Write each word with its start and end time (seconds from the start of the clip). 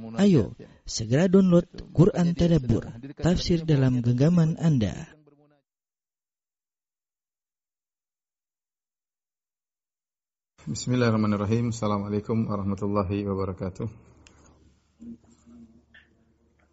Ayo, 0.00 0.56
segera 0.88 1.28
download 1.28 1.68
Quran 1.92 2.32
Tadabbur, 2.32 2.88
tafsir 3.20 3.68
dalam 3.68 4.00
genggaman 4.00 4.56
Anda. 4.56 5.12
Bismillahirrahmanirrahim. 10.64 11.68
Assalamualaikum 11.68 12.48
warahmatullahi 12.48 13.28
wabarakatuh. 13.28 13.88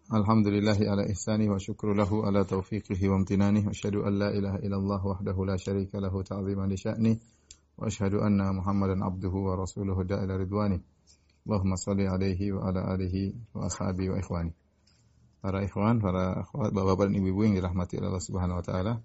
Alhamdulillahi 0.08 0.88
ala 0.88 1.04
ihsani 1.04 1.52
wa 1.52 1.60
syukru 1.60 1.92
lahu 1.92 2.24
ala 2.24 2.48
taufiqihi 2.48 3.12
wa 3.12 3.20
amtinani 3.20 3.68
wa 3.68 3.76
asyhadu 3.76 4.08
an 4.08 4.16
la 4.16 4.32
ilaha 4.32 4.56
illallah 4.64 5.00
wahdahu 5.04 5.44
la 5.44 5.60
syarika 5.60 6.00
lahu 6.00 6.24
ta'ziman 6.24 6.64
li 6.64 6.80
sya'ni 6.80 7.12
wa 7.76 7.92
asyhadu 7.92 8.24
anna 8.24 8.56
Muhammadan 8.56 9.04
abduhu 9.04 9.52
wa 9.52 9.60
rasuluhu 9.60 10.08
da'ila 10.08 10.40
ridwani. 10.40 10.80
Allahumma 11.48 11.80
salli 11.80 12.04
alaihi 12.04 12.52
wa 12.52 12.68
ala 12.68 12.92
alihi 12.92 13.56
wa 13.56 13.64
ashabi 13.64 14.12
wa 14.12 14.20
ikhwani. 14.20 14.52
Para 15.40 15.64
ikhwan, 15.64 15.96
para 15.96 16.44
akhwat, 16.44 16.76
bapak-bapak 16.76 17.08
dan 17.08 17.24
ibu-ibu 17.24 17.40
yang 17.48 17.56
dirahmati 17.56 17.96
Allah 17.96 18.20
Subhanahu 18.20 18.60
wa 18.60 18.64
taala. 18.68 19.00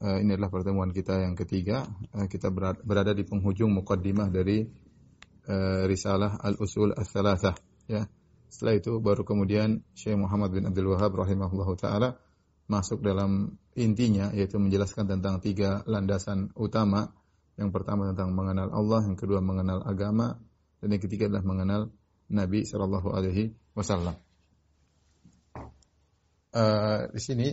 Uh, 0.00 0.16
ini 0.24 0.32
adalah 0.32 0.48
pertemuan 0.48 0.96
kita 0.96 1.20
yang 1.20 1.36
ketiga. 1.36 1.84
Uh, 2.16 2.24
kita 2.24 2.48
berada 2.80 3.12
di 3.12 3.28
penghujung 3.28 3.68
mukaddimah 3.68 4.32
dari 4.32 4.64
uh, 4.64 5.84
risalah 5.84 6.40
Al-Usul 6.40 6.96
Ats-Tsalatsah, 6.96 7.52
ya. 7.92 8.08
Setelah 8.48 8.74
itu 8.80 8.96
baru 9.04 9.26
kemudian 9.28 9.84
Syekh 9.92 10.16
Muhammad 10.16 10.56
bin 10.56 10.64
Abdul 10.64 10.88
Wahab 10.94 11.20
rahimahullahu 11.20 11.74
taala 11.76 12.16
masuk 12.64 13.04
dalam 13.04 13.60
intinya 13.76 14.32
yaitu 14.32 14.56
menjelaskan 14.56 15.04
tentang 15.04 15.44
tiga 15.44 15.84
landasan 15.84 16.48
utama. 16.56 17.12
Yang 17.60 17.70
pertama 17.76 18.08
tentang 18.14 18.32
mengenal 18.32 18.72
Allah, 18.72 19.04
yang 19.04 19.18
kedua 19.20 19.44
mengenal 19.44 19.84
agama, 19.84 20.38
dan 20.84 20.92
yang 20.92 21.00
ketiga 21.00 21.32
adalah 21.32 21.48
mengenal 21.48 21.82
Nabi 22.28 22.68
Shallallahu 22.68 23.08
Alaihi 23.08 23.56
Wasallam. 23.72 24.20
Uh, 26.52 27.08
di 27.08 27.20
sini 27.24 27.48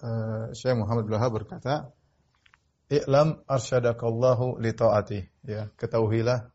uh, 0.00 0.48
Syekh 0.56 0.80
Muhammad 0.80 1.04
Wahab 1.12 1.36
berkata, 1.36 1.92
"I'lam 2.88 3.44
arsyadakallahu 3.44 4.56
li 4.56 4.72
taati." 4.72 5.20
Ya, 5.44 5.68
ketahuilah 5.76 6.48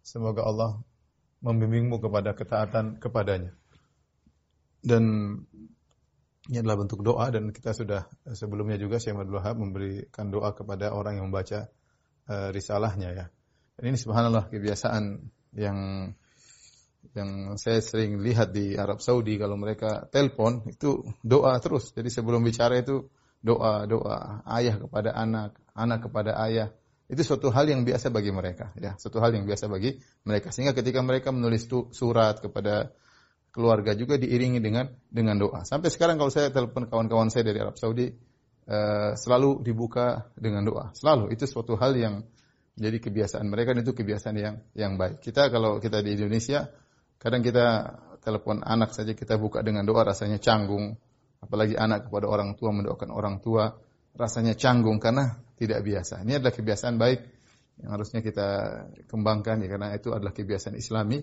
semoga 0.00 0.48
Allah 0.48 0.80
membimbingmu 1.44 2.00
kepada 2.00 2.32
ketaatan 2.32 2.96
kepadanya. 2.96 3.52
Dan 4.80 5.04
ini 6.48 6.56
adalah 6.64 6.80
bentuk 6.80 7.04
doa 7.04 7.28
dan 7.28 7.52
kita 7.52 7.76
sudah 7.76 8.08
sebelumnya 8.32 8.80
juga 8.80 8.96
Syekh 8.96 9.20
Muhammad 9.20 9.36
Wahab 9.36 9.56
memberikan 9.60 10.32
doa 10.32 10.56
kepada 10.56 10.96
orang 10.96 11.20
yang 11.20 11.28
membaca 11.28 11.68
uh, 12.32 12.48
risalahnya 12.56 13.12
ya. 13.12 13.26
Dan 13.74 13.94
ini 13.94 13.98
subhanallah 13.98 14.46
kebiasaan 14.50 15.18
yang 15.54 15.78
yang 17.14 17.54
saya 17.60 17.78
sering 17.78 18.18
lihat 18.18 18.50
di 18.50 18.74
Arab 18.74 18.98
Saudi 18.98 19.38
kalau 19.38 19.54
mereka 19.54 20.08
telepon 20.10 20.66
itu 20.66 21.04
doa 21.22 21.54
terus. 21.62 21.94
Jadi 21.94 22.10
sebelum 22.10 22.42
bicara 22.42 22.80
itu 22.80 23.06
doa, 23.44 23.84
doa 23.84 24.40
ayah 24.56 24.80
kepada 24.80 25.12
anak, 25.12 25.54
anak 25.76 26.10
kepada 26.10 26.40
ayah. 26.48 26.72
Itu 27.04 27.20
suatu 27.20 27.52
hal 27.52 27.68
yang 27.68 27.84
biasa 27.84 28.08
bagi 28.08 28.32
mereka, 28.32 28.72
ya, 28.80 28.96
suatu 28.96 29.20
hal 29.20 29.36
yang 29.36 29.44
biasa 29.44 29.68
bagi 29.68 30.00
mereka. 30.24 30.48
Sehingga 30.48 30.72
ketika 30.72 31.04
mereka 31.04 31.30
menulis 31.36 31.68
surat 31.92 32.40
kepada 32.40 32.96
keluarga 33.52 33.92
juga 33.92 34.16
diiringi 34.16 34.58
dengan 34.58 34.88
dengan 35.12 35.36
doa. 35.36 35.62
Sampai 35.68 35.92
sekarang 35.92 36.16
kalau 36.16 36.32
saya 36.32 36.48
telepon 36.48 36.88
kawan-kawan 36.88 37.28
saya 37.28 37.46
dari 37.46 37.60
Arab 37.60 37.76
Saudi 37.76 38.08
uh, 38.10 39.12
selalu 39.14 39.60
dibuka 39.60 40.32
dengan 40.34 40.64
doa. 40.64 40.90
Selalu 40.96 41.36
itu 41.36 41.44
suatu 41.44 41.76
hal 41.76 41.92
yang 41.94 42.24
jadi 42.74 42.98
kebiasaan 42.98 43.46
mereka 43.46 43.70
itu 43.78 43.94
kebiasaan 43.94 44.34
yang 44.34 44.56
yang 44.74 44.98
baik. 44.98 45.22
Kita 45.22 45.46
kalau 45.46 45.78
kita 45.78 46.02
di 46.02 46.18
Indonesia, 46.18 46.66
kadang 47.22 47.46
kita 47.46 47.96
telepon 48.18 48.66
anak 48.66 48.90
saja 48.90 49.14
kita 49.14 49.38
buka 49.38 49.62
dengan 49.62 49.86
doa 49.86 50.02
rasanya 50.02 50.42
canggung. 50.42 50.98
Apalagi 51.38 51.76
anak 51.76 52.08
kepada 52.08 52.26
orang 52.26 52.56
tua 52.56 52.72
mendoakan 52.72 53.12
orang 53.12 53.36
tua 53.38 53.76
rasanya 54.16 54.58
canggung 54.58 54.98
karena 54.98 55.38
tidak 55.54 55.86
biasa. 55.86 56.24
Ini 56.26 56.40
adalah 56.40 56.54
kebiasaan 56.56 56.96
baik 56.98 57.20
yang 57.84 57.90
harusnya 57.94 58.22
kita 58.22 58.48
kembangkan 59.10 59.62
ya 59.62 59.68
karena 59.70 59.94
itu 59.94 60.14
adalah 60.14 60.30
kebiasaan 60.30 60.78
Islami 60.78 61.20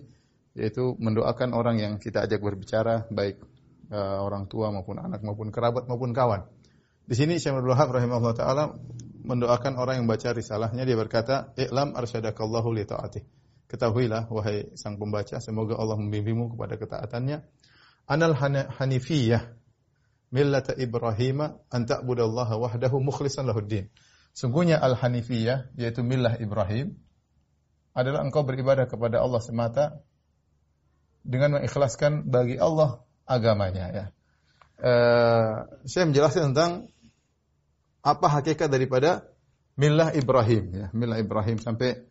yaitu 0.52 0.94
mendoakan 1.00 1.56
orang 1.56 1.80
yang 1.80 1.92
kita 1.96 2.28
ajak 2.28 2.44
berbicara 2.44 3.08
baik 3.08 3.40
uh, 3.88 4.20
orang 4.20 4.48
tua 4.52 4.68
maupun 4.68 5.00
anak 5.00 5.24
maupun 5.24 5.48
kerabat 5.48 5.88
maupun 5.88 6.12
kawan. 6.12 6.44
Di 7.02 7.18
sini 7.18 7.40
Syekh 7.40 7.56
Abdul 7.56 7.72
Wahab 7.72 7.92
rahimahullah 7.92 8.36
taala 8.36 8.64
mendoakan 9.22 9.78
orang 9.78 10.02
yang 10.02 10.06
baca 10.10 10.34
risalahnya 10.34 10.82
dia 10.82 10.98
berkata 10.98 11.54
i'lam 11.54 11.94
arsyadakallahu 11.94 12.74
li 12.74 12.84
taatih. 12.84 13.22
Ketahuilah 13.70 14.28
wahai 14.28 14.74
sang 14.76 15.00
pembaca 15.00 15.40
semoga 15.40 15.78
Allah 15.78 15.96
membimbingmu 15.96 16.58
kepada 16.58 16.76
ketaatannya. 16.76 17.40
Anal 18.10 18.36
hanifiyah 18.36 19.54
millata 20.34 20.74
ibrahim 20.76 21.44
an 21.70 21.80
ta'budallaha 21.86 22.58
wahdahu 22.58 23.04
mukhlishan 23.04 23.46
lahuddin 23.46 23.92
sungguhnya 24.32 24.80
al 24.80 24.96
hanifiyah 24.96 25.70
yaitu 25.76 26.00
millah 26.00 26.40
ibrahim 26.40 26.96
adalah 27.92 28.24
engkau 28.24 28.40
beribadah 28.42 28.88
kepada 28.88 29.20
Allah 29.20 29.40
semata 29.44 29.84
dengan 31.22 31.60
mengikhlaskan 31.60 32.26
bagi 32.32 32.56
Allah 32.56 33.04
agamanya 33.28 33.86
ya. 33.92 34.04
Uh, 34.82 35.70
saya 35.86 36.10
menjelaskan 36.10 36.50
tentang 36.50 36.90
apa 38.02 38.26
hakikat 38.26 38.66
daripada 38.66 39.24
milah 39.78 40.10
Ibrahim 40.12 40.64
ya, 40.74 40.86
milah 40.92 41.22
Ibrahim 41.22 41.62
sampai 41.62 42.02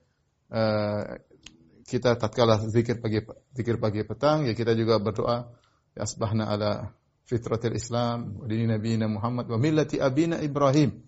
uh, 0.49 1.19
kita 1.85 2.15
tatkala 2.15 2.55
zikir 2.71 3.03
pagi 3.03 3.19
zikir 3.51 3.75
pagi 3.75 4.07
petang 4.07 4.47
ya 4.47 4.55
kita 4.55 4.71
juga 4.71 4.95
berdoa 5.03 5.51
ya 5.91 6.07
asbahna 6.07 6.47
ala 6.47 6.95
fitratil 7.27 7.75
Islam 7.75 8.39
wa 8.39 8.47
dini 8.47 8.67
nabiyina 8.71 9.11
Muhammad 9.11 9.51
wa 9.51 9.59
millati 9.59 9.99
abina 9.99 10.39
Ibrahim. 10.39 11.03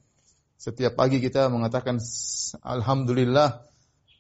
Setiap 0.60 0.96
pagi 0.96 1.20
kita 1.20 1.52
mengatakan 1.52 2.00
alhamdulillah 2.64 3.68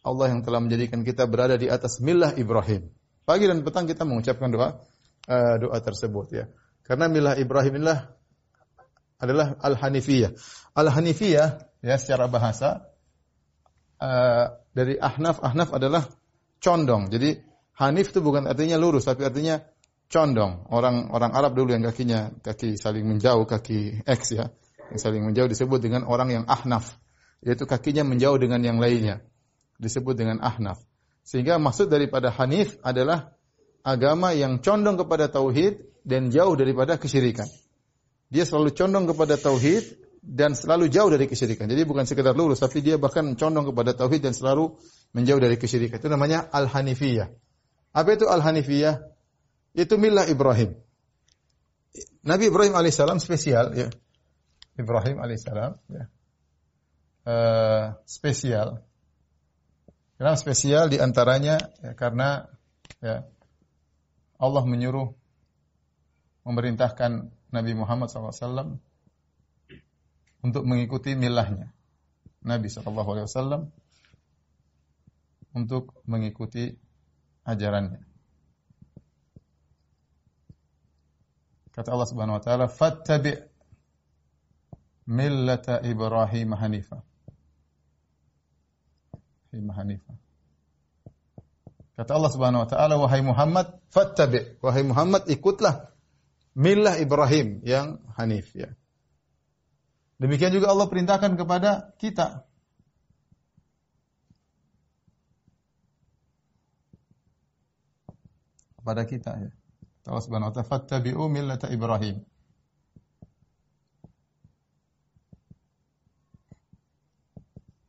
Allah 0.04 0.28
yang 0.28 0.44
telah 0.44 0.60
menjadikan 0.60 1.04
kita 1.08 1.24
berada 1.24 1.56
di 1.56 1.72
atas 1.72 2.04
milah 2.04 2.36
Ibrahim. 2.36 2.92
Pagi 3.24 3.48
dan 3.48 3.64
petang 3.64 3.88
kita 3.88 4.04
mengucapkan 4.04 4.52
doa 4.52 4.84
uh, 5.32 5.56
doa 5.60 5.78
tersebut 5.80 6.28
ya. 6.32 6.46
Karena 6.84 7.08
milah 7.08 7.40
Ibrahim 7.40 7.80
inilah 7.80 8.12
adalah 9.24 9.56
al-hanifiyah. 9.64 10.36
Al-hanifiyah 10.76 11.48
ya 11.80 11.96
secara 11.96 12.28
bahasa 12.28 12.92
uh, 14.04 14.60
dari 14.76 15.00
ahnaf 15.00 15.40
ahnaf 15.40 15.72
adalah 15.72 16.04
condong. 16.60 17.08
Jadi 17.08 17.40
hanif 17.80 18.12
itu 18.12 18.20
bukan 18.20 18.44
artinya 18.52 18.76
lurus 18.76 19.08
tapi 19.08 19.24
artinya 19.24 19.64
condong. 20.12 20.68
Orang 20.68 21.08
orang 21.16 21.32
Arab 21.32 21.56
dulu 21.56 21.72
yang 21.72 21.88
kakinya 21.88 22.36
kaki 22.44 22.76
saling 22.76 23.08
menjauh, 23.08 23.48
kaki 23.48 24.04
X 24.04 24.36
ya. 24.36 24.52
Yang 24.92 25.00
saling 25.00 25.24
menjauh 25.24 25.48
disebut 25.48 25.80
dengan 25.80 26.04
orang 26.04 26.30
yang 26.30 26.44
ahnaf. 26.46 27.00
Yaitu 27.40 27.64
kakinya 27.64 28.04
menjauh 28.04 28.36
dengan 28.36 28.60
yang 28.60 28.84
lainnya. 28.84 29.24
Disebut 29.80 30.20
dengan 30.20 30.44
ahnaf. 30.44 30.84
Sehingga 31.24 31.56
maksud 31.56 31.88
daripada 31.88 32.32
hanif 32.36 32.76
adalah 32.84 33.36
agama 33.84 34.36
yang 34.36 34.60
condong 34.60 35.00
kepada 35.00 35.32
tauhid 35.32 36.04
dan 36.04 36.32
jauh 36.32 36.56
daripada 36.60 37.00
kesyirikan. 37.00 37.48
Dia 38.34 38.50
selalu 38.50 38.74
condong 38.74 39.06
kepada 39.06 39.38
tauhid 39.38 40.02
dan 40.26 40.58
selalu 40.58 40.90
jauh 40.90 41.14
dari 41.14 41.30
kesyirikan. 41.30 41.70
Jadi 41.70 41.86
bukan 41.86 42.10
sekedar 42.10 42.34
lurus, 42.34 42.58
tapi 42.58 42.82
dia 42.82 42.98
bahkan 42.98 43.38
condong 43.38 43.70
kepada 43.70 43.94
tauhid 43.94 44.26
dan 44.26 44.34
selalu 44.34 44.74
menjauh 45.14 45.38
dari 45.38 45.54
kesyirikan. 45.62 46.02
Itu 46.02 46.10
namanya 46.10 46.50
al-hanifiyah. 46.50 47.30
Apa 47.94 48.18
itu 48.18 48.26
al-hanifiyah? 48.26 49.06
Itu 49.78 50.02
milah 50.02 50.26
Ibrahim. 50.26 50.74
Nabi 52.26 52.50
Ibrahim 52.50 52.74
alaihissalam 52.74 53.22
spesial 53.22 53.78
ya. 53.78 53.94
Ibrahim 54.82 55.22
alaihissalam 55.22 55.78
ya. 55.94 56.04
Uh, 57.24 57.86
spesial. 58.10 58.82
Kenapa 60.18 60.42
spesial 60.42 60.90
di 60.90 60.98
antaranya 60.98 61.62
ya, 61.86 61.94
karena 61.94 62.50
ya 62.98 63.30
Allah 64.42 64.64
menyuruh 64.66 65.14
memerintahkan 66.44 67.30
Nabi 67.54 67.78
Muhammad 67.78 68.10
SAW 68.10 68.82
untuk 70.42 70.64
mengikuti 70.66 71.14
milahnya. 71.14 71.70
Nabi 72.42 72.68
SAW 72.68 73.70
untuk 75.54 75.94
mengikuti 76.10 76.74
ajarannya. 77.46 78.02
Kata 81.74 81.90
Allah 81.94 82.10
Subhanahu 82.10 82.38
wa 82.38 82.44
taala, 82.44 82.66
"Fattabi' 82.70 83.38
millata 85.10 85.82
Ibrahim 85.86 86.58
hanifa." 86.58 87.06
Ibrahim 89.54 89.70
hanifa. 89.78 90.14
Kata 91.94 92.12
Allah 92.18 92.32
Subhanahu 92.34 92.66
wa 92.66 92.70
taala, 92.70 92.94
"Wahai 92.98 93.22
Muhammad, 93.22 93.78
fattabi'." 93.94 94.58
Wahai 94.62 94.82
Muhammad, 94.86 95.30
ikutlah 95.30 95.93
milah 96.54 96.98
Ibrahim 97.02 97.62
yang 97.66 98.02
hanif 98.18 98.54
ya. 98.54 98.74
Demikian 100.22 100.54
juga 100.54 100.72
Allah 100.72 100.88
perintahkan 100.88 101.36
kepada 101.36 101.92
kita. 102.00 102.48
kepada 108.84 109.08
kita 109.08 109.32
ya. 109.40 109.52
Allah 110.12 110.20
Subhanahu 110.20 110.52
wa 110.52 110.54
taala 110.60 110.68
fattabi'u 110.68 111.32
millata 111.32 111.72
Ibrahim. 111.72 112.20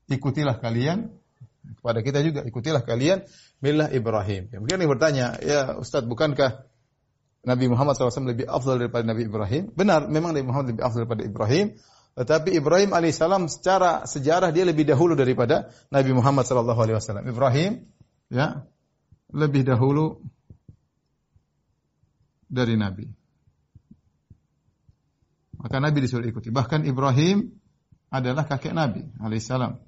Ikutilah 0.07 0.63
kalian 0.63 1.11
kepada 1.83 1.99
kita 2.07 2.23
juga 2.23 2.47
ikutilah 2.47 2.87
kalian 2.87 3.27
milah 3.59 3.91
Ibrahim. 3.91 4.55
Ya, 4.55 4.63
mungkin 4.63 4.79
yang 4.79 4.93
bertanya, 4.95 5.27
ya 5.43 5.75
Ustaz, 5.75 6.07
bukankah 6.07 6.63
Nabi 7.45 7.69
Muhammad 7.69 7.97
SAW 7.97 8.25
lebih 8.25 8.49
afdal 8.49 8.81
daripada 8.81 9.05
Nabi 9.05 9.29
Ibrahim? 9.29 9.69
Benar, 9.77 10.09
memang 10.09 10.33
Nabi 10.33 10.45
Muhammad 10.49 10.77
lebih 10.77 10.85
afdal 10.85 11.05
daripada 11.05 11.23
Ibrahim. 11.29 11.67
Tetapi 12.15 12.57
Ibrahim 12.57 12.91
alaihissalam 12.97 13.51
secara 13.53 14.09
sejarah 14.09 14.55
dia 14.55 14.65
lebih 14.65 14.89
dahulu 14.89 15.13
daripada 15.19 15.69
Nabi 15.93 16.11
Muhammad 16.15 16.47
SAW. 16.49 17.27
Ibrahim, 17.27 17.85
ya, 18.33 18.65
lebih 19.35 19.67
dahulu 19.67 20.25
dari 22.49 22.79
Nabi. 22.79 23.11
Maka 25.59 25.77
Nabi 25.81 25.99
disuruh 26.05 26.29
ikuti. 26.29 26.55
Bahkan 26.55 26.87
Ibrahim 26.87 27.51
adalah 28.15 28.47
kakek 28.47 28.73
Nabi 28.73 29.11
alaihissalam. 29.19 29.81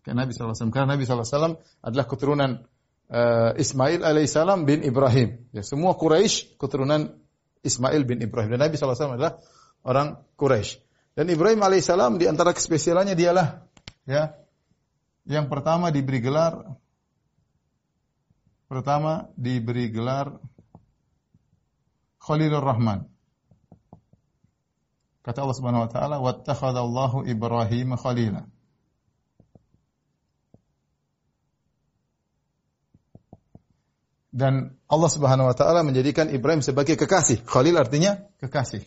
Kakek 0.00 0.14
Nabi 0.16 0.30
SAW. 0.34 0.74
Karena 0.74 0.98
Nabi 0.98 1.06
SAW 1.06 1.62
adalah 1.86 2.04
keturunan 2.10 2.66
uh, 3.10 3.52
Ismail 3.58 4.02
alaihissalam 4.02 4.66
bin 4.66 4.82
Ibrahim. 4.82 5.46
Ya, 5.54 5.62
semua 5.62 5.94
Quraisy 5.94 6.58
keturunan 6.58 7.14
Ismail 7.62 8.02
bin 8.06 8.22
Ibrahim. 8.22 8.54
Dan 8.54 8.60
Nabi 8.66 8.74
SAW 8.78 9.18
adalah 9.18 9.38
orang 9.82 10.22
Quraisy. 10.38 10.82
Dan 11.16 11.32
Ibrahim 11.32 11.64
alaihissalam 11.64 12.20
di 12.20 12.28
antara 12.28 12.52
kespesialannya 12.52 13.16
dialah 13.16 13.64
ya 14.04 14.36
yang 15.26 15.50
pertama 15.50 15.88
diberi 15.90 16.22
gelar 16.22 16.76
pertama 18.68 19.32
diberi 19.34 19.90
gelar 19.90 20.38
Khalilur 22.20 22.62
Rahman. 22.62 23.06
Kata 25.22 25.42
Allah 25.42 25.58
Subhanahu 25.58 25.86
wa 25.86 25.90
taala, 25.90 26.16
"Wattakhadallahu 26.22 27.26
Ibrahim 27.26 27.94
khalila." 27.94 28.46
Dan 34.36 34.76
Allah 34.92 35.08
Subhanahu 35.08 35.48
wa 35.48 35.56
taala 35.56 35.80
menjadikan 35.80 36.28
Ibrahim 36.28 36.60
sebagai 36.60 37.00
kekasih. 37.00 37.48
Khalil 37.48 37.80
artinya 37.80 38.20
kekasih. 38.36 38.84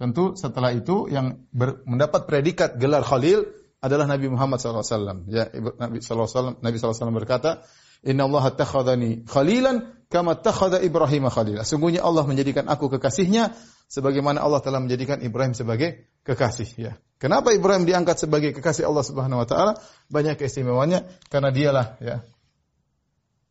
Tentu 0.00 0.32
setelah 0.40 0.72
itu 0.72 1.12
yang 1.12 1.44
ber, 1.52 1.84
mendapat 1.84 2.24
predikat 2.24 2.80
gelar 2.80 3.04
Khalil 3.04 3.44
adalah 3.84 4.08
Nabi 4.08 4.32
Muhammad 4.32 4.56
SAW. 4.56 5.28
Ya, 5.28 5.52
Nabi 5.52 6.00
SAW, 6.00 6.56
Nabi 6.64 6.76
SAW 6.80 7.12
berkata, 7.12 7.60
Inna 8.00 8.24
Allah 8.24 8.48
takhadani 8.56 9.28
khalilan 9.28 10.08
kama 10.08 10.40
takhada 10.40 10.80
Ibrahim 10.80 11.28
khalila. 11.28 11.68
Sungguhnya 11.68 12.00
Allah 12.00 12.24
menjadikan 12.24 12.64
aku 12.72 12.88
kekasihnya 12.96 13.52
sebagaimana 13.92 14.40
Allah 14.40 14.64
telah 14.64 14.80
menjadikan 14.80 15.20
Ibrahim 15.20 15.52
sebagai 15.52 16.08
kekasih. 16.24 16.68
Ya. 16.80 16.92
Kenapa 17.20 17.52
Ibrahim 17.52 17.84
diangkat 17.84 18.24
sebagai 18.24 18.56
kekasih 18.56 18.88
Allah 18.88 19.04
Subhanahu 19.04 19.44
Wa 19.44 19.48
Taala? 19.48 19.72
Banyak 20.08 20.40
keistimewaannya 20.40 21.28
karena 21.28 21.50
dialah 21.52 21.86
ya, 22.00 22.24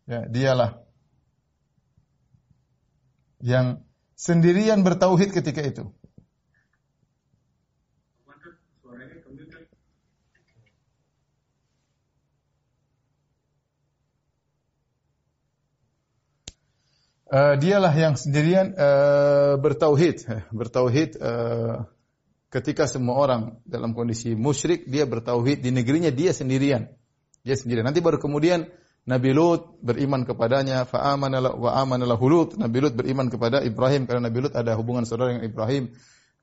ya 0.09 0.25
dialah 0.25 0.81
yang 3.45 3.85
sendirian 4.17 4.81
bertauhid 4.81 5.29
ketika 5.31 5.61
itu. 5.61 5.85
Uh, 17.29 17.53
dialah 17.61 17.94
yang 17.94 18.17
sendirian 18.17 18.73
uh, 18.73 19.53
bertauhid, 19.61 20.25
bertauhid 20.50 21.13
uh, 21.21 21.85
ketika 22.50 22.89
semua 22.89 23.21
orang 23.21 23.61
dalam 23.69 23.94
kondisi 23.94 24.33
musyrik 24.33 24.89
dia 24.89 25.06
bertauhid 25.06 25.61
di 25.61 25.69
negerinya 25.69 26.09
dia 26.09 26.33
sendirian. 26.33 26.89
Dia 27.45 27.53
sendirian. 27.53 27.85
Nanti 27.85 28.01
baru 28.01 28.17
kemudian 28.17 28.73
Nabi 29.09 29.33
Lut 29.33 29.81
beriman 29.81 30.21
kepadanya, 30.21 30.85
fa 30.85 31.01
amana 31.09 31.41
wa 31.41 31.73
amana 31.73 32.06
Lut. 32.06 32.53
Nabi 32.61 32.77
Lut 32.77 32.94
beriman 32.94 33.33
kepada 33.33 33.65
Ibrahim 33.65 34.06
karena 34.06 34.29
Nabi 34.29 34.45
Lut 34.45 34.53
ada 34.53 34.77
hubungan 34.77 35.09
saudara 35.09 35.33
dengan 35.33 35.50
Ibrahim. 35.50 35.89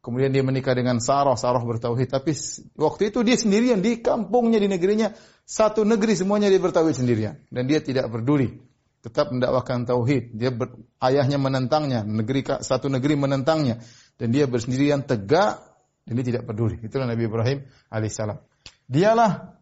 Kemudian 0.02 0.34
dia 0.34 0.42
menikah 0.42 0.74
dengan 0.74 0.98
Sarah, 0.98 1.38
Sarah 1.38 1.62
bertauhid. 1.62 2.10
Tapi 2.10 2.34
waktu 2.78 3.14
itu 3.14 3.22
dia 3.22 3.38
sendirian 3.38 3.78
di 3.82 4.02
kampungnya, 4.02 4.58
di 4.58 4.66
negerinya. 4.66 5.14
Satu 5.46 5.86
negeri 5.86 6.18
semuanya 6.18 6.50
dia 6.50 6.58
bertauhid 6.58 6.94
sendirian. 6.98 7.38
Dan 7.50 7.70
dia 7.70 7.78
tidak 7.78 8.10
peduli 8.10 8.58
tetap 9.06 9.30
mendakwakan 9.30 9.86
tauhid. 9.86 10.34
Dia 10.34 10.50
ber, 10.50 10.74
ayahnya 10.98 11.38
menentangnya, 11.38 12.02
negeri 12.02 12.42
satu 12.42 12.90
negeri 12.90 13.14
menentangnya 13.14 13.78
dan 14.18 14.34
dia 14.34 14.50
bersendirian 14.50 15.06
tegak 15.06 15.62
dan 16.02 16.12
dia 16.18 16.26
tidak 16.34 16.50
peduli. 16.50 16.82
Itulah 16.82 17.06
Nabi 17.06 17.30
Ibrahim 17.30 17.58
alaihissalam. 17.90 18.42
Dialah 18.90 19.54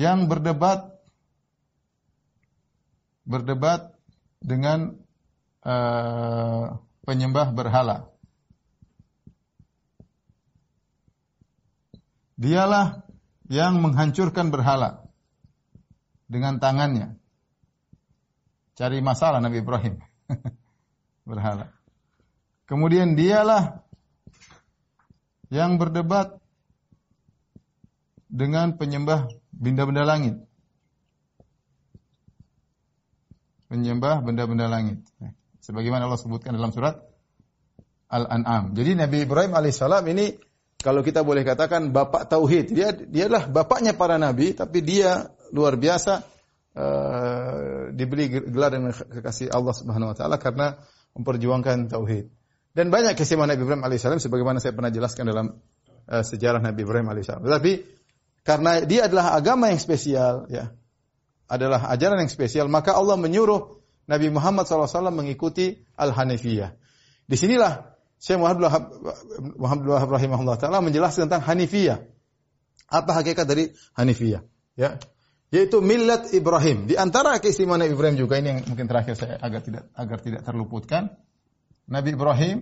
yang 0.00 0.28
berdebat 0.28 0.99
berdebat 3.30 3.94
dengan 4.42 4.98
uh, 5.62 6.82
penyembah 7.06 7.54
berhala. 7.54 8.10
Dialah 12.34 13.06
yang 13.46 13.78
menghancurkan 13.78 14.50
berhala 14.50 15.06
dengan 16.26 16.58
tangannya. 16.58 17.14
Cari 18.74 18.98
masalah 19.04 19.44
Nabi 19.44 19.60
Ibrahim. 19.60 20.00
Berhala. 21.28 21.68
Kemudian 22.64 23.12
dialah 23.12 23.84
yang 25.52 25.76
berdebat 25.76 26.40
dengan 28.30 28.78
penyembah 28.78 29.28
benda-benda 29.52 30.06
langit. 30.06 30.40
Penyembah 33.70 34.18
benda-benda 34.26 34.66
langit. 34.66 35.06
Sebagaimana 35.62 36.10
Allah 36.10 36.18
sebutkan 36.18 36.58
dalam 36.58 36.74
surat 36.74 36.98
Al-An'am. 38.10 38.74
Jadi 38.74 38.98
Nabi 38.98 39.22
Ibrahim 39.22 39.54
alaihissalam 39.54 40.02
ini 40.10 40.34
kalau 40.80 41.04
kita 41.06 41.22
boleh 41.22 41.46
katakan 41.46 41.94
bapak 41.94 42.26
tauhid. 42.26 42.74
Dia 42.74 42.90
dialah 42.90 43.46
bapaknya 43.46 43.94
para 43.94 44.18
nabi, 44.18 44.56
tapi 44.56 44.82
dia 44.82 45.30
luar 45.54 45.78
biasa 45.78 46.24
uh, 46.74 47.94
diberi 47.94 48.32
gelar 48.32 48.74
dengan 48.74 48.90
kekasih 48.90 49.52
Allah 49.52 49.74
Subhanahu 49.76 50.10
wa 50.10 50.16
taala 50.16 50.40
karena 50.40 50.80
memperjuangkan 51.14 51.92
tauhid. 51.92 52.32
Dan 52.70 52.88
banyak 52.88 53.18
keistimewaan 53.18 53.50
Nabi 53.50 53.62
Ibrahim 53.66 53.82
alaihissalam 53.82 54.22
sebagaimana 54.22 54.62
saya 54.62 54.72
pernah 54.74 54.94
jelaskan 54.94 55.26
dalam 55.26 55.46
uh, 56.08 56.24
sejarah 56.24 56.64
Nabi 56.64 56.80
Ibrahim 56.82 57.12
alaihissalam. 57.12 57.44
Tetapi 57.44 57.72
karena 58.40 58.80
dia 58.88 59.06
adalah 59.06 59.36
agama 59.36 59.68
yang 59.68 59.78
spesial, 59.82 60.48
ya, 60.48 60.72
adalah 61.50 61.90
ajaran 61.90 62.22
yang 62.22 62.30
spesial, 62.30 62.70
maka 62.70 62.94
Allah 62.94 63.18
menyuruh 63.18 63.82
Nabi 64.06 64.30
Muhammad 64.30 64.70
SAW 64.70 65.10
mengikuti 65.10 65.82
Al-Hanifiyah. 65.98 66.70
Di 67.26 67.36
sinilah 67.36 67.98
Syekh 68.22 68.38
Muhammad 68.38 68.70
Wahab, 69.58 70.08
rahimahullah 70.14 70.56
taala 70.62 70.78
menjelaskan 70.78 71.26
tentang 71.26 71.42
Hanifiyah. 71.42 72.06
Apa 72.90 73.10
hakikat 73.18 73.46
dari 73.46 73.74
Hanifiyah? 73.98 74.46
Ya 74.78 75.02
yaitu 75.50 75.82
millat 75.82 76.30
Ibrahim. 76.30 76.86
Di 76.86 76.94
antara 76.94 77.36
keistimewaan 77.42 77.82
Ibrahim 77.90 78.16
juga 78.16 78.38
ini 78.38 78.54
yang 78.54 78.60
mungkin 78.70 78.86
terakhir 78.86 79.18
saya 79.18 79.36
agar 79.42 79.60
tidak 79.66 79.84
agar 79.98 80.18
tidak 80.22 80.42
terluputkan. 80.46 81.18
Nabi 81.90 82.14
Ibrahim 82.14 82.58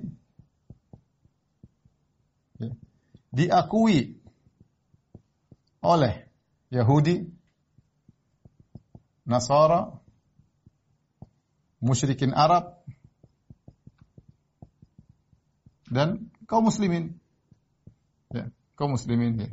ya, 2.57 2.73
diakui 3.28 4.25
oleh 5.85 6.14
Yahudi, 6.73 7.28
Nasara, 9.29 9.93
musyrikin 11.85 12.33
Arab 12.33 12.81
dan 15.93 16.33
kaum 16.49 16.67
muslimin. 16.67 17.21
Ya, 18.33 18.49
kaum 18.75 18.97
muslimin 18.97 19.37
ya. 19.37 19.51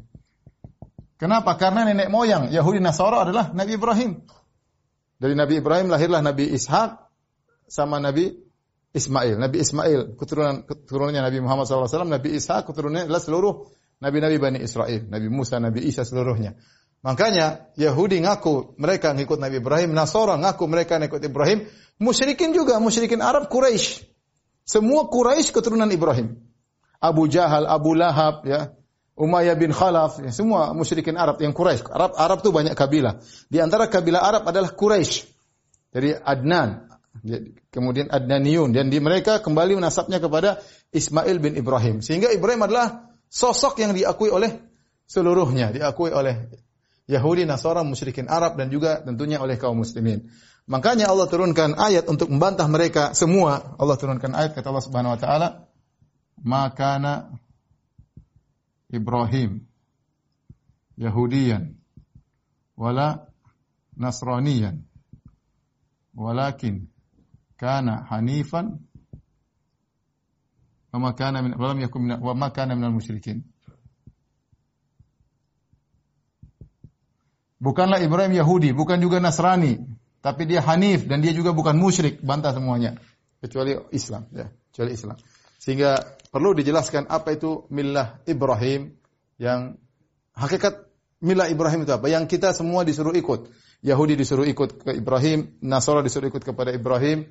Kenapa? 1.16 1.56
Karena 1.56 1.88
nenek 1.88 2.12
moyang 2.12 2.52
Yahudi 2.52 2.84
Nasara 2.84 3.24
adalah 3.24 3.52
Nabi 3.56 3.80
Ibrahim. 3.80 4.24
Dari 5.16 5.32
Nabi 5.32 5.64
Ibrahim 5.64 5.88
lahirlah 5.88 6.20
Nabi 6.20 6.52
Ishak 6.52 7.00
sama 7.72 8.04
Nabi 8.04 8.36
Ismail. 8.92 9.40
Nabi 9.40 9.64
Ismail 9.64 10.20
keturunan 10.20 10.68
keturunannya 10.68 11.24
Nabi 11.24 11.40
Muhammad 11.40 11.68
SAW. 11.68 12.04
Nabi 12.04 12.36
Ishak 12.36 12.68
keturunannya 12.68 13.08
adalah 13.08 13.24
seluruh 13.24 13.72
Nabi-Nabi 14.04 14.38
Bani 14.44 14.60
Israel. 14.60 15.08
Nabi 15.08 15.28
Musa, 15.32 15.56
Nabi 15.56 15.88
Isa 15.88 16.04
seluruhnya. 16.04 16.60
Makanya 17.06 17.70
Yahudi 17.78 18.18
ngaku 18.26 18.82
mereka 18.82 19.14
ngikut 19.14 19.38
Nabi 19.38 19.62
Ibrahim, 19.62 19.94
Nasara 19.94 20.42
ngaku 20.42 20.66
mereka 20.66 20.98
ngikut 20.98 21.22
Ibrahim, 21.22 21.70
musyrikin 22.02 22.50
juga, 22.50 22.82
musyrikin 22.82 23.22
Arab 23.22 23.46
Quraisy. 23.46 24.10
Semua 24.66 25.06
Quraisy 25.06 25.54
keturunan 25.54 25.86
Ibrahim. 25.86 26.42
Abu 26.98 27.30
Jahal, 27.30 27.70
Abu 27.70 27.94
Lahab, 27.94 28.42
ya, 28.50 28.74
Umayyah 29.14 29.54
bin 29.54 29.70
Khalaf, 29.70 30.18
ya, 30.18 30.34
semua 30.34 30.74
musyrikin 30.74 31.14
Arab 31.14 31.38
yang 31.46 31.54
Quraisy. 31.54 31.86
Arab 31.94 32.18
Arab 32.18 32.42
tuh 32.42 32.50
banyak 32.50 32.74
kabilah. 32.74 33.22
Di 33.54 33.62
antara 33.62 33.86
kabilah 33.86 34.26
Arab 34.26 34.50
adalah 34.50 34.74
Quraisy. 34.74 35.30
Jadi 35.94 36.10
Adnan, 36.10 36.90
kemudian 37.70 38.10
Adnaniun 38.10 38.74
dan 38.74 38.90
di 38.90 38.98
mereka 38.98 39.46
kembali 39.46 39.78
nasabnya 39.78 40.18
kepada 40.18 40.58
Ismail 40.90 41.38
bin 41.38 41.54
Ibrahim. 41.54 42.02
Sehingga 42.02 42.34
Ibrahim 42.34 42.66
adalah 42.66 43.14
sosok 43.30 43.78
yang 43.78 43.94
diakui 43.94 44.34
oleh 44.34 44.58
seluruhnya, 45.06 45.70
diakui 45.70 46.10
oleh 46.10 46.65
Yahudi, 47.06 47.46
Nasara, 47.46 47.86
musyrikin 47.86 48.26
Arab 48.26 48.58
dan 48.58 48.74
juga 48.74 48.98
tentunya 49.06 49.38
oleh 49.38 49.62
kaum 49.62 49.78
muslimin. 49.78 50.26
Makanya 50.66 51.14
Allah 51.14 51.30
turunkan 51.30 51.78
ayat 51.78 52.10
untuk 52.10 52.34
membantah 52.34 52.66
mereka 52.66 53.14
semua. 53.14 53.78
Allah 53.78 53.98
turunkan 54.02 54.34
ayat 54.34 54.58
kata 54.58 54.74
Allah 54.74 54.86
Subhanahu 54.86 55.14
wa 55.14 55.20
taala, 55.22 55.48
"Makana 56.42 57.38
Ibrahim 58.90 59.70
Yahudiyan 60.98 61.78
wala 62.74 63.30
Nasraniyan 63.96 64.84
walakin 66.18 66.90
kana 67.56 68.04
hanifan 68.10 68.82
wa 70.92 70.98
ma 71.00 71.12
kana 71.14 71.46
min 71.46 71.54
min 71.54 72.18
wa 72.18 72.34
ma 72.34 72.50
kana 72.50 72.74
minal 72.74 72.98
musyrikin." 72.98 73.46
Bukanlah 77.56 78.04
Ibrahim 78.04 78.36
Yahudi, 78.36 78.76
bukan 78.76 79.00
juga 79.00 79.24
Nasrani, 79.24 79.80
tapi 80.20 80.44
dia 80.44 80.60
Hanif 80.66 81.08
dan 81.08 81.24
dia 81.24 81.32
juga 81.32 81.56
bukan 81.56 81.80
musyrik, 81.80 82.20
bantah 82.20 82.52
semuanya 82.52 83.00
kecuali 83.40 83.78
Islam, 83.96 84.28
ya, 84.36 84.52
kecuali 84.74 84.92
Islam. 84.92 85.18
Sehingga 85.62 86.20
perlu 86.30 86.52
dijelaskan 86.58 87.08
apa 87.08 87.38
itu 87.38 87.66
millah 87.72 88.20
Ibrahim 88.28 88.92
yang 89.40 89.80
hakikat 90.36 90.86
millah 91.24 91.48
Ibrahim 91.48 91.88
itu 91.88 91.94
apa? 91.96 92.12
Yang 92.12 92.38
kita 92.38 92.52
semua 92.52 92.84
disuruh 92.84 93.16
ikut. 93.16 93.50
Yahudi 93.86 94.18
disuruh 94.18 94.46
ikut 94.50 94.82
ke 94.82 94.92
Ibrahim, 94.98 95.62
Nasara 95.62 96.02
disuruh 96.02 96.28
ikut 96.34 96.42
kepada 96.42 96.74
Ibrahim, 96.74 97.30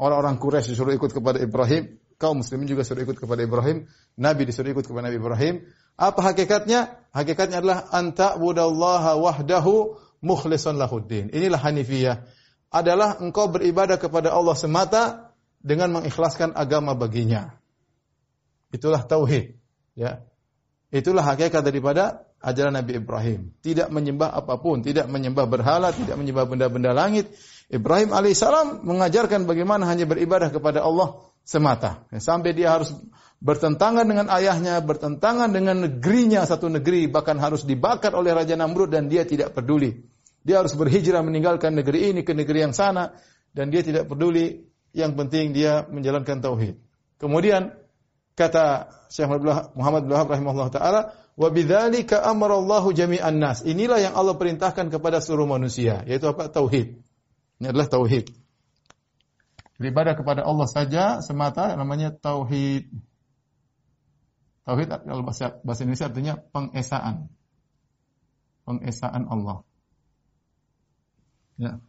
orang-orang 0.00 0.40
Quraisy 0.40 0.72
disuruh 0.72 0.96
ikut 0.96 1.12
kepada 1.12 1.38
Ibrahim, 1.44 1.98
kaum 2.16 2.40
muslimin 2.40 2.66
juga 2.66 2.82
disuruh 2.82 3.04
ikut 3.04 3.20
kepada 3.20 3.44
Ibrahim, 3.44 3.84
Nabi 4.16 4.42
disuruh 4.48 4.72
ikut 4.72 4.88
kepada 4.88 5.12
Nabi 5.12 5.18
Ibrahim. 5.20 5.54
Apa 5.98 6.30
hakikatnya? 6.30 6.94
Hakikatnya 7.10 7.58
adalah 7.58 7.90
anta 7.90 8.38
budallaha 8.38 9.18
wahdahu 9.18 9.98
mukhlishan 10.22 10.78
lahuddin. 10.78 11.34
Inilah 11.34 11.58
hanifiyah. 11.58 12.22
Adalah 12.70 13.18
engkau 13.18 13.50
beribadah 13.50 13.98
kepada 13.98 14.30
Allah 14.30 14.54
semata 14.54 15.34
dengan 15.58 15.90
mengikhlaskan 15.98 16.54
agama 16.54 16.94
baginya. 16.94 17.58
Itulah 18.70 19.02
tauhid, 19.02 19.56
ya. 19.98 20.22
Itulah 20.92 21.24
hakikat 21.24 21.64
daripada 21.64 22.28
ajaran 22.40 22.76
Nabi 22.76 23.00
Ibrahim. 23.00 23.52
Tidak 23.64 23.88
menyembah 23.90 24.32
apa 24.32 24.60
pun, 24.60 24.84
tidak 24.84 25.08
menyembah 25.10 25.48
berhala, 25.48 25.90
tidak 25.90 26.16
menyembah 26.20 26.44
benda-benda 26.46 26.92
langit. 26.94 27.32
Ibrahim 27.68 28.16
alaihissalam 28.16 28.80
mengajarkan 28.80 29.44
bagaimana 29.44 29.84
hanya 29.84 30.08
beribadah 30.08 30.48
kepada 30.48 30.80
Allah 30.80 31.20
semata. 31.44 32.08
Ya, 32.08 32.20
sampai 32.20 32.56
dia 32.56 32.72
harus 32.72 32.96
bertentangan 33.44 34.08
dengan 34.08 34.32
ayahnya, 34.32 34.80
bertentangan 34.80 35.52
dengan 35.52 35.84
negerinya, 35.84 36.48
satu 36.48 36.72
negeri, 36.72 37.12
bahkan 37.12 37.36
harus 37.36 37.68
dibakar 37.68 38.16
oleh 38.16 38.32
Raja 38.32 38.56
Namrud 38.56 38.88
dan 38.88 39.12
dia 39.12 39.28
tidak 39.28 39.52
peduli. 39.52 40.00
Dia 40.42 40.64
harus 40.64 40.72
berhijrah 40.72 41.20
meninggalkan 41.20 41.76
negeri 41.76 42.16
ini 42.16 42.20
ke 42.24 42.32
negeri 42.32 42.64
yang 42.64 42.72
sana 42.72 43.12
dan 43.52 43.68
dia 43.68 43.84
tidak 43.84 44.08
peduli. 44.08 44.64
Yang 44.96 45.12
penting 45.20 45.52
dia 45.52 45.84
menjalankan 45.84 46.40
tauhid. 46.40 46.80
Kemudian 47.20 47.76
kata 48.32 48.88
Syekh 49.12 49.28
Muhammad 49.76 50.08
bin 50.08 50.16
Wahab 50.16 50.32
rahimahullah 50.32 50.70
taala, 50.72 51.00
"Wa 51.36 51.52
bidzalika 51.52 52.24
amara 52.24 52.56
Allahu 52.56 52.96
jami'an 52.96 53.36
nas." 53.36 53.60
Inilah 53.60 54.00
yang 54.00 54.16
Allah 54.16 54.40
perintahkan 54.40 54.88
kepada 54.88 55.20
seluruh 55.20 55.44
manusia, 55.44 56.00
yaitu 56.08 56.32
apa? 56.32 56.48
Tauhid. 56.48 57.07
Ini 57.58 57.74
adalah 57.74 57.90
tauhid. 57.90 58.30
Beribadah 59.78 60.14
kepada 60.18 60.42
Allah 60.42 60.66
saja 60.66 61.22
semata 61.22 61.74
namanya 61.78 62.10
tauhid. 62.10 62.90
Tauhid 64.66 64.88
kalau 64.90 65.22
bahasa, 65.22 65.58
bahasa 65.62 65.80
Indonesia 65.86 66.06
artinya 66.10 66.34
pengesaan. 66.50 67.30
Pengesaan 68.66 69.22
Allah. 69.30 69.62
Ya. 71.58 71.82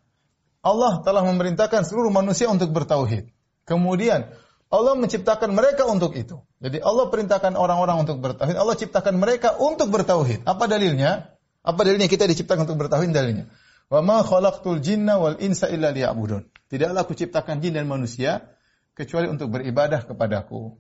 Allah 0.60 1.02
telah 1.06 1.24
memerintahkan 1.24 1.86
seluruh 1.86 2.14
manusia 2.14 2.50
untuk 2.50 2.74
bertauhid. 2.74 3.30
Kemudian 3.66 4.34
Allah 4.70 4.94
menciptakan 4.94 5.50
mereka 5.58 5.90
untuk 5.90 6.14
itu. 6.14 6.46
Jadi 6.62 6.78
Allah 6.82 7.10
perintahkan 7.10 7.58
orang-orang 7.58 8.06
untuk 8.06 8.22
bertauhid. 8.22 8.54
Allah 8.54 8.78
ciptakan 8.78 9.18
mereka 9.18 9.58
untuk 9.58 9.90
bertauhid. 9.90 10.46
Apa 10.46 10.70
dalilnya? 10.70 11.34
Apa 11.66 11.82
dalilnya 11.86 12.06
kita 12.06 12.30
diciptakan 12.30 12.70
untuk 12.70 12.86
bertauhid? 12.86 13.10
Dalilnya. 13.10 13.50
Wa 13.90 14.06
ma 14.06 14.22
khalaqtul 14.22 14.80
jinna 14.86 15.18
wal 15.18 15.42
insa 15.42 15.68
illa 15.68 15.90
liya'budun. 15.90 16.46
Tidaklah 16.70 17.02
aku 17.04 17.18
ciptakan 17.18 17.60
jin 17.60 17.74
dan 17.74 17.90
manusia 17.90 18.46
kecuali 18.94 19.26
untuk 19.26 19.50
beribadah 19.50 20.06
kepadaku. 20.06 20.78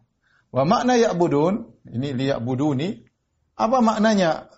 Wa 0.54 0.64
makna 0.66 0.94
ya'budun, 0.96 1.66
ini 1.90 2.14
liya'buduni. 2.14 3.06
Apa 3.58 3.82
maknanya? 3.82 4.54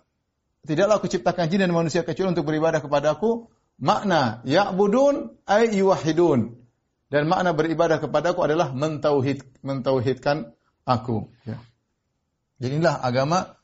Tidaklah 0.68 1.00
aku 1.00 1.08
ciptakan 1.08 1.48
jin 1.48 1.64
dan 1.64 1.72
manusia 1.72 2.04
kecuali 2.04 2.36
untuk 2.36 2.46
beribadah 2.46 2.84
kepadaku 2.84 3.50
Makna 3.82 4.46
ya'budun 4.46 5.42
ay 5.50 5.74
yuwahidun. 5.74 6.54
Dan 7.12 7.28
makna 7.28 7.52
beribadah 7.52 7.98
kepadaku 7.98 8.46
adalah 8.46 8.72
mentauhid 8.72 9.44
mentauhidkan 9.66 10.54
aku. 10.86 11.34
Ya. 11.44 11.60
Jadi 12.62 12.78
inilah 12.80 13.02
agama 13.02 13.58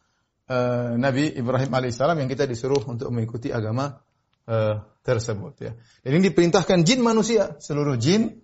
uh, 0.50 0.98
Nabi 0.98 1.32
Ibrahim 1.32 1.70
alaihissalam 1.72 2.18
yang 2.18 2.28
kita 2.28 2.50
disuruh 2.50 2.82
untuk 2.90 3.14
mengikuti 3.14 3.54
agama 3.54 4.04
uh, 4.48 4.82
tersebut. 5.04 5.54
Ya. 5.60 5.72
Dan 6.02 6.20
ini 6.20 6.32
diperintahkan 6.32 6.88
jin 6.88 7.04
manusia, 7.04 7.60
seluruh 7.62 8.00
jin 8.00 8.44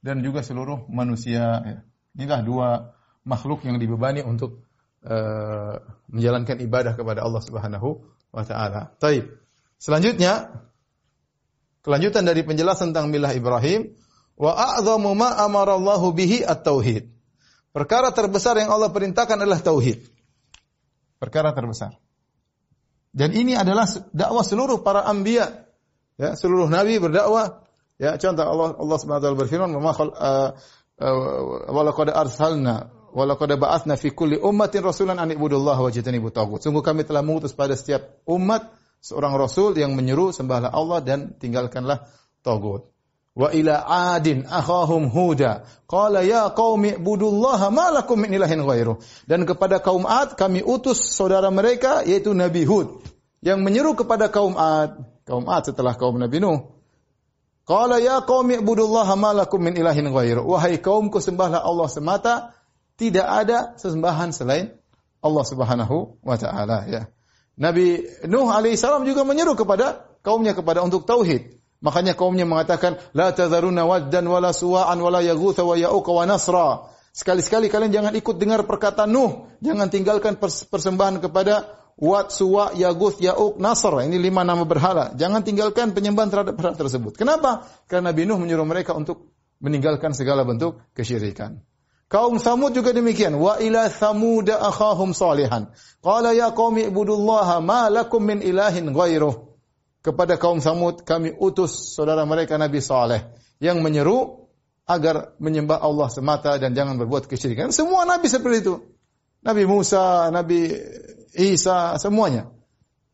dan 0.00 0.20
juga 0.24 0.42
seluruh 0.42 0.88
manusia. 0.90 1.44
Ya. 1.62 1.78
Inilah 2.16 2.40
dua 2.42 2.68
makhluk 3.22 3.62
yang 3.68 3.78
dibebani 3.78 4.24
untuk 4.24 4.64
uh, 5.06 5.78
menjalankan 6.10 6.58
ibadah 6.64 6.96
kepada 6.98 7.22
Allah 7.22 7.42
Subhanahu 7.44 8.02
wa 8.32 8.42
taala. 8.42 8.96
Taib. 8.98 9.28
Selanjutnya 9.78 10.64
Kelanjutan 11.84 12.24
dari 12.24 12.40
penjelasan 12.40 12.96
tentang 12.96 13.12
milah 13.12 13.36
Ibrahim, 13.36 13.92
wa 14.40 14.56
a'dhamu 14.56 15.12
ma 15.12 15.36
amarallahu 15.36 16.16
bihi 16.16 16.40
at-tauhid. 16.40 17.12
Perkara 17.76 18.08
terbesar 18.08 18.56
yang 18.56 18.72
Allah 18.72 18.88
perintahkan 18.88 19.36
adalah 19.36 19.60
tauhid. 19.60 20.00
Perkara 21.20 21.52
terbesar. 21.52 22.00
Dan 23.14 23.30
ini 23.30 23.54
adalah 23.54 23.86
dakwah 24.10 24.42
seluruh 24.42 24.82
para 24.82 25.06
anbiya. 25.06 25.70
Ya, 26.18 26.34
seluruh 26.34 26.66
nabi 26.66 26.98
berdakwah. 26.98 27.62
Ya, 27.94 28.18
contoh 28.18 28.42
Allah 28.42 28.74
Allah 28.74 28.98
Subhanahu 28.98 29.20
wa 29.22 29.24
taala 29.24 29.38
berfirman, 29.38 29.70
"Wa 29.70 29.92
uh, 29.94 30.02
uh, 30.02 31.70
wa 31.70 31.82
laqad 31.86 32.10
arsalna 32.10 32.90
wa 33.14 33.22
laqad 33.22 33.54
ba'atsna 33.54 33.94
fi 33.94 34.10
kulli 34.10 34.34
ummatin 34.42 34.82
rasulan 34.82 35.22
an 35.22 35.30
ibudullaha 35.30 35.78
wa 35.78 35.90
jatanibu 35.94 36.34
tagut." 36.34 36.58
Sungguh 36.58 36.82
kami 36.82 37.06
telah 37.06 37.22
mengutus 37.22 37.54
pada 37.54 37.78
setiap 37.78 38.22
umat 38.26 38.74
seorang 38.98 39.38
rasul 39.38 39.78
yang 39.78 39.94
menyeru 39.94 40.34
sembahlah 40.34 40.74
Allah 40.74 40.98
dan 41.02 41.38
tinggalkanlah 41.38 42.10
tagut. 42.42 42.93
Wa 43.34 43.50
ila 43.50 43.82
adin 44.14 44.46
akhahum 44.46 45.10
huda. 45.10 45.66
Qala 45.90 46.22
ya 46.22 46.54
qaumi 46.54 46.94
ibudullaha 46.94 47.66
ma 47.74 47.90
lakum 47.90 48.22
min 48.22 48.30
ilahin 48.30 48.62
ghairu. 48.62 49.02
Dan 49.26 49.42
kepada 49.42 49.82
kaum 49.82 50.06
Ad 50.06 50.38
kami 50.38 50.62
utus 50.62 51.18
saudara 51.18 51.50
mereka 51.50 52.06
yaitu 52.06 52.30
Nabi 52.30 52.62
Hud 52.62 53.02
yang 53.42 53.66
menyeru 53.66 53.98
kepada 53.98 54.30
kaum 54.30 54.54
Ad. 54.54 55.02
Kaum 55.26 55.50
Ad 55.50 55.66
setelah 55.66 55.98
kaum 55.98 56.14
Nabi 56.14 56.38
Nuh. 56.38 56.78
Qala 57.66 57.98
ya 57.98 58.22
qaumi 58.22 58.62
ibudullaha 58.62 59.18
ma 59.18 59.34
lakum 59.34 59.58
min 59.58 59.74
ilahin 59.74 60.14
ghairu. 60.14 60.46
Wahai 60.46 60.78
kaumku 60.78 61.18
sembahlah 61.18 61.58
Allah 61.58 61.88
semata, 61.90 62.34
tidak 62.94 63.26
ada 63.26 63.74
sesembahan 63.74 64.30
selain 64.30 64.78
Allah 65.24 65.42
Subhanahu 65.42 66.22
wa 66.22 66.36
taala 66.38 66.86
ya. 66.86 67.10
Nabi 67.58 68.04
Nuh 68.30 68.46
alaihissalam 68.46 69.02
juga 69.08 69.26
menyeru 69.26 69.58
kepada 69.58 70.06
kaumnya 70.22 70.54
kepada 70.54 70.86
untuk 70.86 71.02
tauhid. 71.02 71.63
Makanya 71.84 72.16
kaumnya 72.16 72.48
mengatakan 72.48 72.96
la 73.12 73.36
tadharuna 73.36 73.84
waddan 73.84 74.24
wala 74.24 74.56
suwa'an 74.56 74.96
wala 74.96 75.20
yaghutha 75.20 75.60
wa 75.68 75.76
ya'uqa 75.76 76.10
wa 76.10 76.24
nasra. 76.24 76.68
Sekali-sekali 77.12 77.68
kalian 77.68 77.92
jangan 77.92 78.12
ikut 78.16 78.40
dengar 78.40 78.64
perkataan 78.64 79.12
Nuh, 79.12 79.52
jangan 79.60 79.92
tinggalkan 79.92 80.40
persembahan 80.40 81.20
kepada 81.20 81.84
Wat, 81.94 82.34
Suwa, 82.34 82.74
Yaguth, 82.74 83.22
Ya'uq, 83.22 83.62
Nasr. 83.62 83.94
Ini 84.10 84.18
lima 84.18 84.42
nama 84.42 84.66
berhala. 84.66 85.14
Jangan 85.14 85.46
tinggalkan 85.46 85.94
penyembahan 85.94 86.26
terhadap 86.26 86.58
berhala 86.58 86.74
tersebut. 86.74 87.14
Kenapa? 87.14 87.70
Karena 87.86 88.10
Nabi 88.10 88.26
Nuh 88.26 88.42
menyuruh 88.42 88.66
mereka 88.66 88.98
untuk 88.98 89.30
meninggalkan 89.62 90.10
segala 90.10 90.42
bentuk 90.42 90.82
kesyirikan. 90.90 91.62
Kaum 92.10 92.42
Samud 92.42 92.74
juga 92.74 92.90
demikian. 92.90 93.38
Wa 93.38 93.62
ila 93.62 93.86
Samud 93.86 94.50
akhahum 94.50 95.14
salihan. 95.14 95.70
Qala 96.02 96.34
ya 96.34 96.50
qaumi 96.50 96.90
ibudullaha 96.90 97.62
ma 97.62 97.86
lakum 97.86 98.26
min 98.26 98.42
ilahin 98.42 98.90
ghairuh. 98.90 99.43
Kepada 100.04 100.36
kaum 100.36 100.60
Samud 100.60 101.00
kami 101.08 101.32
utus 101.32 101.96
saudara 101.96 102.28
mereka 102.28 102.60
Nabi 102.60 102.84
Saleh 102.84 103.24
yang 103.56 103.80
menyeru 103.80 104.44
agar 104.84 105.32
menyembah 105.40 105.80
Allah 105.80 106.12
semata 106.12 106.60
dan 106.60 106.76
jangan 106.76 107.00
berbuat 107.00 107.24
kesyirikan. 107.24 107.72
Semua 107.72 108.04
nabi 108.04 108.28
seperti 108.28 108.68
itu. 108.68 108.74
Nabi 109.40 109.64
Musa, 109.64 110.28
Nabi 110.28 110.72
Isa, 111.32 111.96
semuanya. 111.96 112.52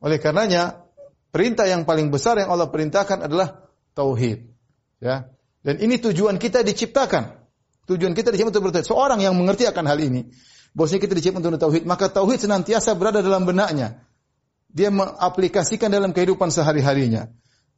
Oleh 0.02 0.18
karenanya, 0.18 0.82
perintah 1.30 1.70
yang 1.70 1.87
paling 1.87 2.11
besar 2.11 2.42
yang 2.42 2.50
Allah 2.50 2.70
perintahkan 2.70 3.26
adalah 3.26 3.70
tauhid. 3.94 4.50
Ya. 4.99 5.30
Dan 5.62 5.78
ini 5.78 5.99
tujuan 6.02 6.42
kita 6.42 6.66
diciptakan. 6.66 7.38
Tujuan 7.87 8.18
kita 8.18 8.35
diciptakan 8.35 8.54
untuk 8.54 8.66
bertauhid. 8.70 8.90
Seorang 8.90 9.23
yang 9.23 9.38
mengerti 9.38 9.66
akan 9.66 9.87
hal 9.87 9.99
ini, 10.02 10.26
bosnya 10.75 10.99
kita 10.99 11.14
diciptakan 11.14 11.42
untuk 11.42 11.70
tauhid, 11.70 11.87
maka 11.87 12.11
tauhid 12.11 12.50
senantiasa 12.50 12.99
berada 12.99 13.23
dalam 13.23 13.47
benaknya. 13.47 14.09
Dia 14.70 14.90
mengaplikasikan 14.94 15.90
dalam 15.90 16.14
kehidupan 16.14 16.50
sehari-harinya. 16.54 17.30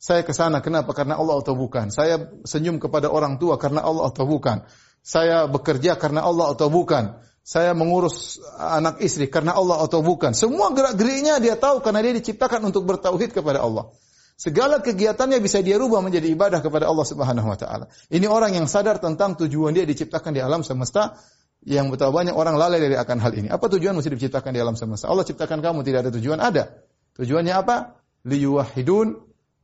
Saya 0.03 0.27
ke 0.27 0.35
sana 0.35 0.59
kenapa? 0.59 0.91
Karena 0.93 1.15
Allah 1.15 1.39
atau 1.39 1.55
bukan. 1.55 1.89
Saya 1.95 2.35
senyum 2.43 2.83
kepada 2.83 3.07
orang 3.07 3.39
tua 3.39 3.55
karena 3.55 3.87
Allah 3.87 4.11
atau 4.11 4.27
bukan. 4.27 4.67
Saya 5.03 5.47
bekerja 5.47 5.95
karena 5.95 6.27
Allah 6.27 6.51
atau 6.51 6.67
bukan. 6.67 7.23
Saya 7.43 7.75
mengurus 7.75 8.39
anak 8.59 9.03
istri 9.03 9.27
karena 9.27 9.55
Allah 9.55 9.83
atau 9.83 10.03
bukan. 10.03 10.35
Semua 10.35 10.71
gerak-geriknya 10.75 11.43
dia 11.43 11.59
tahu 11.59 11.83
karena 11.83 12.03
dia 12.03 12.15
diciptakan 12.19 12.71
untuk 12.71 12.87
bertauhid 12.87 13.35
kepada 13.35 13.63
Allah. 13.63 13.91
Segala 14.39 14.83
kegiatannya 14.83 15.39
bisa 15.39 15.63
dia 15.63 15.79
rubah 15.79 16.03
menjadi 16.03 16.27
ibadah 16.35 16.59
kepada 16.63 16.91
Allah 16.91 17.07
Subhanahu 17.07 17.47
wa 17.47 17.59
taala. 17.59 17.87
Ini 18.11 18.27
orang 18.27 18.59
yang 18.59 18.67
sadar 18.67 18.99
tentang 18.99 19.39
tujuan 19.39 19.71
dia 19.71 19.87
diciptakan 19.87 20.35
di 20.35 20.43
alam 20.43 20.67
semesta 20.67 21.15
yang 21.63 21.95
betapa 21.95 22.11
banyak 22.11 22.35
orang 22.35 22.59
lalai 22.59 22.83
dari 22.83 22.99
akan 22.99 23.19
hal 23.23 23.33
ini. 23.39 23.47
Apa 23.47 23.71
tujuan 23.71 23.95
mesti 23.95 24.11
diciptakan 24.11 24.51
di 24.51 24.59
alam 24.59 24.75
semesta? 24.75 25.07
Allah 25.07 25.23
ciptakan 25.23 25.63
kamu 25.63 25.87
tidak 25.87 26.09
ada 26.09 26.11
tujuan? 26.11 26.43
Ada. 26.43 26.75
Tujuannya 27.15 27.55
apa? 27.55 28.03
Liyuwahidun, 28.27 29.19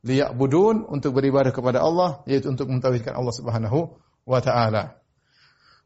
liya'budun 0.07 0.87
untuk 0.87 1.11
beribadah 1.15 1.51
kepada 1.51 1.83
Allah 1.83 2.23
yaitu 2.23 2.47
untuk 2.47 2.71
mentauhidkan 2.71 3.15
Allah 3.15 3.35
Subhanahu 3.35 3.99
wa 4.23 4.39
taala. 4.39 4.99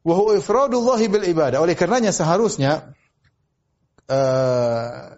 Wa 0.06 0.14
huwa 0.14 0.98
bil 1.00 1.26
ibadah. 1.26 1.64
Oleh 1.64 1.74
karenanya 1.74 2.14
seharusnya 2.14 2.94
uh, 4.06 5.18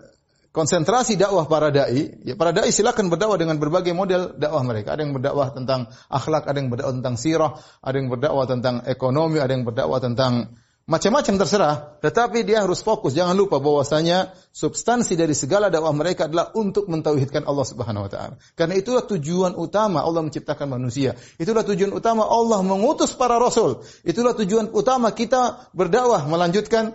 konsentrasi 0.56 1.20
dakwah 1.20 1.50
para 1.52 1.75
dai, 1.75 2.24
ya 2.24 2.40
para 2.40 2.56
dai 2.56 2.72
silakan 2.72 3.12
berdakwah 3.12 3.36
dengan 3.36 3.60
berbagai 3.60 3.92
model 3.92 4.38
dakwah 4.40 4.64
mereka. 4.64 4.96
Ada 4.96 5.04
yang 5.04 5.12
berdakwah 5.12 5.52
tentang 5.52 5.92
akhlak, 6.08 6.48
ada 6.48 6.56
yang 6.56 6.72
berdakwah 6.72 6.96
tentang 6.96 7.16
sirah, 7.20 7.52
ada 7.84 7.96
yang 8.00 8.08
berdakwah 8.08 8.48
tentang 8.48 8.75
ekonomi, 8.88 9.44
ada 9.44 9.52
yang 9.52 9.68
berdakwah 9.68 10.00
tentang 10.00 10.56
macam-macam 10.86 11.42
terserah, 11.42 11.75
tetapi 11.98 12.46
dia 12.46 12.62
harus 12.62 12.86
fokus. 12.86 13.18
Jangan 13.18 13.34
lupa 13.34 13.58
bahwasanya 13.58 14.38
substansi 14.54 15.18
dari 15.18 15.34
segala 15.34 15.74
dakwah 15.74 15.89
mereka 15.98 16.30
adalah 16.30 16.54
untuk 16.54 16.86
mentauhidkan 16.86 17.42
Allah 17.50 17.65
Subhanahu 17.65 18.06
wa 18.06 18.12
taala. 18.13 18.36
Karena 18.54 18.77
itulah 18.77 19.01
tujuan 19.01 19.58
utama 19.58 20.06
Allah 20.06 20.22
menciptakan 20.22 20.70
manusia. 20.70 21.18
Itulah 21.42 21.65
tujuan 21.65 21.89
utama 21.89 22.30
Allah 22.30 22.62
mengutus 22.62 23.18
para 23.18 23.42
rasul. 23.42 23.82
Itulah 24.06 24.38
tujuan 24.38 24.70
utama 24.77 25.10
kita 25.10 25.74
berdakwah 25.74 26.22
melanjutkan 26.30 26.94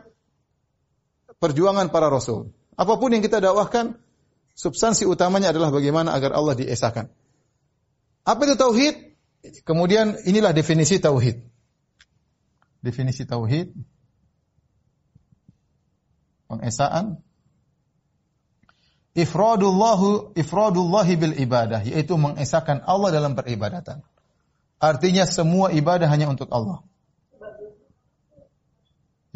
perjuangan 1.42 1.90
para 1.90 2.06
rasul. 2.06 2.54
Apa 2.78 2.94
pun 2.94 3.10
yang 3.10 3.26
kita 3.26 3.42
dakwahkan, 3.42 3.98
substansi 4.54 5.02
utamanya 5.02 5.50
adalah 5.50 5.74
bagaimana 5.74 6.14
agar 6.14 6.38
Allah 6.38 6.54
diesakan. 6.54 7.10
Apa 8.22 8.40
itu 8.46 8.54
tauhid? 8.54 8.94
Kemudian 9.66 10.14
inilah 10.30 10.54
definisi 10.54 11.02
tauhid 11.02 11.50
definisi 12.80 13.28
tauhid 13.28 13.72
pengesaan 16.50 17.22
ifradullahu 19.14 20.34
ifradullahi 20.34 21.14
bil 21.14 21.34
ibadah 21.38 21.84
yaitu 21.86 22.18
mengesahkan 22.18 22.82
Allah 22.82 23.14
dalam 23.14 23.38
peribadatan. 23.38 24.02
Artinya 24.80 25.28
semua 25.28 25.70
ibadah 25.76 26.08
hanya 26.08 26.26
untuk 26.32 26.48
Allah. 26.48 26.80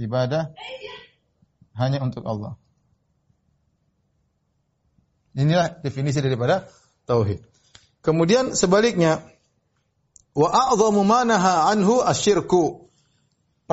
Ibadah 0.01 0.51
hanya 1.77 2.03
untuk 2.03 2.25
Allah. 2.25 2.57
Inilah 5.35 5.83
definisi 5.83 6.23
daripada 6.23 6.71
tauhid. 7.05 7.45
Kemudian 8.01 8.57
sebaliknya 8.57 9.21
wa 10.33 10.49
a'dhamu 10.51 11.03
ma 11.05 11.27
anhu 11.71 12.01
asyirku 12.01 12.84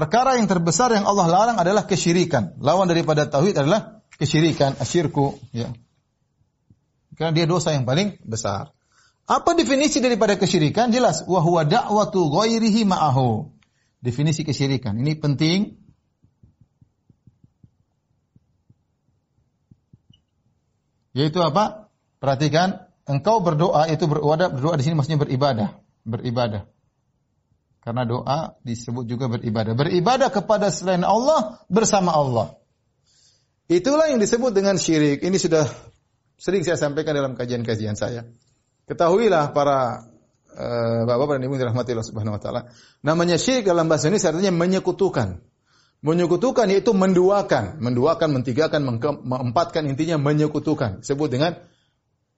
perkara 0.01 0.41
yang 0.41 0.49
terbesar 0.49 0.89
yang 0.97 1.05
Allah 1.05 1.29
larang 1.29 1.57
adalah 1.61 1.85
kesyirikan. 1.85 2.57
Lawan 2.57 2.89
daripada 2.89 3.29
tauhid 3.29 3.53
adalah 3.53 4.01
kesyirikan, 4.17 4.73
asyirku, 4.81 5.37
ya. 5.53 5.69
Karena 7.13 7.37
dia 7.37 7.45
dosa 7.45 7.69
yang 7.77 7.85
paling 7.85 8.17
besar. 8.25 8.73
Apa 9.29 9.53
definisi 9.53 10.01
daripada 10.01 10.33
kesyirikan? 10.41 10.89
Jelas, 10.89 11.21
wa 11.29 11.37
huwa 11.45 11.61
da'watu 11.61 12.33
ghairihi 12.33 12.81
ma'ahu. 12.89 13.53
Definisi 14.01 14.41
kesyirikan. 14.41 14.97
Ini 14.97 15.21
penting. 15.21 15.77
Yaitu 21.13 21.37
apa? 21.45 21.93
Perhatikan, 22.17 22.89
engkau 23.05 23.45
berdoa 23.45 23.85
itu 23.85 24.09
berdoa, 24.09 24.49
berdoa 24.49 24.75
di 24.81 24.83
sini 24.83 24.97
maksudnya 24.97 25.21
beribadah, 25.21 25.77
beribadah. 26.01 26.65
Karena 27.81 28.05
doa 28.05 28.53
disebut 28.61 29.09
juga 29.09 29.25
beribadah. 29.25 29.73
Beribadah 29.73 30.29
kepada 30.29 30.69
selain 30.69 31.01
Allah 31.01 31.65
bersama 31.65 32.13
Allah. 32.13 32.53
Itulah 33.65 34.13
yang 34.13 34.21
disebut 34.21 34.53
dengan 34.53 34.77
syirik. 34.77 35.25
Ini 35.25 35.37
sudah 35.41 35.65
sering 36.37 36.61
saya 36.61 36.77
sampaikan 36.77 37.17
dalam 37.17 37.33
kajian-kajian 37.33 37.97
saya. 37.97 38.29
Ketahuilah 38.85 39.49
para 39.49 40.05
uh, 40.53 41.01
bapak-bapak 41.09 41.41
dan 41.41 41.43
ibu 41.49 41.55
dirahmati 41.57 41.89
Allah 41.97 42.05
Subhanahu 42.05 42.37
wa 42.37 42.41
taala. 42.41 42.61
Namanya 43.01 43.41
syirik 43.41 43.65
dalam 43.65 43.89
bahasa 43.89 44.13
ini 44.13 44.21
artinya 44.21 44.53
menyekutukan. 44.53 45.41
Menyekutukan 46.01 46.65
yaitu 46.69 46.93
menduakan, 46.93 47.77
menduakan, 47.81 48.29
mentigakan, 48.33 48.81
mengempatkan 49.25 49.89
intinya 49.89 50.21
menyekutukan. 50.21 51.01
Sebut 51.01 51.29
dengan 51.33 51.57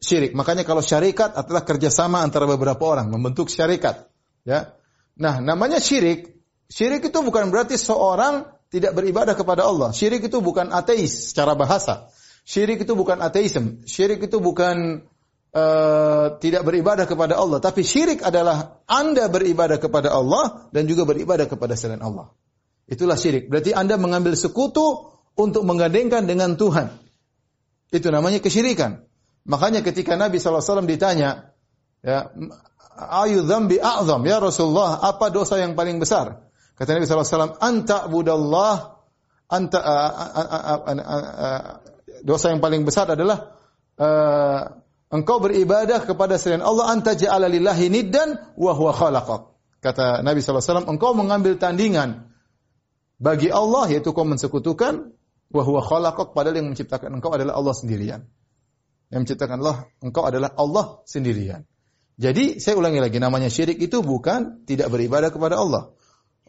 syirik. 0.04 0.36
Makanya 0.36 0.68
kalau 0.68 0.84
syarikat 0.84 1.36
adalah 1.36 1.68
kerjasama 1.68 2.20
antara 2.24 2.48
beberapa 2.48 2.84
orang 2.84 3.12
membentuk 3.12 3.48
syarikat. 3.48 4.08
Ya, 4.44 4.76
Nah, 5.20 5.42
namanya 5.44 5.78
syirik. 5.78 6.34
Syirik 6.70 7.06
itu 7.06 7.20
bukan 7.22 7.54
berarti 7.54 7.78
seorang 7.78 8.50
tidak 8.74 8.98
beribadah 8.98 9.38
kepada 9.38 9.70
Allah. 9.70 9.94
Syirik 9.94 10.26
itu 10.26 10.42
bukan 10.42 10.74
ateis 10.74 11.30
secara 11.34 11.54
bahasa. 11.54 12.10
Syirik 12.44 12.82
itu 12.82 12.98
bukan 12.98 13.22
ateisme. 13.22 13.86
Syirik 13.86 14.26
itu 14.26 14.42
bukan 14.42 15.06
uh, 15.54 16.26
tidak 16.42 16.66
beribadah 16.66 17.06
kepada 17.06 17.38
Allah. 17.38 17.62
Tapi 17.62 17.86
syirik 17.86 18.26
adalah 18.26 18.82
Anda 18.90 19.30
beribadah 19.30 19.78
kepada 19.78 20.10
Allah 20.12 20.68
dan 20.74 20.90
juga 20.90 21.06
beribadah 21.06 21.46
kepada 21.46 21.78
selain 21.78 22.02
Allah. 22.02 22.34
Itulah 22.90 23.16
syirik. 23.16 23.48
Berarti 23.48 23.72
Anda 23.72 23.96
mengambil 23.96 24.34
sekutu 24.34 25.14
untuk 25.38 25.64
menggandengkan 25.64 26.26
dengan 26.26 26.60
Tuhan. 26.60 26.92
Itu 27.94 28.10
namanya 28.10 28.42
kesyirikan. 28.42 29.06
Makanya 29.46 29.86
ketika 29.86 30.18
Nabi 30.18 30.42
SAW 30.42 30.88
ditanya, 30.90 31.54
ya, 32.02 32.34
ayu 32.98 33.42
dzambi 33.44 33.82
a'zam 33.82 34.22
ya 34.26 34.38
Rasulullah 34.38 35.02
apa 35.02 35.34
dosa 35.34 35.58
yang 35.58 35.74
paling 35.74 35.98
besar? 35.98 36.46
Kata 36.74 36.98
Nabi 36.98 37.06
wasallam 37.06 37.54
anta 37.62 38.10
budallah 38.10 38.98
anta 39.46 39.80
dosa 42.26 42.50
yang 42.50 42.62
paling 42.62 42.82
besar 42.82 43.14
adalah 43.14 43.58
uh, 44.02 44.62
engkau 45.14 45.38
beribadah 45.38 46.02
kepada 46.02 46.42
selain 46.42 46.66
Allah 46.66 46.90
anta 46.90 47.14
ja'ala 47.14 47.46
lillahi 47.46 47.94
niddan 47.94 48.58
wa 48.58 48.74
huwa 48.74 48.94
khalaqak. 48.94 49.54
Kata 49.84 50.26
Nabi 50.26 50.42
wasallam 50.42 50.90
engkau 50.90 51.14
mengambil 51.14 51.58
tandingan 51.62 52.34
bagi 53.22 53.54
Allah 53.54 53.90
yaitu 53.94 54.10
kau 54.10 54.26
mensekutukan 54.26 55.14
wa 55.54 55.62
huwa 55.62 55.82
khalaqak 55.86 56.34
padahal 56.34 56.58
yang 56.58 56.74
menciptakan 56.74 57.22
engkau 57.22 57.34
adalah 57.38 57.54
Allah 57.54 57.74
sendirian. 57.78 58.26
Yang 59.14 59.20
menciptakan 59.30 59.62
Allah 59.62 59.78
engkau 60.02 60.26
adalah 60.26 60.50
Allah 60.58 61.06
sendirian 61.06 61.70
jadi 62.14 62.62
saya 62.62 62.78
ulangi 62.78 63.02
lagi 63.02 63.18
namanya 63.18 63.50
syirik 63.50 63.82
itu 63.82 64.06
bukan 64.06 64.66
tidak 64.70 64.94
beribadah 64.94 65.34
kepada 65.34 65.58
Allah. 65.58 65.98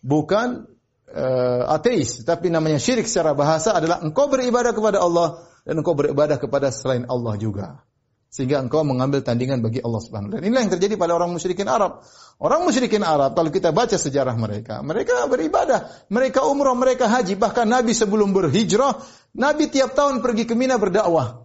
Bukan 0.04 0.68
uh, 1.08 1.62
ateis, 1.72 2.20
tapi 2.28 2.52
namanya 2.52 2.76
syirik 2.76 3.08
secara 3.08 3.32
bahasa 3.32 3.72
adalah 3.72 4.04
engkau 4.04 4.28
beribadah 4.28 4.76
kepada 4.76 5.00
Allah 5.00 5.48
dan 5.64 5.80
engkau 5.80 5.96
beribadah 5.96 6.36
kepada 6.36 6.68
selain 6.68 7.08
Allah 7.08 7.40
juga. 7.40 7.80
Sehingga 8.28 8.60
engkau 8.60 8.82
mengambil 8.82 9.22
tandingan 9.22 9.62
bagi 9.62 9.78
Allah 9.80 10.02
Subhanahu 10.02 10.34
wa. 10.34 10.42
Inilah 10.42 10.66
yang 10.66 10.72
terjadi 10.74 10.98
pada 10.98 11.14
orang 11.14 11.30
musyrikin 11.30 11.70
Arab. 11.70 12.02
Orang 12.42 12.66
musyrikin 12.66 13.06
Arab 13.06 13.38
kalau 13.38 13.48
kita 13.48 13.70
baca 13.70 13.94
sejarah 13.94 14.34
mereka, 14.34 14.82
mereka 14.82 15.24
beribadah, 15.30 15.86
mereka 16.10 16.42
umrah, 16.42 16.74
mereka 16.74 17.06
haji, 17.06 17.38
bahkan 17.38 17.64
Nabi 17.64 17.94
sebelum 17.94 18.34
berhijrah, 18.34 19.00
Nabi 19.38 19.70
tiap 19.70 19.94
tahun 19.94 20.18
pergi 20.18 20.50
ke 20.50 20.58
Mina 20.58 20.76
berdakwah. 20.82 21.43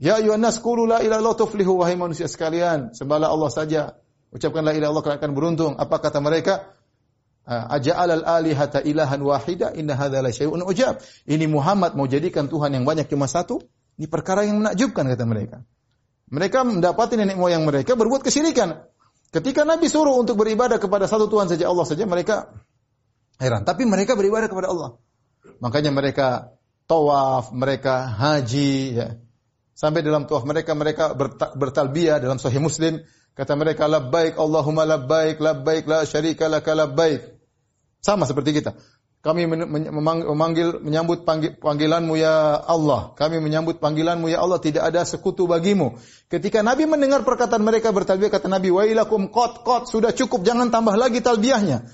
Ya 0.00 0.16
ayuhan 0.16 0.40
nas 0.40 0.56
qulu 0.56 0.88
la 0.88 1.04
ilaha 1.04 1.20
illallah 1.20 1.36
tuflihu 1.36 1.84
wahai 1.84 1.92
manusia 1.92 2.24
sekalian, 2.24 2.96
sembahlah 2.96 3.28
Allah 3.28 3.50
saja. 3.52 3.82
Ucapkan 4.32 4.64
la 4.64 4.72
ilaha 4.72 4.88
illallah 4.88 5.04
kalian 5.04 5.20
akan 5.20 5.32
beruntung. 5.36 5.72
Apa 5.76 6.00
kata 6.00 6.24
mereka? 6.24 6.72
Aja'al 7.44 8.24
al-alihata 8.24 8.80
ilahan 8.80 9.20
wahida 9.20 9.76
inna 9.76 10.00
hadza 10.00 10.24
la 10.24 10.32
syai'un 10.32 10.64
ujab. 10.64 11.04
Ini 11.28 11.44
Muhammad 11.50 12.00
mau 12.00 12.08
jadikan 12.08 12.48
Tuhan 12.48 12.72
yang 12.72 12.88
banyak 12.88 13.12
cuma 13.12 13.28
satu? 13.28 13.60
Ini 14.00 14.08
perkara 14.08 14.48
yang 14.48 14.64
menakjubkan 14.64 15.04
kata 15.04 15.24
mereka. 15.28 15.56
Mereka 16.32 16.64
mendapati 16.64 17.20
nenek 17.20 17.36
moyang 17.36 17.68
mereka 17.68 17.92
berbuat 17.92 18.24
kesyirikan. 18.24 18.86
Ketika 19.34 19.68
Nabi 19.68 19.92
suruh 19.92 20.16
untuk 20.16 20.40
beribadah 20.40 20.80
kepada 20.80 21.04
satu 21.10 21.28
Tuhan 21.28 21.50
saja 21.50 21.68
Allah 21.68 21.84
saja 21.84 22.08
mereka 22.08 22.54
heran. 23.36 23.68
Tapi 23.68 23.84
mereka 23.84 24.16
beribadah 24.16 24.48
kepada 24.48 24.70
Allah. 24.72 24.96
Makanya 25.60 25.90
mereka 25.92 26.56
tawaf, 26.88 27.52
mereka 27.52 28.08
haji 28.08 28.96
ya. 28.96 29.08
Sampai 29.80 30.04
dalam 30.04 30.28
tawaf 30.28 30.44
mereka 30.44 30.76
mereka 30.76 31.16
bertalbiyah 31.56 32.20
dalam 32.20 32.36
sahih 32.36 32.60
Muslim 32.60 33.00
kata 33.32 33.56
mereka 33.56 33.88
labbaik 33.88 34.36
Allahumma 34.36 34.84
labbaik 34.84 35.40
labbaik 35.40 35.88
la 35.88 36.04
syarika 36.04 36.52
laka 36.52 36.76
labbaik. 36.76 37.24
Sama 38.04 38.28
seperti 38.28 38.60
kita. 38.60 38.76
Kami 39.20 39.44
memanggil 39.44 40.80
menyambut 40.80 41.28
panggilanmu 41.60 42.16
ya 42.16 42.60
Allah. 42.60 43.12
Kami 43.16 43.40
menyambut 43.40 43.76
panggilanmu 43.80 44.32
ya 44.32 44.40
Allah. 44.40 44.60
Tidak 44.60 44.80
ada 44.80 45.04
sekutu 45.04 45.44
bagimu. 45.44 45.96
Ketika 46.32 46.64
Nabi 46.64 46.88
mendengar 46.88 47.20
perkataan 47.24 47.60
mereka 47.60 47.92
bertalbiyah, 47.92 48.32
kata 48.32 48.48
Nabi, 48.48 48.72
wailakum 48.72 49.28
kot 49.28 49.60
kot 49.60 49.92
sudah 49.92 50.16
cukup, 50.16 50.40
jangan 50.40 50.72
tambah 50.72 50.96
lagi 50.96 51.20
talbiyahnya. 51.20 51.84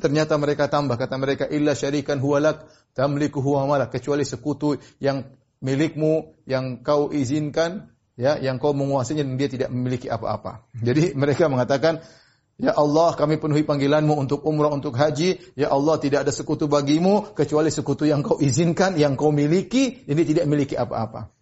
Ternyata 0.00 0.40
mereka 0.40 0.72
tambah, 0.72 0.96
kata 0.96 1.20
mereka, 1.20 1.44
illa 1.52 1.76
syarikan 1.76 2.16
huwalak, 2.16 2.64
tamliku 2.96 3.44
huwa 3.44 3.68
malak. 3.68 3.92
Kecuali 3.92 4.24
sekutu 4.24 4.80
yang 5.04 5.20
milikmu, 5.60 6.36
yang 6.48 6.80
kau 6.80 7.12
izinkan, 7.12 7.92
ya, 8.16 8.36
yang 8.40 8.60
kau 8.60 8.72
menguasainya 8.72 9.24
dan 9.24 9.36
dia 9.36 9.48
tidak 9.48 9.68
memiliki 9.72 10.08
apa-apa. 10.08 10.64
Jadi 10.76 11.12
mereka 11.20 11.48
mengatakan, 11.48 12.04
Ya 12.60 12.76
Allah, 12.76 13.16
kami 13.16 13.40
penuhi 13.40 13.64
panggilanmu 13.64 14.20
untuk 14.20 14.44
umrah, 14.44 14.68
untuk 14.68 14.92
haji. 14.92 15.40
Ya 15.56 15.72
Allah, 15.72 15.96
tidak 15.96 16.28
ada 16.28 16.32
sekutu 16.32 16.68
bagimu, 16.68 17.32
kecuali 17.32 17.72
sekutu 17.72 18.04
yang 18.04 18.20
kau 18.20 18.36
izinkan, 18.36 19.00
yang 19.00 19.16
kau 19.16 19.32
miliki, 19.32 20.04
ini 20.04 20.22
tidak 20.28 20.44
memiliki 20.44 20.76
apa-apa. 20.76 21.32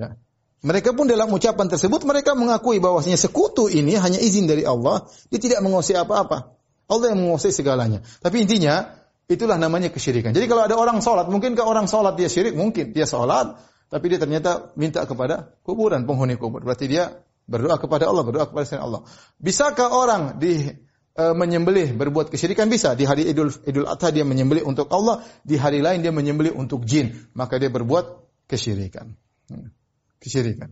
Ya. 0.00 0.16
Mereka 0.64 0.96
pun 0.96 1.04
dalam 1.04 1.28
ucapan 1.28 1.68
tersebut, 1.68 2.04
mereka 2.08 2.32
mengakui 2.32 2.80
bahwasanya 2.80 3.20
sekutu 3.20 3.68
ini 3.68 3.96
hanya 3.96 4.16
izin 4.16 4.48
dari 4.48 4.64
Allah, 4.64 5.04
dia 5.28 5.40
tidak 5.40 5.60
menguasai 5.60 6.00
apa-apa. 6.00 6.56
Allah 6.88 7.12
yang 7.12 7.20
menguasai 7.20 7.52
segalanya. 7.52 8.00
Tapi 8.24 8.44
intinya, 8.44 8.99
itulah 9.30 9.54
namanya 9.54 9.94
kesyirikan. 9.94 10.34
Jadi 10.34 10.50
kalau 10.50 10.66
ada 10.66 10.74
orang 10.74 10.98
sholat, 10.98 11.30
mungkinkah 11.30 11.62
orang 11.62 11.86
sholat 11.86 12.18
dia 12.18 12.26
syirik? 12.26 12.58
Mungkin. 12.58 12.90
Dia 12.90 13.06
sholat, 13.06 13.62
tapi 13.86 14.10
dia 14.10 14.18
ternyata 14.18 14.74
minta 14.74 15.06
kepada 15.06 15.54
kuburan, 15.62 16.02
penghuni 16.02 16.34
kubur. 16.34 16.66
Berarti 16.66 16.90
dia 16.90 17.22
Berdoa 17.50 17.82
kepada 17.82 18.06
Allah, 18.06 18.22
berdoa 18.22 18.46
kepada 18.46 18.62
selain 18.62 18.86
Allah. 18.86 19.02
Bisakah 19.42 19.90
orang 19.90 20.38
di 20.38 20.70
e, 21.18 21.24
menyembelih 21.34 21.98
berbuat 21.98 22.30
kesyirikan 22.30 22.70
bisa 22.70 22.94
di 22.94 23.02
hari 23.02 23.26
Idul 23.26 23.50
Idul 23.66 23.90
Adha 23.90 24.14
dia 24.14 24.22
menyembelih 24.22 24.62
untuk 24.62 24.86
Allah, 24.94 25.26
di 25.42 25.58
hari 25.58 25.82
lain 25.82 25.98
dia 25.98 26.14
menyembelih 26.14 26.54
untuk 26.54 26.86
jin, 26.86 27.26
maka 27.34 27.58
dia 27.58 27.66
berbuat 27.66 28.22
kesyirikan. 28.46 29.18
Hmm. 29.50 29.74
Kesyirikan. 30.22 30.70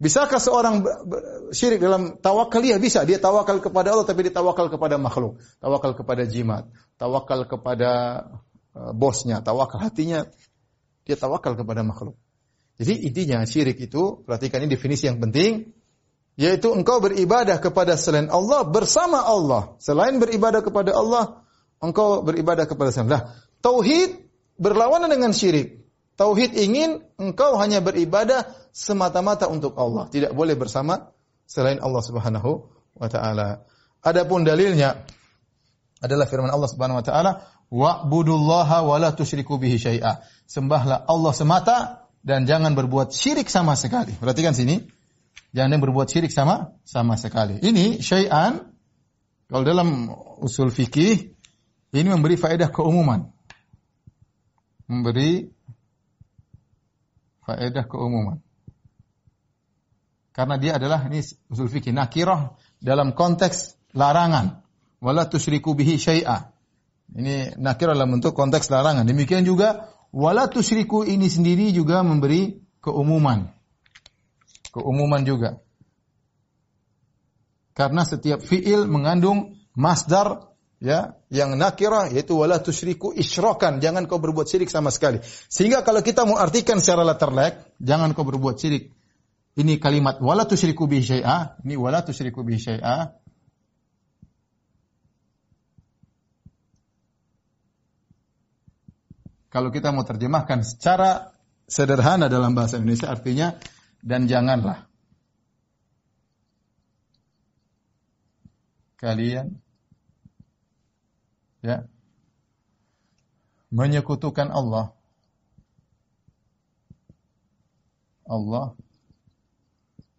Bisakah 0.00 0.40
seorang 0.40 0.80
syirik 1.52 1.84
dalam 1.84 2.16
tawakal? 2.16 2.64
Ya 2.64 2.80
bisa. 2.80 3.04
Dia 3.04 3.20
tawakal 3.20 3.60
kepada 3.60 3.92
Allah 3.92 4.08
tapi 4.08 4.24
dia 4.24 4.32
tawakal 4.32 4.72
kepada 4.72 4.96
makhluk. 4.96 5.44
Tawakal 5.60 5.92
kepada 5.92 6.24
jimat. 6.24 6.64
Tawakal 6.96 7.44
kepada 7.44 7.90
uh, 8.72 8.96
bosnya. 8.96 9.44
Tawakal 9.44 9.76
hatinya. 9.84 10.24
Dia 11.04 11.20
tawakal 11.20 11.52
kepada 11.52 11.84
makhluk. 11.84 12.16
Jadi 12.80 13.04
intinya 13.04 13.44
syirik 13.44 13.76
itu, 13.76 14.24
perhatikan 14.24 14.64
ini 14.64 14.72
definisi 14.72 15.04
yang 15.04 15.20
penting 15.20 15.76
yaitu 16.40 16.72
engkau 16.72 17.04
beribadah 17.04 17.60
kepada 17.60 18.00
selain 18.00 18.32
Allah 18.32 18.64
bersama 18.64 19.20
Allah. 19.20 19.76
Selain 19.76 20.16
beribadah 20.16 20.64
kepada 20.64 20.96
Allah, 20.96 21.44
engkau 21.84 22.24
beribadah 22.24 22.64
kepada 22.64 22.88
selain 22.88 23.12
Allah. 23.12 23.36
Tauhid 23.60 24.24
berlawanan 24.56 25.12
dengan 25.12 25.36
syirik. 25.36 25.79
Tauhid 26.20 26.52
ingin 26.52 27.00
engkau 27.16 27.56
hanya 27.56 27.80
beribadah 27.80 28.44
semata-mata 28.76 29.48
untuk 29.48 29.72
Allah, 29.80 30.04
tidak 30.12 30.36
boleh 30.36 30.52
bersama 30.52 31.16
selain 31.48 31.80
Allah 31.80 32.04
Subhanahu 32.04 32.68
wa 32.92 33.08
taala. 33.08 33.64
Adapun 34.04 34.44
dalilnya 34.44 35.00
adalah 36.04 36.28
firman 36.28 36.52
Allah 36.52 36.68
Subhanahu 36.68 37.00
wa 37.00 37.04
taala, 37.08 37.48
"Wa'budullaha 37.72 38.84
wa 38.84 39.00
la 39.00 39.16
tusyriku 39.16 39.56
bihi 39.56 39.80
syai'a." 39.80 40.20
Sembahlah 40.44 41.08
Allah 41.08 41.32
semata 41.32 41.76
dan 42.20 42.44
jangan 42.44 42.76
berbuat 42.76 43.16
syirik 43.16 43.48
sama 43.48 43.72
sekali. 43.72 44.12
Perhatikan 44.12 44.52
sini. 44.52 44.84
Jangan 45.56 45.80
berbuat 45.80 46.12
syirik 46.12 46.36
sama 46.36 46.76
sama 46.84 47.16
sekali. 47.16 47.64
Ini 47.64 48.04
syai'an 48.04 48.60
kalau 49.48 49.64
dalam 49.64 50.12
usul 50.44 50.68
fikih 50.68 51.32
ini 51.96 52.08
memberi 52.12 52.36
faedah 52.36 52.68
keumuman. 52.68 53.32
Memberi 54.84 55.48
faedah 57.50 57.84
keumuman. 57.90 58.38
Karena 60.30 60.54
dia 60.62 60.78
adalah 60.78 61.10
ini 61.10 61.18
usul 61.50 61.66
fikih 61.66 61.90
nakirah 61.90 62.54
dalam 62.78 63.12
konteks 63.18 63.74
larangan. 63.98 64.62
Wala 65.02 65.26
tusyriku 65.26 65.74
bihi 65.74 65.98
syai'a. 65.98 66.54
Ini 67.10 67.58
nakirah 67.58 67.98
dalam 67.98 68.14
bentuk 68.14 68.38
konteks 68.38 68.70
larangan. 68.70 69.02
Demikian 69.02 69.42
juga 69.42 69.90
wala 70.14 70.46
tusyriku 70.46 71.02
ini 71.02 71.26
sendiri 71.26 71.74
juga 71.74 72.06
memberi 72.06 72.62
keumuman 72.78 73.50
keumuman 74.72 75.22
juga. 75.26 75.58
Karena 77.74 78.06
setiap 78.06 78.42
fiil 78.42 78.86
mengandung 78.86 79.58
masdar 79.74 80.49
ya 80.80 81.20
yang 81.28 81.54
nakirah 81.60 82.08
yaitu 82.08 82.32
wala 82.40 82.58
tusyriku 82.58 83.12
isyrakan 83.12 83.84
jangan 83.84 84.08
kau 84.08 84.18
berbuat 84.18 84.48
syirik 84.48 84.72
sama 84.72 84.88
sekali. 84.88 85.20
Sehingga 85.52 85.84
kalau 85.84 86.00
kita 86.00 86.24
mau 86.24 86.40
artikan 86.40 86.80
secara 86.80 87.04
letterlek 87.04 87.76
jangan 87.78 88.16
kau 88.16 88.24
berbuat 88.24 88.56
syirik. 88.56 88.90
Ini 89.60 89.76
kalimat 89.76 90.18
wala 90.24 90.48
tusyriku 90.48 90.88
bi 90.88 91.04
syai'a. 91.04 91.60
Ini 91.62 91.76
wala 91.76 92.00
tusyriku 92.00 92.40
bi 92.40 92.56
syai'a. 92.56 93.12
Kalau 99.50 99.74
kita 99.74 99.90
mau 99.90 100.06
terjemahkan 100.06 100.62
secara 100.62 101.34
sederhana 101.66 102.30
dalam 102.30 102.54
bahasa 102.54 102.78
Indonesia 102.78 103.10
artinya 103.10 103.58
dan 103.98 104.30
janganlah. 104.30 104.86
Kalian 108.94 109.58
ya 111.60 111.86
menyekutukan 113.70 114.50
Allah 114.50 114.92
Allah 118.26 118.74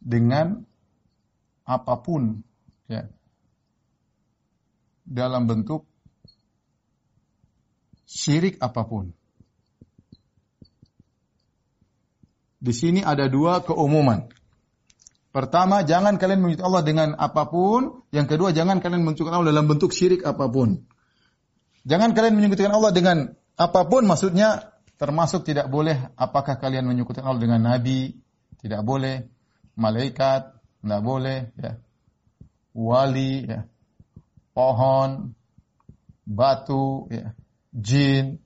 dengan 0.01 0.65
apa 1.67 1.95
pun 2.01 2.41
ya 2.87 3.07
dalam 5.07 5.45
bentuk 5.49 5.87
syirik 8.05 8.59
apa 8.59 8.83
pun 8.87 9.15
Di 12.61 12.73
sini 12.77 13.01
ada 13.01 13.25
dua 13.25 13.65
keumuman. 13.65 14.29
Pertama, 15.33 15.81
jangan 15.81 16.21
kalian 16.21 16.45
menyebut 16.45 16.61
Allah 16.61 16.85
dengan 16.85 17.09
apa 17.17 17.49
pun. 17.49 18.05
Yang 18.13 18.37
kedua, 18.37 18.53
jangan 18.53 18.77
kalian 18.77 19.01
menyebutkan 19.01 19.33
Allah 19.33 19.49
dalam 19.49 19.65
bentuk 19.65 19.89
syirik 19.89 20.21
apa 20.21 20.45
pun. 20.45 20.85
Jangan 21.81 22.13
kalian 22.13 22.37
menyebutkan 22.37 22.69
Allah 22.69 22.93
dengan 22.93 23.33
apa 23.57 23.81
pun, 23.89 24.05
maksudnya 24.05 24.77
termasuk 25.01 25.45
tidak 25.49 25.65
boleh 25.65 25.97
apakah 26.13 26.61
kalian 26.61 26.85
menyebutkan 26.85 27.25
Allah 27.25 27.41
dengan 27.41 27.61
nabi, 27.61 28.21
tidak 28.61 28.85
boleh, 28.85 29.25
malaikat, 29.73 30.53
tidak 30.81 31.01
boleh, 31.01 31.49
ya. 31.57 31.81
wali, 32.77 33.49
ya. 33.49 33.65
pohon, 34.53 35.33
batu, 36.21 37.09
ya. 37.09 37.33
jin, 37.73 38.37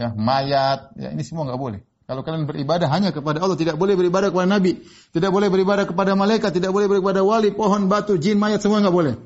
ya. 0.00 0.16
mayat, 0.16 0.96
ya. 0.96 1.12
ini 1.12 1.20
semua 1.20 1.44
nggak 1.44 1.60
boleh. 1.60 1.80
Kalau 2.06 2.22
kalian 2.22 2.46
beribadah 2.46 2.86
hanya 2.88 3.10
kepada 3.10 3.42
Allah, 3.42 3.58
tidak 3.58 3.76
boleh 3.76 3.98
beribadah 3.98 4.30
kepada 4.30 4.46
Nabi, 4.46 4.80
tidak 5.10 5.28
boleh 5.34 5.50
beribadah 5.50 5.84
kepada 5.90 6.14
malaikat, 6.14 6.54
tidak 6.54 6.70
boleh 6.70 6.86
beribadah 6.86 7.20
kepada 7.20 7.28
wali, 7.28 7.52
pohon, 7.52 7.90
batu, 7.92 8.16
jin, 8.16 8.40
mayat, 8.40 8.64
semua 8.64 8.80
nggak 8.80 8.94
boleh. 8.94 9.20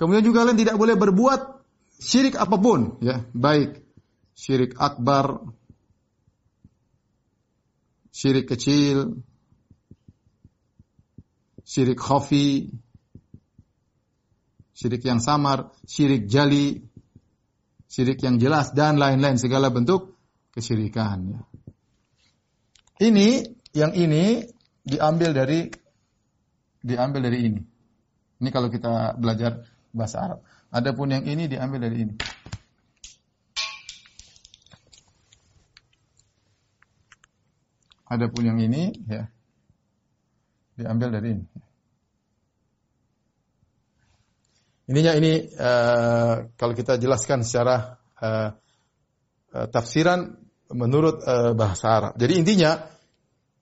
Kemudian 0.00 0.24
juga 0.24 0.44
kalian 0.44 0.56
tidak 0.60 0.76
boleh 0.80 0.94
berbuat 0.96 1.55
syirik 1.96 2.36
apa 2.36 2.56
pun, 2.60 3.00
ya, 3.00 3.24
baik 3.32 3.82
syirik 4.36 4.76
akbar, 4.76 5.40
syirik 8.12 8.46
kecil, 8.48 9.24
syirik 11.64 11.98
khafi, 11.98 12.70
syirik 14.76 15.02
yang 15.08 15.24
samar, 15.24 15.72
syirik 15.88 16.28
jali, 16.28 16.84
syirik 17.88 18.20
yang 18.20 18.36
jelas 18.36 18.76
dan 18.76 19.00
lain-lain 19.00 19.40
segala 19.40 19.72
bentuk 19.72 20.20
kesyirikan. 20.52 21.18
Ya. 21.32 21.40
Ini 23.08 23.28
yang 23.76 23.92
ini 23.92 24.44
diambil 24.84 25.36
dari 25.36 25.68
diambil 26.80 27.20
dari 27.28 27.38
ini. 27.44 27.60
Ini 28.36 28.48
kalau 28.52 28.68
kita 28.68 29.16
belajar 29.16 29.64
bahasa 29.92 30.16
Arab. 30.20 30.40
Adapun 30.76 31.08
yang 31.08 31.24
ini 31.24 31.48
diambil 31.48 31.88
dari 31.88 32.04
ini. 32.04 32.14
Adapun 38.12 38.44
yang 38.44 38.60
ini 38.60 38.92
ya 39.08 39.24
diambil 40.76 41.08
dari 41.16 41.28
ini. 41.32 41.44
Ininya 44.86 45.12
ini 45.16 45.32
uh, 45.56 46.52
kalau 46.54 46.76
kita 46.76 47.00
jelaskan 47.00 47.40
secara 47.42 47.96
uh, 48.20 48.54
uh, 49.56 49.66
tafsiran 49.72 50.38
menurut 50.70 51.24
uh, 51.24 51.56
bahasa 51.56 51.88
Arab. 51.88 52.12
Jadi 52.20 52.36
intinya 52.36 52.84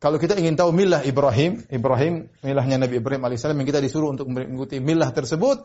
kalau 0.03 0.19
kita 0.21 0.37
ingin 0.37 0.59
tahu 0.59 0.75
milah 0.75 1.01
Ibrahim, 1.07 1.65
Ibrahim 1.71 2.29
milahnya 2.45 2.77
Nabi 2.77 3.01
Ibrahim 3.01 3.23
alaihissalam 3.25 3.57
yang 3.57 3.71
kita 3.71 3.81
disuruh 3.81 4.13
untuk 4.13 4.29
mengikuti 4.29 4.83
milah 4.83 5.15
tersebut, 5.17 5.65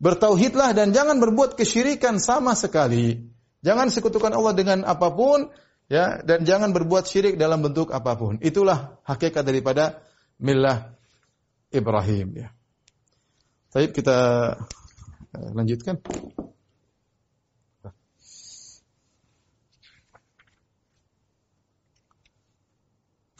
bertauhidlah 0.00 0.72
dan 0.72 0.96
jangan 0.96 1.20
berbuat 1.20 1.54
kesyirikan 1.54 2.16
sama 2.16 2.56
sekali. 2.56 3.30
Jangan 3.60 3.92
sekutukan 3.92 4.32
Allah 4.32 4.56
dengan 4.56 4.78
apa 4.88 5.12
pun, 5.12 5.52
ya, 5.92 6.24
dan 6.24 6.48
jangan 6.48 6.72
berbuat 6.72 7.04
syirik 7.04 7.36
dalam 7.36 7.60
bentuk 7.60 7.92
apa 7.92 8.16
pun. 8.16 8.40
Itulah 8.40 8.96
hakikat 9.04 9.44
daripada 9.44 10.00
milah 10.40 10.96
Ibrahim. 11.68 12.40
Ya. 12.40 12.48
Baik 13.70 13.92
kita 14.00 14.18
eh, 15.36 15.50
lanjutkan. 15.52 16.00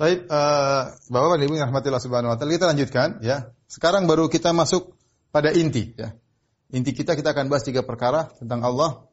Baik, 0.00 0.32
uh, 0.32 0.96
Bapak 1.12 1.44
Ibu 1.44 1.60
yang 1.60 1.68
rahmatillah 1.68 2.00
subhanahu 2.00 2.32
wa 2.32 2.36
ta'ala, 2.40 2.56
kita 2.56 2.72
lanjutkan 2.72 3.20
ya. 3.20 3.52
Sekarang 3.68 4.08
baru 4.08 4.32
kita 4.32 4.56
masuk 4.56 4.96
pada 5.28 5.52
inti 5.52 5.92
ya. 5.92 6.16
Inti 6.70 6.94
kita 6.94 7.18
kita 7.18 7.34
akan 7.34 7.50
bahas 7.50 7.66
tiga 7.66 7.82
perkara 7.82 8.30
tentang 8.38 8.62
Allah, 8.62 9.10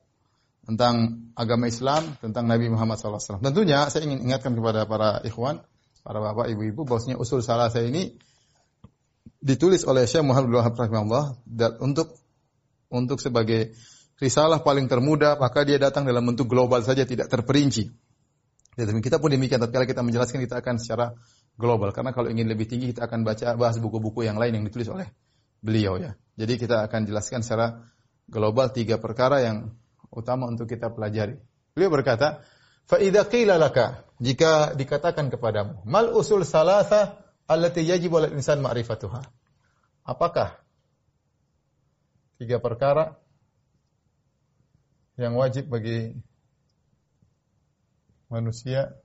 tentang 0.61 1.25
agama 1.33 1.65
Islam, 1.65 2.05
tentang 2.21 2.45
Nabi 2.45 2.69
Muhammad 2.69 3.01
SAW. 3.01 3.41
Tentunya 3.41 3.89
saya 3.89 4.05
ingin 4.05 4.29
ingatkan 4.29 4.53
kepada 4.53 4.85
para 4.85 5.25
ikhwan, 5.25 5.65
para 6.05 6.21
bapak, 6.21 6.53
ibu-ibu, 6.53 6.85
bahwasanya 6.85 7.17
usul 7.17 7.41
salah 7.41 7.73
saya 7.73 7.89
ini 7.89 8.13
ditulis 9.41 9.85
oleh 9.89 10.05
Syekh 10.05 10.21
Muhammad 10.21 10.53
bin 10.53 10.57
Wahab 10.61 10.75
rahimahullah 10.77 11.25
untuk 11.81 12.13
untuk 12.93 13.17
sebagai 13.17 13.73
risalah 14.21 14.61
paling 14.61 14.85
termuda, 14.85 15.37
maka 15.41 15.65
dia 15.65 15.81
datang 15.81 16.05
dalam 16.05 16.25
bentuk 16.25 16.45
global 16.45 16.85
saja 16.85 17.09
tidak 17.09 17.29
terperinci. 17.29 17.89
Ya, 18.77 18.85
kita 18.85 19.17
pun 19.17 19.33
demikian, 19.33 19.57
tapi 19.57 19.73
kalau 19.73 19.87
kita 19.89 20.05
menjelaskan 20.05 20.45
kita 20.45 20.61
akan 20.61 20.77
secara 20.77 21.17
global. 21.57 21.89
Karena 21.89 22.13
kalau 22.13 22.29
ingin 22.29 22.45
lebih 22.45 22.69
tinggi 22.69 22.93
kita 22.93 23.09
akan 23.09 23.25
baca 23.25 23.57
bahas 23.57 23.81
buku-buku 23.81 24.21
yang 24.21 24.37
lain 24.37 24.61
yang 24.61 24.65
ditulis 24.69 24.93
oleh 24.93 25.09
beliau 25.67 25.99
ya. 25.99 26.15
Jadi 26.39 26.55
kita 26.55 26.87
akan 26.87 27.03
jelaskan 27.03 27.43
secara 27.43 27.83
global 28.31 28.71
tiga 28.71 28.95
perkara 29.03 29.43
yang 29.43 29.75
utama 30.07 30.47
untuk 30.47 30.71
kita 30.71 30.87
pelajari. 30.87 31.35
Beliau 31.75 31.91
berkata, 31.91 32.47
"Fa 32.87 33.03
qila 33.03 33.59
laka" 33.59 34.07
jika 34.23 34.71
dikatakan 34.71 35.27
kepadamu, 35.27 35.83
"Mal 35.83 36.15
usul 36.15 36.47
salasa 36.47 37.19
allati 37.51 37.83
yajib 37.83 38.15
'alal 38.15 38.31
insan 38.31 38.63
ma'rifatuha." 38.63 39.27
Apakah 40.07 40.55
tiga 42.39 42.63
perkara 42.63 43.19
yang 45.19 45.35
wajib 45.35 45.67
bagi 45.67 46.15
manusia 48.31 48.95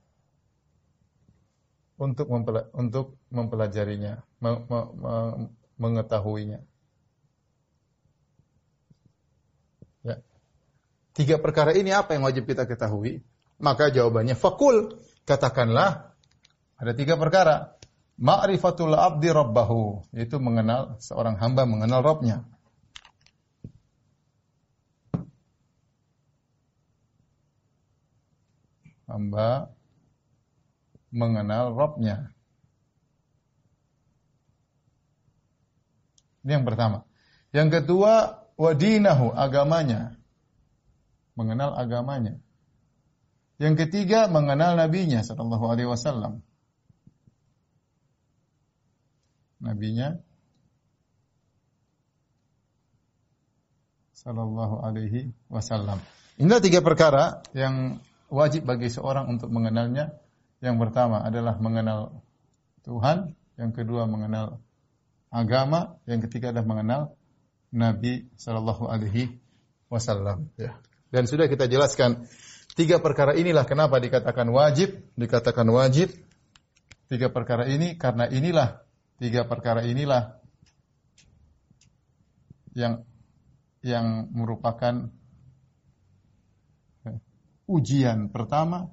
untuk 1.97 2.29
mempela 2.29 2.71
untuk 2.71 3.19
mempelajarinya, 3.33 4.21
me 4.39 4.51
me 4.69 4.79
me 4.95 5.13
mengetahuinya. 5.77 6.61
Ya. 10.03 10.19
Tiga 11.13 11.37
perkara 11.39 11.73
ini 11.77 11.93
apa 11.93 12.17
yang 12.17 12.25
wajib 12.25 12.49
kita 12.49 12.65
ketahui? 12.69 13.23
Maka 13.61 13.93
jawabannya 13.93 14.35
fakul. 14.35 14.99
Katakanlah 15.23 16.13
ada 16.75 16.91
tiga 16.97 17.15
perkara. 17.15 17.79
Ma'rifatul 18.19 18.93
abdi 18.93 19.31
rabbahu. 19.33 20.13
Itu 20.13 20.37
mengenal 20.37 21.01
seorang 21.01 21.39
hamba 21.39 21.65
mengenal 21.65 22.05
Rabbnya. 22.05 22.45
hamba 29.13 29.69
mengenal 31.13 31.77
Robnya. 31.77 32.33
Ini 36.43 36.59
yang 36.59 36.65
pertama. 36.67 37.07
Yang 37.55 37.81
kedua, 37.81 38.43
wadinahu, 38.59 39.31
agamanya. 39.31 40.19
Mengenal 41.33 41.73
agamanya. 41.79 42.37
Yang 43.57 43.87
ketiga, 43.87 44.27
mengenal 44.27 44.75
nabinya 44.75 45.23
sallallahu 45.23 45.65
alaihi 45.71 45.89
wasallam. 45.89 46.43
Nabinya 49.63 50.19
sallallahu 54.11 54.83
alaihi 54.83 55.31
wasallam. 55.47 56.03
Inilah 56.35 56.59
tiga 56.59 56.83
perkara 56.83 57.39
yang 57.55 58.03
wajib 58.27 58.65
bagi 58.67 58.91
seorang 58.91 59.31
untuk 59.31 59.47
mengenalnya. 59.53 60.15
Yang 60.63 60.79
pertama 60.89 61.19
adalah 61.23 61.59
mengenal 61.59 62.23
Tuhan, 62.87 63.35
yang 63.59 63.71
kedua 63.75 64.07
mengenal 64.07 64.63
agama, 65.33 65.97
yang 66.05 66.21
ketiga 66.21 66.53
adalah 66.53 66.69
mengenal 66.69 67.01
Nabi 67.73 68.29
Shallallahu 68.37 68.85
Alaihi 68.85 69.41
Wasallam. 69.89 70.53
Ya. 70.61 70.77
Dan 71.09 71.25
sudah 71.25 71.49
kita 71.49 71.65
jelaskan 71.65 72.29
tiga 72.77 73.01
perkara 73.01 73.33
inilah 73.33 73.65
kenapa 73.65 73.97
dikatakan 73.97 74.45
wajib, 74.53 75.01
dikatakan 75.17 75.65
wajib. 75.73 76.13
Tiga 77.09 77.29
perkara 77.29 77.69
ini 77.69 77.97
karena 77.97 78.29
inilah 78.29 78.85
tiga 79.21 79.45
perkara 79.45 79.85
inilah 79.85 80.41
yang 82.73 83.05
yang 83.85 84.33
merupakan 84.33 85.13
ujian 87.69 88.33
pertama 88.33 88.89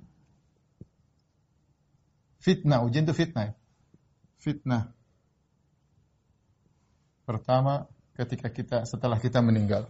fitnah, 2.45 2.85
ujian 2.85 3.09
itu 3.09 3.17
fitnah. 3.17 3.45
Ya? 3.45 3.55
Fitnah 4.41 5.00
pertama 7.31 7.87
ketika 8.19 8.51
kita 8.51 8.83
setelah 8.83 9.23
kita 9.23 9.39
meninggal. 9.39 9.87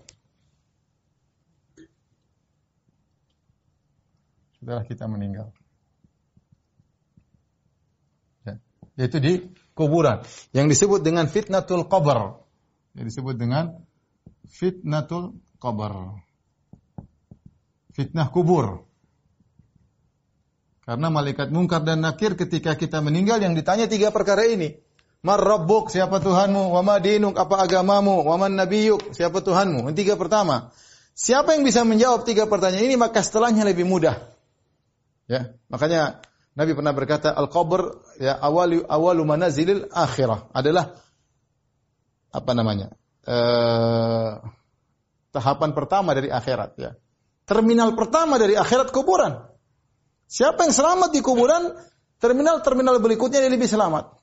Setelah 4.60 4.84
kita 4.84 5.08
meninggal. 5.08 5.48
Ya. 8.44 8.60
Yaitu 9.00 9.16
di 9.24 9.32
kuburan. 9.72 10.20
Yang 10.52 10.76
disebut 10.76 11.00
dengan 11.00 11.32
fitnatul 11.32 11.88
qabr. 11.88 12.44
Yang 12.92 13.16
disebut 13.16 13.40
dengan 13.40 13.80
fitnatul 14.52 15.40
qabr 15.56 16.20
fitnah 18.00 18.32
kubur. 18.32 18.88
Karena 20.80 21.12
malaikat 21.12 21.52
mungkar 21.54 21.84
dan 21.84 22.02
nakir 22.02 22.34
ketika 22.34 22.74
kita 22.74 22.98
meninggal 23.04 23.38
yang 23.38 23.54
ditanya 23.54 23.86
tiga 23.86 24.10
perkara 24.10 24.48
ini. 24.48 24.80
Mar 25.20 25.40
rabbuk, 25.40 25.92
siapa 25.92 26.16
Tuhanmu? 26.16 26.72
Wa 26.72 26.80
ma 26.80 26.96
apa 26.96 27.54
agamamu? 27.60 28.24
Wa 28.24 28.40
man 28.40 28.56
nabiyuk, 28.56 29.12
siapa 29.12 29.44
Tuhanmu? 29.44 29.88
Ini 29.88 29.96
tiga 29.96 30.16
pertama. 30.16 30.72
Siapa 31.12 31.52
yang 31.52 31.68
bisa 31.68 31.84
menjawab 31.84 32.24
tiga 32.24 32.48
pertanyaan 32.48 32.88
ini 32.88 32.96
maka 32.96 33.20
setelahnya 33.20 33.68
lebih 33.68 33.84
mudah. 33.84 34.16
Ya, 35.28 35.52
makanya 35.68 36.24
Nabi 36.56 36.72
pernah 36.72 36.96
berkata 36.96 37.30
al-qabr 37.36 38.00
ya 38.16 38.40
awalu 38.40 38.82
awalu 38.88 39.22
manazilil 39.28 39.86
akhirah 39.92 40.48
adalah 40.56 40.96
apa 42.32 42.52
namanya? 42.56 42.96
Uh, 43.28 44.40
tahapan 45.28 45.76
pertama 45.76 46.16
dari 46.16 46.32
akhirat 46.32 46.72
ya 46.80 46.96
terminal 47.50 47.98
pertama 47.98 48.38
dari 48.38 48.54
akhirat 48.54 48.94
kuburan. 48.94 49.42
Siapa 50.30 50.62
yang 50.62 50.70
selamat 50.70 51.10
di 51.10 51.18
kuburan, 51.18 51.74
terminal-terminal 52.22 53.02
berikutnya 53.02 53.42
dia 53.42 53.50
lebih 53.50 53.66
selamat. 53.66 54.19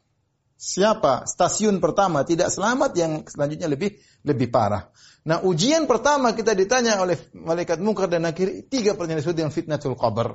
Siapa 0.58 1.30
stasiun 1.30 1.78
pertama 1.78 2.26
tidak 2.26 2.50
selamat 2.50 2.91
yang 2.98 3.12
selanjutnya 3.30 3.70
lebih 3.70 4.02
lebih 4.26 4.50
parah. 4.50 4.89
Nah, 5.30 5.46
ujian 5.46 5.86
pertama 5.86 6.34
kita 6.34 6.58
ditanya 6.58 6.98
oleh 6.98 7.13
malaikat 7.38 7.78
mungkar 7.78 8.10
dan 8.10 8.26
nakir 8.26 8.65
tiga 8.65 8.98
pertanyaan 8.98 9.22
disebut 9.22 9.38
dengan 9.38 9.54
fitnatul 9.54 9.93
qabr. 9.93 10.34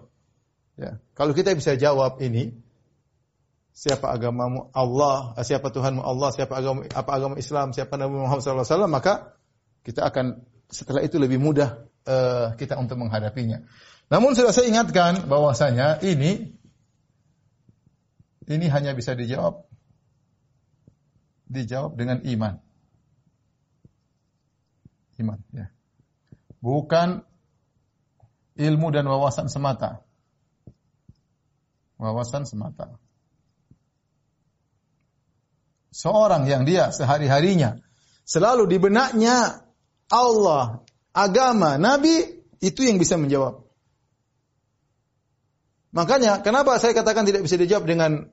Ya. 0.78 1.02
Kalau 1.18 1.35
kita 1.35 1.50
bisa 1.58 1.74
jawab 1.74 2.22
ini, 2.22 2.54
siapa 3.74 4.14
agamamu 4.14 4.70
Allah, 4.70 5.35
siapa 5.42 5.74
Tuhanmu 5.74 6.04
Allah, 6.04 6.30
siapa 6.30 6.54
agama 6.54 6.87
apa 6.87 7.11
agama 7.11 7.35
Islam, 7.40 7.74
siapa 7.74 7.98
Nabi 7.98 8.20
Muhammad 8.20 8.44
SAW, 8.44 8.87
maka 8.87 9.35
kita 9.82 10.06
akan 10.06 10.44
setelah 10.70 11.02
itu 11.02 11.18
lebih 11.18 11.42
mudah 11.42 11.82
uh, 12.06 12.54
kita 12.54 12.78
untuk 12.78 13.00
menghadapinya. 13.00 13.64
Namun 14.06 14.37
sudah 14.37 14.54
saya 14.54 14.68
ingatkan 14.68 15.24
bahwasanya 15.24 15.98
ini 16.04 16.52
ini 18.46 18.66
hanya 18.68 18.92
bisa 18.92 19.16
dijawab 19.16 19.71
dijawab 21.52 21.94
dengan 21.94 22.24
iman. 22.24 22.58
Iman, 25.20 25.38
ya. 25.52 25.68
Bukan 26.64 27.22
ilmu 28.56 28.88
dan 28.90 29.04
wawasan 29.06 29.52
semata. 29.52 30.00
Wawasan 32.00 32.48
semata. 32.48 32.96
Seorang 35.92 36.48
yang 36.48 36.64
dia 36.64 36.88
sehari-harinya 36.88 37.76
selalu 38.24 38.64
di 38.64 38.80
benaknya 38.80 39.60
Allah 40.08 40.80
agama, 41.12 41.76
nabi, 41.76 42.42
itu 42.64 42.80
yang 42.88 42.96
bisa 42.96 43.20
menjawab. 43.20 43.60
Makanya 45.92 46.40
kenapa 46.40 46.80
saya 46.80 46.96
katakan 46.96 47.28
tidak 47.28 47.44
bisa 47.44 47.60
dijawab 47.60 47.84
dengan 47.84 48.32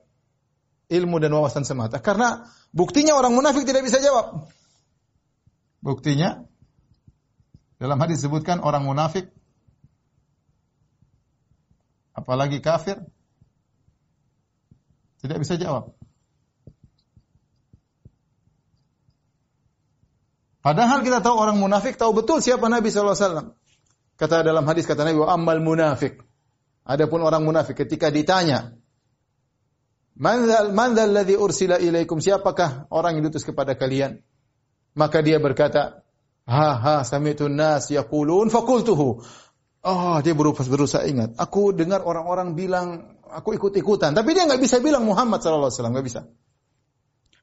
ilmu 0.90 1.22
dan 1.22 1.30
wawasan 1.30 1.62
semata? 1.62 2.02
Karena 2.02 2.50
buktinya 2.74 3.14
orang 3.14 3.32
munafik 3.32 3.62
tidak 3.62 3.86
bisa 3.86 4.02
jawab. 4.02 4.50
Buktinya 5.80 6.44
dalam 7.80 7.96
hadis 8.02 8.20
disebutkan 8.20 8.60
orang 8.60 8.84
munafik 8.84 9.32
apalagi 12.12 12.60
kafir 12.60 13.00
tidak 15.24 15.38
bisa 15.40 15.56
jawab. 15.56 15.96
Padahal 20.60 21.00
kita 21.00 21.24
tahu 21.24 21.40
orang 21.40 21.56
munafik 21.56 21.96
tahu 21.96 22.12
betul 22.12 22.44
siapa 22.44 22.68
Nabi 22.68 22.92
SAW. 22.92 23.56
Kata 24.20 24.44
dalam 24.44 24.68
hadis 24.68 24.84
kata 24.84 25.08
Nabi, 25.08 25.16
ammal 25.24 25.64
munafik. 25.64 26.20
Adapun 26.84 27.24
orang 27.24 27.40
munafik 27.40 27.80
ketika 27.80 28.12
ditanya, 28.12 28.76
Man 30.20 30.44
dzal 30.92 31.16
ladzi 31.16 31.34
ursila 31.40 31.80
ilaikum? 31.80 32.20
Siapakah 32.20 32.92
orang 32.92 33.16
yang 33.16 33.32
diutus 33.32 33.48
kepada 33.48 33.72
kalian? 33.72 34.20
Maka 34.92 35.24
dia 35.24 35.40
berkata, 35.40 36.04
Ha 36.44 36.68
ha 36.76 36.96
sami'tu 37.06 37.48
nas 37.48 37.88
yaqulun 37.88 38.52
faqultuhu. 38.52 39.24
Oh, 39.80 40.16
dia 40.20 40.36
berusaha, 40.36 40.68
berusaha 40.68 41.02
ingat. 41.08 41.40
Aku 41.40 41.72
dengar 41.72 42.04
orang-orang 42.04 42.52
bilang, 42.52 43.16
aku 43.32 43.56
ikut-ikutan. 43.56 44.12
Tapi 44.12 44.36
dia 44.36 44.44
nggak 44.44 44.60
bisa 44.60 44.76
bilang 44.84 45.08
Muhammad 45.08 45.40
sallallahu 45.40 45.72
alaihi 45.72 45.78
wasallam, 45.80 45.94
nggak 45.96 46.06
bisa. 46.06 46.20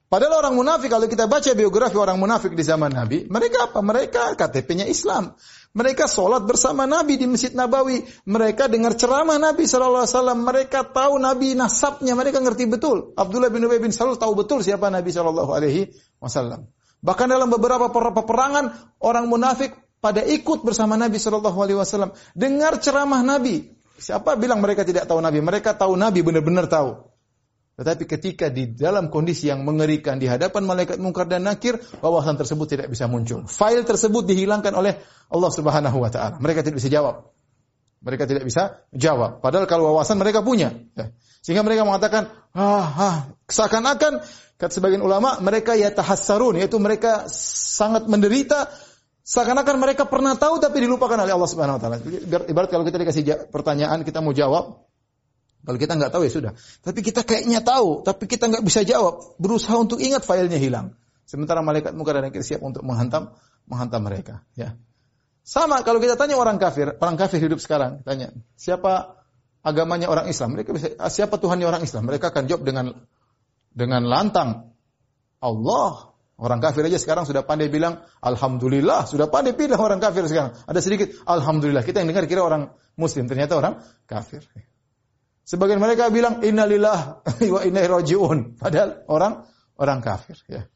Padahal 0.07 0.39
orang 0.39 0.55
munafik 0.55 0.87
kalau 0.87 1.03
kita 1.03 1.27
baca 1.27 1.51
biografi 1.51 1.99
orang 1.99 2.15
munafik 2.15 2.55
di 2.55 2.63
zaman 2.63 2.95
Nabi, 2.95 3.27
mereka 3.27 3.67
apa? 3.67 3.83
Mereka 3.83 4.39
KTP-nya 4.39 4.87
Islam. 4.87 5.35
Mereka 5.75 6.07
sholat 6.07 6.47
bersama 6.47 6.87
Nabi 6.87 7.19
di 7.19 7.27
Masjid 7.27 7.51
Nabawi. 7.51 8.07
Mereka 8.23 8.71
dengar 8.71 8.95
ceramah 8.95 9.35
Nabi 9.35 9.67
Shallallahu 9.67 10.07
Alaihi 10.07 10.15
Wasallam. 10.15 10.39
Mereka 10.47 10.79
tahu 10.95 11.13
Nabi 11.19 11.59
nasabnya. 11.59 12.15
Mereka 12.15 12.39
ngerti 12.39 12.71
betul. 12.71 13.11
Abdullah 13.19 13.51
bin 13.51 13.67
Ubay 13.67 13.83
bin 13.83 13.91
Salul 13.91 14.15
tahu 14.15 14.31
betul 14.33 14.63
siapa 14.63 14.87
Nabi 14.87 15.11
Shallallahu 15.11 15.51
Alaihi 15.51 15.91
Wasallam. 16.23 16.71
Bahkan 17.03 17.27
dalam 17.27 17.51
beberapa 17.51 17.91
peperangan 17.91 18.95
orang 19.03 19.27
munafik 19.27 19.75
pada 19.99 20.23
ikut 20.23 20.63
bersama 20.63 20.95
Nabi 20.95 21.19
Shallallahu 21.19 21.59
Alaihi 21.59 21.77
Wasallam. 21.83 22.15
Dengar 22.31 22.79
ceramah 22.79 23.21
Nabi. 23.27 23.75
Siapa 23.99 24.39
bilang 24.39 24.63
mereka 24.63 24.87
tidak 24.87 25.03
tahu 25.03 25.19
Nabi? 25.19 25.43
Mereka 25.43 25.75
tahu 25.75 25.99
Nabi 25.99 26.23
benar-benar 26.23 26.71
tahu. 26.71 27.06
Tetapi 27.77 28.09
ketika 28.09 28.49
di 28.49 28.73
dalam 28.73 29.13
kondisi 29.13 29.53
yang 29.53 29.61
mengerikan 29.61 30.17
di 30.17 30.25
hadapan 30.25 30.65
malaikat 30.65 30.97
mungkar 30.97 31.29
dan 31.29 31.45
nakir, 31.45 31.77
wawasan 32.01 32.33
tersebut 32.33 32.65
tidak 32.65 32.87
bisa 32.89 33.05
muncul. 33.05 33.45
File 33.45 33.85
tersebut 33.85 34.25
dihilangkan 34.25 34.73
oleh 34.73 34.97
Allah 35.29 35.51
Subhanahu 35.53 36.01
wa 36.01 36.09
taala. 36.09 36.41
Mereka 36.41 36.65
tidak 36.65 36.81
bisa 36.81 36.89
jawab. 36.89 37.29
Mereka 38.01 38.25
tidak 38.25 38.49
bisa 38.49 38.81
jawab. 38.89 39.45
Padahal 39.45 39.69
kalau 39.69 39.93
wawasan 39.93 40.17
mereka 40.17 40.41
punya. 40.41 40.73
Ya. 40.97 41.13
Sehingga 41.45 41.61
mereka 41.61 41.85
mengatakan, 41.85 42.33
ah, 42.57 42.87
ah. 42.97 43.17
seakan-akan 43.45 44.25
kata 44.57 44.73
sebagian 44.73 45.05
ulama 45.05 45.37
mereka 45.37 45.77
ya 45.77 45.93
tahassarun, 45.93 46.57
yaitu 46.57 46.81
mereka 46.81 47.29
sangat 47.29 48.09
menderita 48.09 48.73
seakan-akan 49.21 49.77
mereka 49.77 50.09
pernah 50.09 50.33
tahu 50.33 50.57
tapi 50.57 50.81
dilupakan 50.81 51.19
oleh 51.19 51.29
Allah 51.29 51.49
Subhanahu 51.51 51.77
wa 51.77 51.81
taala. 51.81 51.97
Ibarat 52.49 52.73
kalau 52.73 52.81
kita 52.89 52.97
dikasih 52.97 53.53
pertanyaan, 53.53 54.01
kita 54.01 54.17
mau 54.17 54.33
jawab, 54.33 54.87
kalau 55.67 55.75
kita 55.75 55.99
nggak 55.99 56.15
tahu 56.15 56.23
ya 56.23 56.31
sudah. 56.31 56.51
Tapi 56.79 57.03
kita 57.03 57.27
kayaknya 57.27 57.59
tahu, 57.59 58.07
tapi 58.07 58.23
kita 58.23 58.47
nggak 58.47 58.63
bisa 58.63 58.87
jawab. 58.87 59.35
Berusaha 59.35 59.75
untuk 59.75 59.99
ingat 59.99 60.23
filenya 60.23 60.55
hilang. 60.55 60.95
Sementara 61.27 61.59
malaikat 61.59 61.91
muka 61.91 62.15
dan 62.15 62.31
siap 62.39 62.63
untuk 62.63 62.87
menghantam 62.87 63.35
menghantam 63.67 63.99
mereka. 63.99 64.47
Ya. 64.55 64.79
Sama 65.43 65.83
kalau 65.83 65.99
kita 65.99 66.15
tanya 66.15 66.39
orang 66.39 66.55
kafir, 66.55 66.95
orang 67.03 67.19
kafir 67.19 67.43
hidup 67.43 67.59
sekarang, 67.59 67.99
tanya 68.07 68.31
siapa 68.55 69.19
agamanya 69.59 70.07
orang 70.07 70.31
Islam, 70.31 70.55
mereka 70.55 70.71
bisa 70.71 70.95
ah, 70.95 71.11
siapa 71.11 71.35
Tuhannya 71.35 71.67
orang 71.67 71.83
Islam, 71.83 72.07
mereka 72.07 72.31
akan 72.31 72.47
jawab 72.47 72.63
dengan 72.63 72.95
dengan 73.75 74.07
lantang 74.07 74.71
Allah. 75.43 76.15
Orang 76.37 76.61
kafir 76.61 76.85
aja 76.85 77.01
sekarang 77.01 77.25
sudah 77.25 77.43
pandai 77.43 77.67
bilang 77.67 78.07
Alhamdulillah, 78.21 79.09
sudah 79.09 79.25
pandai 79.27 79.57
bilang 79.57 79.81
orang 79.83 79.99
kafir 79.99 80.23
sekarang. 80.31 80.53
Ada 80.63 80.79
sedikit 80.79 81.11
Alhamdulillah. 81.25 81.81
Kita 81.81 81.99
yang 81.99 82.13
dengar 82.13 82.29
kira 82.29 82.45
orang 82.45 82.71
Muslim, 82.93 83.25
ternyata 83.25 83.57
orang 83.57 83.81
kafir. 84.05 84.45
Sebagian 85.47 85.79
mereka 85.79 86.11
bilang 86.11 86.43
innalillah 86.43 87.23
wa 87.55 87.61
inna 87.63 87.81
rajiun. 87.87 88.59
Padahal 88.59 89.07
orang 89.07 89.47
orang 89.79 89.99
kafir 90.03 90.35
ya. 90.51 90.67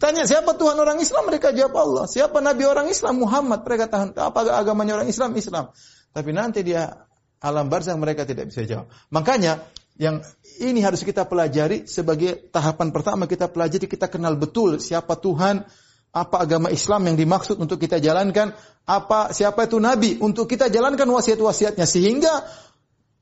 Tanya 0.00 0.26
siapa 0.26 0.56
Tuhan 0.58 0.80
orang 0.80 0.98
Islam 0.98 1.28
mereka 1.28 1.52
jawab 1.52 1.76
Allah. 1.76 2.04
Siapa 2.08 2.40
Nabi 2.40 2.64
orang 2.66 2.88
Islam 2.88 3.22
Muhammad 3.22 3.62
mereka 3.62 3.86
tahan 3.86 4.16
apa 4.16 4.48
agamanya 4.56 4.98
orang 4.98 5.12
Islam 5.12 5.36
Islam. 5.36 5.70
Tapi 6.10 6.30
nanti 6.32 6.64
dia 6.64 7.06
alam 7.38 7.68
barzah 7.68 7.94
mereka 8.00 8.24
tidak 8.24 8.48
bisa 8.48 8.64
jawab. 8.64 8.88
Makanya 9.12 9.62
yang 10.00 10.24
ini 10.58 10.80
harus 10.80 11.04
kita 11.04 11.28
pelajari 11.28 11.84
sebagai 11.84 12.48
tahapan 12.48 12.88
pertama 12.90 13.28
kita 13.28 13.52
pelajari 13.52 13.84
kita 13.84 14.08
kenal 14.08 14.34
betul 14.40 14.80
siapa 14.80 15.20
Tuhan, 15.20 15.68
apa 16.10 16.36
agama 16.40 16.72
Islam 16.72 17.12
yang 17.12 17.16
dimaksud 17.20 17.60
untuk 17.60 17.76
kita 17.76 18.00
jalankan, 18.00 18.56
apa 18.88 19.30
siapa 19.36 19.68
itu 19.68 19.76
nabi 19.76 20.16
untuk 20.18 20.48
kita 20.48 20.72
jalankan 20.72 21.04
wasiat-wasiatnya 21.04 21.84
sehingga 21.84 22.48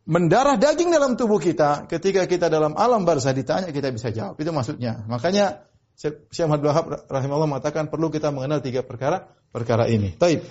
mendarah 0.08 0.56
daging 0.56 0.88
dalam 0.88 1.20
tubuh 1.20 1.36
kita, 1.36 1.84
ketika 1.84 2.24
kita 2.24 2.48
dalam 2.48 2.72
alam 2.80 3.04
barzah 3.04 3.36
ditanya 3.36 3.68
kita 3.68 3.92
bisa 3.92 4.08
jawab. 4.08 4.40
Itu 4.40 4.50
maksudnya. 4.56 5.04
Makanya 5.04 5.68
Syekh 6.00 6.48
Muhammad 6.48 6.62
Wahab 6.64 6.86
rahimahullah 7.12 7.50
mengatakan 7.50 7.92
perlu 7.92 8.08
kita 8.08 8.32
mengenal 8.32 8.64
tiga 8.64 8.80
perkara 8.80 9.28
perkara 9.52 9.84
ini. 9.84 10.16
Taib. 10.16 10.48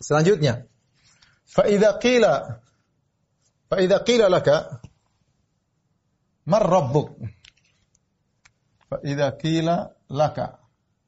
Selanjutnya, 0.00 0.68
fa 1.48 1.64
idza 1.64 1.96
qila 1.96 2.60
fa 3.72 3.76
idza 3.80 3.98
qila 4.04 4.28
laka 4.28 4.84
mar 6.44 6.64
rabbuk? 6.68 7.16
Fa 8.92 9.00
idza 9.00 9.32
qila 9.40 9.88
laka 10.12 10.60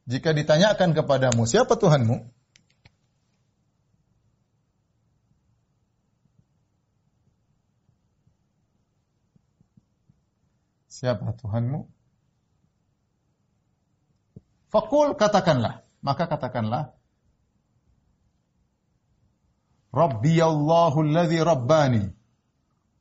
jika 0.09 0.33
ditanyakan 0.33 0.97
kepadamu 0.97 1.45
siapa 1.45 1.77
Tuhanmu? 1.77 2.32
Siapa 11.03 11.35
Tuhanmu? 11.35 11.83
Fakul 14.71 15.19
katakanlah. 15.19 15.83
Maka 15.99 16.31
katakanlah. 16.31 16.95
Rabbi 19.91 20.38
Allahu 20.38 21.03
alladhi 21.03 21.43
Rabbani. 21.43 22.07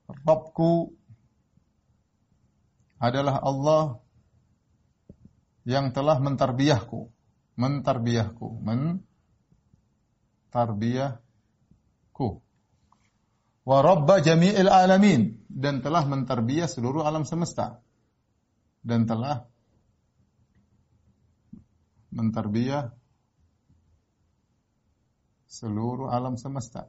Rabbku 0.10 0.98
adalah 2.98 3.38
Allah 3.38 4.02
yang 5.70 5.94
telah 5.94 6.18
mentarbiyahku. 6.18 7.06
Mentarbiyahku. 7.54 8.66
Mentarbiyahku. 10.50 12.30
Wa 13.62 13.78
Rabba 13.86 14.26
jami'il 14.26 14.74
alamin. 14.74 15.38
Dan 15.46 15.86
telah 15.86 16.02
mentarbiyah 16.10 16.66
seluruh 16.66 17.06
alam 17.06 17.30
semesta 17.30 17.78
dan 18.82 19.06
telah 19.06 19.46
mentarbiyah 22.12 22.92
seluruh 25.48 26.12
alam 26.12 26.36
semesta. 26.36 26.88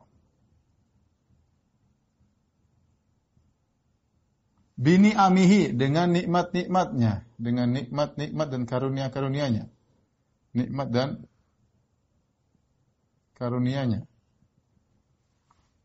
Bini 4.82 5.14
amihi 5.14 5.70
dengan 5.78 6.10
nikmat-nikmatnya, 6.10 7.22
dengan 7.38 7.70
nikmat-nikmat 7.70 8.48
dan 8.50 8.62
karunia-karunianya. 8.66 9.70
Nikmat 10.58 10.88
dan 10.90 11.08
karunianya. 13.38 14.10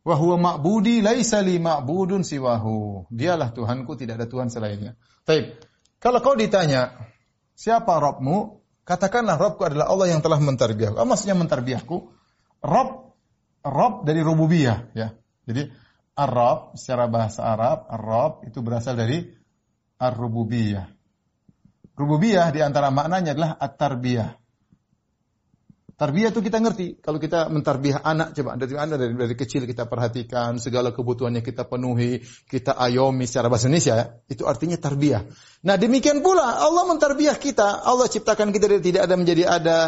Wahwa 0.02 0.39
ma'budi 0.39 1.04
laisa 1.04 1.43
li 1.43 1.60
ma'budun 1.60 2.24
siwahu. 2.24 3.05
Dialah 3.12 3.51
Tuhanku, 3.53 3.99
tidak 3.99 4.24
ada 4.24 4.28
Tuhan 4.32 4.47
selainnya. 4.49 4.95
Taib. 5.28 5.60
Kalau 5.98 6.22
kau 6.22 6.38
ditanya, 6.38 6.93
siapa 7.58 7.98
Robmu? 7.98 8.62
Katakanlah 8.88 9.36
Robku 9.36 9.68
adalah 9.68 9.91
Allah 9.91 10.16
yang 10.16 10.22
telah 10.24 10.39
mentarbiahku. 10.39 10.95
Apa 10.95 11.08
maksudnya 11.10 11.36
mentarbiahku? 11.36 11.98
Rob, 12.64 12.89
Rob 13.66 13.93
dari 14.08 14.24
rububiyah. 14.24 14.95
Ya. 14.95 15.12
Jadi, 15.43 15.68
Arab 16.18 16.74
secara 16.74 17.06
bahasa 17.06 17.45
Arab, 17.45 17.86
Arab 17.91 18.41
itu 18.48 18.64
berasal 18.66 18.98
dari 18.98 19.22
Ar-Rububiyah. 20.02 20.89
Rububiyah 21.93 22.50
di 22.50 22.62
antara 22.62 22.89
maknanya 22.89 23.38
adalah 23.38 23.52
At-Tarbiyah. 23.58 24.30
Tarbiyah 25.98 26.30
itu 26.30 26.45
kita 26.45 26.62
ngerti. 26.62 27.02
Kalau 27.02 27.18
kita 27.18 27.50
mentarbiah 27.50 28.06
anak, 28.06 28.38
coba 28.38 28.54
dari 28.54 28.78
anda 28.78 29.02
dari, 29.02 29.18
dari 29.18 29.34
kecil 29.34 29.66
kita 29.66 29.89
perhatikan 29.89 30.62
segala 30.62 30.93
kebutuhannya 30.93 31.41
kita 31.41 31.66
penuhi, 31.66 32.22
kita 32.45 32.78
ayomi 32.78 33.26
secara 33.26 33.50
bahasa 33.50 33.66
Indonesia, 33.66 33.98
ya. 33.98 34.06
itu 34.30 34.45
artinya 34.45 34.78
tarbiyah. 34.78 35.26
Nah 35.66 35.74
demikian 35.74 36.22
pula 36.22 36.62
Allah 36.62 36.86
mentarbiah 36.86 37.34
kita. 37.41 37.82
Allah 37.82 38.06
ciptakan 38.06 38.54
kita 38.54 38.70
dari 38.70 38.86
tidak 38.86 39.10
ada 39.10 39.16
menjadi 39.18 39.43
ada. 39.50 39.80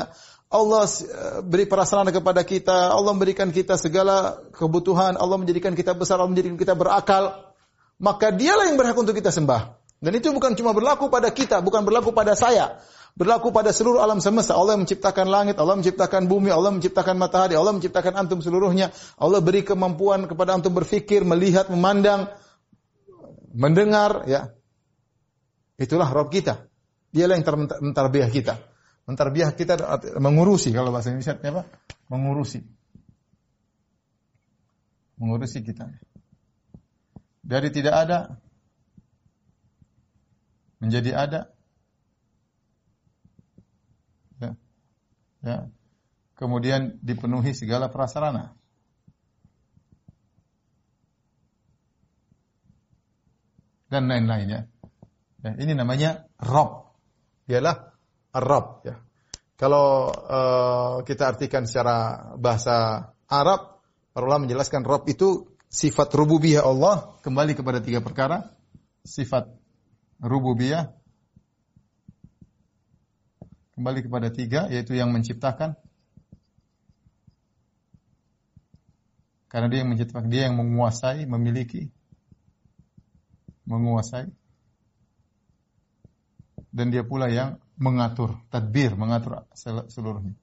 Allah 0.50 0.90
eh, 0.90 1.46
beri 1.46 1.70
prasarana 1.70 2.10
kepada 2.10 2.42
kita, 2.42 2.90
Allah 2.90 3.14
memberikan 3.14 3.54
kita 3.54 3.78
segala 3.78 4.42
kebutuhan, 4.58 5.14
Allah 5.14 5.38
menjadikan 5.38 5.78
kita 5.78 5.94
besar, 5.94 6.18
Allah 6.18 6.34
menjadikan 6.34 6.58
kita 6.58 6.74
berakal, 6.74 7.54
maka 8.02 8.34
dialah 8.34 8.66
yang 8.66 8.82
berhak 8.82 8.98
untuk 8.98 9.14
kita 9.14 9.30
sembah. 9.30 9.78
Dan 10.02 10.16
itu 10.18 10.34
bukan 10.34 10.58
cuma 10.58 10.74
berlaku 10.74 11.12
pada 11.14 11.30
kita, 11.30 11.62
bukan 11.62 11.86
berlaku 11.86 12.18
pada 12.18 12.34
saya, 12.34 12.82
berlaku 13.20 13.52
pada 13.52 13.76
seluruh 13.76 14.00
alam 14.00 14.24
semesta. 14.24 14.56
Allah 14.56 14.80
menciptakan 14.80 15.28
langit, 15.28 15.60
Allah 15.60 15.76
menciptakan 15.76 16.32
bumi, 16.32 16.48
Allah 16.56 16.72
menciptakan 16.72 17.20
matahari, 17.20 17.60
Allah 17.60 17.76
menciptakan 17.76 18.16
antum 18.16 18.40
seluruhnya. 18.40 18.96
Allah 19.20 19.44
beri 19.44 19.68
kemampuan 19.68 20.24
kepada 20.32 20.56
antum 20.56 20.72
berfikir, 20.72 21.28
melihat, 21.28 21.68
memandang, 21.68 22.32
mendengar, 23.52 24.24
ya. 24.24 24.56
Itulah 25.76 26.08
Rob 26.08 26.32
kita. 26.32 26.72
Dialah 27.12 27.36
yang 27.36 27.46
mentarbiah 27.92 28.32
kita. 28.32 28.56
Mentarbiah 29.04 29.52
kita 29.52 29.76
mengurusi 30.22 30.72
kalau 30.72 30.94
bahasa 30.96 31.12
Indonesia 31.12 31.36
apa? 31.36 31.68
Mengurusi. 32.08 32.62
Mengurusi 35.20 35.60
kita. 35.66 35.92
Dari 37.44 37.70
tidak 37.74 37.96
ada 37.98 38.20
menjadi 40.80 41.12
ada. 41.16 41.42
Ya. 44.40 44.56
Ya. 45.44 45.72
Kemudian 46.36 47.00
dipenuhi 47.04 47.52
segala 47.52 47.92
prasarana. 47.92 48.56
Dan 53.90 54.06
lain-lainnya. 54.06 54.70
Ya, 55.42 55.52
ini 55.58 55.74
namanya 55.74 56.30
Rob. 56.38 56.94
Ialah 57.50 57.92
Rob. 58.38 58.86
Ya. 58.86 59.02
Kalau 59.60 60.08
uh, 60.08 61.04
kita 61.04 61.36
artikan 61.36 61.68
secara 61.68 62.32
bahasa 62.40 63.10
Arab, 63.28 63.84
para 64.16 64.24
ulama 64.24 64.48
menjelaskan 64.48 64.88
Rob 64.88 65.04
itu 65.12 65.52
sifat 65.68 66.16
rububiyah 66.16 66.64
Allah 66.64 67.20
kembali 67.20 67.58
kepada 67.60 67.84
tiga 67.84 68.00
perkara. 68.00 68.56
Sifat 69.04 69.52
rububiyah 70.24 70.99
kembali 73.80 74.04
kepada 74.04 74.28
tiga 74.28 74.68
yaitu 74.68 75.00
yang 75.00 75.16
menciptakan. 75.16 75.80
Karena 79.48 79.72
dia 79.72 79.88
yang 79.88 79.96
menciptakan 79.96 80.28
dia 80.28 80.52
yang 80.52 80.60
menguasai 80.60 81.24
memiliki 81.24 81.88
menguasai. 83.64 84.28
Dan 86.70 86.92
dia 86.92 87.08
pula 87.08 87.32
yang 87.32 87.58
mengatur 87.80 88.36
tadbir 88.52 89.00
mengatur 89.00 89.48
seluruhnya. 89.88 90.36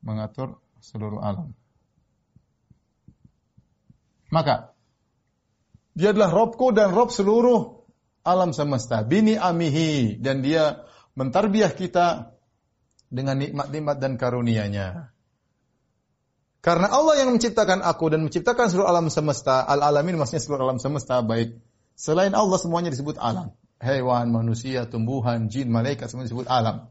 Mengatur 0.00 0.56
seluruh 0.80 1.20
alam. 1.20 1.52
Maka 4.32 4.72
dia 5.94 6.10
adalah 6.10 6.32
Robku 6.32 6.74
dan 6.74 6.90
Rob 6.90 7.14
seluruh 7.14 7.86
alam 8.26 8.50
semesta, 8.50 9.06
bini 9.06 9.38
amihi. 9.38 10.18
Dan 10.18 10.42
dia 10.42 10.82
mentarbiah 11.14 11.70
kita 11.70 12.33
dengan 13.14 13.38
nikmat-nikmat 13.38 13.96
dan 14.02 14.18
karunia-Nya. 14.18 15.14
Karena 16.58 16.90
Allah 16.90 17.22
yang 17.22 17.30
menciptakan 17.30 17.84
aku 17.84 18.10
dan 18.10 18.26
menciptakan 18.26 18.66
seluruh 18.72 18.90
alam 18.90 19.06
semesta, 19.12 19.62
al-alamin 19.62 20.18
maksudnya 20.18 20.42
seluruh 20.42 20.66
alam 20.66 20.80
semesta 20.82 21.22
baik 21.22 21.54
selain 21.94 22.34
Allah 22.34 22.58
semuanya 22.58 22.90
disebut 22.90 23.20
alam. 23.22 23.54
Hewan, 23.78 24.32
manusia, 24.32 24.88
tumbuhan, 24.88 25.46
jin, 25.46 25.70
malaikat 25.70 26.10
semua 26.10 26.26
disebut 26.26 26.48
alam. 26.50 26.90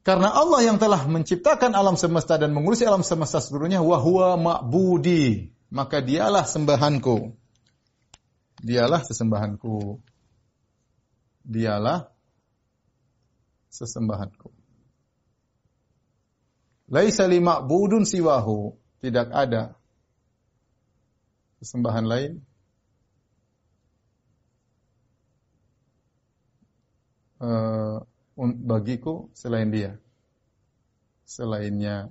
Karena 0.00 0.32
Allah 0.32 0.64
yang 0.64 0.80
telah 0.80 1.04
menciptakan 1.04 1.76
alam 1.76 1.98
semesta 2.00 2.40
dan 2.40 2.56
mengurusi 2.56 2.88
alam 2.88 3.04
semesta 3.04 3.42
seluruhnya 3.42 3.84
wahwa 3.84 4.38
ma'budi, 4.38 5.52
maka 5.68 6.00
dialah 6.00 6.46
sembahanku. 6.46 7.36
Dialah 8.64 9.02
sesembahanku 9.04 10.00
dialah 11.50 12.06
sesembahanku. 13.74 14.59
Laisa 16.90 17.30
li 17.30 17.38
ma'budun 17.38 18.02
siwahu, 18.02 18.74
tidak 18.98 19.30
ada 19.30 19.78
sesembahan 21.62 22.04
lain 22.08 22.30
uh, 27.40 28.02
bagiku 28.66 29.30
selain 29.32 29.70
dia. 29.72 29.96
Selainnya. 31.24 32.10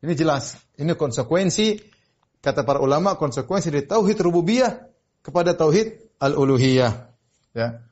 Ini 0.00 0.12
jelas, 0.16 0.56
ini 0.80 0.92
konsekuensi 0.96 1.80
kata 2.44 2.64
para 2.64 2.80
ulama 2.80 3.16
konsekuensi 3.16 3.72
dari 3.72 3.84
tauhid 3.88 4.20
rububiyah 4.20 4.84
kepada 5.24 5.56
tauhid 5.56 5.96
al-uluhiyah. 6.20 6.92
Ya. 7.56 7.84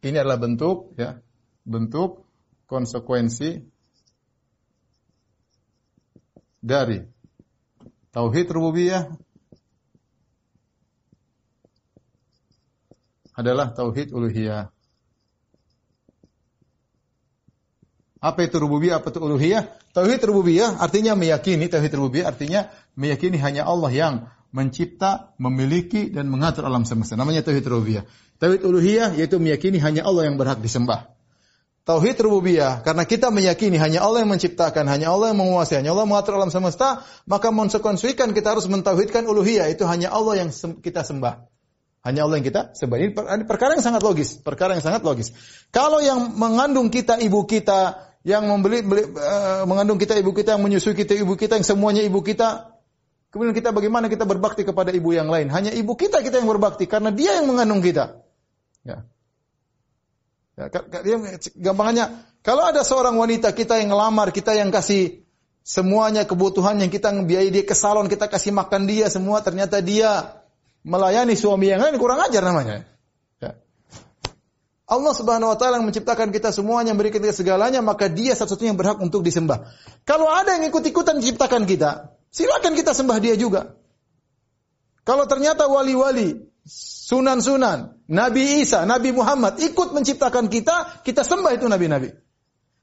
Ini 0.00 0.20
adalah 0.20 0.40
bentuk 0.40 0.96
ya, 0.96 1.20
bentuk 1.64 2.24
konsekuensi 2.68 3.69
dari 6.60 7.04
tauhid 8.12 8.46
rububiyah 8.52 9.08
adalah 13.36 13.72
tauhid 13.72 14.12
uluhiyah. 14.12 14.68
Apa 18.20 18.44
itu 18.44 18.60
rububiyah, 18.60 19.00
apa 19.00 19.08
itu 19.08 19.16
uluhiyah? 19.16 19.64
Tauhid 19.96 20.20
rububiyah 20.28 20.76
artinya 20.76 21.16
meyakini, 21.16 21.72
tauhid 21.72 21.96
rububiyah 21.96 22.28
artinya 22.28 22.68
meyakini 22.92 23.40
hanya 23.40 23.64
Allah 23.64 23.88
yang 23.88 24.14
mencipta, 24.52 25.32
memiliki 25.40 26.12
dan 26.12 26.28
mengatur 26.28 26.68
alam 26.68 26.84
semesta. 26.84 27.16
Namanya 27.16 27.40
tauhid 27.40 27.64
rububiyah. 27.64 28.04
Tauhid 28.36 28.60
uluhiyah 28.60 29.16
yaitu 29.16 29.40
meyakini 29.40 29.80
hanya 29.80 30.04
Allah 30.04 30.28
yang 30.28 30.36
berhak 30.36 30.60
disembah. 30.60 31.08
Tauhid 31.88 32.20
rububiyah 32.20 32.84
karena 32.84 33.08
kita 33.08 33.32
meyakini 33.32 33.80
hanya 33.80 34.04
Allah 34.04 34.22
yang 34.22 34.30
menciptakan, 34.30 34.84
hanya 34.84 35.10
Allah 35.10 35.32
yang 35.32 35.40
menguasai, 35.40 35.80
hanya 35.80 35.96
Allah 35.96 36.04
mengatur 36.04 36.36
alam 36.36 36.52
semesta, 36.52 37.02
maka 37.24 37.48
konsekuensikan 37.48 38.36
kita 38.36 38.52
harus 38.52 38.68
mentauhidkan 38.68 39.24
uluhiyah 39.24 39.72
itu 39.72 39.88
hanya 39.88 40.12
Allah 40.12 40.44
yang 40.44 40.52
kita 40.84 41.02
sembah. 41.02 41.48
Hanya 42.00 42.24
Allah 42.24 42.40
yang 42.40 42.46
kita 42.48 42.72
sembah. 42.76 42.96
Ini 42.96 43.44
perkara 43.44 43.76
yang 43.76 43.84
sangat 43.84 44.00
logis, 44.04 44.40
perkara 44.40 44.76
yang 44.76 44.84
sangat 44.84 45.04
logis. 45.04 45.32
Kalau 45.72 46.00
yang 46.00 46.36
mengandung 46.36 46.88
kita 46.92 47.20
ibu 47.20 47.44
kita, 47.48 48.12
yang 48.24 48.44
membeli, 48.48 48.84
beli, 48.84 49.04
uh, 49.16 49.64
mengandung 49.64 49.96
kita 49.96 50.16
ibu 50.16 50.32
kita, 50.32 50.56
yang 50.56 50.64
menyusui 50.64 50.92
kita 50.96 51.16
ibu 51.16 51.36
kita, 51.36 51.60
yang 51.60 51.64
semuanya 51.64 52.04
ibu 52.04 52.20
kita, 52.20 52.70
Kemudian 53.30 53.54
kita 53.54 53.70
bagaimana 53.70 54.10
kita 54.10 54.26
berbakti 54.26 54.66
kepada 54.66 54.90
ibu 54.90 55.14
yang 55.14 55.30
lain? 55.30 55.54
Hanya 55.54 55.70
ibu 55.70 55.94
kita 55.94 56.18
kita 56.18 56.42
yang 56.42 56.50
berbakti 56.50 56.90
karena 56.90 57.14
dia 57.14 57.38
yang 57.38 57.46
mengandung 57.46 57.78
kita. 57.78 58.26
Ya. 58.82 59.06
Ya 60.58 60.66
dia, 61.02 61.16
gampangnya, 61.58 62.26
kalau 62.40 62.64
ada 62.64 62.80
seorang 62.80 63.14
wanita 63.20 63.52
kita 63.52 63.76
yang 63.76 63.92
ngelamar, 63.92 64.32
kita 64.32 64.56
yang 64.56 64.72
kasih 64.72 65.22
semuanya 65.60 66.24
kebutuhan 66.24 66.80
yang 66.80 66.88
kita 66.88 67.12
biayai 67.12 67.52
dia 67.52 67.64
ke 67.68 67.76
salon, 67.76 68.08
kita 68.08 68.26
kasih 68.26 68.50
makan 68.56 68.88
dia 68.88 69.12
semua, 69.12 69.44
ternyata 69.44 69.84
dia 69.84 70.40
melayani 70.80 71.36
suami 71.36 71.68
yang 71.68 71.84
lain 71.84 72.00
kurang 72.00 72.24
ajar 72.24 72.40
namanya. 72.40 72.88
Ya. 73.38 73.60
Allah 74.88 75.12
Subhanahu 75.14 75.52
wa 75.52 75.58
taala 75.60 75.78
yang 75.78 75.86
menciptakan 75.86 76.32
kita 76.32 76.50
semuanya, 76.50 76.96
memberikan 76.96 77.20
kita 77.20 77.36
segalanya, 77.36 77.84
maka 77.84 78.08
dia 78.08 78.32
satu-satunya 78.32 78.72
yang 78.72 78.80
berhak 78.80 78.98
untuk 78.98 79.20
disembah. 79.20 79.68
Kalau 80.08 80.26
ada 80.32 80.56
yang 80.56 80.66
ikut-ikutan 80.72 81.20
menciptakan 81.20 81.68
kita, 81.68 82.16
silakan 82.32 82.72
kita 82.72 82.96
sembah 82.96 83.18
dia 83.20 83.36
juga. 83.36 83.76
Kalau 85.04 85.28
ternyata 85.28 85.68
wali-wali 85.68 86.50
sunan-sunan, 87.10 87.98
Nabi 88.06 88.62
Isa, 88.62 88.86
Nabi 88.86 89.10
Muhammad 89.10 89.58
ikut 89.58 89.90
menciptakan 89.90 90.46
kita, 90.46 91.02
kita 91.02 91.26
sembah 91.26 91.58
itu 91.58 91.66
nabi-nabi. 91.66 92.14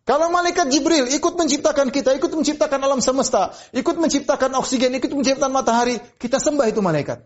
Kalau 0.04 0.32
malaikat 0.32 0.68
Jibril 0.72 1.08
ikut 1.08 1.36
menciptakan 1.36 1.92
kita, 1.92 2.16
ikut 2.16 2.32
menciptakan 2.32 2.80
alam 2.80 3.00
semesta, 3.00 3.56
ikut 3.72 3.96
menciptakan 3.96 4.56
oksigen, 4.60 4.92
ikut 5.00 5.12
menciptakan 5.12 5.52
matahari, 5.52 6.00
kita 6.20 6.40
sembah 6.40 6.68
itu 6.68 6.80
malaikat. 6.84 7.24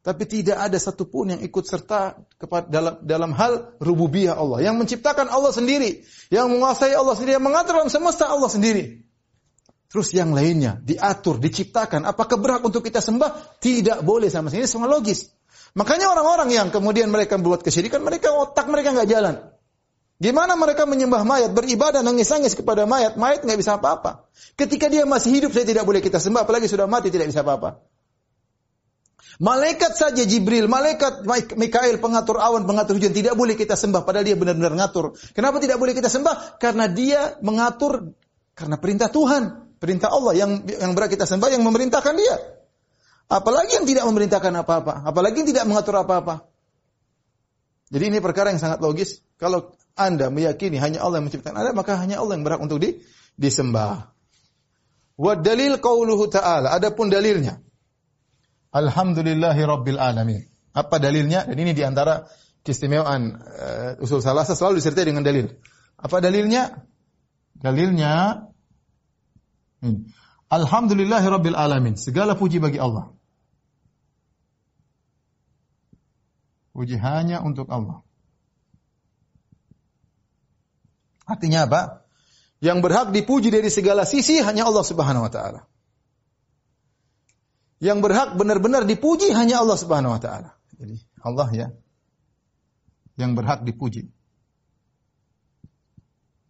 Tapi 0.00 0.24
tidak 0.24 0.56
ada 0.56 0.80
satupun 0.80 1.36
yang 1.36 1.40
ikut 1.44 1.60
serta 1.60 2.24
dalam 2.72 3.04
dalam 3.04 3.36
hal 3.36 3.76
rububiyah 3.84 4.32
Allah. 4.32 4.64
Yang 4.64 4.76
menciptakan 4.80 5.28
Allah 5.28 5.52
sendiri, 5.52 6.08
yang 6.32 6.48
menguasai 6.48 6.96
Allah 6.96 7.12
sendiri, 7.12 7.36
yang 7.36 7.44
mengatur 7.44 7.76
alam 7.76 7.92
semesta 7.92 8.24
Allah 8.24 8.48
sendiri. 8.48 9.04
Terus 9.90 10.14
yang 10.14 10.30
lainnya 10.30 10.78
diatur, 10.78 11.42
diciptakan. 11.42 12.06
Apakah 12.06 12.38
berhak 12.38 12.62
untuk 12.62 12.86
kita 12.86 13.02
sembah? 13.02 13.58
Tidak 13.58 14.06
boleh 14.06 14.30
sama 14.30 14.46
sekali. 14.46 14.62
Ini 14.62 14.70
semua 14.70 14.86
logis. 14.86 15.26
Makanya 15.74 16.14
orang-orang 16.14 16.54
yang 16.54 16.70
kemudian 16.70 17.10
mereka 17.10 17.34
membuat 17.34 17.66
kesyirikan, 17.66 17.98
mereka 18.02 18.30
otak 18.30 18.70
mereka 18.70 18.94
nggak 18.94 19.10
jalan. 19.10 19.34
Gimana 20.20 20.54
mereka 20.54 20.86
menyembah 20.86 21.26
mayat, 21.26 21.50
beribadah, 21.50 22.06
nangis-nangis 22.06 22.54
kepada 22.54 22.86
mayat, 22.86 23.18
mayat 23.18 23.42
nggak 23.42 23.58
bisa 23.58 23.82
apa-apa. 23.82 24.30
Ketika 24.54 24.86
dia 24.86 25.02
masih 25.08 25.32
hidup, 25.32 25.50
saya 25.50 25.66
tidak 25.66 25.82
boleh 25.82 25.98
kita 25.98 26.22
sembah, 26.22 26.46
apalagi 26.46 26.70
sudah 26.70 26.86
mati 26.86 27.10
tidak 27.10 27.26
bisa 27.32 27.42
apa-apa. 27.42 27.82
Malaikat 29.40 29.96
saja 29.96 30.20
Jibril, 30.28 30.68
malaikat 30.68 31.24
Mikail 31.56 31.96
pengatur 31.96 32.36
awan, 32.44 32.68
pengatur 32.68 33.00
hujan 33.00 33.16
tidak 33.16 33.32
boleh 33.32 33.56
kita 33.56 33.72
sembah 33.72 34.04
padahal 34.04 34.28
dia 34.28 34.36
benar-benar 34.36 34.76
ngatur. 34.76 35.16
Kenapa 35.32 35.56
tidak 35.64 35.80
boleh 35.80 35.96
kita 35.96 36.12
sembah? 36.12 36.60
Karena 36.60 36.92
dia 36.92 37.40
mengatur 37.40 38.12
karena 38.52 38.76
perintah 38.76 39.08
Tuhan, 39.08 39.69
perintah 39.80 40.12
Allah 40.12 40.36
yang 40.36 40.62
yang 40.68 40.92
berat 40.92 41.10
kita 41.10 41.24
sembah 41.24 41.50
yang 41.50 41.64
memerintahkan 41.64 42.14
dia. 42.14 42.36
Apalagi 43.30 43.80
yang 43.80 43.86
tidak 43.86 44.04
memerintahkan 44.10 44.52
apa-apa, 44.62 45.06
apalagi 45.06 45.42
yang 45.42 45.48
tidak 45.54 45.64
mengatur 45.64 46.02
apa-apa. 46.02 46.50
Jadi 47.90 48.04
ini 48.10 48.18
perkara 48.22 48.54
yang 48.54 48.62
sangat 48.62 48.78
logis. 48.78 49.22
Kalau 49.40 49.74
Anda 49.98 50.30
meyakini 50.30 50.78
hanya 50.78 51.02
Allah 51.02 51.18
yang 51.18 51.26
menciptakan 51.30 51.58
Anda, 51.58 51.72
maka 51.74 51.98
hanya 51.98 52.22
Allah 52.22 52.38
yang 52.38 52.46
berhak 52.46 52.62
untuk 52.62 52.78
di, 52.78 53.02
disembah. 53.34 54.14
Wa 55.18 55.32
dalil 55.38 55.78
qauluhu 55.82 56.30
ta'ala, 56.30 56.70
adapun 56.70 57.10
dalilnya. 57.10 57.58
Alhamdulillahi 58.70 59.62
Rabbil 59.66 59.98
Alamin. 59.98 60.42
Apa 60.70 61.02
dalilnya? 61.02 61.46
Dan 61.46 61.58
ini 61.58 61.74
di 61.74 61.82
antara 61.82 62.30
keistimewaan 62.62 63.22
uh, 63.42 64.02
usul 64.02 64.22
salasa 64.22 64.54
selalu 64.54 64.78
disertai 64.78 65.06
dengan 65.10 65.26
dalil. 65.26 65.50
Apa 65.98 66.22
dalilnya? 66.22 66.86
Dalilnya 67.58 68.46
ini. 69.82 70.10
Alhamdulillahi 70.50 71.26
Rabbil 71.30 71.56
Alamin. 71.56 71.94
Segala 71.94 72.34
puji 72.34 72.58
bagi 72.58 72.82
Allah. 72.82 73.14
Puji 76.74 76.98
hanya 76.98 77.42
untuk 77.42 77.70
Allah. 77.70 78.02
Artinya 81.26 81.70
apa? 81.70 81.82
Yang 82.58 82.78
berhak 82.82 83.08
dipuji 83.14 83.48
dari 83.54 83.70
segala 83.70 84.02
sisi 84.04 84.42
hanya 84.42 84.66
Allah 84.66 84.84
Subhanahu 84.84 85.24
wa 85.24 85.32
taala. 85.32 85.60
Yang 87.80 87.98
berhak 88.04 88.28
benar-benar 88.36 88.84
dipuji 88.84 89.32
hanya 89.32 89.62
Allah 89.64 89.78
Subhanahu 89.78 90.18
wa 90.18 90.20
taala. 90.20 90.58
Jadi 90.76 91.00
Allah 91.22 91.48
ya 91.52 91.68
yang 93.20 93.36
berhak 93.36 93.62
dipuji. 93.64 94.08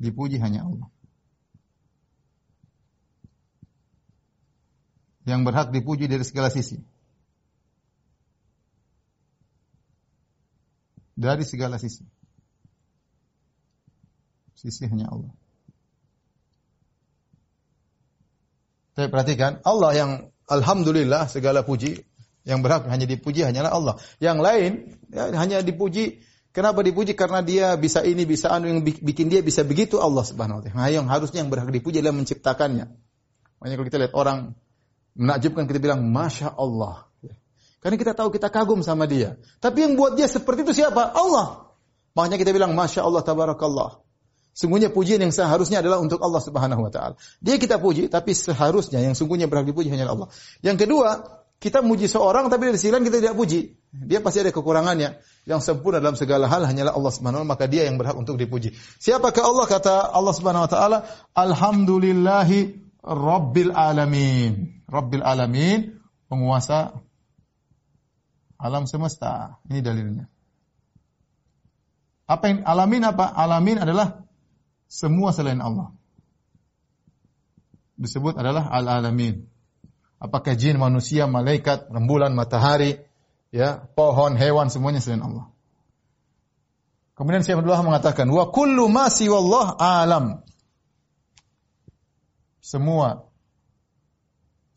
Dipuji 0.01 0.39
hanya 0.39 0.65
Allah. 0.65 0.89
Yang 5.31 5.41
berhak 5.47 5.69
dipuji 5.71 6.11
dari 6.11 6.27
segala 6.27 6.51
sisi. 6.51 6.83
Dari 11.15 11.47
segala 11.47 11.79
sisi. 11.79 12.03
Sisi 14.59 14.91
hanya 14.91 15.07
Allah. 15.07 15.31
Tapi 18.99 19.07
perhatikan, 19.07 19.63
Allah 19.63 19.91
yang 19.95 20.11
Alhamdulillah 20.51 21.31
segala 21.31 21.63
puji 21.63 22.03
yang 22.43 22.59
berhak 22.65 22.91
hanya 22.91 23.07
dipuji 23.07 23.47
hanyalah 23.47 23.71
Allah. 23.71 23.95
Yang 24.19 24.39
lain 24.43 24.73
ya, 25.15 25.31
hanya 25.39 25.63
dipuji 25.63 26.27
kenapa 26.51 26.83
dipuji 26.83 27.15
karena 27.15 27.39
dia 27.39 27.79
bisa 27.79 28.03
ini 28.03 28.27
bisa 28.27 28.51
anu 28.51 28.67
yang 28.67 28.83
bikin 28.83 29.31
dia 29.31 29.47
bisa 29.47 29.63
begitu 29.63 30.03
Allah 30.03 30.27
Subhanahu 30.27 30.59
wa 30.59 30.63
taala. 30.67 30.75
Nah, 30.75 30.91
yang 30.91 31.07
harusnya 31.07 31.47
yang 31.47 31.55
berhak 31.55 31.71
dipuji 31.71 32.03
adalah 32.03 32.19
menciptakannya. 32.19 32.91
Makanya 33.63 33.75
kalau 33.79 33.87
kita 33.87 33.99
lihat 34.03 34.15
orang 34.19 34.39
menakjubkan 35.15 35.67
kita 35.67 35.79
bilang 35.83 36.07
masya 36.11 36.55
Allah. 36.55 37.11
Karena 37.81 37.97
kita 37.97 38.13
tahu 38.13 38.29
kita 38.29 38.53
kagum 38.53 38.85
sama 38.85 39.09
dia. 39.09 39.41
Tapi 39.57 39.89
yang 39.89 39.97
buat 39.97 40.13
dia 40.13 40.29
seperti 40.29 40.69
itu 40.69 40.85
siapa? 40.85 41.17
Allah. 41.17 41.73
Makanya 42.13 42.37
kita 42.37 42.53
bilang 42.53 42.77
masya 42.77 43.01
Allah 43.01 43.25
tabarakallah. 43.25 44.05
Sungguhnya 44.53 44.93
pujian 44.93 45.23
yang 45.23 45.33
seharusnya 45.33 45.81
adalah 45.81 46.03
untuk 46.03 46.21
Allah 46.21 46.43
Subhanahu 46.43 46.85
wa 46.85 46.93
taala. 46.93 47.15
Dia 47.41 47.57
kita 47.57 47.81
puji, 47.81 48.13
tapi 48.13 48.37
seharusnya 48.37 49.01
yang 49.01 49.17
sungguhnya 49.17 49.49
berhak 49.49 49.65
dipuji 49.73 49.89
hanya 49.89 50.11
Allah. 50.11 50.29
Yang 50.61 50.85
kedua, 50.85 51.41
kita 51.57 51.81
muji 51.81 52.11
seorang 52.11 52.53
tapi 52.53 52.69
dari 52.69 52.77
sisi 52.77 52.93
lain 52.93 53.07
kita 53.07 53.21
tidak 53.23 53.37
puji. 53.39 53.79
Dia 53.95 54.21
pasti 54.21 54.45
ada 54.45 54.53
kekurangannya. 54.53 55.23
Yang 55.49 55.61
sempurna 55.65 56.03
dalam 56.03 56.19
segala 56.19 56.51
hal 56.51 56.67
hanyalah 56.67 56.93
Allah 56.93 57.13
Subhanahu 57.15 57.41
wa 57.41 57.47
taala, 57.47 57.53
maka 57.57 57.65
dia 57.71 57.89
yang 57.89 57.97
berhak 57.97 58.17
untuk 58.19 58.37
dipuji. 58.37 58.75
Siapakah 59.01 59.45
Allah 59.45 59.67
kata 59.71 59.95
Allah 60.13 60.35
Subhanahu 60.35 60.67
wa 60.67 60.71
taala, 60.71 60.99
"Alhamdulillahi 61.33 62.59
rabbil 63.07 63.73
alamin." 63.73 64.80
Rabbil 64.91 65.23
alamin, 65.23 66.03
penguasa 66.27 66.99
alam 68.59 68.91
semesta. 68.91 69.63
Ini 69.71 69.81
dalilnya. 69.81 70.27
Apa 72.27 72.51
yang 72.51 72.67
alamin 72.67 73.07
apa? 73.07 73.31
Alamin 73.31 73.83
adalah 73.87 74.27
semua 74.91 75.31
selain 75.31 75.63
Allah. 75.63 75.95
Disebut 77.95 78.35
adalah 78.35 78.67
al-alamin. 78.71 79.47
Apakah 80.19 80.59
jin, 80.59 80.77
manusia, 80.77 81.31
malaikat, 81.31 81.89
rembulan, 81.89 82.35
matahari, 82.35 82.99
ya, 83.55 83.87
pohon, 83.95 84.35
hewan 84.35 84.69
semuanya 84.69 84.99
selain 84.99 85.23
Allah. 85.23 85.49
Kemudian 87.15 87.45
Syekh 87.45 87.61
Abdullah 87.61 87.85
mengatakan, 87.85 88.27
"Wa 88.33 88.49
kullu 88.51 88.89
ma 88.89 89.13
siwallah 89.13 89.77
alam." 89.77 90.45
Semua 92.61 93.30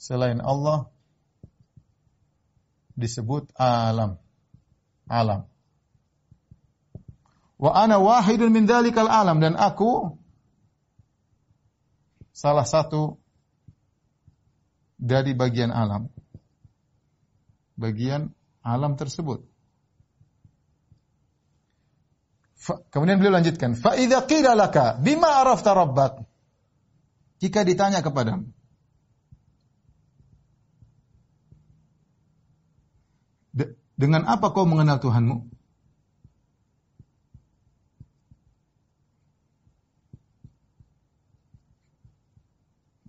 selain 0.04 0.43
Allah 0.43 0.91
disebut 2.99 3.56
alam. 3.56 4.20
Alam. 5.08 5.47
Wa 7.56 7.72
ana 7.72 8.04
wahidun 8.04 8.51
min 8.51 8.68
dzalikal 8.68 9.08
alam 9.08 9.39
dan 9.39 9.56
aku 9.56 10.20
salah 12.36 12.68
satu 12.68 13.16
dari 14.99 15.32
bagian 15.32 15.72
alam. 15.72 16.12
Bagian 17.80 18.36
alam 18.60 18.99
tersebut. 18.99 19.47
Kemudian 22.64 23.20
beliau 23.20 23.36
lanjutkan, 23.36 23.76
fa 23.76 23.95
idza 23.99 24.24
qila 24.24 24.56
laka 24.56 24.95
bima 24.95 25.43
arafta 25.43 25.76
rabbak? 25.76 26.24
Jika 27.43 27.68
ditanya 27.68 27.99
kepadamu, 27.99 28.47
dengan 33.94 34.26
apa 34.26 34.50
kau 34.52 34.66
mengenal 34.66 34.98
Tuhanmu? 34.98 35.54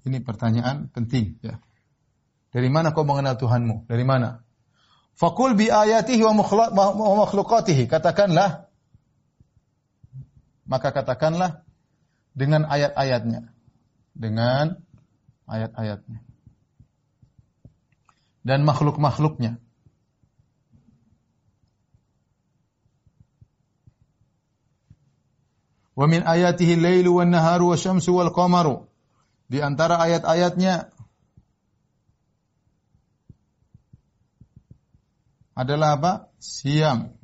Ini 0.05 0.21
pertanyaan 0.21 0.93
penting 0.93 1.41
ya. 1.41 1.57
Dari 2.53 2.69
mana 2.69 2.93
kau 2.93 3.09
mengenal 3.09 3.41
Tuhanmu? 3.41 3.89
Dari 3.89 4.05
mana? 4.05 4.45
Fakul 5.17 5.57
bi 5.57 5.73
ayatihi 5.73 6.21
wa 6.23 6.45
makhlukatihi. 7.25 7.89
Katakanlah 7.89 8.69
maka 10.65 10.93
katakanlah 10.93 11.65
dengan 12.37 12.69
ayat-ayatnya. 12.69 13.53
Dengan 14.13 14.81
ayat-ayatnya. 15.49 16.21
Dan 18.45 18.69
makhluk-makhluknya. 18.69 19.64
Wa 25.95 26.11
min 26.11 26.27
ayatihi 26.27 26.75
lailu 26.75 27.23
wan 27.23 27.31
naharu 27.31 27.71
wa 27.71 27.79
syamsu 27.79 28.19
wal 28.19 28.35
qamaru 28.35 28.91
di 29.47 29.63
antara 29.63 30.03
ayat-ayatnya 30.03 30.91
adalah 35.55 35.95
apa? 35.95 36.13
Siang, 36.43 37.15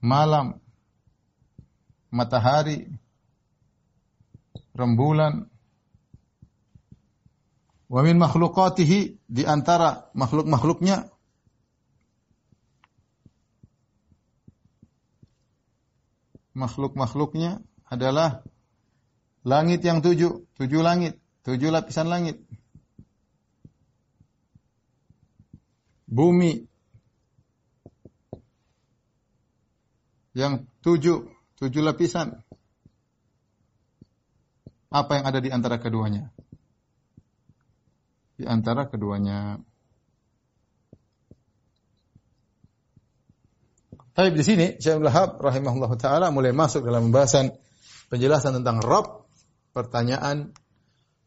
malam, 0.00 0.56
matahari, 2.08 2.88
rembulan. 4.72 5.52
Wa 7.92 8.00
min 8.00 8.16
makhlukatihi 8.16 9.20
di 9.28 9.44
antara 9.44 10.08
makhluk-makhluknya 10.16 11.11
makhluk-makhluknya 16.52 17.60
adalah 17.88 18.44
Langit 19.42 19.82
yang 19.82 19.98
tujuh, 19.98 20.46
tujuh 20.54 20.80
langit, 20.86 21.18
tujuh 21.42 21.74
lapisan 21.74 22.06
langit. 22.06 22.38
Bumi 26.06 26.62
yang 30.38 30.62
tujuh, 30.86 31.26
tujuh 31.58 31.82
lapisan. 31.82 32.38
Apa 34.92 35.18
yang 35.18 35.24
ada 35.26 35.40
di 35.42 35.50
antara 35.50 35.82
keduanya? 35.82 36.30
Di 38.38 38.46
antara 38.46 38.86
keduanya. 38.86 39.58
Tapi 44.12 44.28
di 44.36 44.44
sini 44.44 44.66
Syekh 44.76 45.00
Lahab 45.00 45.40
rahimahullah 45.40 45.92
taala 45.96 46.28
mulai 46.28 46.52
masuk 46.52 46.84
dalam 46.84 47.08
pembahasan 47.08 47.48
penjelasan 48.12 48.60
tentang 48.60 48.84
Rabb 48.84 49.22
Pertanyaan, 49.72 50.52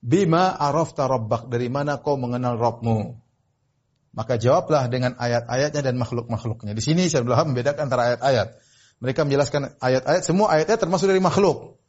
bima 0.06 0.54
arafta 0.54 1.10
rabbak? 1.10 1.50
Dari 1.50 1.66
mana 1.66 1.98
kau 1.98 2.14
mengenal 2.14 2.62
Rabbmu? 2.62 3.18
Maka 4.16 4.38
jawablah 4.38 4.86
dengan 4.88 5.18
ayat-ayatnya 5.18 5.82
dan 5.82 5.98
makhluk-makhluknya. 5.98 6.78
Di 6.78 6.84
sini 6.86 7.10
Syekh 7.10 7.26
Abdul 7.26 7.52
membedakan 7.52 7.90
antara 7.90 8.14
ayat-ayat. 8.14 8.48
Mereka 9.02 9.28
menjelaskan 9.28 9.76
ayat-ayat, 9.82 10.22
semua 10.24 10.56
ayat-ayat 10.56 10.80
termasuk 10.80 11.10
dari 11.10 11.20
makhluk. 11.20 11.82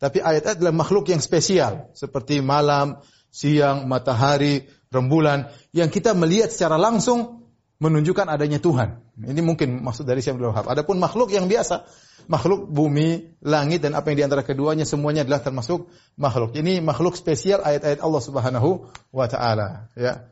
Tapi 0.00 0.18
ayat-ayat 0.24 0.58
adalah 0.58 0.74
makhluk 0.74 1.12
yang 1.12 1.20
spesial. 1.20 1.92
Seperti 1.92 2.40
malam, 2.40 2.98
siang, 3.28 3.84
matahari, 3.84 4.64
rembulan. 4.88 5.52
Yang 5.76 6.00
kita 6.00 6.16
melihat 6.16 6.50
secara 6.50 6.80
langsung 6.80 7.46
menunjukkan 7.84 8.26
adanya 8.32 8.58
Tuhan. 8.58 9.04
Ini 9.18 9.42
mungkin 9.42 9.82
maksud 9.82 10.06
dari 10.06 10.22
Syekh 10.22 10.38
Abdul 10.38 10.54
Wahab. 10.54 10.70
Adapun 10.70 11.02
makhluk 11.02 11.34
yang 11.34 11.50
biasa, 11.50 11.82
makhluk 12.30 12.70
bumi, 12.70 13.34
langit 13.42 13.82
dan 13.82 13.98
apa 13.98 14.14
yang 14.14 14.18
di 14.22 14.24
antara 14.30 14.46
keduanya 14.46 14.86
semuanya 14.86 15.26
adalah 15.26 15.42
termasuk 15.42 15.90
makhluk. 16.14 16.54
Ini 16.54 16.78
makhluk 16.78 17.18
spesial 17.18 17.66
ayat-ayat 17.66 17.98
Allah 17.98 18.22
Subhanahu 18.22 18.86
wa 19.10 19.26
taala, 19.26 19.90
ya. 19.98 20.30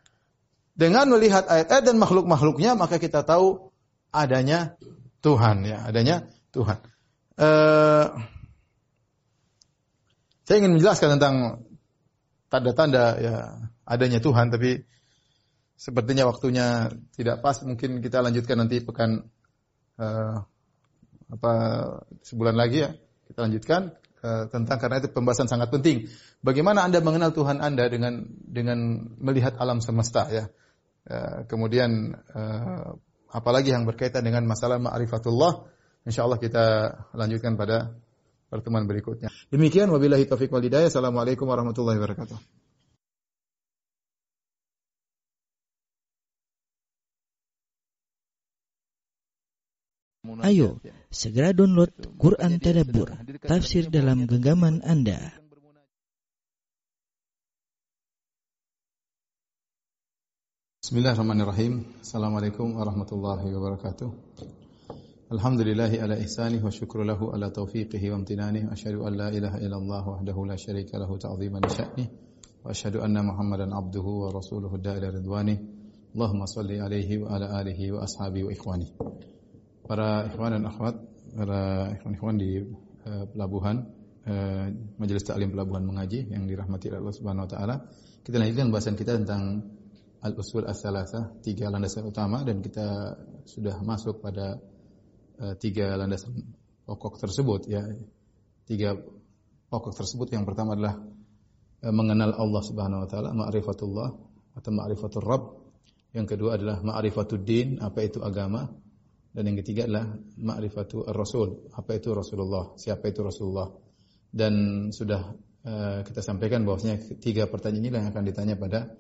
Dengan 0.77 1.09
melihat 1.11 1.49
ayat-ayat 1.49 1.85
dan 1.89 1.97
makhluk-makhluknya 1.99 2.77
maka 2.77 3.03
kita 3.03 3.27
tahu 3.27 3.73
adanya 4.15 4.79
Tuhan 5.25 5.67
ya, 5.67 5.83
adanya 5.83 6.29
Tuhan. 6.55 6.79
Uh, 7.37 8.17
saya 10.47 10.63
ingin 10.63 10.79
menjelaskan 10.79 11.19
tentang 11.19 11.67
tanda-tanda 12.47 13.19
ya 13.19 13.37
adanya 13.83 14.23
Tuhan 14.23 14.55
tapi 14.55 14.87
sepertinya 15.77 16.25
waktunya 16.27 16.91
tidak 17.15 17.45
pas. 17.45 17.61
Mungkin 17.63 18.01
kita 18.01 18.25
lanjutkan 18.25 18.57
nanti 18.57 18.81
pekan 18.81 19.29
uh, 20.01 20.37
apa 21.31 21.53
sebulan 22.25 22.57
lagi 22.57 22.89
ya. 22.89 22.91
Kita 23.29 23.45
lanjutkan 23.45 23.93
uh, 24.25 24.45
tentang 24.49 24.79
karena 24.81 24.97
itu 25.05 25.13
pembahasan 25.13 25.47
sangat 25.47 25.69
penting. 25.69 26.09
Bagaimana 26.41 26.83
Anda 26.83 27.05
mengenal 27.05 27.37
Tuhan 27.37 27.61
Anda 27.61 27.87
dengan 27.93 28.25
dengan 28.49 29.07
melihat 29.21 29.61
alam 29.61 29.85
semesta 29.85 30.27
ya. 30.33 30.49
Uh, 31.07 31.47
kemudian 31.47 32.19
uh, 32.35 32.99
apalagi 33.31 33.71
yang 33.71 33.87
berkaitan 33.87 34.27
dengan 34.27 34.43
masalah 34.43 34.83
ma'rifatullah 34.83 35.71
insyaallah 36.03 36.41
kita 36.43 36.65
lanjutkan 37.15 37.55
pada 37.55 37.95
pertemuan 38.51 38.87
berikutnya. 38.91 39.31
Demikian 39.51 39.91
wabillahi 39.91 40.27
taufik 40.27 40.51
wal 40.51 40.63
hidayah. 40.63 40.91
Assalamualaikum 40.91 41.47
warahmatullahi 41.47 41.99
wabarakatuh. 41.99 42.66
Ayo, 50.27 50.83
segera 51.07 51.55
download 51.55 51.95
Quran 52.19 52.59
Tadabbur, 52.59 53.15
tafsir 53.47 53.87
dalam 53.87 54.27
genggaman 54.27 54.83
Anda. 54.83 55.31
Bismillahirrahmanirrahim. 60.83 62.03
Assalamualaikum 62.03 62.75
warahmatullahi 62.75 63.55
wabarakatuh. 63.55 64.11
Alhamdulillahi 65.31 66.03
ala 66.03 66.19
ihsanih 66.19 66.59
wa 66.59 66.75
syukru 66.75 67.07
lahu 67.07 67.31
ala 67.31 67.51
taufiqihi 67.55 68.11
wa 68.11 68.19
amtinanih. 68.23 68.67
Asyhadu 68.71 69.07
an 69.07 69.15
la 69.15 69.31
ilaha 69.31 69.63
illallah 69.63 70.03
wahdahu 70.03 70.47
la 70.47 70.59
syarika 70.59 70.99
lahu 70.99 71.19
ta'ziman 71.23 71.63
sya'nih. 71.71 72.07
Wa 72.67 72.75
asyhadu 72.75 73.03
anna 73.03 73.23
Muhammadan 73.23 73.71
abduhu 73.71 74.27
wa 74.27 74.35
rasuluhu 74.35 74.79
da'ila 74.79 75.11
ridwanih. 75.11 75.59
Allahumma 76.15 76.51
salli 76.51 76.83
alaihi 76.83 77.23
wa 77.23 77.35
ala 77.35 77.63
alihi 77.63 77.95
wa 77.95 78.07
ashabihi 78.07 78.47
wa 78.47 78.53
ikhwani 78.55 78.89
para 79.87 80.27
ikhwan 80.27 80.59
dan 80.59 80.65
akhwat, 80.67 80.99
para 81.33 81.95
ikhwan-ikhwan 81.95 82.35
di 82.37 82.67
uh, 83.07 83.25
pelabuhan 83.31 83.87
uh, 84.27 84.67
Majelis 84.99 85.23
Taklim 85.23 85.55
Pelabuhan 85.55 85.87
Mengaji 85.87 86.27
yang 86.27 86.45
dirahmati 86.51 86.91
Allah 86.91 87.15
Subhanahu 87.15 87.47
wa 87.47 87.51
taala. 87.51 87.77
Kita 88.27 88.43
lanjutkan 88.43 88.75
bahasan 88.75 88.99
kita 88.99 89.23
tentang 89.23 89.63
al-usul 90.27 90.67
as-salasah, 90.67 91.39
tiga 91.39 91.71
landasan 91.71 92.03
utama 92.03 92.43
dan 92.43 92.59
kita 92.59 93.15
sudah 93.47 93.79
masuk 93.87 94.19
pada 94.19 94.59
uh, 95.39 95.55
tiga 95.55 95.95
landasan 95.95 96.35
pokok 96.83 97.23
tersebut 97.23 97.71
ya. 97.71 97.87
Tiga 98.67 98.99
pokok 99.71 99.95
tersebut 99.95 100.35
yang 100.35 100.43
pertama 100.43 100.75
adalah 100.75 100.99
uh, 101.87 101.95
mengenal 101.95 102.35
Allah 102.35 102.63
Subhanahu 102.67 103.07
wa 103.07 103.09
taala, 103.09 103.31
ma'rifatullah 103.31 104.09
atau 104.59 104.71
ma'rifatul 104.75 105.23
Rabb. 105.23 105.45
Yang 106.11 106.27
kedua 106.35 106.59
adalah 106.59 106.83
ma'rifatud 106.83 107.45
din, 107.45 107.79
apa 107.79 108.03
itu 108.03 108.25
agama? 108.25 108.67
Dan 109.37 109.53
yang 109.53 109.61
ketiga 109.61 109.85
adalah 109.85 110.17
ma'rifatu 110.41 111.05
ar-rasul. 111.05 111.69
Apa 111.77 112.01
itu 112.01 112.09
Rasulullah? 112.17 112.73
Siapa 112.73 113.05
itu 113.13 113.21
Rasulullah? 113.21 113.69
Dan 114.33 114.89
sudah 114.89 115.29
uh, 115.61 116.01
kita 116.01 116.25
sampaikan 116.25 116.65
bahwasanya 116.65 117.21
tiga 117.21 117.45
pertanyaan 117.45 117.85
inilah 117.85 118.01
yang 118.01 118.11
akan 118.17 118.25
ditanya 118.25 118.57
pada 118.57 118.97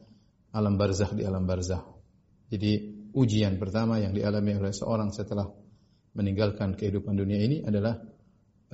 alam 0.52 0.76
barzah 0.76 1.08
di 1.16 1.24
alam 1.24 1.48
barzah. 1.48 1.80
Jadi 2.52 2.72
ujian 3.16 3.56
pertama 3.56 3.96
yang 3.96 4.12
dialami 4.12 4.60
oleh 4.60 4.76
seorang 4.76 5.08
setelah 5.08 5.48
meninggalkan 6.12 6.76
kehidupan 6.76 7.16
dunia 7.16 7.40
ini 7.40 7.64
adalah 7.64 7.96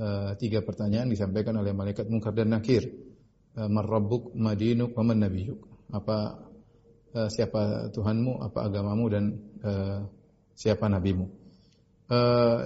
uh, 0.02 0.34
tiga 0.34 0.66
pertanyaan 0.66 1.14
disampaikan 1.14 1.62
oleh 1.62 1.70
malaikat 1.70 2.10
mungkar 2.10 2.34
dan 2.34 2.50
nakir. 2.50 2.90
Marrabbuk, 3.52 4.32
madinuk, 4.32 4.96
wa 4.96 5.04
nabiyuk. 5.12 5.92
Apa 5.92 6.40
uh, 7.14 7.28
siapa 7.28 7.92
Tuhanmu, 7.92 8.40
apa 8.40 8.64
agamamu 8.64 9.06
dan 9.12 9.24
uh, 9.62 10.08
siapa 10.56 10.88
nabimu. 10.88 11.41
Eh, 12.12 12.60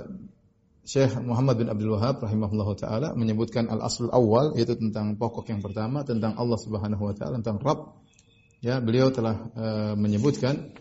Syekh 0.86 1.18
Muhammad 1.22 1.58
bin 1.58 1.66
Abdul 1.70 1.98
Wahab 1.98 2.22
rahimahullah 2.22 2.68
taala 2.78 3.08
menyebutkan 3.18 3.66
al-aslul 3.66 4.10
awal 4.10 4.54
yaitu 4.54 4.78
tentang 4.78 5.18
pokok 5.18 5.50
yang 5.50 5.58
pertama 5.58 6.06
tentang 6.06 6.38
Allah 6.38 6.58
Subhanahu 6.58 7.10
wa 7.10 7.14
taala 7.14 7.42
tentang 7.42 7.58
Rabb. 7.58 8.06
Ya, 8.62 8.78
beliau 8.78 9.10
telah 9.10 9.50
uh, 9.54 9.94
menyebutkan 9.98 10.74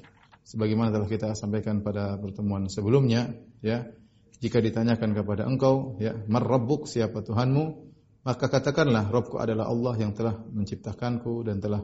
sebagaimana 0.45 0.93
telah 0.93 1.09
kita 1.09 1.33
sampaikan 1.33 1.81
pada 1.81 2.21
pertemuan 2.21 2.69
sebelumnya, 2.69 3.33
ya. 3.65 3.89
Jika 4.41 4.61
ditanyakan 4.61 5.17
kepada 5.17 5.49
engkau, 5.49 5.97
ya, 5.97 6.13
"Mar 6.29 6.45
rabbuk?" 6.45 6.85
Siapa 6.85 7.25
Tuhanmu? 7.25 7.63
Maka 8.25 8.45
katakanlah, 8.45 9.09
"Rabbku 9.09 9.41
adalah 9.41 9.69
Allah 9.69 9.93
yang 9.97 10.13
telah 10.13 10.37
menciptakanku 10.37 11.45
dan 11.45 11.57
telah 11.61 11.81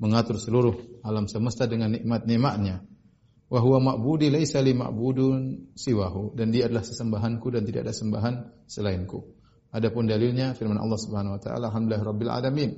mengatur 0.00 0.40
seluruh 0.40 1.04
alam 1.04 1.28
semesta 1.28 1.68
dengan 1.68 1.92
nikmat-nikmatnya." 1.92 2.89
Wa 3.50 3.58
huwa 3.58 3.78
ma'budi 3.82 4.30
laisa 4.30 4.62
li 4.62 4.78
ma'budun 4.78 5.74
siwahu 5.74 6.38
dan 6.38 6.54
dia 6.54 6.70
adalah 6.70 6.86
sesembahanku 6.86 7.50
dan 7.50 7.66
tidak 7.66 7.90
ada 7.90 7.94
sembahan 7.94 8.34
selainku. 8.70 9.26
Adapun 9.74 10.06
dalilnya 10.06 10.54
firman 10.54 10.78
Allah 10.78 10.98
Subhanahu 10.98 11.34
wa 11.38 11.40
taala 11.42 11.70
alhamdulillah 11.70 12.02
rabbil 12.06 12.30
alamin. 12.30 12.70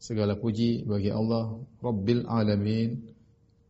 Segala 0.00 0.36
puji 0.36 0.88
bagi 0.88 1.12
Allah 1.12 1.60
rabbil 1.84 2.24
alamin, 2.24 3.12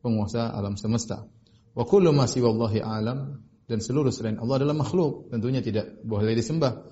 penguasa 0.03 0.51
alam 0.55 0.79
semesta. 0.79 1.27
Wa 1.75 1.83
kullu 1.87 2.11
ma 2.15 2.27
siwallahi 2.27 2.83
alam 2.83 3.43
dan 3.67 3.79
seluruh 3.79 4.11
selain 4.11 4.39
Allah 4.39 4.63
adalah 4.63 4.75
makhluk, 4.75 5.31
tentunya 5.31 5.63
tidak 5.63 6.03
boleh 6.03 6.35
disembah. 6.35 6.83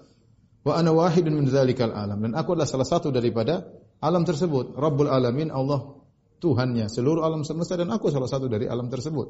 Wa 0.62 0.78
ana 0.78 0.90
wahidun 0.94 1.34
min 1.34 1.46
dzalikal 1.50 1.94
alam 1.94 2.22
dan 2.22 2.34
aku 2.38 2.54
adalah 2.54 2.66
salah 2.66 2.86
satu 2.86 3.10
daripada 3.10 3.66
alam 3.98 4.22
tersebut. 4.22 4.74
Rabbul 4.78 5.10
alamin 5.10 5.50
Allah 5.50 5.97
Tuhannya 6.38 6.86
seluruh 6.86 7.26
alam 7.26 7.42
semesta 7.42 7.74
dan 7.74 7.90
aku 7.90 8.14
salah 8.14 8.30
satu 8.30 8.46
dari 8.46 8.70
alam 8.70 8.86
tersebut. 8.86 9.28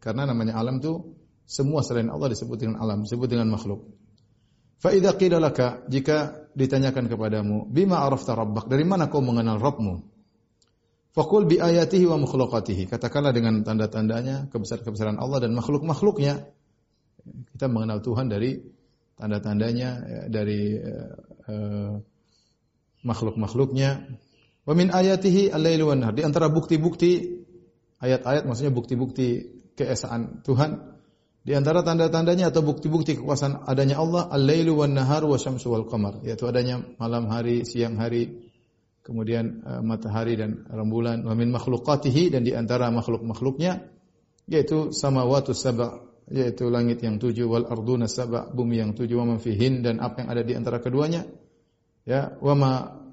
Karena 0.00 0.24
namanya 0.24 0.56
alam 0.56 0.80
itu 0.80 1.16
semua 1.44 1.84
selain 1.84 2.08
Allah 2.08 2.32
disebut 2.32 2.56
dengan 2.56 2.76
alam, 2.80 3.04
disebut 3.04 3.28
dengan 3.28 3.52
makhluk. 3.52 3.86
Fa 4.76 4.92
idza 4.92 5.16
qila 5.16 5.40
laka 5.40 5.84
jika 5.88 6.48
ditanyakan 6.52 7.08
kepadamu 7.08 7.68
bima 7.68 8.04
arafta 8.04 8.36
rabbak 8.36 8.68
dari 8.68 8.84
mana 8.84 9.08
kau 9.08 9.24
mengenal 9.24 9.56
Rabbmu? 9.56 9.94
Faqul 11.16 11.48
bi 11.48 11.56
ayatihi 11.56 12.04
wa 12.04 12.20
makhluqatihi. 12.20 12.92
Katakanlah 12.92 13.32
dengan 13.32 13.64
tanda-tandanya, 13.64 14.52
kebesaran-kebesaran 14.52 15.16
Allah 15.16 15.48
dan 15.48 15.56
makhluk-makhluknya. 15.56 16.44
Kita 17.56 17.72
mengenal 17.72 18.04
Tuhan 18.04 18.28
dari 18.28 18.60
tanda-tandanya, 19.16 19.90
ya, 20.04 20.20
dari 20.28 20.76
uh, 20.76 21.96
makhluk-makhluknya, 23.00 24.12
Wa 24.66 24.74
min 24.74 24.90
ayatihi 24.90 25.54
al-lailu 25.54 25.94
wan 25.94 26.02
Di 26.10 26.26
antara 26.26 26.50
bukti-bukti 26.50 27.38
ayat-ayat 28.02 28.44
maksudnya 28.44 28.74
bukti-bukti 28.74 29.28
keesaan 29.78 30.42
Tuhan 30.42 30.96
di 31.46 31.54
antara 31.54 31.86
tanda-tandanya 31.86 32.50
atau 32.50 32.66
bukti-bukti 32.66 33.22
kekuasaan 33.22 33.70
adanya 33.70 34.02
Allah 34.02 34.26
al-lailu 34.34 34.82
wan 34.82 34.98
nahar 34.98 35.22
wa 35.22 35.38
syamsu 35.38 35.70
wal 35.70 35.86
qamar 35.86 36.18
yaitu 36.26 36.42
adanya 36.50 36.82
malam 36.98 37.30
hari, 37.30 37.62
siang 37.62 37.94
hari, 38.02 38.50
kemudian 39.06 39.62
uh, 39.62 39.78
matahari 39.78 40.34
dan 40.34 40.66
rembulan. 40.66 41.22
Wa 41.22 41.38
min 41.38 41.54
makhluqatihi 41.54 42.34
dan 42.34 42.42
di 42.42 42.50
antara 42.50 42.90
makhluk-makhluknya 42.90 43.78
yaitu 44.50 44.90
samawatu 44.90 45.54
sab'a 45.54 46.02
yaitu 46.34 46.66
langit 46.66 46.98
yang 47.06 47.22
tujuh 47.22 47.46
wal 47.46 47.70
arduna 47.70 48.10
sab'a 48.10 48.50
bumi 48.50 48.82
yang 48.82 48.98
tujuh 48.98 49.14
wa 49.14 49.30
man 49.30 49.38
fihin 49.38 49.86
dan 49.86 50.02
apa 50.02 50.26
yang 50.26 50.28
ada 50.34 50.42
di 50.42 50.52
antara 50.58 50.82
keduanya 50.82 51.30
ya 52.02 52.34
wa 52.42 52.54
ma 52.58 52.72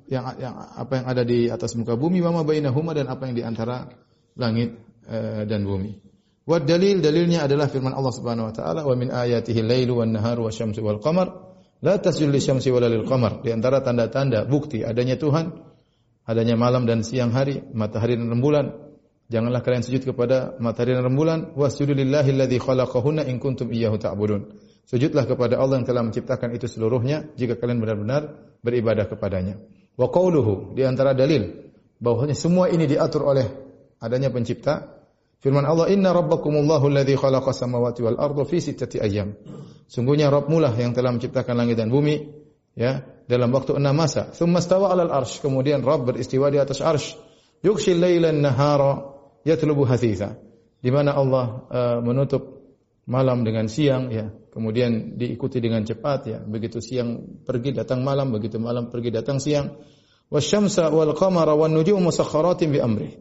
yang, 0.10 0.26
yang 0.40 0.54
apa 0.56 1.02
yang 1.02 1.06
ada 1.08 1.24
di 1.24 1.48
atas 1.48 1.76
muka 1.80 1.96
bumi 1.96 2.20
wa 2.24 2.32
ma 2.36 2.42
bainahuma 2.44 2.92
dan 2.92 3.08
apa 3.08 3.30
yang 3.30 3.36
di 3.36 3.44
antara 3.44 3.88
langit 4.36 4.76
e, 5.08 5.48
dan 5.48 5.64
bumi. 5.64 6.00
Wa 6.44 6.60
dalil 6.60 7.00
dalilnya 7.00 7.48
adalah 7.48 7.72
firman 7.72 7.96
Allah 7.96 8.12
Subhanahu 8.12 8.52
wa 8.52 8.54
taala 8.56 8.82
wa 8.84 8.96
min 9.00 9.12
ayatihi 9.14 9.64
lailu 9.64 10.04
wan 10.04 10.12
naharu 10.12 10.52
wasyamsu 10.52 10.84
wal 10.84 11.00
qamar 11.00 11.56
la 11.80 11.96
tasjud 12.00 12.28
lisyamsi 12.28 12.68
wala 12.72 12.92
lil 12.92 13.08
qamar. 13.08 13.40
Di 13.44 13.56
antara 13.56 13.80
tanda-tanda 13.80 14.44
bukti 14.44 14.84
adanya 14.84 15.16
Tuhan 15.16 15.74
adanya 16.24 16.56
malam 16.56 16.88
dan 16.88 17.04
siang 17.04 17.32
hari, 17.36 17.64
matahari 17.76 18.16
dan 18.16 18.32
rembulan. 18.32 18.96
Janganlah 19.32 19.64
kalian 19.64 19.84
sujud 19.88 20.04
kepada 20.04 20.60
matahari 20.60 20.94
dan 20.94 21.08
rembulan, 21.08 21.56
wasjudu 21.56 21.96
lillahi 21.96 22.36
alladzi 22.36 22.60
khalaqahunna 22.60 23.24
in 23.28 23.40
kuntum 23.40 23.72
iyyahu 23.72 23.98
ta'budun. 24.00 24.52
Sujudlah 24.84 25.24
kepada 25.24 25.64
Allah 25.64 25.80
yang 25.80 25.88
telah 25.88 26.04
menciptakan 26.04 26.52
itu 26.52 26.68
seluruhnya 26.68 27.32
jika 27.40 27.56
kalian 27.56 27.80
benar-benar 27.80 28.36
beribadah 28.60 29.08
kepadanya. 29.08 29.64
Wa 29.94 30.10
qauluhu 30.10 30.74
di 30.74 30.82
antara 30.82 31.14
dalil 31.14 31.72
bahwasanya 32.02 32.36
semua 32.36 32.66
ini 32.74 32.90
diatur 32.90 33.24
oleh 33.30 33.48
adanya 34.02 34.34
pencipta. 34.34 35.06
Firman 35.44 35.68
Allah, 35.68 35.92
"Inna 35.92 36.16
rabbakumullahu 36.16 36.88
alladzi 36.88 37.20
khalaqas 37.20 37.62
samawati 37.62 38.00
wal 38.02 38.16
arda 38.16 38.48
fi 38.48 38.64
sittati 38.64 38.98
ayyam." 39.04 39.36
Sungguhnya 39.92 40.32
Rabbmu 40.32 40.58
lah 40.58 40.72
yang 40.74 40.96
telah 40.96 41.12
menciptakan 41.12 41.54
langit 41.60 41.76
dan 41.76 41.92
bumi 41.92 42.32
ya 42.74 43.04
dalam 43.28 43.52
waktu 43.52 43.76
enam 43.76 43.94
masa. 43.94 44.32
Tsumma 44.32 44.64
stawa 44.64 44.96
'alal 44.96 45.12
arsy. 45.12 45.44
Kemudian 45.44 45.84
Rabb 45.84 46.16
beristiwa 46.16 46.48
di 46.48 46.58
atas 46.58 46.80
arsy. 46.80 47.20
Yughshil 47.60 48.00
laila 48.00 48.32
an-nahara 48.32 49.04
yatlubu 49.44 49.84
hathitha. 49.84 50.40
Di 50.80 50.90
mana 50.92 51.16
Allah 51.16 51.46
uh, 51.68 52.00
menutup 52.04 52.44
malam 53.04 53.44
dengan 53.44 53.68
siang 53.68 54.12
ya 54.12 54.32
kemudian 54.54 55.18
diikuti 55.18 55.58
dengan 55.58 55.82
cepat 55.82 56.20
ya. 56.30 56.38
Begitu 56.46 56.78
siang 56.78 57.42
pergi 57.42 57.74
datang 57.74 58.06
malam. 58.06 58.30
Begitu 58.30 58.62
malam 58.62 58.94
pergi 58.94 59.10
datang 59.10 59.42
siang. 59.42 59.74
Wasyamsa 60.30 60.94
wal 60.94 61.18
qamara 61.18 61.58
wan 61.58 61.74
nujumu 61.74 62.14
musakhkharatin 62.14 62.70
bi 62.70 62.78
amri 62.78 63.18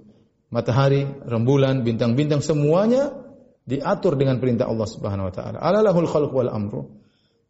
matahari 0.52 1.08
rembulan 1.24 1.80
bintang-bintang 1.80 2.44
semuanya 2.44 3.16
diatur 3.64 4.20
dengan 4.20 4.36
perintah 4.36 4.68
Allah 4.68 4.84
Subhanahu 4.84 5.32
wa 5.32 5.34
taala. 5.34 5.56
Alalahul 5.58 6.06
khalq 6.06 6.30
wal 6.30 6.52
amru. 6.52 7.00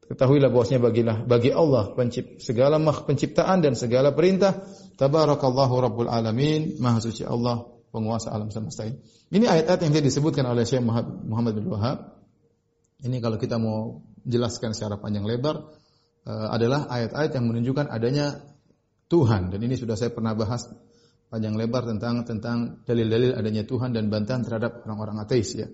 Ketahuilah 0.06 0.50
bahwasanya 0.52 0.82
bagilah 0.82 1.16
bagi 1.24 1.50
Allah 1.50 1.94
pencipt, 1.94 2.42
segala 2.42 2.78
makh 2.78 3.06
penciptaan 3.06 3.64
dan 3.64 3.74
segala 3.74 4.14
perintah. 4.14 4.62
Tabarakallahu 4.98 5.74
rabbul 5.82 6.10
alamin. 6.10 6.78
Maha 6.78 7.02
suci 7.02 7.26
Allah 7.26 7.66
penguasa 7.90 8.30
alam 8.30 8.52
semesta 8.52 8.86
ini. 8.86 8.98
Ini 9.32 9.46
ayat-ayat 9.48 9.80
yang 9.88 10.04
disebutkan 10.04 10.44
oleh 10.44 10.68
Syekh 10.68 10.84
Muhammad 10.84 11.56
bin 11.56 11.66
Wahab 11.72 12.21
ini 13.02 13.18
kalau 13.18 13.36
kita 13.38 13.58
mau 13.58 14.02
jelaskan 14.22 14.74
secara 14.74 14.98
panjang 14.98 15.26
lebar 15.26 15.58
uh, 16.26 16.48
adalah 16.54 16.86
ayat-ayat 16.90 17.34
yang 17.34 17.46
menunjukkan 17.50 17.90
adanya 17.90 18.38
Tuhan 19.10 19.52
dan 19.52 19.60
ini 19.60 19.74
sudah 19.76 19.98
saya 19.98 20.14
pernah 20.14 20.32
bahas 20.32 20.70
panjang 21.28 21.58
lebar 21.58 21.84
tentang 21.84 22.22
tentang 22.24 22.84
dalil-dalil 22.86 23.34
adanya 23.36 23.66
Tuhan 23.66 23.92
dan 23.92 24.08
bantahan 24.08 24.46
terhadap 24.46 24.84
orang-orang 24.86 25.20
ateis 25.20 25.52
ya. 25.58 25.68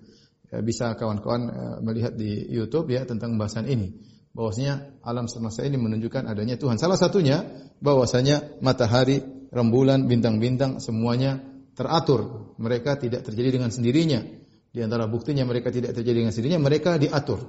ya 0.49 0.59
bisa 0.65 0.97
kawan-kawan 0.97 1.41
uh, 1.49 1.77
melihat 1.85 2.17
di 2.17 2.49
YouTube 2.49 2.89
ya 2.91 3.05
tentang 3.05 3.37
pembahasan 3.37 3.69
ini 3.69 4.19
bahwasanya 4.33 5.01
alam 5.01 5.25
semesta 5.25 5.65
ini 5.65 5.75
menunjukkan 5.75 6.29
adanya 6.29 6.55
Tuhan. 6.55 6.77
Salah 6.77 6.95
satunya 6.95 7.43
bahwasanya 7.81 8.61
matahari, 8.61 9.19
rembulan, 9.49 10.05
bintang-bintang 10.05 10.77
semuanya 10.79 11.41
teratur. 11.73 12.53
Mereka 12.61 13.01
tidak 13.01 13.25
terjadi 13.25 13.59
dengan 13.59 13.73
sendirinya. 13.73 14.21
Di 14.69 14.85
antara 14.85 15.09
buktinya 15.09 15.43
mereka 15.49 15.73
tidak 15.73 15.97
terjadi 15.97 16.25
dengan 16.25 16.33
sendirinya, 16.33 16.61
mereka 16.61 17.01
diatur. 17.01 17.41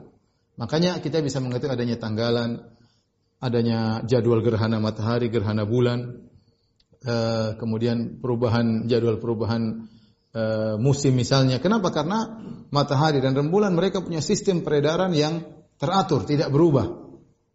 Makanya 0.57 1.01
kita 1.05 1.21
bisa 1.21 1.41
mengerti 1.41 1.69
adanya 1.69 2.01
tanggalan, 2.01 2.65
adanya 3.41 4.05
jadwal 4.05 4.41
gerhana 4.45 4.81
matahari, 4.81 5.29
gerhana 5.29 5.69
bulan, 5.69 6.29
uh, 7.05 7.57
kemudian 7.57 8.21
perubahan 8.21 8.89
jadwal 8.89 9.21
perubahan 9.21 9.89
uh, 10.33 10.77
musim 10.81 11.17
misalnya. 11.17 11.61
Kenapa? 11.61 11.93
Karena 11.93 12.41
matahari 12.73 13.21
dan 13.25 13.37
rembulan 13.37 13.73
mereka 13.73 14.05
punya 14.05 14.21
sistem 14.25 14.65
peredaran 14.65 15.13
yang 15.13 15.45
teratur, 15.81 16.25
tidak 16.25 16.53
berubah. 16.53 17.09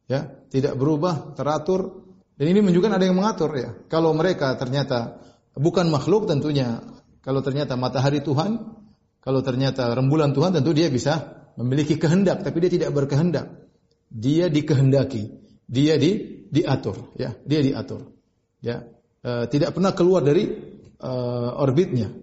Ya, 0.05 0.38
tidak 0.53 0.78
berubah, 0.78 1.34
teratur. 1.34 2.05
Dan 2.38 2.53
ini 2.53 2.61
menunjukkan 2.61 2.93
ada 2.93 3.05
yang 3.05 3.18
mengatur 3.18 3.49
ya. 3.57 3.74
Kalau 3.89 4.13
mereka 4.13 4.53
ternyata 4.59 5.18
bukan 5.57 5.89
makhluk 5.89 6.30
tentunya, 6.30 6.84
kalau 7.26 7.41
ternyata 7.41 7.74
matahari 7.74 8.22
Tuhan, 8.22 8.84
kalau 9.26 9.41
ternyata 9.41 9.89
rembulan 9.97 10.38
Tuhan 10.38 10.53
tentu 10.53 10.69
dia 10.78 10.93
bisa 10.93 11.41
memiliki 11.57 11.97
kehendak, 11.97 12.45
tapi 12.45 12.61
dia 12.61 12.69
tidak 12.69 12.93
berkehendak. 12.93 13.65
Dia 14.05 14.53
dikehendaki, 14.53 15.34
dia 15.65 15.97
di 15.97 16.45
diatur, 16.53 17.09
ya, 17.17 17.34
dia 17.41 17.65
diatur. 17.65 18.13
Ya, 18.61 18.86
e, 19.26 19.49
tidak 19.49 19.73
pernah 19.73 19.97
keluar 19.97 20.21
dari 20.21 20.45
e, 20.93 21.11
orbitnya. 21.57 22.13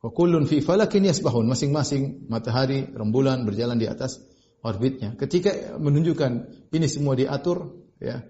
Wa 0.00 0.08
kullun 0.08 0.48
fi 0.48 0.64
falakin 0.64 1.04
yasbahun, 1.04 1.44
masing-masing 1.44 2.32
matahari, 2.32 2.88
rembulan 2.96 3.44
berjalan 3.44 3.76
di 3.76 3.84
atas 3.84 4.16
orbitnya. 4.64 5.20
Ketika 5.20 5.76
menunjukkan 5.76 6.48
ini 6.72 6.88
semua 6.88 7.12
diatur, 7.12 7.76
ya, 8.00 8.24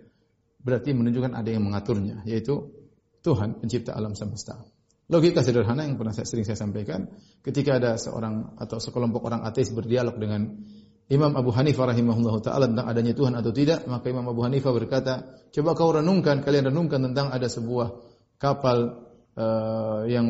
berarti 0.58 0.90
menunjukkan 0.90 1.38
ada 1.38 1.54
yang 1.54 1.62
mengaturnya, 1.62 2.26
yaitu 2.26 2.74
Tuhan 3.22 3.62
pencipta 3.62 3.94
alam 3.94 4.18
semesta. 4.18 4.58
Logika 5.06 5.38
sederhana 5.38 5.86
yang 5.86 5.94
pernah 5.94 6.10
saya, 6.10 6.26
sering 6.26 6.42
saya 6.42 6.58
sampaikan, 6.58 7.06
ketika 7.46 7.78
ada 7.78 7.94
seorang 7.94 8.58
atau 8.58 8.82
sekelompok 8.82 9.22
orang 9.22 9.46
ateis 9.46 9.70
berdialog 9.70 10.18
dengan 10.18 10.50
Imam 11.06 11.30
Abu 11.38 11.54
Hanifah 11.54 11.94
rahimahullah 11.94 12.42
taala 12.42 12.66
tentang 12.66 12.90
adanya 12.90 13.14
Tuhan 13.14 13.38
atau 13.38 13.54
tidak, 13.54 13.86
maka 13.86 14.10
Imam 14.10 14.26
Abu 14.26 14.42
Hanifah 14.42 14.74
berkata, 14.74 15.38
coba 15.54 15.78
kau 15.78 15.94
renungkan, 15.94 16.42
kalian 16.42 16.74
renungkan 16.74 16.98
tentang 17.06 17.30
ada 17.30 17.46
sebuah 17.46 18.02
kapal 18.42 19.06
uh, 19.38 20.02
yang 20.10 20.26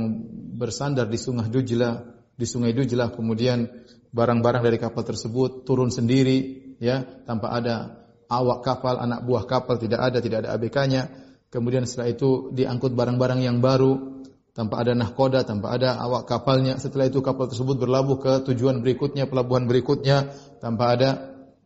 bersandar 0.60 1.08
di 1.08 1.16
Sungai 1.16 1.48
Dujlah, 1.48 2.04
di 2.36 2.44
Sungai 2.44 2.76
Dujlah, 2.76 3.16
kemudian 3.16 3.64
barang-barang 4.12 4.60
dari 4.60 4.76
kapal 4.76 5.08
tersebut 5.08 5.64
turun 5.64 5.88
sendiri, 5.88 6.76
ya, 6.76 7.00
tanpa 7.24 7.56
ada 7.56 8.04
awak 8.28 8.60
kapal, 8.60 9.00
anak 9.00 9.24
buah 9.24 9.48
kapal 9.48 9.80
tidak 9.80 10.12
ada, 10.12 10.18
tidak 10.20 10.44
ada 10.44 10.52
ABK-nya. 10.60 11.02
Kemudian 11.48 11.88
setelah 11.88 12.12
itu 12.12 12.52
diangkut 12.52 12.92
barang-barang 12.92 13.40
yang 13.40 13.64
baru, 13.64 14.15
tanpa 14.57 14.80
ada 14.80 14.96
nahkoda, 14.96 15.44
tanpa 15.44 15.76
ada 15.76 16.00
awak 16.00 16.24
kapalnya. 16.24 16.80
Setelah 16.80 17.12
itu 17.12 17.20
kapal 17.20 17.52
tersebut 17.52 17.76
berlabuh 17.76 18.16
ke 18.16 18.32
tujuan 18.48 18.80
berikutnya, 18.80 19.28
pelabuhan 19.28 19.68
berikutnya, 19.68 20.32
tanpa 20.64 20.96
ada 20.96 21.11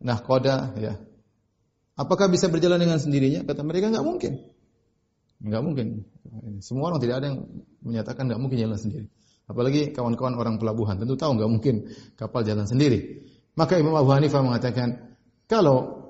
nahkoda. 0.03 0.75
Ya. 0.75 0.99
Apakah 1.95 2.27
bisa 2.27 2.51
berjalan 2.51 2.83
dengan 2.83 2.99
sendirinya? 2.99 3.47
Kata 3.47 3.63
mereka 3.63 3.95
nggak 3.95 4.03
mungkin. 4.03 4.43
Nggak 5.39 5.61
mungkin. 5.63 5.87
Semua 6.59 6.91
orang 6.91 6.99
tidak 6.99 7.23
ada 7.23 7.31
yang 7.31 7.47
menyatakan 7.79 8.27
nggak 8.27 8.41
mungkin 8.43 8.59
jalan 8.59 8.75
sendiri. 8.75 9.07
Apalagi 9.47 9.95
kawan-kawan 9.95 10.35
orang 10.35 10.55
pelabuhan 10.59 10.99
tentu 10.99 11.15
tahu 11.15 11.39
nggak 11.39 11.47
mungkin 11.47 11.95
kapal 12.19 12.43
jalan 12.43 12.67
sendiri. 12.67 13.23
Maka 13.55 13.79
Imam 13.79 13.95
Abu 13.95 14.11
Hanifah 14.11 14.43
mengatakan 14.43 15.15
kalau 15.47 16.00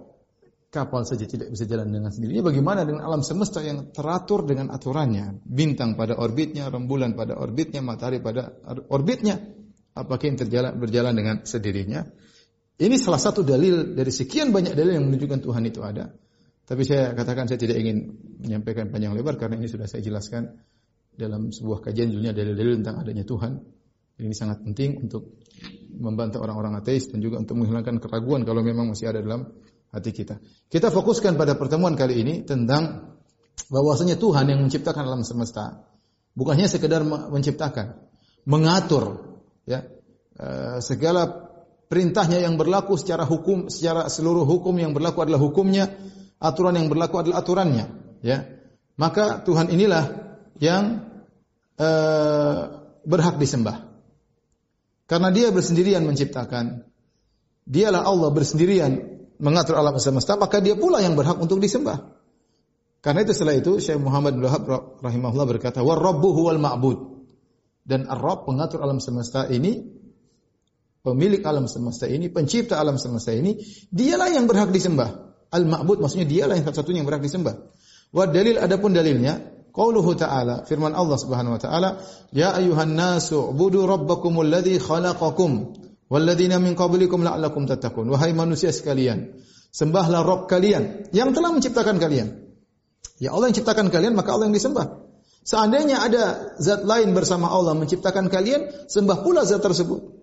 kapal 0.72 1.03
saja 1.03 1.28
tidak 1.28 1.51
bisa 1.51 1.67
jalan 1.67 1.91
dengan 1.91 2.15
sendirinya, 2.15 2.47
bagaimana 2.47 2.88
dengan 2.88 3.03
alam 3.03 3.19
semesta 3.22 3.59
yang 3.59 3.91
teratur 3.91 4.47
dengan 4.47 4.72
aturannya? 4.72 5.43
Bintang 5.43 5.99
pada 5.99 6.15
orbitnya, 6.15 6.72
rembulan 6.72 7.11
pada 7.11 7.36
orbitnya, 7.36 7.84
matahari 7.84 8.24
pada 8.24 8.55
orbitnya. 8.88 9.36
Apakah 9.91 10.32
yang 10.32 10.39
terjalan, 10.39 10.72
berjalan 10.80 11.13
dengan 11.13 11.36
sendirinya? 11.43 12.07
Ini 12.80 12.95
salah 12.95 13.19
satu 13.19 13.43
dalil 13.43 13.91
dari 13.91 14.09
sekian 14.09 14.55
banyak 14.55 14.72
dalil 14.72 14.95
yang 14.95 15.05
menunjukkan 15.11 15.43
Tuhan 15.43 15.63
itu 15.67 15.84
ada. 15.84 16.07
Tapi 16.63 16.88
saya 16.88 17.11
katakan 17.11 17.51
saya 17.51 17.59
tidak 17.59 17.76
ingin 17.84 18.15
menyampaikan 18.39 18.88
panjang 18.88 19.11
lebar 19.11 19.36
karena 19.36 19.59
ini 19.59 19.67
sudah 19.67 19.91
saya 19.91 19.99
jelaskan 19.99 20.55
dalam 21.11 21.51
sebuah 21.51 21.84
kajian 21.84 22.15
judulnya 22.15 22.32
dalil-dalil 22.32 22.80
tentang 22.80 23.03
adanya 23.03 23.28
Tuhan. 23.28 23.59
Ini 24.24 24.32
sangat 24.32 24.63
penting 24.63 25.03
untuk 25.03 25.36
membantu 25.99 26.39
orang-orang 26.39 26.80
ateis 26.80 27.11
dan 27.11 27.19
juga 27.19 27.43
untuk 27.43 27.59
menghilangkan 27.59 27.99
keraguan 27.99 28.47
kalau 28.47 28.63
memang 28.63 28.95
masih 28.95 29.11
ada 29.11 29.19
dalam 29.19 29.51
hati 29.91 30.11
kita. 30.15 30.39
Kita 30.71 30.89
fokuskan 30.89 31.35
pada 31.35 31.59
pertemuan 31.59 31.99
kali 31.99 32.23
ini 32.23 32.33
tentang 32.47 33.13
bahwasanya 33.67 34.15
Tuhan 34.15 34.47
yang 34.47 34.59
menciptakan 34.63 35.03
alam 35.03 35.23
semesta. 35.27 35.85
Bukan 36.31 36.55
hanya 36.55 36.71
sekedar 36.71 37.03
menciptakan, 37.03 37.99
mengatur 38.47 39.35
ya 39.67 39.83
eh, 40.39 40.79
segala 40.79 41.51
perintahnya 41.91 42.39
yang 42.39 42.55
berlaku 42.55 42.95
secara 42.95 43.27
hukum, 43.27 43.67
secara 43.67 44.07
seluruh 44.07 44.47
hukum 44.47 44.71
yang 44.79 44.95
berlaku 44.95 45.27
adalah 45.27 45.43
hukumnya, 45.43 45.91
aturan 46.39 46.79
yang 46.79 46.87
berlaku 46.87 47.19
adalah 47.19 47.43
aturannya, 47.43 47.85
ya. 48.23 48.47
Maka 48.95 49.43
Tuhan 49.43 49.67
inilah 49.75 50.07
yang 50.61 51.03
uh, 51.75 52.59
berhak 53.03 53.41
disembah. 53.41 53.91
Karena 55.09 55.33
dia 55.33 55.51
bersendirian 55.51 56.07
menciptakan. 56.07 56.87
Dialah 57.67 58.07
Allah 58.07 58.29
bersendirian 58.31 59.11
mengatur 59.41 59.75
alam 59.75 59.97
semesta, 59.97 60.37
maka 60.37 60.61
dia 60.61 60.77
pula 60.77 61.01
yang 61.01 61.17
berhak 61.17 61.41
untuk 61.41 61.57
disembah. 61.57 62.13
Karena 63.01 63.25
itu 63.25 63.33
setelah 63.33 63.57
itu 63.57 63.81
Syekh 63.81 63.97
Muhammad 63.97 64.37
bin 64.37 64.45
Wahab 64.45 64.69
rahimahullah 65.01 65.57
berkata, 65.57 65.81
"War 65.81 65.97
Rabbu 65.97 66.29
huwal 66.37 66.61
ma'bud." 66.61 67.11
Dan 67.81 68.05
Ar-Rabb 68.05 68.45
pengatur 68.45 68.85
alam 68.85 69.01
semesta 69.01 69.49
ini, 69.49 69.81
pemilik 71.01 71.41
alam 71.41 71.65
semesta 71.65 72.05
ini, 72.05 72.29
pencipta 72.29 72.77
alam 72.77 73.01
semesta 73.01 73.33
ini, 73.33 73.57
dialah 73.89 74.29
yang 74.29 74.45
berhak 74.45 74.69
disembah. 74.69 75.33
Al-Ma'bud 75.51 75.99
maksudnya 75.99 76.29
dialah 76.29 76.55
yang 76.55 76.65
satu-satunya 76.69 77.01
yang 77.01 77.09
berhak 77.09 77.25
disembah. 77.25 77.57
Wa 78.13 78.29
dalil 78.29 78.61
adapun 78.61 78.93
dalilnya, 78.93 79.41
qauluhu 79.73 80.13
ta'ala, 80.13 80.63
firman 80.69 80.93
Allah 80.93 81.17
Subhanahu 81.17 81.57
wa 81.57 81.61
taala, 81.61 81.89
"Ya 82.31 82.53
ayuhan 82.53 82.93
nasu, 82.93 83.49
ubudu 83.49 83.83
rabbakumul 83.89 84.47
ladzi 84.47 84.77
khalaqakum 84.77 85.80
Walladzina 86.12 86.59
min 86.59 86.76
qablikum 86.76 87.24
la'allakum 87.24 87.64
tattaqun. 87.64 88.12
Wahai 88.12 88.36
manusia 88.36 88.76
sekalian, 88.76 89.32
sembahlah 89.72 90.28
Rabb 90.28 90.51
kalian 90.51 91.07
yang 91.16 91.32
telah 91.32 91.55
menciptakan 91.55 91.95
kalian. 92.03 92.51
Ya 93.24 93.32
Allah 93.32 93.47
yang 93.47 93.57
ciptakan 93.64 93.88
kalian, 93.88 94.12
maka 94.12 94.36
Allah 94.36 94.51
yang 94.51 94.57
disembah. 94.57 95.07
Seandainya 95.47 96.03
ada 96.03 96.53
zat 96.59 96.84
lain 96.84 97.16
bersama 97.16 97.47
Allah 97.47 97.74
menciptakan 97.80 98.28
kalian, 98.28 98.91
sembah 98.91 99.24
pula 99.24 99.47
zat 99.47 99.64
tersebut. 99.64 100.20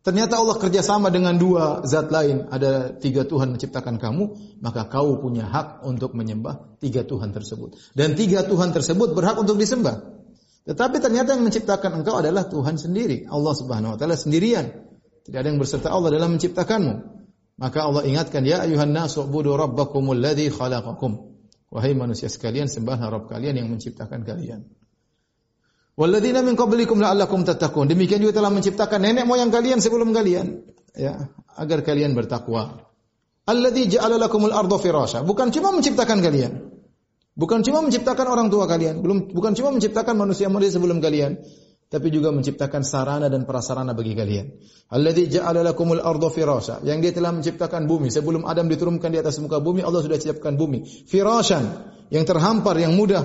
Ternyata 0.00 0.40
Allah 0.40 0.56
kerjasama 0.56 1.08
dengan 1.08 1.36
dua 1.36 1.84
zat 1.88 2.12
lain. 2.12 2.48
Ada 2.52 3.00
tiga 3.00 3.24
Tuhan 3.24 3.56
menciptakan 3.56 3.96
kamu, 3.96 4.56
maka 4.60 4.88
kau 4.92 5.20
punya 5.20 5.48
hak 5.48 5.84
untuk 5.88 6.12
menyembah 6.12 6.76
tiga 6.80 7.00
Tuhan 7.04 7.32
tersebut. 7.32 7.96
Dan 7.96 8.12
tiga 8.12 8.44
Tuhan 8.44 8.76
tersebut 8.76 9.12
berhak 9.16 9.40
untuk 9.40 9.56
disembah. 9.56 10.20
Tetapi 10.68 10.96
ternyata 11.00 11.32
yang 11.36 11.44
menciptakan 11.44 12.04
engkau 12.04 12.20
adalah 12.20 12.44
Tuhan 12.48 12.76
sendiri. 12.76 13.24
Allah 13.28 13.54
subhanahu 13.56 13.96
wa 13.96 13.98
ta'ala 14.00 14.16
sendirian. 14.16 14.89
Tidak 15.26 15.38
ada 15.38 15.48
yang 15.48 15.60
berserta 15.60 15.92
Allah 15.92 16.10
dalam 16.12 16.36
menciptakanmu. 16.36 16.94
Maka 17.60 17.78
Allah 17.84 18.02
ingatkan, 18.08 18.40
Ya 18.48 18.64
ayuhan 18.64 18.90
nasu 18.90 19.28
budu 19.28 19.52
rabbakumul 19.52 20.16
ladhi 20.16 20.48
khalaqakum. 20.48 21.30
Wahai 21.70 21.94
manusia 21.94 22.26
sekalian, 22.26 22.66
sembahlah 22.66 23.12
Rabb 23.12 23.30
kalian 23.30 23.62
yang 23.62 23.68
menciptakan 23.70 24.26
kalian. 24.26 24.66
Walladzina 25.94 26.40
min 26.40 26.56
qablikum 26.56 26.98
la'allakum 26.98 27.44
tattaqun. 27.44 27.86
Demikian 27.86 28.24
juga 28.24 28.40
telah 28.40 28.50
menciptakan 28.50 28.98
nenek 29.04 29.28
moyang 29.28 29.52
kalian 29.52 29.78
sebelum 29.78 30.10
kalian 30.16 30.66
ya, 30.96 31.30
agar 31.60 31.84
kalian 31.84 32.16
bertakwa. 32.16 32.90
Alladzi 33.44 33.98
ja'ala 33.98 34.16
lakumul 34.16 34.50
arda 34.50 34.80
firasha. 34.80 35.20
Bukan 35.22 35.52
cuma 35.52 35.70
menciptakan 35.76 36.18
kalian. 36.24 36.52
Bukan 37.38 37.62
cuma 37.62 37.84
menciptakan 37.84 38.26
orang 38.26 38.48
tua 38.50 38.66
kalian, 38.66 39.00
belum 39.00 39.30
bukan 39.30 39.54
cuma 39.54 39.70
menciptakan 39.70 40.18
manusia-manusia 40.18 40.76
sebelum 40.76 40.98
kalian, 40.98 41.40
tapi 41.90 42.06
juga 42.14 42.30
menciptakan 42.30 42.86
sarana 42.86 43.26
dan 43.26 43.42
prasarana 43.42 43.90
bagi 43.98 44.14
kalian. 44.14 44.46
Alladzi 44.94 45.26
ja'ala 45.26 45.66
lakumul 45.66 45.98
arda 45.98 46.30
firasha. 46.30 46.78
Yang 46.86 46.98
dia 47.02 47.12
telah 47.18 47.34
menciptakan 47.34 47.90
bumi 47.90 48.14
sebelum 48.14 48.46
Adam 48.46 48.70
diturunkan 48.70 49.10
di 49.10 49.18
atas 49.18 49.42
muka 49.42 49.58
bumi, 49.58 49.82
Allah 49.82 49.98
sudah 49.98 50.14
ciptakan 50.14 50.54
bumi. 50.54 50.86
Firashan 50.86 51.66
yang 52.14 52.22
terhampar, 52.22 52.78
yang 52.78 52.94
mudah 52.94 53.22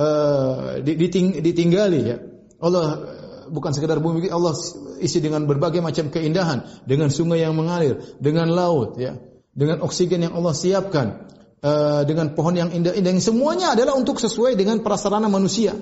uh, 0.00 0.80
diting, 0.80 1.44
ditinggali 1.44 2.00
ya. 2.08 2.16
Allah 2.56 2.84
eh, 3.04 3.52
bukan 3.52 3.76
sekedar 3.76 4.00
bumi, 4.00 4.32
Allah 4.32 4.56
isi 4.96 5.20
dengan 5.20 5.44
berbagai 5.44 5.84
macam 5.84 6.08
keindahan, 6.08 6.64
dengan 6.88 7.12
sungai 7.12 7.44
yang 7.44 7.52
mengalir, 7.52 8.00
dengan 8.16 8.48
laut 8.48 8.96
ya, 8.96 9.20
dengan 9.52 9.84
oksigen 9.84 10.24
yang 10.24 10.32
Allah 10.32 10.56
siapkan, 10.56 11.28
uh, 11.60 12.00
dengan 12.08 12.32
pohon 12.32 12.56
yang 12.56 12.72
indah-indah, 12.72 13.12
yang 13.12 13.20
semuanya 13.20 13.76
adalah 13.76 13.92
untuk 13.92 14.16
sesuai 14.16 14.56
dengan 14.56 14.80
prasarana 14.80 15.28
manusia. 15.28 15.76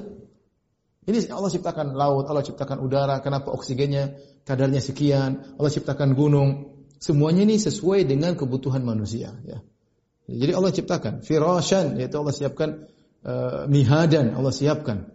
Ini 1.04 1.28
Allah 1.28 1.52
ciptakan 1.52 1.92
laut, 1.92 2.24
Allah 2.32 2.40
ciptakan 2.40 2.80
udara, 2.80 3.20
kenapa 3.20 3.52
oksigennya 3.52 4.16
kadarnya 4.48 4.80
sekian, 4.80 5.56
Allah 5.60 5.72
ciptakan 5.72 6.16
gunung, 6.16 6.72
semuanya 6.96 7.44
ini 7.44 7.60
sesuai 7.60 8.08
dengan 8.08 8.32
kebutuhan 8.32 8.80
manusia 8.80 9.36
ya. 9.44 9.60
Jadi 10.24 10.52
Allah 10.56 10.72
ciptakan 10.72 11.20
firashan 11.20 12.00
yaitu 12.00 12.16
Allah 12.16 12.32
siapkan 12.32 12.88
uh, 13.20 13.68
mihadan 13.68 14.32
Allah 14.32 14.52
siapkan. 14.56 15.12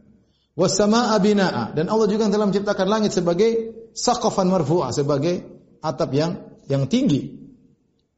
Wasama'a 0.53 1.17
bina'a 1.17 1.73
dan 1.73 1.89
Allah 1.89 2.05
juga 2.05 2.29
telah 2.29 2.45
menciptakan 2.45 2.85
langit 2.85 3.15
sebagai 3.15 3.73
saqafan 3.97 4.51
marfu'a 4.53 4.93
sebagai 4.93 5.41
atap 5.81 6.13
yang 6.13 6.31
yang 6.69 6.85
tinggi. 6.85 7.41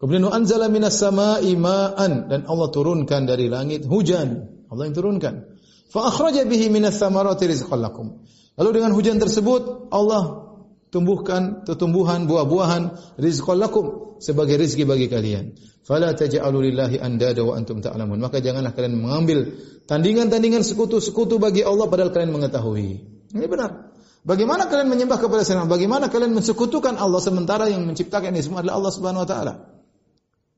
Kemudian 0.02 0.26
anzala 0.28 0.68
minas 0.68 0.98
sama'i 0.98 1.54
ma'an 1.56 2.28
dan 2.28 2.50
Allah 2.50 2.68
turunkan 2.74 3.30
dari 3.30 3.48
langit 3.48 3.86
hujan. 3.86 4.50
Allah 4.68 4.90
yang 4.90 4.96
turunkan. 4.98 5.51
Fa 5.92 6.08
akhraja 6.08 6.48
bihi 6.48 6.72
minas 6.72 6.96
samarati 6.96 7.52
rizqan 7.52 7.84
lakum. 7.84 8.24
Lalu 8.56 8.80
dengan 8.80 8.96
hujan 8.96 9.20
tersebut 9.20 9.92
Allah 9.92 10.48
tumbuhkan 10.88 11.68
tumbuhan 11.68 12.32
buah-buahan 12.32 12.96
rizqan 13.20 13.60
lakum 13.60 14.16
sebagai 14.24 14.56
rezeki 14.56 14.88
bagi 14.88 15.12
kalian. 15.12 15.60
Fala 15.84 16.16
taj'alu 16.16 16.72
lillahi 16.72 16.96
andada 17.04 17.44
wa 17.44 17.60
antum 17.60 17.84
ta'lamun. 17.84 18.24
Maka 18.24 18.40
janganlah 18.40 18.72
kalian 18.72 19.04
mengambil 19.04 19.52
tandingan-tandingan 19.90 20.64
sekutu-sekutu 20.64 21.44
bagi 21.44 21.68
Allah 21.68 21.92
padahal 21.92 22.16
kalian 22.16 22.32
mengetahui. 22.32 22.90
Ini 23.36 23.48
benar. 23.52 23.92
Bagaimana 24.22 24.70
kalian 24.70 24.88
menyembah 24.88 25.18
kepada 25.18 25.42
selain 25.42 25.66
Bagaimana 25.66 26.08
kalian 26.08 26.38
mensekutukan 26.38 26.96
Allah 26.96 27.20
sementara 27.20 27.68
yang 27.68 27.84
menciptakan 27.84 28.32
ini 28.32 28.46
semua 28.46 28.62
adalah 28.62 28.80
Allah 28.80 28.92
Subhanahu 28.94 29.24
wa 29.26 29.30
taala? 29.30 29.54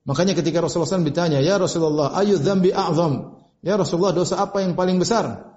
Makanya 0.04 0.36
ketika 0.36 0.60
Rasulullah 0.60 1.00
SAW 1.00 1.08
ditanya, 1.08 1.40
"Ya 1.40 1.56
Rasulullah, 1.56 2.12
ayu 2.20 2.36
dzambi 2.36 2.76
a'zam?" 2.76 3.33
Ya 3.64 3.80
Rasulullah, 3.80 4.12
dosa 4.12 4.44
apa 4.44 4.60
yang 4.60 4.76
paling 4.76 5.00
besar? 5.00 5.56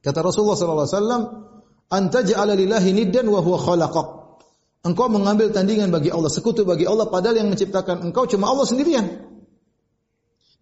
Kata 0.00 0.24
Rasulullah 0.24 0.56
sallallahu 0.56 0.86
alaihi 0.88 0.96
wasallam, 0.96 1.22
antaj'ala 1.92 2.52
lillahi 2.56 2.90
niddan 2.96 3.28
wa 3.28 3.44
huwa 3.44 3.60
khalaqak. 3.60 4.08
Engkau 4.84 5.08
mengambil 5.08 5.48
tandingan 5.52 5.88
bagi 5.88 6.12
Allah, 6.12 6.28
sekutu 6.28 6.64
bagi 6.64 6.84
Allah 6.84 7.08
padahal 7.08 7.40
yang 7.40 7.48
menciptakan 7.48 8.04
engkau 8.04 8.28
cuma 8.28 8.52
Allah 8.52 8.68
sendirian. 8.68 9.04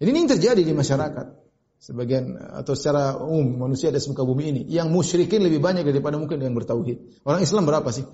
Ini 0.03 0.11
yang 0.11 0.31
terjadi 0.31 0.63
di 0.63 0.75
masyarakat. 0.75 1.43
Sebagian 1.83 2.39
atau 2.39 2.79
secara 2.79 3.19
umum 3.19 3.67
manusia 3.67 3.91
di 3.91 3.99
muka 4.07 4.23
bumi 4.23 4.55
ini 4.55 4.63
yang 4.71 4.87
musyrikin 4.95 5.43
lebih 5.43 5.59
banyak 5.59 5.83
daripada 5.83 6.15
mungkin 6.15 6.39
yang 6.39 6.55
bertauhid. 6.55 7.27
Orang 7.27 7.43
Islam 7.43 7.67
berapa 7.67 7.91
sih? 7.91 8.07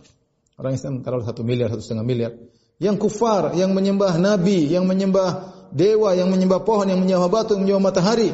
Orang 0.57 0.73
Islam 0.73 1.05
taruh 1.05 1.21
satu 1.21 1.45
miliar, 1.45 1.69
satu 1.69 1.85
setengah 1.85 2.05
miliar. 2.09 2.33
Yang 2.81 2.97
kufar, 3.05 3.53
yang 3.53 3.77
menyembah 3.77 4.16
nabi, 4.16 4.64
yang 4.73 4.89
menyembah 4.89 5.53
dewa, 5.77 6.16
yang 6.16 6.33
menyembah 6.33 6.64
pohon, 6.64 6.89
yang 6.89 6.97
menyembah 7.05 7.29
batu, 7.29 7.61
yang 7.61 7.69
menyembah 7.69 7.93
matahari. 7.93 8.33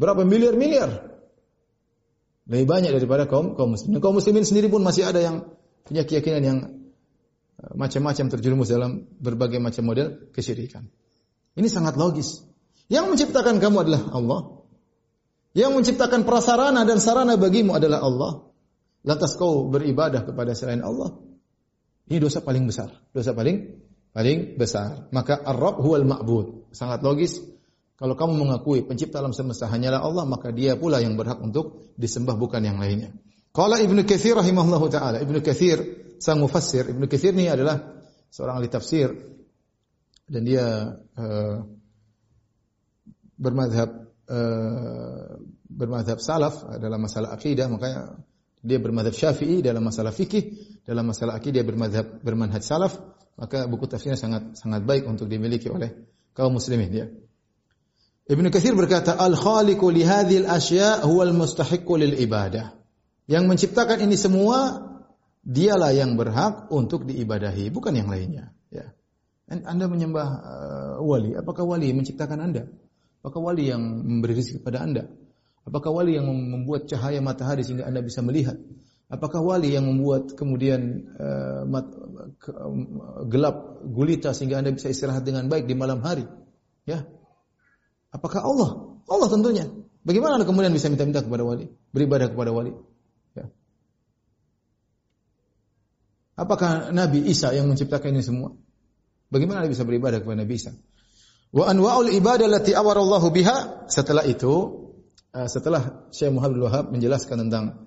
Berapa 0.00 0.24
miliar-miliar? 0.24 1.12
Lebih 2.48 2.66
banyak 2.66 2.90
daripada 2.96 3.28
kaum 3.28 3.52
kaum 3.52 3.76
muslimin. 3.76 4.00
Kaum 4.00 4.16
muslimin 4.16 4.48
sendiri 4.48 4.72
pun 4.72 4.80
masih 4.80 5.04
ada 5.04 5.20
yang 5.20 5.44
punya 5.84 6.08
keyakinan 6.08 6.42
yang 6.42 6.58
eh, 7.60 7.72
macam-macam 7.76 8.32
terjerumus 8.32 8.72
dalam 8.72 9.04
berbagai 9.20 9.60
macam 9.60 9.84
model 9.84 10.32
kesyirikan. 10.32 10.88
Ini 11.52 11.68
sangat 11.68 12.00
logis. 12.00 12.40
Yang 12.88 13.12
menciptakan 13.12 13.60
kamu 13.60 13.76
adalah 13.86 14.02
Allah. 14.16 14.40
Yang 15.52 15.70
menciptakan 15.76 16.24
prasarana 16.24 16.82
dan 16.88 16.96
sarana 16.96 17.36
bagimu 17.36 17.76
adalah 17.76 18.00
Allah. 18.00 18.32
Lantas 19.04 19.36
kau 19.36 19.68
beribadah 19.68 20.24
kepada 20.24 20.56
selain 20.56 20.80
Allah. 20.80 21.12
Ini 22.08 22.18
dosa 22.18 22.40
paling 22.40 22.64
besar. 22.66 22.88
Dosa 23.12 23.36
paling 23.36 23.78
paling 24.10 24.56
besar. 24.56 25.06
Maka 25.14 25.38
Ar-Rabb 25.44 25.84
huwal 25.84 26.08
ma'bud. 26.08 26.72
Sangat 26.74 27.04
logis 27.04 27.38
kalau 28.00 28.16
kamu 28.16 28.32
mengakui 28.48 28.80
pencipta 28.80 29.20
alam 29.20 29.36
semesta 29.36 29.68
hanyalah 29.68 30.00
Allah, 30.00 30.24
maka 30.24 30.48
dia 30.48 30.72
pula 30.72 31.04
yang 31.04 31.20
berhak 31.20 31.36
untuk 31.44 31.92
disembah 32.00 32.32
bukan 32.32 32.64
yang 32.64 32.80
lainnya. 32.80 33.12
Qala 33.52 33.76
Ibnu 33.76 34.08
Katsir 34.08 34.40
rahimahullahu 34.40 34.88
taala, 34.88 35.20
Ibnu 35.20 35.44
Katsir 35.44 35.84
sang 36.16 36.40
mufassir, 36.40 36.88
Ibnu 36.88 37.04
Katsir 37.04 37.36
ini 37.36 37.52
adalah 37.52 37.76
seorang 38.32 38.56
ahli 38.56 38.72
tafsir. 38.72 39.12
Dan 40.24 40.48
dia 40.48 40.96
uh, 40.96 41.56
bermadhab 43.36 44.08
uh, 44.32 45.36
bermadhab 45.68 46.24
salaf 46.24 46.80
dalam 46.80 47.04
masalah 47.04 47.36
akidah, 47.36 47.68
makanya 47.68 48.16
dia 48.64 48.80
bermadhab 48.80 49.12
syafi'i 49.12 49.60
dalam 49.60 49.84
masalah 49.84 50.16
fikih, 50.16 50.56
dalam 50.88 51.04
masalah 51.04 51.36
akidah 51.36 51.60
bermadhab 51.68 52.24
bermanhaj 52.24 52.64
salaf, 52.64 52.96
maka 53.36 53.68
buku 53.68 53.84
tafsirnya 53.84 54.16
sangat 54.16 54.56
sangat 54.56 54.88
baik 54.88 55.04
untuk 55.04 55.28
dimiliki 55.28 55.68
oleh 55.68 55.92
kaum 56.32 56.56
muslimin 56.56 56.88
dia. 56.88 57.12
Ibnu 58.30 58.46
Katsir 58.54 58.78
berkata, 58.78 59.18
"Al-khaliqu 59.18 59.90
li 59.90 60.06
hadhil 60.06 60.46
asya' 60.46 61.02
huwa 61.02 61.26
al-mustahiqqu 61.26 61.98
lil 61.98 62.14
ibadah." 62.14 62.78
Yang 63.26 63.44
menciptakan 63.50 64.06
ini 64.06 64.14
semua 64.14 64.86
dialah 65.42 65.90
yang 65.90 66.14
berhak 66.14 66.70
untuk 66.70 67.10
diibadahi, 67.10 67.74
bukan 67.74 67.90
yang 67.98 68.06
lainnya, 68.06 68.54
ya. 68.70 68.94
Anda 69.50 69.90
menyembah 69.90 70.28
uh, 70.30 70.96
wali, 71.02 71.34
apakah 71.34 71.66
wali 71.66 71.90
menciptakan 71.90 72.38
Anda? 72.38 72.70
Apakah 73.18 73.50
wali 73.50 73.66
yang 73.66 73.82
memberi 73.82 74.38
rezeki 74.38 74.62
kepada 74.62 74.86
Anda? 74.86 75.10
Apakah 75.66 75.90
wali 75.90 76.14
yang 76.14 76.30
membuat 76.30 76.86
cahaya 76.86 77.18
matahari 77.18 77.66
sehingga 77.66 77.90
Anda 77.90 77.98
bisa 77.98 78.22
melihat? 78.22 78.62
Apakah 79.10 79.42
wali 79.42 79.74
yang 79.74 79.90
membuat 79.90 80.38
kemudian 80.38 81.02
uh, 81.18 81.66
mat, 81.66 81.90
ke, 82.38 82.54
uh, 82.54 83.26
gelap 83.26 83.82
gulita 83.90 84.30
sehingga 84.30 84.62
Anda 84.62 84.70
bisa 84.70 84.86
istirahat 84.86 85.26
dengan 85.26 85.50
baik 85.50 85.66
di 85.66 85.74
malam 85.74 85.98
hari? 85.98 86.30
Ya, 86.86 87.10
Apakah 88.10 88.42
Allah? 88.42 88.70
Allah 89.06 89.28
tentunya. 89.30 89.66
Bagaimana 90.02 90.40
anda 90.40 90.46
kemudian 90.48 90.74
bisa 90.74 90.90
minta-minta 90.90 91.22
kepada 91.22 91.46
wali? 91.46 91.70
Beribadah 91.94 92.32
kepada 92.32 92.50
wali? 92.50 92.74
Ya. 93.36 93.46
Apakah 96.34 96.90
Nabi 96.90 97.30
Isa 97.30 97.54
yang 97.54 97.70
menciptakan 97.70 98.16
ini 98.16 98.24
semua? 98.24 98.56
Bagaimana 99.30 99.62
anda 99.62 99.70
bisa 99.70 99.86
beribadah 99.86 100.18
kepada 100.24 100.42
Nabi 100.42 100.54
Isa? 100.58 100.74
Wa 101.54 101.70
anwa'ul 101.70 102.10
ibadah 102.10 102.50
lati 102.50 102.74
awarallahu 102.74 103.30
biha. 103.30 103.86
Setelah 103.86 104.26
itu, 104.26 104.52
eh, 105.30 105.46
setelah 105.46 106.10
Syekh 106.10 106.34
Muhammad 106.34 106.58
Wahab 106.66 106.84
menjelaskan 106.90 107.46
tentang 107.46 107.86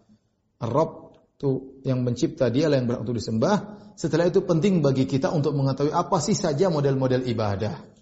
Rabb 0.64 1.20
itu 1.36 1.82
yang 1.84 2.08
mencipta 2.08 2.48
dialah 2.48 2.80
yang 2.80 2.88
berhak 2.88 3.04
untuk 3.04 3.20
disembah. 3.20 3.56
Setelah 4.00 4.32
itu 4.32 4.40
penting 4.48 4.80
bagi 4.80 5.04
kita 5.04 5.34
untuk 5.36 5.52
mengetahui 5.58 5.92
apa 5.92 6.18
sih 6.24 6.38
saja 6.38 6.72
model-model 6.72 7.28
ibadah 7.28 7.93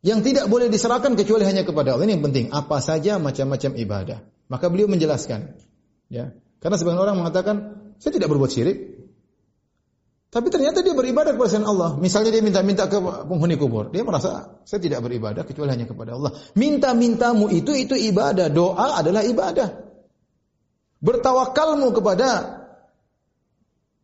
yang 0.00 0.24
tidak 0.24 0.48
boleh 0.48 0.72
diserahkan 0.72 1.12
kecuali 1.12 1.44
hanya 1.44 1.60
kepada 1.64 1.92
Allah. 1.92 2.08
Ini 2.08 2.16
yang 2.16 2.24
penting. 2.24 2.48
Apa 2.48 2.80
saja 2.80 3.20
macam-macam 3.20 3.70
ibadah. 3.76 4.18
Maka 4.48 4.72
beliau 4.72 4.88
menjelaskan. 4.88 5.60
Ya. 6.08 6.32
Karena 6.60 6.76
sebagian 6.80 7.00
orang 7.00 7.20
mengatakan, 7.20 7.56
saya 8.00 8.12
tidak 8.16 8.32
berbuat 8.32 8.50
syirik. 8.50 8.78
Tapi 10.30 10.46
ternyata 10.48 10.80
dia 10.80 10.94
beribadah 10.94 11.34
kepada 11.34 11.50
selain 11.50 11.68
Allah. 11.68 11.98
Misalnya 11.98 12.30
dia 12.32 12.40
minta-minta 12.40 12.86
ke 12.86 12.96
penghuni 13.02 13.58
kubur. 13.60 13.90
Dia 13.92 14.06
merasa, 14.06 14.62
saya 14.64 14.80
tidak 14.80 15.04
beribadah 15.04 15.42
kecuali 15.44 15.74
hanya 15.74 15.84
kepada 15.90 16.16
Allah. 16.16 16.32
Minta-mintamu 16.56 17.50
itu, 17.52 17.74
itu 17.76 17.98
ibadah. 17.98 18.48
Doa 18.48 19.02
adalah 19.02 19.26
ibadah. 19.26 19.68
Bertawakalmu 21.02 21.92
kepada 21.92 22.28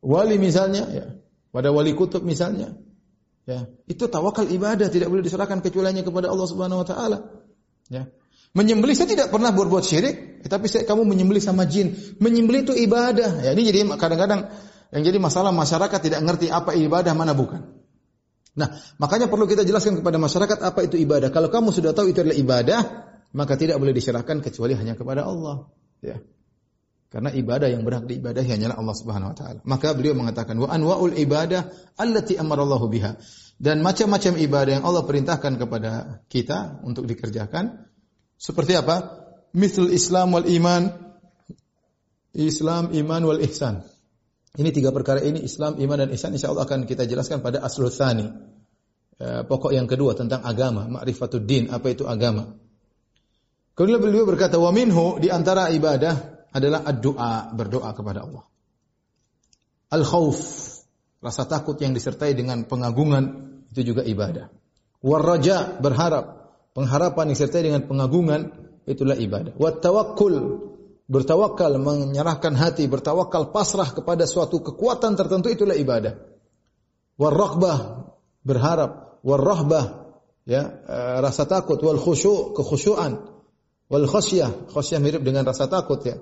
wali 0.02 0.36
misalnya, 0.36 0.84
ya, 0.92 1.06
pada 1.54 1.70
wali 1.70 1.94
kutub 1.94 2.26
misalnya, 2.26 2.74
ya, 3.46 3.70
itu 3.86 4.04
tawakal 4.10 4.44
ibadah 4.50 4.90
tidak 4.90 5.08
boleh 5.08 5.22
diserahkan 5.22 5.62
kecuali 5.64 5.94
hanya 5.94 6.02
kepada 6.02 6.28
Allah 6.28 6.46
Subhanahu 6.50 6.82
wa 6.82 6.86
taala. 6.86 7.18
Ya. 7.88 8.10
Menyembelih 8.56 8.96
saya 8.96 9.12
tidak 9.12 9.28
pernah 9.28 9.52
berbuat 9.52 9.84
syirik, 9.84 10.44
tapi 10.48 10.66
saya, 10.66 10.88
kamu 10.88 11.04
menyembelih 11.04 11.44
sama 11.44 11.68
jin. 11.68 11.92
Menyembelih 12.18 12.64
itu 12.64 12.72
ibadah. 12.72 13.44
Ya, 13.44 13.52
ini 13.52 13.68
jadi 13.68 13.84
kadang-kadang 14.00 14.48
yang 14.96 15.02
jadi 15.04 15.18
masalah 15.20 15.52
masyarakat 15.52 16.00
tidak 16.00 16.20
ngerti 16.24 16.48
apa 16.48 16.72
ibadah 16.72 17.12
mana 17.12 17.36
bukan. 17.36 17.76
Nah, 18.56 18.80
makanya 18.96 19.28
perlu 19.28 19.44
kita 19.44 19.68
jelaskan 19.68 20.00
kepada 20.00 20.16
masyarakat 20.16 20.58
apa 20.64 20.80
itu 20.88 20.96
ibadah. 20.96 21.28
Kalau 21.28 21.52
kamu 21.52 21.68
sudah 21.68 21.92
tahu 21.92 22.16
itu 22.16 22.24
adalah 22.24 22.38
ibadah, 22.40 22.80
maka 23.36 23.60
tidak 23.60 23.76
boleh 23.76 23.92
diserahkan 23.92 24.40
kecuali 24.40 24.72
hanya 24.72 24.96
kepada 24.96 25.28
Allah. 25.28 25.68
Ya. 26.00 26.24
Karena 27.16 27.32
ibadah 27.32 27.72
yang 27.72 27.80
berhak 27.80 28.04
diibadahi 28.04 28.44
hanyalah 28.44 28.76
Allah 28.76 28.92
Subhanahu 28.92 29.32
wa 29.32 29.36
taala. 29.40 29.64
Maka 29.64 29.96
beliau 29.96 30.12
mengatakan 30.12 30.52
wa 30.60 30.68
anwaul 30.68 31.16
ibadah 31.16 31.64
allati 31.96 32.36
amarallahu 32.36 32.92
biha. 32.92 33.16
Dan 33.56 33.80
macam-macam 33.80 34.36
ibadah 34.36 34.72
yang 34.76 34.84
Allah 34.84 35.00
perintahkan 35.08 35.56
kepada 35.56 36.20
kita 36.28 36.84
untuk 36.84 37.08
dikerjakan 37.08 37.88
seperti 38.36 38.76
apa? 38.76 39.24
Mithl 39.56 39.88
Islam 39.88 40.36
wal 40.36 40.44
iman. 40.44 40.92
Islam, 42.36 42.92
iman 42.92 43.22
wal 43.24 43.40
ihsan. 43.48 43.80
Ini 44.60 44.68
tiga 44.68 44.92
perkara 44.92 45.24
ini 45.24 45.40
Islam, 45.40 45.80
iman 45.80 45.96
dan 46.04 46.12
ihsan 46.12 46.36
insya 46.36 46.52
Allah 46.52 46.68
akan 46.68 46.84
kita 46.84 47.08
jelaskan 47.08 47.40
pada 47.40 47.64
aslul 47.64 47.88
thani. 47.88 48.28
Eh, 49.16 49.40
pokok 49.48 49.72
yang 49.72 49.88
kedua 49.88 50.12
tentang 50.12 50.44
agama, 50.44 50.84
ma'rifatud 50.84 51.48
din, 51.48 51.72
apa 51.72 51.88
itu 51.88 52.04
agama. 52.04 52.60
Kemudian 53.72 54.04
beliau 54.04 54.28
berkata, 54.28 54.60
wa 54.60 54.68
minhu 54.68 55.16
di 55.16 55.32
antara 55.32 55.72
ibadah 55.72 56.35
adalah 56.56 56.80
ad-doa, 56.88 57.52
berdoa 57.52 57.92
kepada 57.92 58.24
Allah. 58.24 58.44
Al-khauf, 59.92 60.40
rasa 61.20 61.44
takut 61.44 61.76
yang 61.76 61.92
disertai 61.92 62.32
dengan 62.32 62.64
pengagungan 62.64 63.52
itu 63.70 63.92
juga 63.92 64.02
ibadah. 64.02 64.48
War-raja, 65.04 65.76
berharap, 65.76 66.56
pengharapan 66.72 67.30
yang 67.30 67.36
disertai 67.36 67.62
dengan 67.68 67.84
pengagungan 67.84 68.56
itulah 68.88 69.14
ibadah. 69.20 69.52
Wat 69.60 69.84
tawakkul, 69.84 70.34
bertawakal, 71.06 71.76
menyerahkan 71.76 72.56
hati, 72.56 72.88
bertawakal 72.88 73.52
pasrah 73.52 73.92
kepada 73.92 74.24
suatu 74.24 74.64
kekuatan 74.64 75.14
tertentu 75.14 75.52
itulah 75.52 75.76
ibadah. 75.76 76.16
Warraqbah, 77.20 78.08
berharap, 78.42 79.20
warrahbah, 79.20 79.84
ya, 80.48 80.62
eh, 80.68 81.16
rasa 81.20 81.44
takut, 81.44 81.78
wal 81.84 82.00
khusyu', 82.00 82.56
kekhusyuan, 82.56 83.36
wal 83.90 84.06
khasyah, 84.06 84.70
khasyah 84.70 84.98
mirip 84.98 85.22
dengan 85.22 85.46
rasa 85.46 85.70
takut 85.70 86.02
ya. 86.02 86.18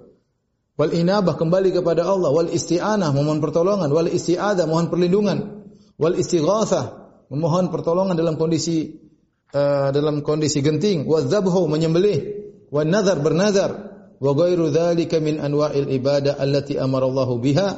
Wal 0.75 0.91
inabah 0.91 1.39
kembali 1.39 1.71
kepada 1.71 2.03
Allah, 2.03 2.35
wal 2.35 2.51
isti'anah 2.51 3.15
memohon 3.15 3.39
pertolongan, 3.39 3.95
wal 3.95 4.11
isti'adah 4.11 4.67
mohon 4.67 4.91
perlindungan, 4.91 5.71
wal 5.95 6.19
istighatsah 6.19 6.85
memohon 7.31 7.71
pertolongan 7.71 8.19
dalam 8.19 8.35
kondisi 8.35 8.99
uh, 9.55 9.95
dalam 9.95 10.27
kondisi 10.27 10.67
genting, 10.67 11.07
wadzabhu 11.07 11.71
menyembelih, 11.71 12.19
wan 12.75 12.91
nazar 12.91 13.23
bernazar, 13.23 13.71
wa 14.19 14.31
ghairu 14.35 14.75
dzalika 14.75 15.23
min 15.23 15.39
anwa'il 15.39 15.95
ibadah 15.95 16.43
allati 16.43 16.75
amara 16.75 17.07
Allah 17.07 17.29
biha. 17.39 17.69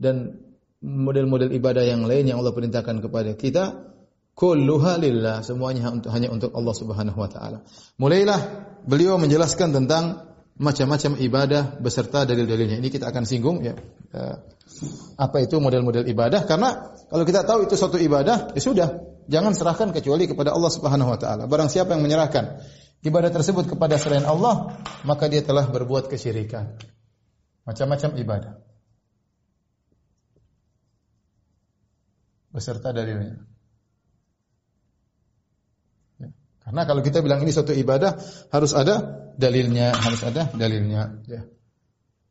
Dan 0.00 0.40
model-model 0.82 1.52
ibadah 1.52 1.84
yang 1.84 2.08
lain 2.08 2.32
yang 2.32 2.42
Allah 2.42 2.56
perintahkan 2.56 3.04
kepada 3.04 3.36
kita 3.36 3.92
kulluha 4.32 4.98
lillah. 4.98 5.44
Semuanya 5.44 5.92
hanya 6.10 6.32
untuk 6.32 6.56
Allah 6.56 6.74
Subhanahu 6.74 7.18
wa 7.20 7.28
taala. 7.28 7.62
Mulailah 8.00 8.40
beliau 8.88 9.20
menjelaskan 9.20 9.76
tentang 9.76 10.31
macam-macam 10.62 11.18
ibadah 11.18 11.82
beserta 11.82 12.22
dalil-dalilnya. 12.22 12.78
Ini 12.78 12.88
kita 12.88 13.10
akan 13.10 13.26
singgung 13.26 13.66
ya. 13.66 13.74
Eh, 14.14 14.36
apa 15.18 15.36
itu 15.42 15.58
model-model 15.58 16.06
ibadah 16.06 16.46
karena 16.46 16.94
kalau 17.10 17.26
kita 17.26 17.42
tahu 17.42 17.66
itu 17.66 17.74
suatu 17.74 17.98
ibadah 17.98 18.54
ya 18.54 18.62
sudah 18.62 18.88
jangan 19.26 19.52
serahkan 19.52 19.90
kecuali 19.90 20.30
kepada 20.30 20.54
Allah 20.54 20.70
Subhanahu 20.70 21.10
wa 21.10 21.18
taala. 21.18 21.50
Barang 21.50 21.66
siapa 21.66 21.98
yang 21.98 22.02
menyerahkan 22.06 22.62
ibadah 23.02 23.30
tersebut 23.34 23.66
kepada 23.66 23.98
selain 23.98 24.22
Allah, 24.22 24.78
maka 25.02 25.26
dia 25.26 25.42
telah 25.42 25.66
berbuat 25.66 26.06
kesyirikan. 26.06 26.78
Macam-macam 27.66 28.10
ibadah. 28.18 28.54
Beserta 32.52 32.92
dalilnya. 32.94 33.42
Ya. 36.20 36.28
Karena 36.72 36.88
kalau 36.88 37.04
kita 37.04 37.20
bilang 37.20 37.44
ini 37.44 37.52
suatu 37.52 37.76
ibadah, 37.76 38.16
harus 38.48 38.72
ada 38.72 39.28
dalilnya, 39.36 39.92
harus 39.92 40.24
ada 40.24 40.48
dalilnya. 40.56 41.20
Ya. 41.28 41.44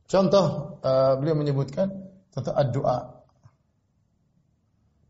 Contoh, 0.09 0.81
uh, 0.81 1.13
beliau 1.21 1.37
menyebutkan 1.37 2.09
contoh 2.33 2.49
doa. 2.73 3.21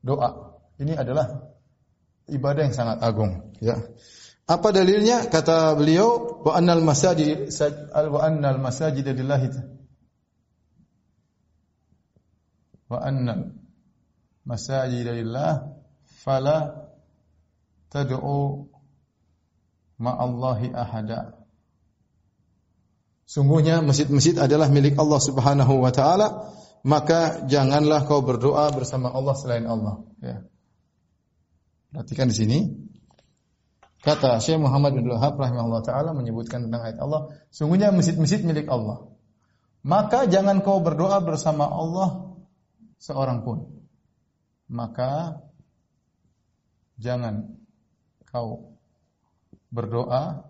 Doa. 0.04 0.60
Ini 0.84 1.00
adalah 1.00 1.48
ibadah 2.28 2.68
yang 2.68 2.76
sangat 2.76 3.00
agung. 3.00 3.56
Ya. 3.64 3.80
Apa 4.52 4.76
dalilnya? 4.76 5.32
Kata 5.32 5.80
beliau, 5.80 6.44
wa 6.44 6.52
annal 6.52 6.84
masajid 6.84 7.48
wa 7.88 8.20
annal 8.20 8.60
masajid 8.60 9.08
lillahi 9.08 9.48
wa 12.92 13.00
annal 13.00 13.56
masajid 14.44 15.08
lillah 15.08 15.72
fala 16.04 16.92
tad'u 17.88 18.68
ma'allahi 20.02 20.74
ahada. 20.74 21.38
Sungguhnya 23.30 23.86
masjid-masjid 23.86 24.36
adalah 24.42 24.68
milik 24.68 24.98
Allah 24.98 25.22
Subhanahu 25.22 25.86
wa 25.86 25.94
taala, 25.94 26.52
maka 26.82 27.46
janganlah 27.46 28.10
kau 28.10 28.26
berdoa 28.26 28.74
bersama 28.74 29.14
Allah 29.14 29.38
selain 29.38 29.70
Allah, 29.70 30.02
ya. 30.20 30.42
Perhatikan 31.94 32.28
di 32.28 32.36
sini, 32.36 32.60
Kata 34.02 34.42
Syekh 34.42 34.58
Muhammad 34.58 34.98
bin 34.98 35.06
Wahab 35.14 35.38
rahimahullah 35.38 35.86
taala 35.86 36.18
menyebutkan 36.18 36.66
tentang 36.66 36.82
ayat 36.82 36.98
Allah, 36.98 37.38
sungguhnya 37.54 37.94
masjid-masjid 37.94 38.42
milik 38.42 38.66
Allah. 38.66 39.06
Maka 39.86 40.26
jangan 40.26 40.66
kau 40.66 40.82
berdoa 40.82 41.22
bersama 41.22 41.70
Allah 41.70 42.34
seorang 42.98 43.46
pun. 43.46 43.86
Maka 44.66 45.38
jangan 46.98 47.62
kau 48.26 48.71
berdoa 49.72 50.46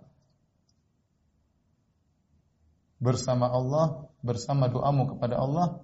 bersama 2.99 3.47
Allah, 3.49 4.09
bersama 4.25 4.67
doamu 4.67 5.15
kepada 5.15 5.37
Allah. 5.37 5.81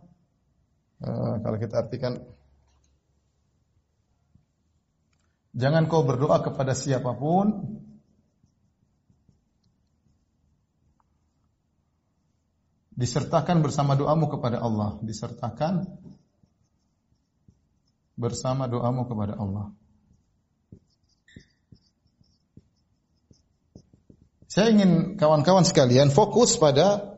Uh, 0.98 1.38
kalau 1.46 1.58
kita 1.62 1.86
artikan 1.86 2.26
Jangan 5.58 5.90
kau 5.90 6.06
berdoa 6.06 6.38
kepada 6.46 6.78
siapa 6.78 7.18
pun 7.18 7.82
disertakan 12.94 13.66
bersama 13.66 13.98
doamu 13.98 14.30
kepada 14.30 14.62
Allah, 14.62 15.02
disertakan 15.02 15.90
bersama 18.14 18.70
doamu 18.70 19.10
kepada 19.10 19.34
Allah. 19.34 19.74
Saya 24.58 24.74
ingin 24.74 25.22
kawan-kawan 25.22 25.70
sekalian 25.70 26.10
fokus 26.10 26.58
pada 26.58 27.14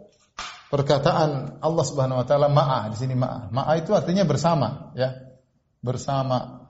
perkataan 0.67 1.63
Allah 1.63 1.85
Subhanahu 1.87 2.19
wa 2.19 2.27
taala 2.27 2.51
ma'a 2.51 2.91
di 2.91 2.99
sini 2.99 3.15
ma'a. 3.15 3.47
Ma'a 3.47 3.79
itu 3.79 3.95
artinya 3.95 4.27
bersama, 4.27 4.91
ya. 4.91 5.39
Bersama. 5.79 6.67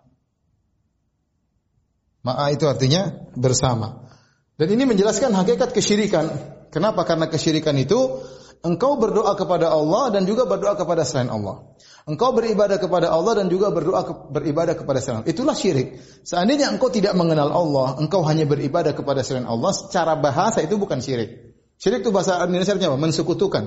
Ma'a 2.21 2.53
itu 2.53 2.69
artinya 2.69 3.09
bersama. 3.33 4.13
Dan 4.61 4.69
ini 4.77 4.85
menjelaskan 4.85 5.33
hakikat 5.33 5.73
kesyirikan. 5.73 6.29
Kenapa? 6.69 7.01
Karena 7.01 7.25
kesyirikan 7.33 7.73
itu 7.81 8.21
engkau 8.61 9.01
berdoa 9.01 9.33
kepada 9.33 9.73
Allah 9.73 10.13
dan 10.13 10.29
juga 10.29 10.45
berdoa 10.45 10.77
kepada 10.77 11.01
selain 11.01 11.33
Allah. 11.33 11.65
Engkau 12.09 12.33
beribadah 12.33 12.81
kepada 12.81 13.13
Allah 13.13 13.37
dan 13.37 13.53
juga 13.53 13.69
berdoa 13.69 14.01
ke, 14.01 14.13
beribadah 14.33 14.73
kepada 14.73 14.97
selain. 14.97 15.29
Itulah 15.29 15.53
syirik. 15.53 16.01
Seandainya 16.25 16.73
engkau 16.73 16.89
tidak 16.89 17.13
mengenal 17.13 17.53
Allah, 17.53 18.01
engkau 18.01 18.25
hanya 18.25 18.49
beribadah 18.49 18.97
kepada 18.97 19.21
selain 19.21 19.45
Allah, 19.45 19.69
secara 19.77 20.17
bahasa 20.17 20.65
itu 20.65 20.81
bukan 20.81 21.05
syirik. 21.05 21.53
Syirik 21.77 22.01
itu 22.01 22.09
bahasa 22.09 22.41
Indonesia 22.41 22.73
apa? 22.73 22.97
Mensekutukan. 22.97 23.63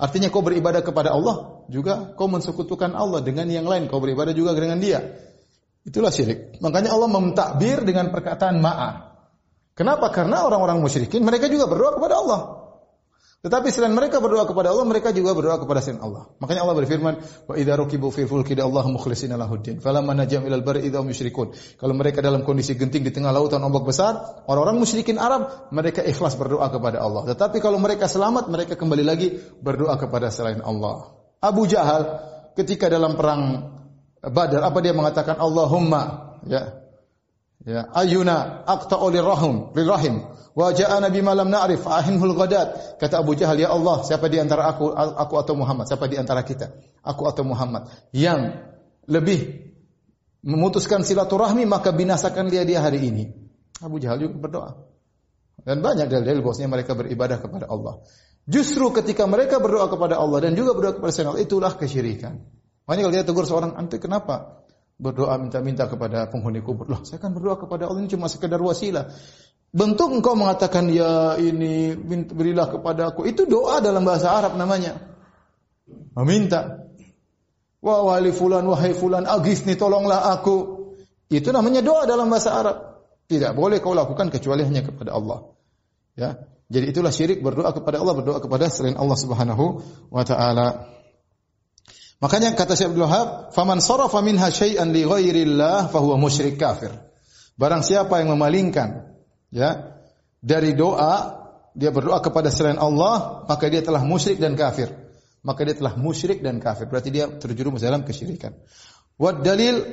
Artinya 0.00 0.32
kau 0.32 0.40
beribadah 0.40 0.80
kepada 0.80 1.12
Allah, 1.12 1.68
juga 1.68 2.16
kau 2.16 2.24
mensekutukan 2.24 2.96
Allah 2.96 3.20
dengan 3.20 3.52
yang 3.52 3.68
lain. 3.68 3.84
Kau 3.92 4.00
beribadah 4.00 4.32
juga 4.32 4.56
dengan 4.56 4.80
dia. 4.80 5.04
Itulah 5.84 6.08
syirik. 6.08 6.56
Makanya 6.64 6.96
Allah 6.96 7.12
memtakbir 7.12 7.84
dengan 7.84 8.08
perkataan 8.08 8.64
ma'a. 8.64 9.12
Kenapa? 9.76 10.08
Karena 10.08 10.48
orang-orang 10.48 10.80
musyrikin 10.80 11.20
mereka 11.20 11.52
juga 11.52 11.68
berdoa 11.68 12.00
kepada 12.00 12.16
Allah. 12.16 12.40
Tetapi 13.44 13.68
selain 13.68 13.92
mereka 13.92 14.24
berdoa 14.24 14.48
kepada 14.48 14.72
Allah, 14.72 14.88
mereka 14.88 15.12
juga 15.12 15.36
berdoa 15.36 15.60
kepada 15.60 15.84
selain 15.84 16.00
Allah. 16.00 16.32
Makanya 16.40 16.64
Allah 16.64 16.76
berfirman, 16.80 17.14
"Wa 17.44 17.54
idza 17.60 17.76
rukibu 17.76 18.08
fi 18.08 18.24
fulki 18.24 18.56
Allah 18.56 18.88
mukhlishina 18.88 19.36
lahuddin, 19.36 19.84
falamma 19.84 20.16
najam 20.16 20.48
ilal 20.48 20.64
idza 20.80 21.04
musyrikun." 21.04 21.52
Kalau 21.76 21.92
mereka 21.92 22.24
dalam 22.24 22.40
kondisi 22.40 22.72
genting 22.72 23.04
di 23.04 23.12
tengah 23.12 23.36
lautan 23.36 23.60
ombak 23.60 23.84
besar, 23.84 24.16
orang-orang 24.48 24.80
musyrikin 24.80 25.20
Arab, 25.20 25.68
mereka 25.76 26.00
ikhlas 26.00 26.40
berdoa 26.40 26.72
kepada 26.72 27.04
Allah. 27.04 27.28
Tetapi 27.36 27.60
kalau 27.60 27.76
mereka 27.76 28.08
selamat, 28.08 28.48
mereka 28.48 28.80
kembali 28.80 29.04
lagi 29.04 29.36
berdoa 29.60 30.00
kepada 30.00 30.32
selain 30.32 30.64
Allah. 30.64 31.12
Abu 31.44 31.68
Jahal 31.68 32.24
ketika 32.56 32.88
dalam 32.88 33.12
perang 33.12 33.74
Badar, 34.24 34.64
apa 34.64 34.80
dia 34.80 34.96
mengatakan 34.96 35.36
Allahumma 35.36 36.32
ya 36.48 36.83
ya 37.64 37.88
ayuna 37.92 38.64
aqta'u 38.68 39.08
lirahim 39.10 39.72
lirahim 39.74 40.34
Wa 40.54 40.70
ja'ana 40.70 41.10
bima 41.10 41.34
lam 41.34 41.50
na'rif 41.50 41.82
ahinhul 41.82 42.38
ghadat. 42.38 42.98
Kata 43.02 43.18
Abu 43.18 43.34
Jahal, 43.34 43.58
"Ya 43.58 43.74
Allah, 43.74 44.06
siapa 44.06 44.30
di 44.30 44.38
antara 44.38 44.70
aku 44.70 44.94
aku 44.94 45.34
atau 45.34 45.58
Muhammad? 45.58 45.90
Siapa 45.90 46.06
di 46.06 46.14
antara 46.14 46.46
kita? 46.46 46.70
Aku 47.02 47.26
atau 47.26 47.42
Muhammad 47.42 47.90
yang 48.14 48.54
lebih 49.10 49.66
memutuskan 50.46 51.02
silaturahmi 51.02 51.66
maka 51.66 51.90
binasakan 51.90 52.54
dia 52.54 52.62
dia 52.62 52.78
hari 52.78 53.02
ini." 53.02 53.24
Abu 53.82 53.98
Jahal 53.98 54.22
juga 54.22 54.46
berdoa. 54.46 54.70
Dan 55.58 55.82
banyak 55.82 56.06
dalil-dalil 56.06 56.46
bahwasanya 56.46 56.70
mereka 56.70 56.94
beribadah 56.94 57.42
kepada 57.42 57.66
Allah. 57.66 58.06
Justru 58.46 58.94
ketika 58.94 59.26
mereka 59.26 59.58
berdoa 59.58 59.90
kepada 59.90 60.22
Allah 60.22 60.38
dan 60.38 60.54
juga 60.54 60.78
berdoa 60.78 61.02
kepada 61.02 61.34
Allah, 61.34 61.42
itulah 61.42 61.74
kesyirikan. 61.74 62.46
Makanya 62.86 63.02
kalau 63.10 63.14
dia 63.16 63.26
tegur 63.26 63.44
seorang, 63.48 63.74
"Ante 63.74 63.98
kenapa 63.98 64.63
berdoa 64.96 65.36
minta-minta 65.40 65.86
kepada 65.90 66.30
penghuni 66.30 66.60
kubur?" 66.64 66.86
Loh, 66.86 67.02
saya 67.02 67.18
kan 67.22 67.34
berdoa 67.34 67.58
kepada 67.60 67.90
Allah 67.90 68.02
ini 68.04 68.10
cuma 68.10 68.30
sekedar 68.30 68.58
wasilah. 68.58 69.10
Bentuk 69.74 70.14
engkau 70.14 70.38
mengatakan 70.38 70.86
ya 70.86 71.34
ini 71.34 71.98
berilah 72.30 72.70
kepada 72.70 73.10
aku. 73.10 73.26
Itu 73.26 73.42
doa 73.50 73.82
dalam 73.82 74.06
bahasa 74.06 74.30
Arab 74.30 74.54
namanya. 74.54 75.02
Meminta. 76.14 76.86
Wah 77.82 78.00
wali 78.06 78.30
fulan, 78.30 78.64
wahai 78.64 78.94
fulan, 78.94 79.26
agisni 79.26 79.74
tolonglah 79.74 80.30
aku. 80.30 80.88
Itu 81.26 81.50
namanya 81.50 81.82
doa 81.82 82.06
dalam 82.06 82.30
bahasa 82.30 82.54
Arab. 82.54 82.76
Tidak 83.26 83.50
boleh 83.52 83.82
kau 83.82 83.98
lakukan 83.98 84.30
kecuali 84.30 84.62
hanya 84.62 84.86
kepada 84.86 85.10
Allah. 85.10 85.52
Ya. 86.14 86.38
Jadi 86.70 86.94
itulah 86.94 87.12
syirik 87.12 87.44
berdoa 87.44 87.74
kepada 87.76 88.00
Allah, 88.00 88.14
berdoa 88.16 88.40
kepada 88.40 88.72
selain 88.72 88.96
Allah 88.96 89.18
Subhanahu 89.18 89.84
wa 90.08 90.24
taala. 90.24 90.88
Makanya 92.22 92.54
kata 92.54 92.78
Syekh 92.78 92.94
Abdul 92.94 93.04
Wahab, 93.04 93.28
"Faman 93.52 93.82
sarafa 93.82 94.22
minha 94.22 94.48
syai'an 94.48 94.94
li 94.94 95.02
ghairillah 95.02 95.90
fahuwa 95.90 96.16
musyrik 96.16 96.56
kafir." 96.56 96.94
Barang 97.54 97.86
siapa 97.86 98.18
yang 98.18 98.34
memalingkan 98.34 99.14
ya 99.54 99.98
dari 100.42 100.74
doa 100.74 101.42
dia 101.74 101.90
berdoa 101.90 102.18
kepada 102.22 102.50
selain 102.50 102.78
Allah 102.78 103.46
maka 103.46 103.66
dia 103.70 103.82
telah 103.82 104.02
musyrik 104.02 104.38
dan 104.42 104.58
kafir. 104.58 104.90
Maka 105.44 105.60
dia 105.68 105.76
telah 105.76 105.94
musyrik 105.94 106.40
dan 106.40 106.56
kafir. 106.56 106.88
Berarti 106.88 107.12
dia 107.12 107.28
terjerumus 107.28 107.84
dalam 107.84 108.00
kesyirikan. 108.02 108.56
Wad 109.20 109.44
dalil 109.44 109.84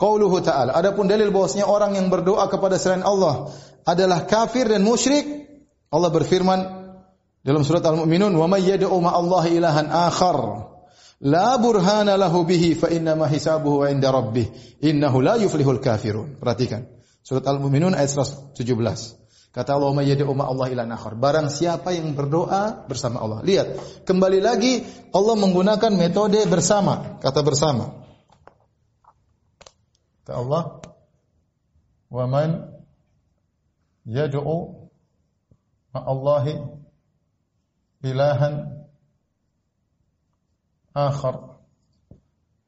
qauluhu 0.00 0.40
ta'ala. 0.40 0.72
Adapun 0.72 1.06
dalil 1.06 1.28
bahwasanya 1.30 1.68
orang 1.68 1.94
yang 1.94 2.08
berdoa 2.08 2.48
kepada 2.48 2.80
selain 2.80 3.04
Allah 3.04 3.52
adalah 3.84 4.24
kafir 4.24 4.66
dan 4.66 4.80
musyrik 4.80 5.44
Allah 5.92 6.10
berfirman 6.10 6.60
dalam 7.44 7.62
surat 7.62 7.84
Al-Mu'minun 7.84 8.32
wa 8.34 8.48
may 8.48 8.64
yad'u 8.64 8.88
Allah 9.04 9.44
ilahan 9.46 9.86
akhar 9.92 10.73
la 11.24 11.56
burhana 11.56 12.20
lahu 12.20 12.44
bihi 12.44 12.76
fa 12.76 12.92
inna 12.92 13.16
ma 13.16 13.26
hisabuhu 13.26 13.88
'inda 13.88 14.12
rabbih 14.12 14.46
innahu 14.84 15.24
la 15.24 15.40
yuflihul 15.40 15.80
kafirun 15.80 16.36
perhatikan 16.36 16.84
Surat 17.24 17.48
Al-Mu'minun 17.48 17.96
ayat 17.96 18.12
117. 18.12 18.52
Kata 19.48 19.70
Allah, 19.80 19.96
"Mayyadi 19.96 20.28
umma 20.28 20.44
Allah 20.44 20.68
ila 20.68 20.84
akhar." 20.84 21.16
Barang 21.16 21.48
siapa 21.48 21.96
yang 21.96 22.12
berdoa 22.12 22.84
bersama 22.84 23.24
Allah. 23.24 23.40
Lihat, 23.40 23.68
kembali 24.04 24.44
lagi 24.44 24.84
Allah 25.08 25.34
menggunakan 25.40 25.88
metode 25.96 26.44
bersama, 26.44 27.16
kata 27.24 27.40
bersama. 27.40 28.04
Kata 30.20 30.32
Allah, 30.36 30.62
"Wa 32.12 32.28
man 32.28 32.76
yad'u 34.04 34.90
ma'allahi 35.96 36.54
ilahan 38.04 38.73
akhar 40.94 41.58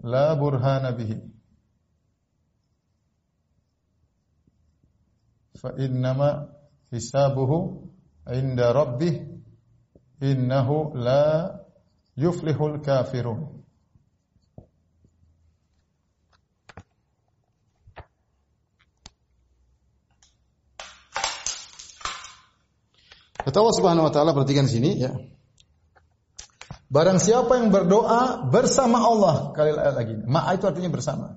la 0.03 0.35
burhana 0.37 0.93
bihi." 0.93 1.17
fa 5.57 5.73
innama 5.79 6.53
hisabuhu 6.93 7.89
inda 8.39 8.73
rabbih 8.73 9.15
innahu 10.21 10.93
la 10.95 11.57
yuflihul 12.17 12.81
kafirun 12.85 13.57
Kata 23.47 23.63
Allah 23.63 23.77
Subhanahu 23.79 24.07
wa 24.11 24.13
taala 24.13 24.35
perhatikan 24.35 24.67
sini 24.67 24.99
ya. 25.07 25.15
Barang 26.87 27.19
siapa 27.19 27.59
yang 27.59 27.75
berdoa 27.75 28.47
bersama 28.47 29.03
Allah, 29.03 29.51
kali 29.51 29.75
lagi. 29.75 30.15
Ma'a 30.23 30.55
itu 30.55 30.71
artinya 30.71 30.91
bersama. 30.91 31.35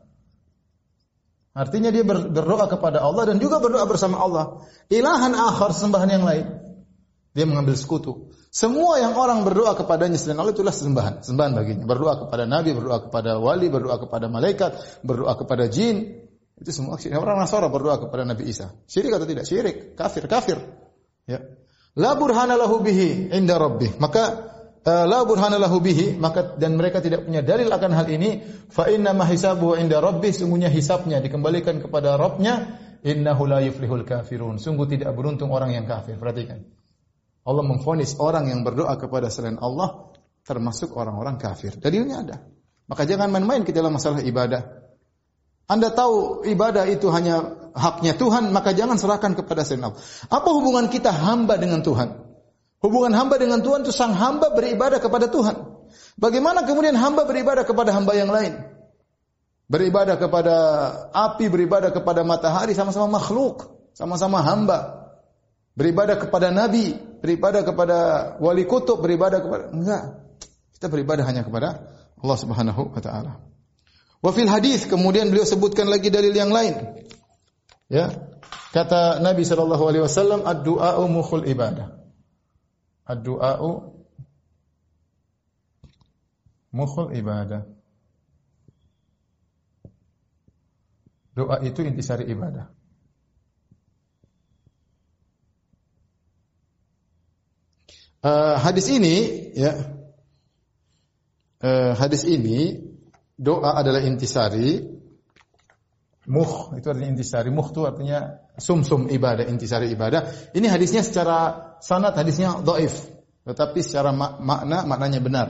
Artinya 1.58 1.90
dia 1.90 2.06
berdoa 2.06 2.70
kepada 2.70 3.02
Allah 3.02 3.34
dan 3.34 3.42
juga 3.42 3.58
berdoa 3.58 3.84
bersama 3.90 4.22
Allah. 4.22 4.64
Ilahan 4.94 5.34
akhar 5.34 5.74
sembahan 5.74 6.10
yang 6.10 6.24
lain. 6.24 6.46
Dia 7.34 7.50
mengambil 7.50 7.74
sekutu. 7.74 8.30
Semua 8.50 8.98
yang 8.98 9.14
orang 9.18 9.46
berdoa 9.46 9.78
kepadanya 9.78 10.18
selain 10.18 10.42
Allah 10.42 10.54
itulah 10.54 10.74
sembahan, 10.74 11.22
sembahan 11.22 11.52
baginya. 11.54 11.86
Berdoa 11.86 12.26
kepada 12.26 12.50
nabi, 12.50 12.74
berdoa 12.74 13.10
kepada 13.10 13.38
wali, 13.38 13.70
berdoa 13.70 13.98
kepada 14.02 14.26
malaikat, 14.30 15.02
berdoa 15.02 15.34
kepada 15.38 15.70
jin. 15.70 16.26
Itu 16.58 16.70
semua 16.74 16.98
syirik. 16.98 17.18
Orang 17.18 17.40
Nasara 17.40 17.72
berdoa 17.72 18.04
kepada 18.04 18.28
Nabi 18.28 18.52
Isa. 18.52 18.76
Syirik 18.84 19.16
atau 19.16 19.24
tidak? 19.24 19.48
Syirik, 19.48 19.96
kafir, 19.96 20.28
kafir. 20.28 20.60
Ya. 21.24 21.40
La 21.96 22.20
burhana 22.20 22.60
lahu 22.60 22.84
bihi 22.84 23.32
inda 23.32 23.56
rabbih. 23.56 23.96
Maka 23.96 24.52
la 24.86 25.20
burhana 25.28 25.60
lahu 25.60 25.84
bihi 25.84 26.16
maka 26.16 26.56
dan 26.56 26.80
mereka 26.80 27.04
tidak 27.04 27.28
punya 27.28 27.44
dalil 27.44 27.68
akan 27.68 27.92
hal 27.92 28.08
ini. 28.08 28.40
Fa 28.72 28.88
inna 28.88 29.12
ma 29.12 29.28
hisabuhu 29.28 29.76
inda 29.76 30.00
rabbih 30.00 30.32
sungguhnya 30.32 30.72
hisabnya 30.72 31.20
dikembalikan 31.20 31.84
kepada 31.84 32.16
Rabbnya. 32.16 32.88
Innahu 33.00 33.48
la 33.48 33.64
yuflihul 33.64 34.04
kafirun. 34.04 34.60
Sungguh 34.60 34.88
tidak 34.88 35.16
beruntung 35.16 35.52
orang 35.56 35.72
yang 35.72 35.88
kafir. 35.88 36.20
Perhatikan. 36.20 36.68
Allah 37.48 37.64
memfonis 37.64 38.20
orang 38.20 38.52
yang 38.52 38.68
berdoa 38.68 39.00
kepada 39.00 39.32
selain 39.32 39.56
Allah 39.60 40.12
termasuk 40.44 40.92
orang-orang 40.96 41.40
kafir. 41.40 41.80
Dalilnya 41.80 42.16
ada. 42.28 42.38
Maka 42.92 43.08
jangan 43.08 43.32
main-main 43.32 43.64
kita 43.64 43.80
dalam 43.80 43.96
masalah 43.96 44.20
ibadah. 44.20 44.92
Anda 45.70 45.94
tahu 45.94 46.44
ibadah 46.50 46.90
itu 46.90 47.08
hanya 47.14 47.70
haknya 47.78 48.18
Tuhan 48.18 48.50
maka 48.50 48.74
jangan 48.74 48.98
serahkan 48.98 49.38
kepada 49.38 49.64
selain 49.64 49.94
Allah. 49.94 50.02
Apa 50.28 50.50
hubungan 50.52 50.92
kita 50.92 51.14
hamba 51.14 51.56
dengan 51.56 51.86
Tuhan 51.86 52.29
Hubungan 52.80 53.12
hamba 53.12 53.36
dengan 53.36 53.60
Tuhan 53.60 53.84
itu 53.84 53.92
sang 53.92 54.16
hamba 54.16 54.56
beribadah 54.56 55.04
kepada 55.04 55.28
Tuhan. 55.28 55.56
Bagaimana 56.16 56.64
kemudian 56.64 56.96
hamba 56.96 57.28
beribadah 57.28 57.68
kepada 57.68 57.92
hamba 57.92 58.16
yang 58.16 58.32
lain? 58.32 58.56
Beribadah 59.68 60.16
kepada 60.16 60.56
api, 61.12 61.52
beribadah 61.52 61.92
kepada 61.92 62.24
matahari, 62.24 62.72
sama-sama 62.72 63.20
makhluk, 63.20 63.68
sama-sama 63.92 64.40
hamba. 64.40 65.12
Beribadah 65.76 66.16
kepada 66.16 66.56
nabi, 66.56 66.96
beribadah 67.20 67.68
kepada 67.68 67.98
wali 68.40 68.64
kutub, 68.64 69.04
beribadah 69.04 69.44
kepada 69.44 69.64
enggak. 69.76 70.04
Kita 70.80 70.88
beribadah 70.88 71.28
hanya 71.28 71.44
kepada 71.44 71.84
Allah 72.16 72.38
Subhanahu 72.40 72.96
wa 72.96 73.02
taala. 73.04 73.44
Wa 74.24 74.32
fil 74.32 74.48
hadis 74.48 74.88
kemudian 74.88 75.32
beliau 75.32 75.48
sebutkan 75.48 75.92
lagi 75.92 76.08
dalil 76.08 76.32
yang 76.32 76.52
lain. 76.52 77.04
Ya. 77.92 78.32
Kata 78.72 79.20
Nabi 79.20 79.44
sallallahu 79.44 79.84
alaihi 79.84 80.04
wasallam, 80.08 80.48
ad-du'a 80.48 80.96
mukhul 81.10 81.44
ibadah. 81.44 81.99
Ad-du'a'u 83.10 83.72
mukhul 86.70 87.18
ibadah. 87.18 87.66
Doa 91.34 91.58
itu 91.66 91.82
intisari 91.82 92.30
ibadah. 92.30 92.70
Uh, 98.20 98.60
hadis 98.60 98.92
ini 98.92 99.48
ya 99.56 99.80
uh, 101.64 101.96
hadis 101.96 102.28
ini 102.28 102.84
doa 103.40 103.80
adalah 103.80 104.04
intisari 104.04 104.99
muh 106.30 106.78
itu 106.78 106.86
artinya 106.88 107.10
intisari 107.10 107.50
muh 107.50 107.68
itu 107.74 107.82
artinya 107.84 108.38
sum-sum 108.56 109.10
ibadah 109.10 109.50
intisari 109.50 109.90
ibadah 109.90 110.54
ini 110.54 110.70
hadisnya 110.70 111.02
secara 111.02 111.70
sanad 111.80 112.14
hadisnya 112.16 112.60
dhaif, 112.62 113.08
tetapi 113.48 113.80
secara 113.82 114.12
makna 114.14 114.84
maknanya 114.84 115.20
benar. 115.24 115.48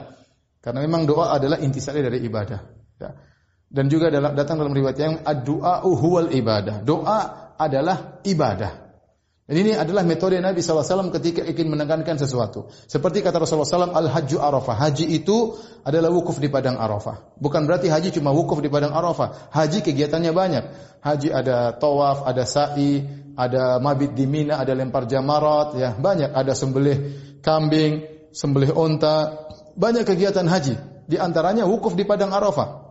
Karena 0.60 0.84
memang 0.84 1.08
doa 1.08 1.36
adalah 1.36 1.58
intisari 1.58 2.04
dari 2.04 2.20
ibadah. 2.20 2.60
Ya. 3.00 3.10
Dan 3.70 3.86
juga 3.86 4.10
datang 4.10 4.58
dalam 4.58 4.74
riwayat 4.74 4.98
yang 4.98 5.14
ad-du'a 5.22 5.86
huwal 5.86 6.34
ibadah. 6.34 6.82
Doa 6.82 7.20
adalah 7.54 8.20
ibadah. 8.26 8.89
Dan 9.50 9.66
ini 9.66 9.74
adalah 9.74 10.06
metode 10.06 10.38
Nabi 10.38 10.62
SAW 10.62 11.10
ketika 11.10 11.42
ingin 11.42 11.74
menekankan 11.74 12.14
sesuatu. 12.14 12.70
Seperti 12.86 13.18
kata 13.18 13.42
Rasulullah 13.42 13.66
SAW, 13.66 13.90
Al-Hajju 13.90 14.38
Arafah. 14.38 14.78
Haji 14.78 15.10
itu 15.10 15.58
adalah 15.82 16.06
wukuf 16.06 16.38
di 16.38 16.46
Padang 16.46 16.78
Arafah. 16.78 17.34
Bukan 17.34 17.66
berarti 17.66 17.90
haji 17.90 18.14
cuma 18.14 18.30
wukuf 18.30 18.62
di 18.62 18.70
Padang 18.70 18.94
Arafah. 18.94 19.50
Haji 19.50 19.82
kegiatannya 19.82 20.30
banyak. 20.30 20.64
Haji 21.02 21.34
ada 21.34 21.74
tawaf, 21.74 22.30
ada 22.30 22.46
sa'i, 22.46 23.02
ada 23.34 23.82
mabit 23.82 24.14
di 24.14 24.30
Mina, 24.30 24.62
ada 24.62 24.70
lempar 24.70 25.10
jamarat, 25.10 25.74
ya 25.74 25.98
banyak. 25.98 26.30
Ada 26.30 26.54
sembelih 26.54 26.98
kambing, 27.42 28.06
sembelih 28.30 28.70
onta. 28.70 29.50
Banyak 29.74 30.06
kegiatan 30.06 30.46
haji. 30.46 30.78
Di 31.10 31.18
antaranya 31.18 31.66
wukuf 31.66 31.98
di 31.98 32.06
Padang 32.06 32.30
Arafah. 32.30 32.89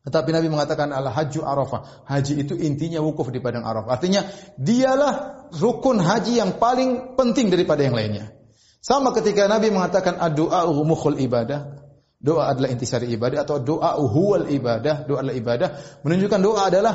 Tetapi 0.00 0.32
Nabi 0.32 0.48
mengatakan 0.48 0.96
al 0.96 1.12
hajju 1.12 1.44
arafah. 1.44 2.08
Haji 2.08 2.40
itu 2.40 2.56
intinya 2.56 3.04
wukuf 3.04 3.28
di 3.28 3.40
padang 3.44 3.68
arafah. 3.68 4.00
Artinya 4.00 4.24
dialah 4.56 5.46
rukun 5.60 6.00
haji 6.00 6.40
yang 6.40 6.56
paling 6.56 7.16
penting 7.20 7.52
daripada 7.52 7.84
yang 7.84 7.92
lainnya. 7.92 8.32
Sama 8.80 9.12
ketika 9.12 9.44
Nabi 9.44 9.68
mengatakan 9.68 10.16
doa 10.32 10.64
mukhul 10.72 11.20
ibadah. 11.20 11.84
Doa 12.20 12.52
adalah 12.52 12.68
intisari 12.68 13.08
ibadah 13.16 13.44
atau 13.44 13.60
doa 13.60 13.96
huwal 13.96 14.48
ibadah. 14.48 15.04
Doa 15.04 15.20
adalah 15.20 15.36
ibadah. 15.36 15.68
Menunjukkan 16.04 16.40
doa 16.40 16.60
adalah 16.68 16.94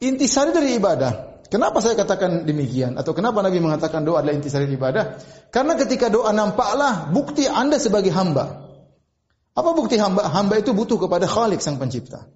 intisari 0.00 0.52
dari 0.52 0.76
ibadah. 0.76 1.44
Kenapa 1.48 1.80
saya 1.84 1.96
katakan 1.96 2.48
demikian? 2.48 2.96
Atau 2.96 3.12
kenapa 3.12 3.40
Nabi 3.44 3.60
mengatakan 3.60 4.04
doa 4.04 4.20
adalah 4.20 4.36
intisari 4.36 4.68
ibadah? 4.68 5.20
Karena 5.48 5.76
ketika 5.80 6.12
doa 6.12 6.32
nampaklah 6.32 7.08
bukti 7.08 7.48
Anda 7.48 7.80
sebagai 7.80 8.12
hamba. 8.12 8.63
Apa 9.54 9.70
bukti 9.70 9.94
hamba? 9.96 10.26
Hamba 10.26 10.58
itu 10.58 10.74
butuh 10.74 10.98
kepada 10.98 11.30
Khalik 11.30 11.62
sang 11.62 11.78
pencipta. 11.78 12.26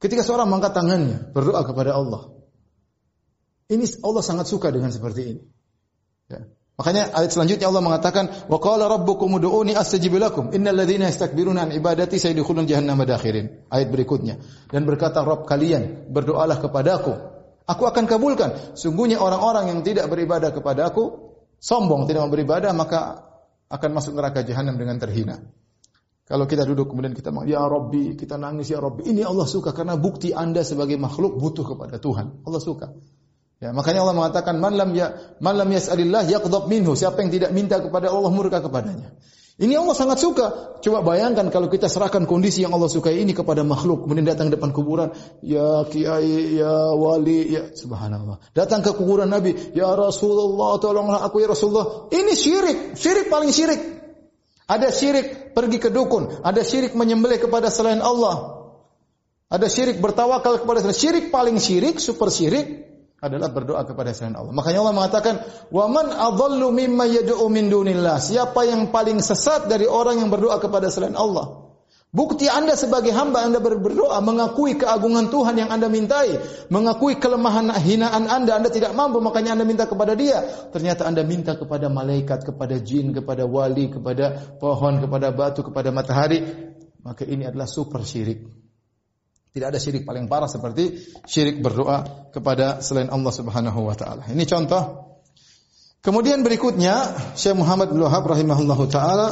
Ketika 0.00 0.24
seorang 0.24 0.48
mengangkat 0.48 0.72
tangannya, 0.72 1.30
berdoa 1.30 1.62
kepada 1.62 1.94
Allah. 1.94 2.32
Ini 3.68 3.84
Allah 4.02 4.22
sangat 4.24 4.48
suka 4.48 4.72
dengan 4.72 4.90
seperti 4.90 5.22
ini. 5.36 5.42
Ya. 6.32 6.48
Makanya 6.80 7.12
ayat 7.12 7.30
selanjutnya 7.30 7.68
Allah 7.68 7.84
mengatakan, 7.84 8.48
"Wa 8.48 8.58
qala 8.58 8.88
rabbukum 8.88 9.36
ud'uni 9.36 9.76
astajib 9.76 10.16
lakum. 10.16 10.50
Innal 10.56 10.74
ladzina 10.74 11.06
yastakbiruna 11.06 11.68
an 11.68 11.70
ibadati 11.70 12.16
sayadkhulun 12.16 12.64
jahannam 12.64 12.96
madakhirin." 12.98 13.68
Ayat 13.68 13.92
berikutnya. 13.92 14.40
Dan 14.72 14.88
berkata 14.88 15.20
Rabb 15.22 15.44
kalian, 15.44 16.08
berdoalah 16.10 16.58
kepadaku. 16.58 17.12
Aku 17.68 17.82
akan 17.86 18.04
kabulkan. 18.08 18.74
Sungguhnya 18.74 19.20
orang-orang 19.22 19.70
yang 19.70 19.80
tidak 19.86 20.10
beribadah 20.10 20.50
kepadaku 20.50 21.36
sombong, 21.62 22.10
tidak 22.10 22.26
beribadah, 22.32 22.74
maka 22.74 23.30
akan 23.70 23.90
masuk 23.94 24.18
neraka 24.18 24.42
jahanam 24.42 24.74
dengan 24.74 24.98
terhina. 24.98 25.38
Kalau 26.32 26.48
kita 26.48 26.64
duduk 26.64 26.88
kemudian 26.88 27.12
kita 27.12 27.28
ya 27.44 27.60
Rabbi, 27.68 28.16
kita 28.16 28.40
nangis 28.40 28.72
ya 28.72 28.80
Rabbi. 28.80 29.04
Ini 29.04 29.28
Allah 29.28 29.44
suka 29.44 29.76
karena 29.76 30.00
bukti 30.00 30.32
Anda 30.32 30.64
sebagai 30.64 30.96
makhluk 30.96 31.36
butuh 31.36 31.76
kepada 31.76 32.00
Tuhan. 32.00 32.40
Allah 32.48 32.56
suka. 32.56 32.96
Ya, 33.60 33.76
makanya 33.76 34.00
Allah 34.00 34.16
mengatakan 34.16 34.56
man 34.56 34.72
lam 34.72 34.96
ya 34.96 35.12
man 35.44 35.60
lam 35.60 35.68
yas'alillah 35.68 36.24
yaqdab 36.32 36.72
minhu. 36.72 36.96
Siapa 36.96 37.20
yang 37.20 37.36
tidak 37.36 37.52
minta 37.52 37.84
kepada 37.84 38.08
Allah 38.08 38.32
murka 38.32 38.64
kepadanya. 38.64 39.12
Ini 39.60 39.76
Allah 39.76 39.92
sangat 39.92 40.24
suka. 40.24 40.80
Coba 40.80 41.04
bayangkan 41.04 41.52
kalau 41.52 41.68
kita 41.68 41.92
serahkan 41.92 42.24
kondisi 42.24 42.64
yang 42.64 42.72
Allah 42.72 42.88
sukai 42.88 43.20
ini 43.20 43.36
kepada 43.36 43.60
makhluk, 43.60 44.08
kemudian 44.08 44.24
datang 44.24 44.48
depan 44.48 44.72
kuburan, 44.72 45.12
ya 45.44 45.84
kiai, 45.84 46.56
ya 46.56 46.96
wali, 46.96 47.52
ya 47.52 47.76
subhanallah. 47.76 48.40
Datang 48.56 48.80
ke 48.80 48.96
kuburan 48.96 49.28
Nabi, 49.28 49.76
ya 49.76 49.92
Rasulullah, 49.92 50.80
tolonglah 50.80 51.20
aku 51.28 51.44
ya 51.44 51.52
Rasulullah. 51.52 52.08
Ini 52.08 52.32
syirik, 52.32 52.96
syirik 52.96 53.28
paling 53.28 53.52
syirik. 53.52 54.02
Ada 54.72 54.88
syirik 54.88 55.52
pergi 55.52 55.76
ke 55.76 55.92
dukun, 55.92 56.40
ada 56.40 56.64
syirik 56.64 56.96
menyembelih 56.96 57.36
kepada 57.36 57.68
selain 57.68 58.00
Allah. 58.00 58.64
Ada 59.52 59.68
syirik 59.68 60.00
bertawakal 60.00 60.64
kepada 60.64 60.80
selain 60.80 60.96
Syirik 60.96 61.28
paling 61.28 61.60
syirik, 61.60 62.00
super 62.00 62.32
syirik 62.32 62.88
adalah 63.22 63.52
berdoa 63.54 63.84
kepada 63.86 64.10
selain 64.16 64.34
Allah. 64.34 64.50
Makanya 64.50 64.82
Allah 64.82 64.96
mengatakan, 64.96 65.34
"Wa 65.70 65.86
man 65.86 66.10
adhallu 66.10 66.74
mimma 66.74 67.06
yad'u 67.06 67.46
min 67.52 67.70
dunillah?" 67.70 68.18
Siapa 68.18 68.66
yang 68.66 68.90
paling 68.90 69.22
sesat 69.22 69.70
dari 69.70 69.84
orang 69.86 70.24
yang 70.24 70.32
berdoa 70.32 70.58
kepada 70.58 70.90
selain 70.90 71.14
Allah? 71.14 71.61
Bukti 72.12 72.44
Anda 72.44 72.76
sebagai 72.76 73.08
hamba 73.16 73.40
Anda 73.40 73.56
berdoa 73.56 74.20
mengakui 74.20 74.76
keagungan 74.76 75.32
Tuhan 75.32 75.56
yang 75.56 75.72
Anda 75.72 75.88
mintai, 75.88 76.36
mengakui 76.68 77.16
kelemahan 77.16 77.72
hinaan 77.72 78.28
Anda, 78.28 78.60
Anda 78.60 78.68
tidak 78.68 78.92
mampu 78.92 79.24
makanya 79.24 79.56
Anda 79.56 79.64
minta 79.64 79.88
kepada 79.88 80.12
Dia. 80.12 80.44
Ternyata 80.68 81.08
Anda 81.08 81.24
minta 81.24 81.56
kepada 81.56 81.88
malaikat, 81.88 82.44
kepada 82.44 82.76
jin, 82.84 83.16
kepada 83.16 83.48
wali, 83.48 83.88
kepada 83.88 84.36
pohon, 84.60 85.00
kepada 85.00 85.32
batu, 85.32 85.64
kepada 85.64 85.88
matahari, 85.88 86.44
maka 87.00 87.24
ini 87.24 87.48
adalah 87.48 87.64
super 87.64 88.04
syirik. 88.04 88.44
Tidak 89.56 89.72
ada 89.72 89.80
syirik 89.80 90.04
paling 90.04 90.28
parah 90.28 90.52
seperti 90.52 91.16
syirik 91.24 91.64
berdoa 91.64 92.28
kepada 92.28 92.84
selain 92.84 93.08
Allah 93.08 93.32
Subhanahu 93.32 93.88
wa 93.88 93.96
taala. 93.96 94.28
Ini 94.28 94.44
contoh. 94.44 95.16
Kemudian 96.04 96.44
berikutnya 96.44 97.08
Syekh 97.40 97.56
Muhammad 97.56 97.88
bin 97.88 98.04
Wahab 98.04 98.28
rahimahullahu 98.28 98.84
taala 98.92 99.28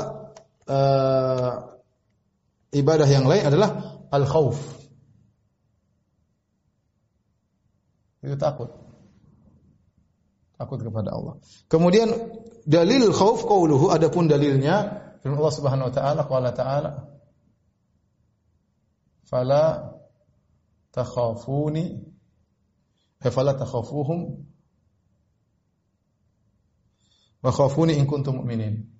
uh, 0.65 1.71
ibadah 2.71 3.09
yang 3.09 3.27
lain 3.27 3.47
adalah 3.47 4.01
al-khauf. 4.11 4.59
Itu 8.21 8.37
takut. 8.37 8.69
Takut 10.61 10.79
kepada 10.85 11.17
Allah. 11.17 11.41
Kemudian 11.73 12.13
dalil 12.69 13.11
khauf 13.17 13.49
qauluhu 13.49 13.89
adapun 13.89 14.29
dalilnya 14.29 15.09
firman 15.25 15.41
Allah 15.41 15.57
Subhanahu 15.57 15.89
wa 15.89 15.95
taala 15.95 16.21
qala 16.29 16.49
ta'ala 16.53 16.93
fala 19.25 19.65
takhafuni 20.93 21.85
eh, 23.25 23.31
fala 23.33 23.57
takhafuhum 23.57 24.45
wa 27.41 27.51
khafuni 27.51 27.97
in 27.97 28.05
kuntum 28.05 28.45
mu'minin. 28.45 29.00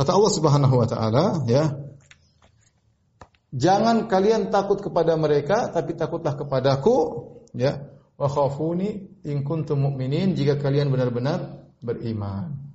Kata 0.00 0.16
Allah 0.16 0.32
Subhanahu 0.32 0.74
wa 0.80 0.88
taala, 0.88 1.24
ya. 1.44 1.76
Jangan 3.52 4.08
kalian 4.08 4.48
takut 4.48 4.80
kepada 4.80 5.12
mereka, 5.20 5.68
tapi 5.68 5.92
takutlah 5.92 6.40
kepadaku, 6.40 6.96
ya. 7.52 7.84
Wa 8.16 8.24
khafuni 8.32 9.20
in 9.28 9.44
kuntum 9.44 9.84
mu'minin 9.84 10.32
jika 10.32 10.56
kalian 10.56 10.88
benar-benar 10.88 11.68
beriman. 11.84 12.72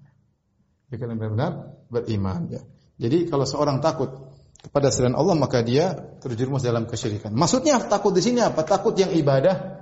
Jika 0.94 1.10
kalian 1.10 1.18
benar-benar 1.18 1.82
beriman, 1.90 2.46
ya. 2.54 2.62
Jadi 3.02 3.26
kalau 3.26 3.50
seorang 3.50 3.82
takut 3.82 4.36
kepada 4.62 4.94
selain 4.94 5.18
Allah 5.18 5.34
maka 5.34 5.66
dia 5.66 5.98
terjerumus 6.22 6.62
dalam 6.62 6.86
kesyirikan. 6.86 7.34
Maksudnya 7.34 7.82
takut 7.90 8.14
di 8.14 8.22
sini 8.22 8.46
apa? 8.46 8.62
Takut 8.62 8.94
yang 9.02 9.10
ibadah. 9.10 9.82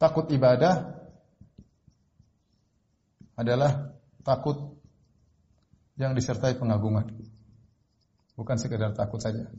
Takut 0.00 0.32
ibadah 0.32 0.96
adalah 3.36 3.92
takut 4.24 4.69
yang 6.00 6.16
disertai 6.16 6.56
pengagungan. 6.56 7.12
Bukan 8.38 8.56
sekedar 8.56 8.96
takut 8.96 9.20
saja. 9.20 9.52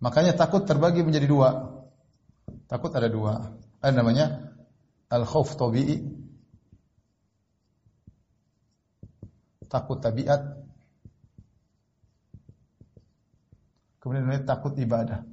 Makanya 0.00 0.32
takut 0.32 0.64
terbagi 0.64 1.04
menjadi 1.04 1.28
dua. 1.28 1.76
Takut 2.64 2.92
ada 2.96 3.12
dua. 3.12 3.52
Ada 3.84 3.92
namanya 3.92 4.56
al-khauf 5.12 5.52
tabi'i. 5.56 6.00
Takut 9.68 10.00
tabiat. 10.00 10.64
Kemudian 14.00 14.22
namanya 14.24 14.46
takut 14.46 14.72
ibadah. 14.78 15.26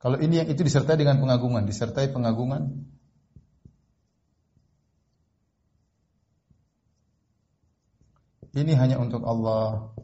Kalau 0.00 0.16
ini 0.16 0.40
yang 0.40 0.48
itu 0.48 0.64
disertai 0.64 0.96
dengan 0.96 1.20
pengagungan, 1.20 1.68
disertai 1.68 2.08
pengagungan, 2.08 2.88
ini 8.54 8.72
hanya 8.74 8.98
untuk 8.98 9.22
Allah. 9.22 9.94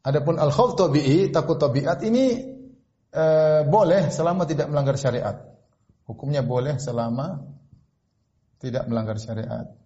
Adapun 0.00 0.40
al-khauf 0.40 0.80
tabi'i, 0.80 1.28
takut 1.28 1.60
tabiat 1.60 2.00
ini 2.08 2.40
e, 3.12 3.24
boleh 3.68 4.08
selama 4.08 4.48
tidak 4.48 4.72
melanggar 4.72 4.96
syariat. 4.96 5.36
Hukumnya 6.08 6.40
boleh 6.40 6.80
selama 6.80 7.44
tidak 8.60 8.88
melanggar 8.88 9.20
syariat. 9.20 9.79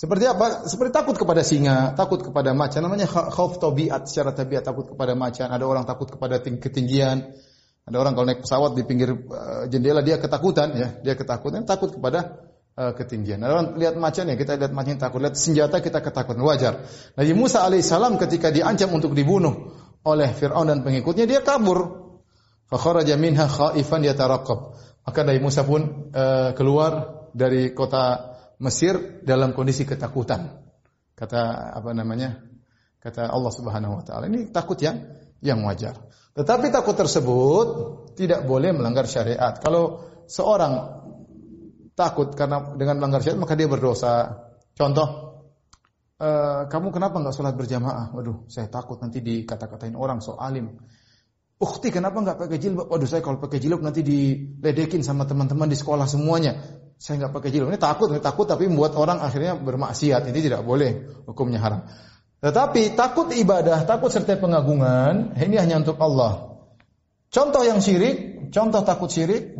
Seperti 0.00 0.24
apa? 0.24 0.64
Seperti 0.64 0.96
takut 0.96 1.12
kepada 1.12 1.44
singa, 1.44 1.92
takut 1.92 2.24
kepada 2.24 2.56
macan. 2.56 2.80
Namanya 2.80 3.04
khauf 3.04 3.60
tabiat 3.60 4.08
secara 4.08 4.32
tabiat 4.32 4.64
takut 4.64 4.88
kepada 4.88 5.12
macan. 5.12 5.52
Ada 5.52 5.60
orang 5.68 5.84
takut 5.84 6.08
kepada 6.08 6.40
ketinggian. 6.40 7.36
Ada 7.84 7.96
orang 8.00 8.16
kalau 8.16 8.26
naik 8.32 8.40
pesawat 8.40 8.80
di 8.80 8.88
pinggir 8.88 9.12
uh, 9.12 9.68
jendela 9.68 10.00
dia 10.00 10.16
ketakutan 10.16 10.72
ya, 10.72 10.88
dia 11.04 11.14
ketakutan, 11.20 11.68
takut 11.68 11.92
kepada 11.92 12.48
uh, 12.80 12.96
ketinggian. 12.96 13.44
Ada 13.44 13.52
orang 13.52 13.68
lihat 13.76 13.94
macan 14.00 14.24
ya, 14.32 14.40
kita 14.40 14.56
lihat 14.56 14.72
macan 14.72 14.96
takut, 14.96 15.20
lihat 15.20 15.36
senjata 15.36 15.84
kita 15.84 16.00
ketakutan, 16.00 16.40
wajar. 16.48 16.80
Nabi 17.20 17.32
Musa 17.36 17.60
alaihissalam 17.60 18.16
ketika 18.16 18.48
diancam 18.48 18.96
untuk 18.96 19.12
dibunuh 19.12 19.76
oleh 20.00 20.32
Fir'aun 20.32 20.64
dan 20.64 20.80
pengikutnya, 20.80 21.28
dia 21.28 21.44
kabur. 21.44 22.08
Fa 22.72 22.80
kharaja 22.80 23.20
minha 23.20 23.44
khaifan 23.44 24.00
yataraqqab. 24.06 24.60
Maka 25.04 25.20
Nabi 25.28 25.40
Musa 25.44 25.60
pun 25.66 26.08
uh, 26.14 26.56
keluar 26.56 27.26
dari 27.34 27.74
kota 27.76 28.29
Mesir 28.60 29.24
dalam 29.24 29.56
kondisi 29.56 29.88
ketakutan. 29.88 30.60
Kata 31.16 31.72
apa 31.72 31.96
namanya? 31.96 32.44
Kata 33.00 33.32
Allah 33.32 33.52
Subhanahu 33.52 34.00
wa 34.00 34.04
taala. 34.04 34.28
Ini 34.28 34.52
takut 34.52 34.76
yang 34.80 35.00
yang 35.40 35.64
wajar. 35.64 35.96
Tetapi 36.36 36.68
takut 36.68 36.92
tersebut 36.94 37.66
tidak 38.14 38.44
boleh 38.44 38.76
melanggar 38.76 39.08
syariat. 39.08 39.56
Kalau 39.56 40.04
seorang 40.28 41.00
takut 41.96 42.32
karena 42.36 42.76
dengan 42.76 43.00
melanggar 43.00 43.24
syariat 43.24 43.40
maka 43.40 43.56
dia 43.56 43.68
berdosa. 43.68 44.44
Contoh, 44.76 45.08
uh, 46.20 46.68
kamu 46.68 46.88
kenapa 46.92 47.16
nggak 47.20 47.34
sholat 47.36 47.56
berjamaah? 47.56 48.12
Waduh, 48.12 48.48
saya 48.48 48.68
takut 48.68 49.00
nanti 49.00 49.20
dikata-katain 49.24 49.96
orang 49.96 50.20
so 50.20 50.36
alim. 50.36 50.80
Ukti 51.60 51.92
kenapa 51.92 52.24
nggak 52.24 52.38
pakai 52.40 52.56
jilbab? 52.56 52.88
Waduh, 52.88 53.08
saya 53.08 53.20
kalau 53.20 53.36
pakai 53.36 53.60
jilbab 53.60 53.84
nanti 53.84 54.00
diledekin 54.00 55.04
sama 55.04 55.28
teman-teman 55.28 55.68
di 55.68 55.76
sekolah 55.76 56.08
semuanya. 56.08 56.56
Saya 57.00 57.16
nggak 57.24 57.32
pakai 57.32 57.48
jilbab. 57.48 57.72
Ini 57.72 57.80
takut, 57.80 58.12
ini 58.12 58.20
takut 58.20 58.44
tapi 58.44 58.68
membuat 58.68 58.92
orang 58.92 59.24
akhirnya 59.24 59.56
bermaksiat. 59.56 60.28
Ini 60.28 60.36
tidak 60.44 60.60
boleh, 60.68 61.24
hukumnya 61.24 61.56
haram. 61.56 61.88
Tetapi 62.44 62.92
takut 62.92 63.32
ibadah, 63.32 63.88
takut 63.88 64.12
serta 64.12 64.36
pengagungan, 64.36 65.32
ini 65.40 65.56
hanya 65.56 65.80
untuk 65.80 65.96
Allah. 65.96 66.60
Contoh 67.32 67.64
yang 67.64 67.80
syirik, 67.80 68.52
contoh 68.52 68.84
takut 68.84 69.08
syirik, 69.08 69.56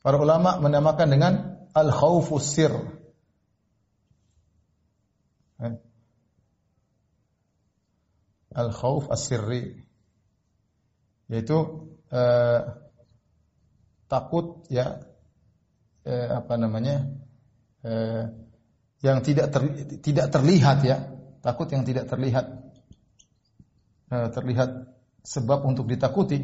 para 0.00 0.16
ulama 0.16 0.56
menamakan 0.64 1.08
dengan 1.12 1.32
al-khawfus 1.76 2.48
sir. 2.48 2.72
Eh? 5.60 5.76
Al-khawf 8.56 9.12
as-sirri. 9.12 9.84
Yaitu 11.28 11.84
eh, 12.08 12.87
takut 14.08 14.64
ya 14.72 15.04
eh, 16.02 16.28
apa 16.32 16.56
namanya? 16.56 17.06
Eh, 17.84 18.24
yang 19.06 19.22
tidak 19.22 19.54
ter, 19.54 19.62
tidak 20.02 20.26
terlihat 20.34 20.82
ya, 20.82 20.96
takut 21.38 21.70
yang 21.70 21.86
tidak 21.86 22.10
terlihat 22.10 22.50
eh, 24.10 24.28
terlihat 24.34 24.70
sebab 25.22 25.62
untuk 25.68 25.86
ditakuti. 25.86 26.40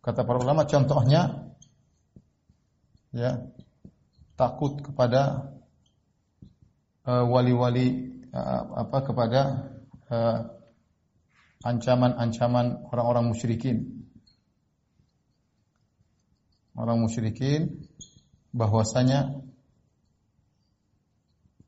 Kata 0.00 0.22
para 0.22 0.38
ulama 0.38 0.62
contohnya 0.70 1.50
ya 3.10 3.42
takut 4.38 4.78
kepada 4.78 5.50
eh, 7.10 7.24
wali-wali 7.26 8.16
uh, 8.36 8.86
apa 8.86 8.98
kepada 9.02 9.40
ancaman-ancaman 11.66 12.86
orang-orang 12.94 13.34
musyrikin. 13.34 14.06
Orang 16.78 17.02
musyrikin 17.02 17.88
bahwasanya 18.54 19.34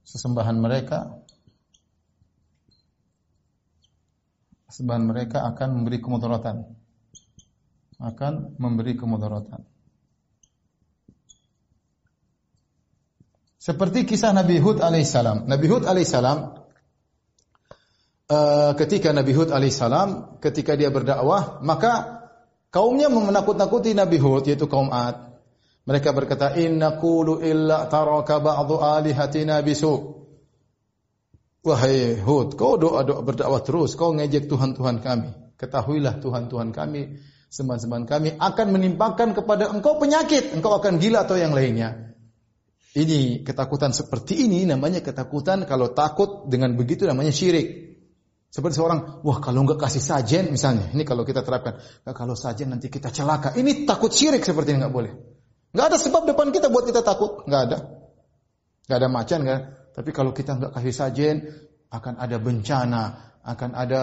sesembahan 0.07 0.57
mereka 0.63 1.19
sesembahan 4.71 5.05
mereka 5.11 5.43
akan 5.51 5.83
memberi 5.83 5.99
kemudaratan. 5.99 6.57
Akan 7.99 8.55
memberi 8.63 8.95
kemudaratan. 8.95 9.67
Seperti 13.59 14.07
kisah 14.07 14.31
Nabi 14.31 14.63
Hud 14.63 14.79
alaihissalam. 14.79 15.51
Nabi 15.51 15.67
Hud 15.67 15.83
alaihissalam 15.83 16.58
uh, 18.29 18.73
ketika 18.77 19.11
Nabi 19.17 19.33
Hud 19.33 19.51
alaihissalam 19.51 20.41
ketika 20.45 20.77
dia 20.77 20.93
berdakwah 20.93 21.65
maka 21.65 22.25
kaumnya 22.71 23.09
menakut-nakuti 23.09 23.97
Nabi 23.97 24.21
Hud 24.21 24.47
yaitu 24.47 24.69
kaum 24.69 24.93
Ad 24.93 25.29
mereka 25.89 26.13
berkata, 26.13 26.53
Inna 26.61 27.01
kulu 27.01 27.41
illa 27.41 27.89
taraka 27.89 28.45
ba'du 28.45 28.77
alihatina 28.77 29.65
bisu. 29.65 30.21
Wahai 31.65 32.21
Hud, 32.21 32.61
kau 32.61 32.77
doa-doa 32.77 33.25
berdakwah 33.25 33.65
terus, 33.65 33.97
kau 33.97 34.13
ngejek 34.13 34.53
Tuhan-Tuhan 34.53 35.01
kami. 35.01 35.57
Ketahuilah 35.57 36.21
Tuhan-Tuhan 36.21 36.77
kami, 36.77 37.17
sembahan-sembahan 37.49 38.05
kami 38.05 38.29
akan 38.37 38.67
menimpakan 38.69 39.33
kepada 39.33 39.73
engkau 39.73 39.97
penyakit, 39.97 40.53
engkau 40.53 40.77
akan 40.77 41.01
gila 41.01 41.25
atau 41.25 41.41
yang 41.41 41.57
lainnya. 41.57 42.13
Ini 42.93 43.41
ketakutan 43.49 43.97
seperti 43.97 44.45
ini 44.45 44.69
namanya 44.69 45.01
ketakutan 45.01 45.65
kalau 45.65 45.97
takut 45.97 46.53
dengan 46.53 46.77
begitu 46.77 47.09
namanya 47.09 47.33
syirik. 47.33 47.88
Seperti 48.49 48.81
seorang, 48.81 49.21
wah 49.21 49.39
kalau 49.45 49.61
enggak 49.61 49.77
kasih 49.77 50.01
sajen 50.01 50.49
misalnya, 50.49 50.89
ini 50.97 51.05
kalau 51.05 51.21
kita 51.21 51.45
terapkan, 51.45 51.85
kalau 52.17 52.33
sajen 52.33 52.73
nanti 52.73 52.89
kita 52.89 53.13
celaka. 53.13 53.53
Ini 53.53 53.85
takut 53.85 54.09
syirik 54.09 54.41
seperti 54.41 54.73
ini 54.73 54.81
enggak 54.81 54.95
boleh. 54.97 55.13
Nggak 55.77 55.87
ada 55.93 55.99
sebab 56.01 56.23
depan 56.25 56.49
kita 56.49 56.73
buat 56.73 56.89
kita 56.89 57.05
takut. 57.05 57.45
Nggak 57.45 57.63
ada. 57.69 57.79
Nggak 58.89 58.99
ada 59.05 59.09
macan 59.13 59.41
kan. 59.45 59.61
Tapi 59.93 60.11
kalau 60.17 60.33
kita 60.33 60.57
nggak 60.57 60.73
kasih 60.81 60.95
sajen, 60.97 61.37
akan 61.93 62.15
ada 62.17 62.37
bencana, 62.41 63.03
akan 63.45 63.71
ada 63.77 64.01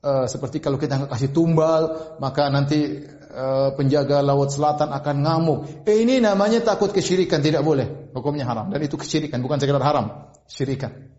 uh, 0.00 0.26
seperti 0.28 0.64
kalau 0.64 0.80
kita 0.80 1.04
nggak 1.04 1.12
kasih 1.12 1.32
tumbal, 1.32 2.16
maka 2.24 2.48
nanti 2.48 3.04
uh, 3.32 3.72
penjaga 3.76 4.24
laut 4.24 4.48
selatan 4.48 4.92
akan 4.96 5.16
ngamuk. 5.24 5.58
Eh, 5.84 6.04
ini 6.04 6.24
namanya 6.24 6.64
takut 6.64 6.88
kesyirikan, 6.88 7.44
tidak 7.44 7.60
boleh. 7.60 8.12
Hukumnya 8.16 8.48
haram. 8.48 8.72
Dan 8.72 8.80
itu 8.80 8.96
kesyirikan, 8.96 9.44
bukan 9.44 9.60
sekedar 9.60 9.84
haram. 9.84 10.32
Syirikan. 10.48 11.12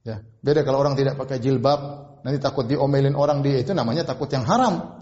Ya, 0.00 0.24
beda 0.40 0.64
kalau 0.64 0.80
orang 0.80 0.96
tidak 0.96 1.20
pakai 1.20 1.44
jilbab, 1.44 1.80
nanti 2.24 2.40
takut 2.40 2.64
diomelin 2.64 3.12
orang 3.12 3.44
dia 3.44 3.60
itu 3.60 3.76
namanya 3.76 4.08
takut 4.08 4.32
yang 4.32 4.48
haram. 4.48 4.96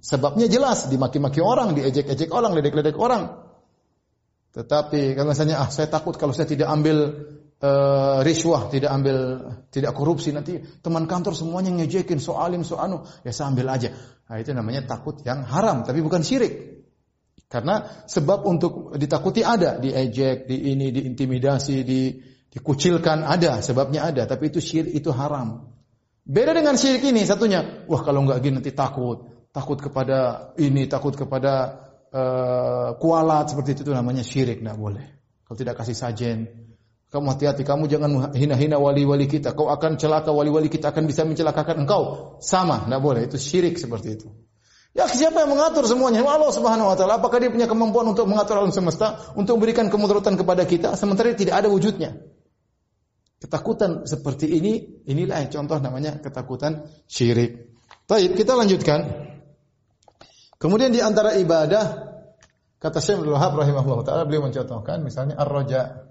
Sebabnya 0.00 0.46
jelas, 0.48 0.88
dimaki-maki 0.88 1.42
orang, 1.42 1.76
diejek-ejek 1.76 2.30
orang, 2.30 2.54
ledek-ledek 2.54 2.96
orang. 2.96 3.46
Tetapi 4.56 5.12
kalau 5.12 5.36
misalnya 5.36 5.60
ah 5.60 5.68
saya 5.68 5.90
takut 5.92 6.16
kalau 6.16 6.32
saya 6.32 6.48
tidak 6.48 6.72
ambil 6.72 7.12
uh, 7.60 8.24
riswah, 8.24 8.72
tidak 8.72 8.88
ambil 8.88 9.16
tidak 9.68 9.92
korupsi 9.92 10.32
nanti 10.32 10.64
teman 10.80 11.04
kantor 11.04 11.36
semuanya 11.36 11.76
ngejekin 11.76 12.16
so 12.16 12.40
alim 12.40 12.64
so 12.64 12.80
anu, 12.80 13.04
ya 13.20 13.36
saya 13.36 13.52
ambil 13.52 13.68
aja. 13.68 13.92
Nah, 14.26 14.40
itu 14.40 14.56
namanya 14.56 14.88
takut 14.88 15.20
yang 15.28 15.44
haram 15.44 15.84
tapi 15.84 16.00
bukan 16.00 16.24
syirik. 16.24 16.86
Karena 17.46 17.84
sebab 18.10 18.42
untuk 18.42 18.98
ditakuti 18.98 19.46
ada, 19.46 19.78
diejek, 19.78 20.50
di 20.50 20.72
ini, 20.74 20.90
diintimidasi, 20.90 21.76
di 21.86 22.18
dikucilkan 22.56 23.20
ada, 23.28 23.60
sebabnya 23.60 24.08
ada, 24.08 24.24
tapi 24.24 24.48
itu 24.48 24.64
syirik 24.64 24.96
itu 24.96 25.12
haram. 25.12 25.76
Beda 26.24 26.56
dengan 26.56 26.80
syirik 26.80 27.04
ini 27.04 27.28
satunya, 27.28 27.84
wah 27.84 28.00
kalau 28.00 28.24
enggak 28.24 28.40
gini 28.40 28.58
nanti 28.58 28.72
takut, 28.72 29.28
takut 29.52 29.76
kepada 29.76 30.50
ini, 30.56 30.88
takut 30.88 31.12
kepada 31.12 31.52
uh, 32.08 32.96
kualat 32.96 33.52
seperti 33.52 33.76
itu, 33.76 33.80
itu 33.86 33.92
namanya 33.92 34.24
syirik, 34.24 34.64
tidak 34.64 34.80
boleh. 34.80 35.04
Kalau 35.44 35.56
tidak 35.60 35.78
kasih 35.78 35.94
sajen, 35.94 36.38
kamu 37.06 37.30
hati-hati, 37.30 37.62
kamu 37.62 37.86
jangan 37.86 38.34
hina-hina 38.34 38.82
wali-wali 38.82 39.30
kita. 39.30 39.54
Kau 39.54 39.70
akan 39.70 39.94
celaka 39.94 40.34
wali-wali 40.34 40.66
kita 40.66 40.90
akan 40.90 41.06
bisa 41.06 41.22
mencelakakan 41.22 41.86
engkau. 41.86 42.34
Sama, 42.42 42.82
tidak 42.82 42.98
boleh. 42.98 43.30
Itu 43.30 43.38
syirik 43.38 43.78
seperti 43.78 44.18
itu. 44.18 44.28
Ya 44.90 45.06
siapa 45.06 45.44
yang 45.44 45.54
mengatur 45.54 45.86
semuanya? 45.86 46.24
Allah 46.26 46.50
Subhanahu 46.50 46.88
wa 46.90 46.96
taala. 46.98 47.22
Apakah 47.22 47.38
dia 47.38 47.52
punya 47.52 47.68
kemampuan 47.70 48.10
untuk 48.10 48.26
mengatur 48.26 48.58
alam 48.58 48.74
semesta, 48.74 49.22
untuk 49.38 49.60
memberikan 49.60 49.86
kemudaratan 49.86 50.34
kepada 50.34 50.66
kita 50.66 50.98
sementara 50.98 51.30
tidak 51.36 51.62
ada 51.62 51.68
wujudnya? 51.70 52.16
Ketakutan 53.36 54.08
seperti 54.08 54.48
ini, 54.48 55.04
inilah 55.04 55.44
yang 55.44 55.52
contoh 55.52 55.76
namanya 55.76 56.16
ketakutan 56.24 56.88
syirik. 57.04 57.76
Baik, 58.08 58.32
kita 58.32 58.56
lanjutkan. 58.56 59.28
Kemudian 60.56 60.88
di 60.88 61.04
antara 61.04 61.36
ibadah 61.36 62.16
kata 62.80 62.98
Syekh 63.04 63.20
Abdul 63.20 63.36
Wahab 63.36 63.60
rahimahullah 63.60 64.08
taala 64.08 64.24
beliau 64.24 64.48
mencontohkan 64.48 65.04
misalnya 65.04 65.36
ar-raja 65.36 66.08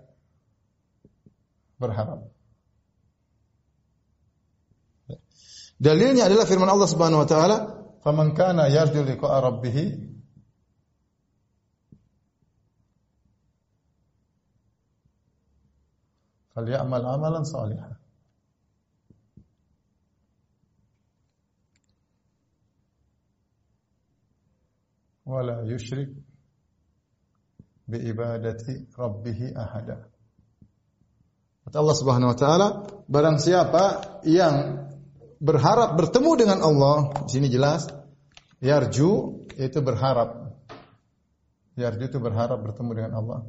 berharap. 1.82 2.30
Dalilnya 5.76 6.30
adalah 6.30 6.46
firman 6.48 6.70
Allah 6.70 6.88
Subhanahu 6.88 7.26
wa 7.26 7.28
taala, 7.28 7.58
"Faman 8.06 8.38
kana 8.38 8.70
yarju 8.70 9.02
liqa'a 9.02 9.42
rabbih 9.44 9.76
falyamal 16.56 17.04
amalan 17.04 17.44
salihan." 17.44 18.00
wala 25.26 25.66
yushrik 25.66 26.14
bi 27.90 27.98
ibadati 27.98 28.86
rabbih 28.94 29.58
ahada. 29.58 30.06
Kata 31.66 31.76
Allah 31.82 31.98
Subhanahu 31.98 32.32
wa 32.34 32.38
taala, 32.38 32.68
barang 33.10 33.38
siapa 33.42 33.84
yang 34.22 34.86
berharap 35.42 35.98
bertemu 35.98 36.32
dengan 36.38 36.60
Allah, 36.62 37.26
di 37.26 37.42
sini 37.42 37.48
jelas 37.50 37.90
yarju 38.62 39.44
itu 39.58 39.80
berharap. 39.82 40.54
Yarju 41.76 42.04
itu 42.06 42.18
berharap 42.22 42.62
bertemu 42.62 42.92
dengan 42.94 43.14
Allah. 43.18 43.40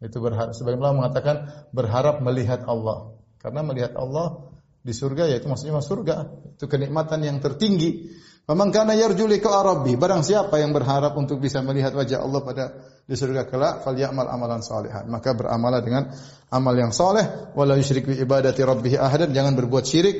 Itu 0.00 0.24
berharap 0.24 0.56
sebagian 0.56 0.80
ulama 0.80 1.04
mengatakan 1.04 1.68
berharap 1.76 2.24
melihat 2.24 2.64
Allah. 2.64 3.12
Karena 3.36 3.60
melihat 3.60 3.92
Allah 3.96 4.48
di 4.80 4.96
surga 4.96 5.28
yaitu 5.28 5.46
maksudnya 5.46 5.76
masuk 5.76 6.00
surga. 6.00 6.16
Itu 6.56 6.64
kenikmatan 6.64 7.20
yang 7.20 7.36
tertinggi. 7.44 8.08
Memang 8.48 8.72
karena 8.74 8.96
yarju 8.98 9.30
lika 9.30 9.52
rabbi, 9.62 9.94
barang 9.94 10.26
siapa 10.26 10.58
yang 10.58 10.74
berharap 10.74 11.14
untuk 11.14 11.38
bisa 11.38 11.62
melihat 11.62 11.94
wajah 11.94 12.24
Allah 12.24 12.40
pada 12.42 12.64
di 13.06 13.14
surga 13.14 13.46
kelak, 13.46 13.86
falyamal 13.86 14.26
amalan 14.26 14.58
salihan. 14.64 15.06
Maka 15.06 15.36
beramalah 15.38 15.78
dengan 15.84 16.10
amal 16.50 16.74
yang 16.74 16.90
soleh, 16.90 17.52
wala 17.54 17.78
yusyrik 17.78 18.10
bi 18.10 18.18
ibadati 18.18 18.64
rabbih 18.66 18.98
ahadan, 18.98 19.30
jangan 19.30 19.54
berbuat 19.54 19.84
syirik 19.86 20.16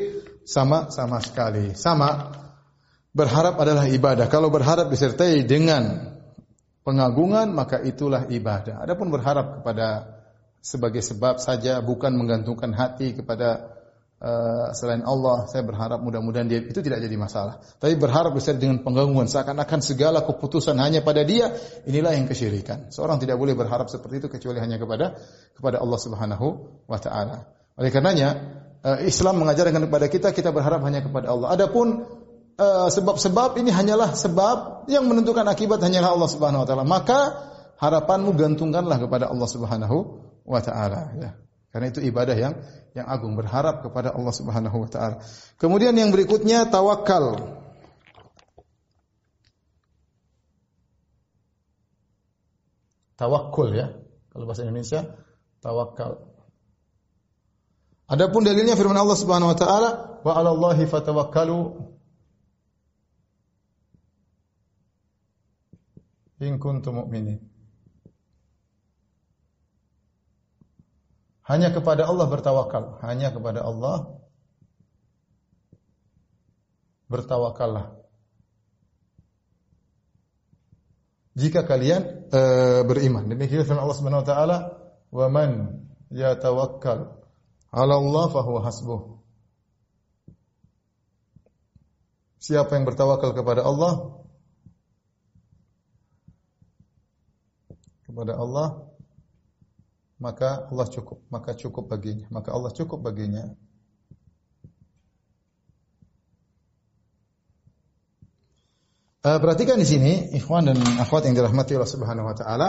sama 0.47 0.94
sama 0.94 1.19
sekali. 1.19 1.74
Sama 1.74 2.31
berharap 3.11 3.59
adalah 3.59 3.90
ibadah. 3.90 4.31
Kalau 4.31 4.47
berharap 4.52 4.86
disertai 4.93 5.43
dengan 5.43 6.15
pengagungan, 6.91 7.55
maka 7.55 7.79
itulah 7.79 8.27
ibadah. 8.27 8.83
Adapun 8.83 9.15
berharap 9.15 9.62
kepada 9.62 10.19
sebagai 10.59 11.07
sebab 11.07 11.39
saja 11.39 11.79
bukan 11.79 12.19
menggantungkan 12.19 12.75
hati 12.75 13.15
kepada 13.15 13.79
uh, 14.19 14.75
selain 14.75 15.07
Allah, 15.07 15.47
saya 15.47 15.62
berharap 15.62 16.03
mudah-mudahan 16.03 16.51
dia 16.51 16.59
itu 16.59 16.83
tidak 16.83 16.99
jadi 16.99 17.15
masalah. 17.15 17.62
Tapi 17.79 17.95
berharap 17.95 18.35
besar 18.35 18.59
dengan 18.59 18.83
penggangguan 18.83 19.31
seakan-akan 19.31 19.81
segala 19.87 20.27
keputusan 20.27 20.75
hanya 20.83 21.07
pada 21.07 21.23
dia, 21.23 21.55
inilah 21.87 22.11
yang 22.19 22.27
kesyirikan. 22.27 22.91
Seorang 22.91 23.23
tidak 23.23 23.39
boleh 23.39 23.55
berharap 23.55 23.87
seperti 23.87 24.27
itu 24.27 24.29
kecuali 24.29 24.59
hanya 24.59 24.77
kepada 24.77 25.15
kepada 25.55 25.79
Allah 25.79 25.99
Subhanahu 26.03 26.47
wa 26.91 26.99
taala. 26.99 27.47
Oleh 27.79 27.95
karenanya 27.95 28.29
uh, 28.83 28.99
Islam 29.07 29.47
mengajarkan 29.47 29.87
kepada 29.87 30.07
kita 30.11 30.29
kita 30.35 30.51
berharap 30.51 30.83
hanya 30.85 31.01
kepada 31.07 31.31
Allah. 31.31 31.55
Adapun 31.55 32.05
sebab-sebab 32.61 33.57
uh, 33.57 33.61
ini 33.61 33.73
hanyalah 33.73 34.12
sebab 34.12 34.85
yang 34.93 35.09
menentukan 35.09 35.49
akibat 35.49 35.81
hanyalah 35.81 36.12
Allah 36.12 36.28
Subhanahu 36.28 36.62
wa 36.65 36.66
taala. 36.69 36.85
Maka 36.85 37.19
harapanmu 37.81 38.37
gantungkanlah 38.37 39.01
kepada 39.01 39.32
Allah 39.32 39.49
Subhanahu 39.49 39.97
wa 40.45 40.61
taala 40.61 41.16
ya. 41.16 41.31
Karena 41.73 41.87
itu 41.89 42.05
ibadah 42.05 42.37
yang 42.37 42.61
yang 42.93 43.07
agung 43.09 43.39
berharap 43.39 43.81
kepada 43.81 44.12
Allah 44.12 44.35
Subhanahu 44.37 44.77
wa 44.77 44.91
taala. 44.93 45.16
Kemudian 45.57 45.97
yang 45.97 46.12
berikutnya 46.12 46.69
tawakal. 46.69 47.57
Tawakul 53.16 53.69
ya. 53.73 53.89
Kalau 54.32 54.45
bahasa 54.45 54.69
Indonesia 54.69 55.16
tawakal. 55.65 56.28
Adapun 58.11 58.43
dalilnya 58.45 58.74
firman 58.77 58.99
Allah 58.99 59.16
Subhanahu 59.16 59.55
wa 59.55 59.57
taala, 59.57 59.91
"Wa 60.27 60.32
'alallahi 60.35 60.85
fatawakkalu 60.91 61.89
in 66.41 66.57
kuntum 66.57 67.05
mu'minin." 67.05 67.51
Hanya 71.51 71.75
kepada 71.75 72.07
Allah 72.07 72.31
bertawakal, 72.31 73.03
hanya 73.03 73.35
kepada 73.35 73.67
Allah 73.67 74.23
bertawakallah. 77.11 77.99
Jika 81.35 81.67
kalian 81.67 82.31
e, 82.31 82.41
beriman. 82.87 83.27
Demikian 83.27 83.67
firman 83.67 83.83
Allah 83.83 83.99
Subhanahu 83.99 84.23
wa 84.23 84.29
taala, 84.29 84.59
"Wa 85.11 85.27
man 85.27 85.83
yatawakkal 86.15 87.19
'ala 87.75 87.95
Allah 87.99 88.25
fa 88.31 88.41
huwa 88.47 88.62
hasbuh." 88.62 89.19
Siapa 92.39 92.79
yang 92.79 92.87
bertawakal 92.87 93.35
kepada 93.35 93.67
Allah 93.67 94.20
kepada 98.11 98.35
Allah 98.35 98.91
maka 100.20 100.69
Allah 100.69 100.87
cukup, 100.93 101.24
maka 101.32 101.57
cukup 101.57 101.89
baginya, 101.89 102.28
maka 102.28 102.53
Allah 102.53 102.69
cukup 102.77 103.01
baginya. 103.01 103.49
Uh, 109.20 109.37
perhatikan 109.41 109.81
di 109.81 109.89
sini, 109.89 110.12
ikhwan 110.37 110.69
dan 110.69 110.77
akhwat 110.77 111.24
yang 111.24 111.37
dirahmati 111.37 111.77
Allah 111.77 111.89
Subhanahu 111.89 112.28
wa 112.28 112.37
taala, 112.37 112.69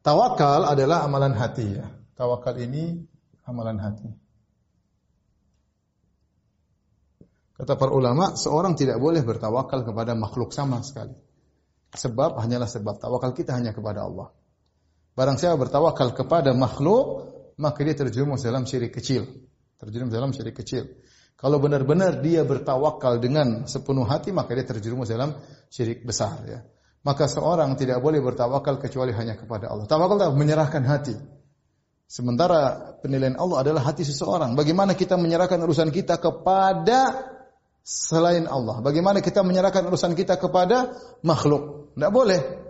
tawakal 0.00 0.64
adalah 0.64 1.04
amalan 1.04 1.36
hati 1.36 1.76
ya. 1.76 1.84
Tawakal 2.16 2.56
ini 2.64 3.04
amalan 3.44 3.76
hati. 3.76 4.08
Kata 7.60 7.76
para 7.76 7.92
ulama, 7.92 8.36
seorang 8.36 8.76
tidak 8.76 9.00
boleh 9.00 9.24
bertawakal 9.24 9.84
kepada 9.84 10.12
makhluk 10.16 10.52
sama 10.52 10.80
sekali. 10.84 11.16
Sebab 11.92 12.40
hanyalah 12.40 12.68
sebab 12.68 13.00
tawakal 13.00 13.32
kita 13.32 13.56
hanya 13.56 13.72
kepada 13.72 14.04
Allah. 14.04 14.32
Barang 15.16 15.40
siapa 15.40 15.56
bertawakal 15.56 16.12
kepada 16.12 16.52
makhluk, 16.52 17.32
maka 17.56 17.80
dia 17.80 17.96
terjerumus 17.96 18.44
dalam 18.44 18.68
syirik 18.68 18.92
kecil. 18.92 19.24
Terjerumus 19.80 20.12
dalam 20.12 20.36
syirik 20.36 20.60
kecil. 20.60 20.92
Kalau 21.40 21.56
benar-benar 21.56 22.20
dia 22.20 22.44
bertawakal 22.44 23.16
dengan 23.16 23.64
sepenuh 23.64 24.04
hati, 24.04 24.36
maka 24.36 24.52
dia 24.52 24.68
terjerumus 24.68 25.08
dalam 25.08 25.40
syirik 25.72 26.04
besar. 26.04 26.36
Ya. 26.44 26.60
Maka 27.00 27.32
seorang 27.32 27.80
tidak 27.80 28.04
boleh 28.04 28.20
bertawakal 28.20 28.76
kecuali 28.76 29.16
hanya 29.16 29.40
kepada 29.40 29.72
Allah. 29.72 29.88
Tawakal 29.88 30.20
adalah 30.20 30.36
menyerahkan 30.36 30.84
hati. 30.84 31.16
Sementara 32.06 32.92
penilaian 33.00 33.40
Allah 33.40 33.64
adalah 33.64 33.88
hati 33.88 34.04
seseorang. 34.04 34.52
Bagaimana 34.52 34.92
kita 34.92 35.16
menyerahkan 35.16 35.58
urusan 35.64 35.88
kita 35.96 36.20
kepada 36.20 37.32
selain 37.80 38.44
Allah? 38.44 38.84
Bagaimana 38.84 39.24
kita 39.24 39.40
menyerahkan 39.40 39.80
urusan 39.88 40.12
kita 40.12 40.36
kepada 40.36 40.92
makhluk? 41.24 41.96
Tidak 41.96 42.12
boleh. 42.12 42.65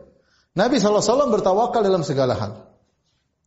Nabi 0.57 0.81
SAW 0.81 1.29
bertawakal 1.29 1.85
dalam 1.85 2.01
segala 2.01 2.33
hal. 2.33 2.53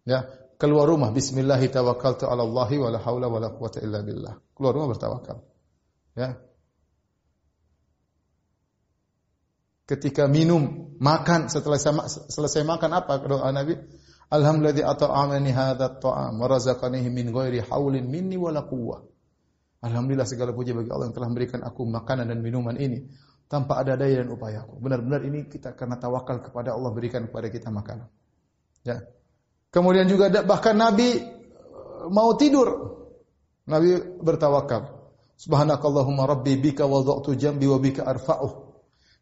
Ya, 0.06 0.30
keluar 0.61 0.86
rumah 0.86 1.10
bismillah 1.10 1.57
tawakkaltu 1.57 2.30
ala 2.30 2.45
Allahi 2.45 2.77
wa 2.77 2.90
la 2.94 3.02
haula 3.02 3.26
wa 3.26 3.41
la 3.41 3.49
quwata 3.49 3.81
illa 3.81 4.06
billah. 4.06 4.38
Keluar 4.53 4.77
rumah 4.77 4.94
bertawakal. 4.94 5.41
Ya. 6.14 6.38
Ketika 9.90 10.30
minum, 10.30 10.94
makan 11.02 11.49
setelah 11.49 11.81
selesai 12.30 12.61
makan 12.61 12.94
apa 12.94 13.26
doa 13.26 13.49
Nabi? 13.49 13.73
Alhamdulillah 14.30 14.94
at'amani 14.94 15.49
hadza 15.49 15.98
at'am 15.98 16.38
wa 16.38 16.45
razaqanihi 16.45 17.10
min 17.10 17.34
ghairi 17.34 17.65
haulin 17.65 18.06
minni 18.06 18.38
wa 18.38 18.53
la 18.53 18.61
quwwah. 18.61 19.02
Alhamdulillah 19.81 20.30
segala 20.30 20.53
puji 20.53 20.77
bagi 20.77 20.94
Allah 20.94 21.10
yang 21.10 21.18
telah 21.18 21.30
memberikan 21.34 21.65
aku 21.65 21.90
makanan 21.90 22.30
dan 22.30 22.38
minuman 22.45 22.77
ini 22.77 23.10
tanpa 23.49 23.81
ada 23.81 23.97
daya 23.97 24.21
dan 24.21 24.30
upayaku. 24.30 24.77
Benar-benar 24.77 25.26
ini 25.26 25.49
kita 25.49 25.73
karena 25.73 25.97
tawakal 25.97 26.39
kepada 26.45 26.77
Allah 26.77 26.93
berikan 26.93 27.26
kepada 27.26 27.49
kita 27.49 27.73
makanan. 27.73 28.05
Ya. 28.85 29.03
Kemudian 29.73 30.05
juga 30.05 30.30
bahkan 30.45 30.77
Nabi 30.77 31.17
eh, 31.17 31.27
mau 32.13 32.38
tidur. 32.38 32.95
Nabi 33.65 34.21
bertawakal. 34.21 35.01
Subhanakallahumma 35.39 36.30
rabbi 36.30 36.61
bika 36.61 36.85
wada'tu 36.85 37.34
jambi 37.34 37.65
wa 37.65 37.81
bika 37.81 38.05
arfa'uh. 38.05 38.69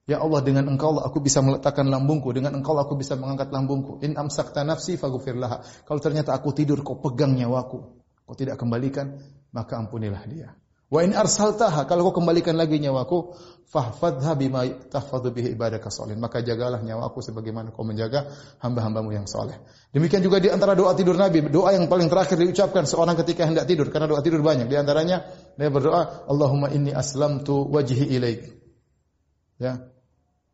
Ya 0.08 0.24
Allah 0.24 0.40
dengan 0.40 0.72
engkau 0.72 0.96
aku 1.04 1.20
bisa 1.20 1.44
meletakkan 1.44 1.84
lambungku, 1.84 2.32
dengan 2.32 2.56
engkau 2.56 2.80
aku 2.80 2.96
bisa 2.96 3.20
mengangkat 3.20 3.52
lambungku. 3.52 4.00
In 4.08 4.16
amsakta 4.16 4.64
nafsi 4.64 4.96
faghfir. 4.96 5.36
Kalau 5.84 6.00
ternyata 6.00 6.32
aku 6.32 6.56
tidur 6.56 6.80
kau 6.80 6.96
pegang 7.04 7.36
nyawaku, 7.36 7.80
kau 8.24 8.36
tidak 8.36 8.56
kembalikan, 8.56 9.20
maka 9.52 9.76
ampunilah 9.76 10.24
dia. 10.32 10.56
Wa 10.88 11.04
in 11.04 11.12
arsaltaha 11.12 11.84
kalau 11.84 12.08
kau 12.08 12.24
kembalikan 12.24 12.56
lagi 12.56 12.80
nyawaku 12.80 13.36
fahfadha 13.68 14.40
bima 14.40 14.64
tahfadhu 14.88 15.36
bihi 15.36 15.52
ibadaka 15.52 15.92
salihin 15.92 16.24
maka 16.24 16.40
jagalah 16.40 16.80
nyawaku 16.80 17.20
sebagaimana 17.20 17.76
kau 17.76 17.84
menjaga 17.84 18.32
hamba-hambamu 18.64 19.12
yang 19.12 19.28
soleh. 19.28 19.60
Demikian 19.92 20.24
juga 20.24 20.40
di 20.40 20.48
antara 20.48 20.80
doa 20.80 20.96
tidur 20.96 21.20
Nabi, 21.20 21.44
doa 21.52 21.76
yang 21.76 21.92
paling 21.92 22.08
terakhir 22.08 22.40
diucapkan 22.40 22.88
seorang 22.88 23.20
ketika 23.20 23.44
hendak 23.44 23.68
tidur 23.68 23.92
karena 23.92 24.08
doa 24.08 24.24
tidur 24.24 24.40
banyak. 24.40 24.72
Di 24.72 24.80
antaranya 24.80 25.28
dia 25.60 25.68
berdoa, 25.68 26.24
Allahumma 26.32 26.72
inni 26.72 26.96
aslamtu 26.96 27.68
wajhi 27.68 28.08
ilaik. 28.08 28.48
Ya. 29.60 29.92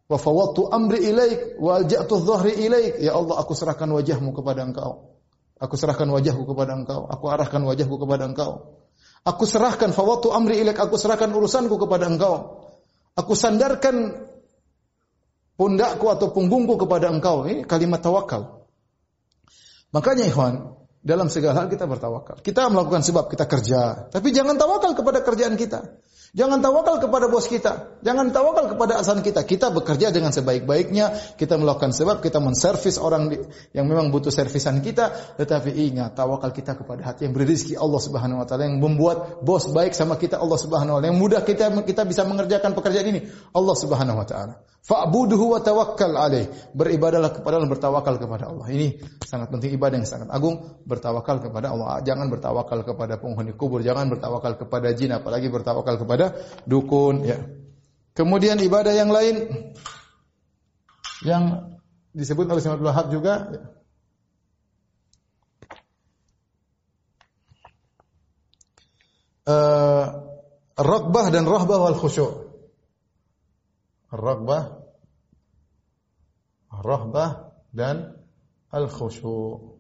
Wa 0.09 0.17
fawwadtu 0.17 0.65
amri 0.73 1.13
ilaik 1.13 1.61
wa 1.61 1.77
alja'tu 1.77 2.13
dhahri 2.25 2.57
ilaik. 2.57 2.97
Ya 3.05 3.13
Allah, 3.13 3.37
aku 3.37 3.53
serahkan 3.53 3.85
wajahmu 3.85 4.33
kepada 4.33 4.65
Engkau. 4.65 5.13
Aku 5.61 5.77
serahkan 5.77 6.09
wajahku 6.09 6.49
kepada 6.49 6.73
Engkau. 6.73 7.05
Aku 7.05 7.29
arahkan 7.29 7.61
wajahku 7.61 8.01
kepada 8.01 8.25
Engkau. 8.25 8.81
Aku 9.23 9.47
serahkan 9.47 9.95
fawatu 9.95 10.35
amri 10.35 10.59
ilaik, 10.59 10.83
aku 10.83 10.99
serahkan 10.99 11.31
urusanku 11.31 11.79
kepada 11.79 12.11
engkau. 12.11 12.67
Aku 13.15 13.39
sandarkan 13.39 14.27
pundakku 15.55 16.11
atau 16.11 16.35
punggungku 16.35 16.75
kepada 16.75 17.07
engkau. 17.07 17.47
Ini 17.47 17.63
kalimat 17.63 18.03
tawakal. 18.03 18.67
Makanya 19.95 20.27
ikhwan, 20.27 20.75
dalam 21.03 21.27
segala 21.31 21.63
hal 21.63 21.67
kita 21.71 21.87
bertawakal. 21.87 22.39
Kita 22.39 22.71
melakukan 22.71 23.03
sebab 23.03 23.27
kita 23.31 23.45
kerja, 23.47 24.11
tapi 24.11 24.31
jangan 24.31 24.55
tawakal 24.59 24.95
kepada 24.95 25.19
kerjaan 25.23 25.59
kita. 25.59 25.99
Jangan 26.33 26.65
tawakal 26.65 26.97
kepada 26.97 27.29
bos 27.29 27.45
kita. 27.45 28.01
Jangan 28.01 28.33
tawakal 28.33 28.73
kepada 28.73 28.97
asan 28.97 29.21
kita. 29.21 29.45
Kita 29.45 29.69
bekerja 29.69 30.09
dengan 30.09 30.33
sebaik-baiknya. 30.33 31.37
Kita 31.37 31.61
melakukan 31.61 31.93
sebab. 31.93 32.25
Kita 32.25 32.41
menservis 32.41 32.97
orang 32.97 33.29
yang 33.69 33.85
memang 33.85 34.09
butuh 34.09 34.33
servisan 34.33 34.81
kita. 34.81 35.13
Tetapi 35.37 35.69
ingat, 35.69 36.17
tawakal 36.17 36.49
kita 36.49 36.73
kepada 36.73 37.13
hati 37.13 37.29
yang 37.29 37.37
berizki 37.37 37.77
Allah 37.77 38.01
Subhanahu 38.01 38.41
Wa 38.41 38.49
Taala 38.49 38.65
yang 38.65 38.81
membuat 38.81 39.45
bos 39.45 39.69
baik 39.69 39.93
sama 39.93 40.17
kita 40.17 40.41
Allah 40.41 40.57
Subhanahu 40.57 40.97
Wa 40.97 41.05
Taala. 41.05 41.13
Yang 41.13 41.19
mudah 41.21 41.41
kita 41.45 41.69
kita 41.85 42.01
bisa 42.01 42.25
mengerjakan 42.25 42.73
pekerjaan 42.73 43.13
ini 43.13 43.29
Allah 43.53 43.75
Subhanahu 43.77 44.17
Wa 44.17 44.25
Taala. 44.25 44.72
Fa'buduhu 44.83 45.55
wa 45.55 45.59
tawakkal 45.63 46.11
alaih. 46.11 46.51
Beribadahlah 46.75 47.31
kepada 47.31 47.55
Allah, 47.55 47.71
bertawakal 47.71 48.19
kepada 48.19 48.51
Allah. 48.51 48.67
Ini 48.67 48.99
sangat 49.23 49.47
penting 49.47 49.79
ibadah 49.79 49.95
yang 49.95 50.09
sangat 50.09 50.27
agung, 50.27 50.83
bertawakal 50.83 51.39
kepada 51.39 51.71
Allah. 51.71 52.03
Jangan 52.03 52.27
bertawakal 52.27 52.83
kepada 52.83 53.15
penghuni 53.15 53.55
kubur, 53.55 53.79
jangan 53.79 54.11
bertawakal 54.11 54.59
kepada 54.59 54.91
jin, 54.91 55.15
apalagi 55.15 55.47
bertawakal 55.47 55.95
kepada 55.95 56.35
dukun, 56.67 57.23
ya. 57.23 57.39
Kemudian 58.11 58.59
ibadah 58.59 58.91
yang 58.91 59.09
lain 59.09 59.71
yang 61.23 61.73
disebut 62.11 62.45
oleh 62.45 62.61
Syekh 62.61 62.77
Abdul 62.77 63.09
juga 63.09 63.33
ya. 63.49 63.61
Uh, 69.43 70.05
Ragbah 70.73 71.29
dan 71.29 71.43
rahbah 71.45 71.77
wal 71.77 71.99
khusyuk. 71.99 72.42
Ragbah, 74.13 74.63
rahbah 76.69 77.31
dan 77.73 78.13
al 78.69 78.85
khusyu. 78.85 79.73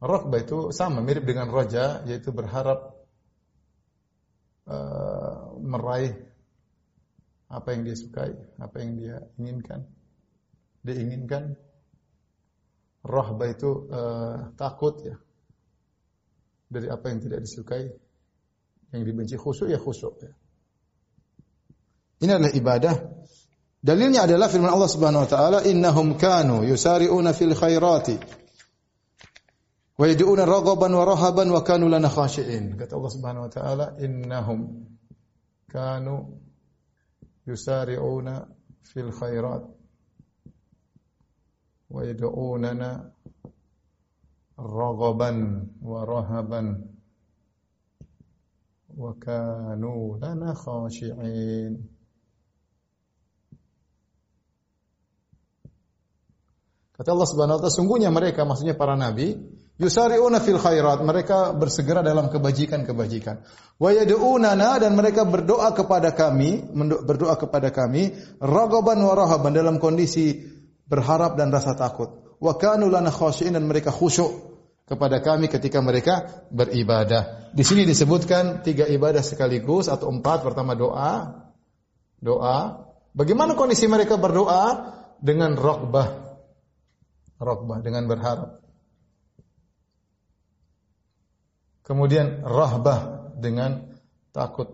Ragbah 0.00 0.40
itu 0.40 0.72
sama 0.72 1.04
mirip 1.04 1.28
dengan 1.28 1.52
raja 1.52 2.00
yaitu 2.08 2.32
berharap 2.32 2.96
uh, 4.64 5.52
meraih 5.60 6.16
apa 7.52 7.68
yang 7.76 7.84
dia 7.84 7.96
sukai, 8.00 8.32
apa 8.56 8.76
yang 8.80 8.96
dia 8.96 9.16
inginkan. 9.36 9.84
Dia 10.80 10.96
inginkan 10.96 11.60
rahbah 13.04 13.48
itu 13.52 13.84
uh, 13.92 14.56
takut 14.56 14.96
ya 15.04 15.20
dari 16.72 16.88
apa 16.88 17.12
yang 17.12 17.20
tidak 17.20 17.44
disukai, 17.44 17.84
yang 18.96 19.02
dibenci 19.04 19.36
khusyuk 19.36 19.68
ya 19.68 19.76
khusyuk 19.76 20.16
ya. 20.24 20.32
Ini 22.20 22.36
adalah 22.36 22.52
ibadah. 22.52 22.94
Dalilnya 23.80 24.28
adalah 24.28 24.52
firman 24.52 24.68
Allah 24.68 24.92
Subhanahu 24.92 25.24
wa 25.24 25.30
taala, 25.30 25.58
"Innahum 25.64 26.20
kanu 26.20 26.68
yusari'una 26.68 27.32
fil 27.32 27.56
khairati 27.56 28.20
wa 29.96 30.04
yad'una 30.04 30.44
raghaban 30.44 30.92
wa 30.92 31.04
rahaban 31.08 31.48
wa 31.48 31.64
kanu 31.64 31.88
lana 31.88 32.12
khashi'in." 32.12 32.76
Kata 32.76 33.00
Allah 33.00 33.12
Subhanahu 33.16 33.44
wa 33.48 33.52
taala, 33.52 33.86
"Innahum 34.04 34.84
kanu 35.72 36.44
yusari'una 37.48 38.52
fil 38.84 39.16
khairat 39.16 39.64
wa 41.88 42.00
yad'unana 42.04 43.16
raghaban 44.60 45.36
wa 45.80 46.04
rahaban 46.04 46.84
wa 48.92 49.16
kanu 49.16 50.20
lana 50.20 50.52
khashi'in." 50.52 51.99
Kata 57.00 57.16
Allah 57.16 57.28
Subhanahu 57.32 57.56
wa 57.56 57.60
taala, 57.64 57.72
sungguhnya 57.72 58.12
mereka 58.12 58.44
maksudnya 58.44 58.76
para 58.76 58.92
nabi 58.92 59.32
yusari'una 59.80 60.36
fil 60.44 60.60
khairat, 60.60 61.00
mereka 61.00 61.56
bersegera 61.56 62.04
dalam 62.04 62.28
kebajikan-kebajikan. 62.28 63.40
Wa 63.80 63.88
yad'unana 63.88 64.76
dan 64.76 64.92
mereka 64.92 65.24
berdoa 65.24 65.72
kepada 65.72 66.12
kami, 66.12 66.60
berdoa 67.08 67.40
kepada 67.40 67.72
kami 67.72 68.12
ragaban 68.36 69.00
wa 69.00 69.16
rahaban 69.16 69.56
dalam 69.56 69.80
kondisi 69.80 70.44
berharap 70.84 71.40
dan 71.40 71.48
rasa 71.48 71.72
takut. 71.72 72.36
Wa 72.36 72.60
kanu 72.60 72.92
lana 72.92 73.08
khashi'in 73.08 73.56
dan 73.56 73.64
mereka 73.64 73.88
khusyuk 73.88 74.52
kepada 74.84 75.24
kami 75.24 75.48
ketika 75.48 75.80
mereka 75.80 76.44
beribadah. 76.52 77.48
Di 77.56 77.64
sini 77.64 77.88
disebutkan 77.88 78.60
tiga 78.60 78.84
ibadah 78.84 79.24
sekaligus 79.24 79.88
atau 79.88 80.12
empat. 80.12 80.44
Pertama 80.44 80.76
doa, 80.76 81.48
doa. 82.20 82.84
Bagaimana 83.16 83.56
kondisi 83.56 83.88
mereka 83.88 84.20
berdoa 84.20 84.92
dengan 85.24 85.56
rokbah, 85.56 86.29
Rokbah 87.40 87.80
dengan 87.80 88.04
berharap. 88.04 88.60
Kemudian 91.82 92.44
rahbah 92.44 93.32
dengan 93.40 93.96
takut. 94.30 94.68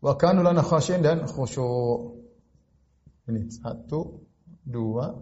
Wa 0.00 0.16
kanu 0.16 0.40
lana 0.40 0.64
dan 1.04 1.28
khusyuk. 1.28 2.24
Ini 3.24 3.48
satu, 3.52 4.24
dua, 4.64 5.16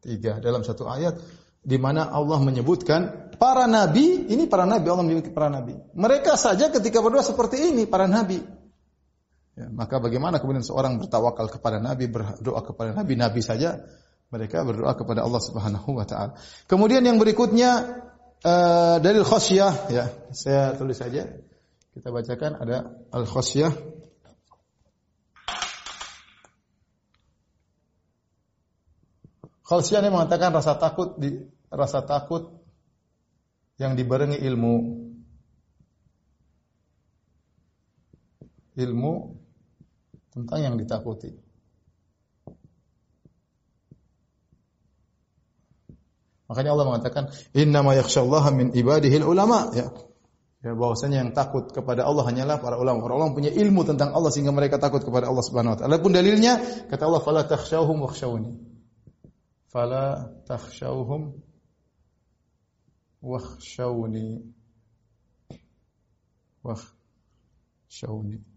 tiga 0.00 0.40
dalam 0.40 0.64
satu 0.64 0.88
ayat 0.88 1.20
di 1.62 1.78
mana 1.78 2.10
Allah 2.10 2.42
menyebutkan 2.42 3.32
para 3.38 3.70
nabi, 3.70 4.26
ini 4.26 4.50
para 4.50 4.66
nabi 4.66 4.86
Allah 4.90 5.06
menyebut 5.06 5.30
para 5.30 5.46
nabi. 5.46 5.78
Mereka 5.94 6.34
saja 6.34 6.68
ketika 6.74 6.98
berdoa 6.98 7.22
seperti 7.22 7.70
ini 7.70 7.86
para 7.86 8.10
nabi. 8.10 8.42
Ya, 9.52 9.68
maka 9.70 10.02
bagaimana 10.02 10.42
kemudian 10.42 10.66
seorang 10.66 10.98
bertawakal 10.98 11.46
kepada 11.52 11.78
nabi, 11.78 12.10
berdoa 12.10 12.60
kepada 12.66 12.96
nabi, 12.98 13.14
nabi 13.14 13.40
saja 13.44 13.84
mereka 14.32 14.64
berdoa 14.64 14.96
kepada 14.96 15.20
Allah 15.20 15.42
Subhanahu 15.44 15.92
wa 15.92 16.08
taala. 16.08 16.40
Kemudian 16.64 17.04
yang 17.04 17.20
berikutnya 17.20 18.00
uh, 18.40 18.96
dalil 18.96 19.28
khasyah 19.28 19.92
ya. 19.92 20.08
Saya 20.32 20.72
tulis 20.72 20.96
saja. 20.96 21.28
Kita 21.92 22.08
bacakan 22.08 22.56
ada 22.56 22.96
al 23.12 23.28
khasyah. 23.28 23.76
Khasyah 29.68 29.98
ini 30.00 30.08
mengatakan 30.08 30.56
rasa 30.56 30.80
takut 30.80 31.20
di 31.20 31.36
rasa 31.68 32.00
takut 32.00 32.56
yang 33.76 33.92
dibarengi 33.92 34.40
ilmu. 34.40 34.74
Ilmu 38.80 39.12
tentang 40.32 40.58
yang 40.64 40.74
ditakuti. 40.80 41.51
Makanya 46.52 46.76
Allah 46.76 46.86
mengatakan, 46.92 47.32
"Innama 47.56 47.96
yakhsyallaha 47.96 48.52
min 48.52 48.76
ibadihi 48.76 49.24
ulama." 49.24 49.72
Ya. 49.72 49.88
Ya 50.62 50.78
bahwasanya 50.78 51.26
yang 51.26 51.32
takut 51.32 51.72
kepada 51.74 52.06
Allah 52.06 52.22
hanyalah 52.28 52.60
para 52.60 52.76
ulama. 52.78 53.02
Para 53.02 53.18
ulama 53.18 53.32
punya 53.34 53.50
ilmu 53.50 53.82
tentang 53.88 54.12
Allah 54.12 54.30
sehingga 54.30 54.52
mereka 54.54 54.76
takut 54.78 55.00
kepada 55.02 55.26
Allah 55.26 55.42
Subhanahu 55.42 55.74
wa 55.74 55.78
taala. 55.80 55.96
Adapun 55.96 56.12
dalilnya 56.14 56.60
kata 56.86 57.02
Allah, 57.08 57.22
"Fala 57.24 57.42
takhshawhum 57.48 57.98
wakhshawni." 58.04 58.52
Fala 59.72 60.30
takhshawhum 60.44 61.40
wakhshawni. 63.24 64.52
Wakhshawni. 66.62 68.51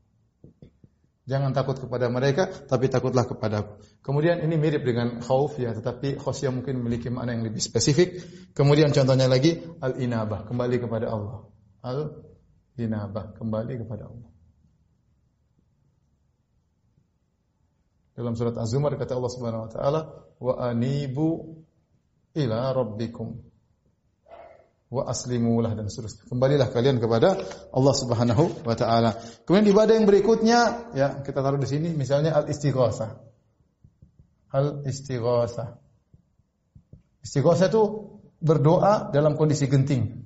Jangan 1.25 1.57
takut 1.57 1.73
kepada 1.81 2.05
mereka, 2.05 2.45
tapi 2.45 2.85
takutlah 2.85 3.25
kepada 3.25 3.65
aku. 3.65 3.81
Kemudian 4.05 4.45
ini 4.45 4.61
mirip 4.61 4.85
dengan 4.85 5.25
khauf 5.25 5.57
ya, 5.57 5.73
tetapi 5.73 6.21
khosyah 6.21 6.53
mungkin 6.53 6.85
memiliki 6.85 7.09
makna 7.09 7.33
yang 7.33 7.41
lebih 7.41 7.57
spesifik. 7.57 8.21
Kemudian 8.53 8.93
contohnya 8.93 9.25
lagi 9.25 9.57
al-inabah, 9.81 10.45
kembali 10.45 10.77
kepada 10.77 11.09
Allah. 11.09 11.49
Al-inabah, 11.81 13.33
kembali 13.41 13.73
kepada 13.81 14.05
Allah. 14.05 14.29
Dalam 18.15 18.37
surat 18.37 18.55
Az-Zumar 18.61 18.93
kata 18.93 19.17
Allah 19.17 19.33
Subhanahu 19.33 19.65
wa 19.65 19.71
taala, 19.73 20.01
"Wa 20.37 20.53
anibu 20.71 21.57
ila 22.37 22.69
rabbikum." 22.69 23.54
Wa 24.89 25.09
aslimulah 25.09 25.73
dan 25.73 25.89
seterusnya. 25.89 26.29
Kembalilah 26.29 26.69
kalian 26.69 27.01
kepada 27.01 27.35
Allah 27.73 27.95
Subhanahu 27.95 28.65
wa 28.65 28.75
taala. 28.77 29.17
Kemudian 29.43 29.73
ibadah 29.73 29.93
yang 29.97 30.05
berikutnya 30.05 30.59
ya 30.93 31.07
kita 31.25 31.41
taruh 31.41 31.57
di 31.57 31.67
sini 31.69 31.91
misalnya 31.91 32.37
al 32.37 32.45
istighosah. 32.47 33.11
Al 34.53 34.85
istighosah. 34.85 35.81
Istighosah 37.25 37.67
itu 37.73 37.83
berdoa 38.37 39.09
dalam 39.09 39.33
kondisi 39.33 39.65
genting. 39.65 40.21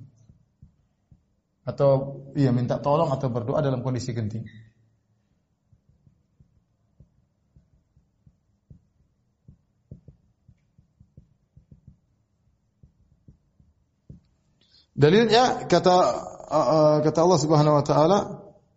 Atau 1.64 2.24
iya 2.36 2.52
minta 2.52 2.76
tolong 2.80 3.08
atau 3.08 3.32
berdoa 3.32 3.64
dalam 3.64 3.80
kondisi 3.80 4.12
genting. 4.12 4.44
Dalilnya 15.00 15.64
kata 15.64 15.96
uh, 16.44 16.98
kata 17.00 17.18
Allah 17.24 17.40
Subhanahu 17.40 17.80
wa 17.80 17.84
taala 17.84 18.18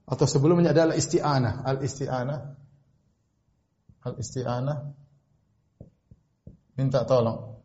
atau 0.08 0.24
sebelumnya 0.24 0.72
adalah 0.72 0.96
isti'anah, 0.96 1.68
al-isti'anah. 1.68 2.40
Al-isti'anah 4.08 4.78
minta 6.80 7.04
tolong. 7.04 7.60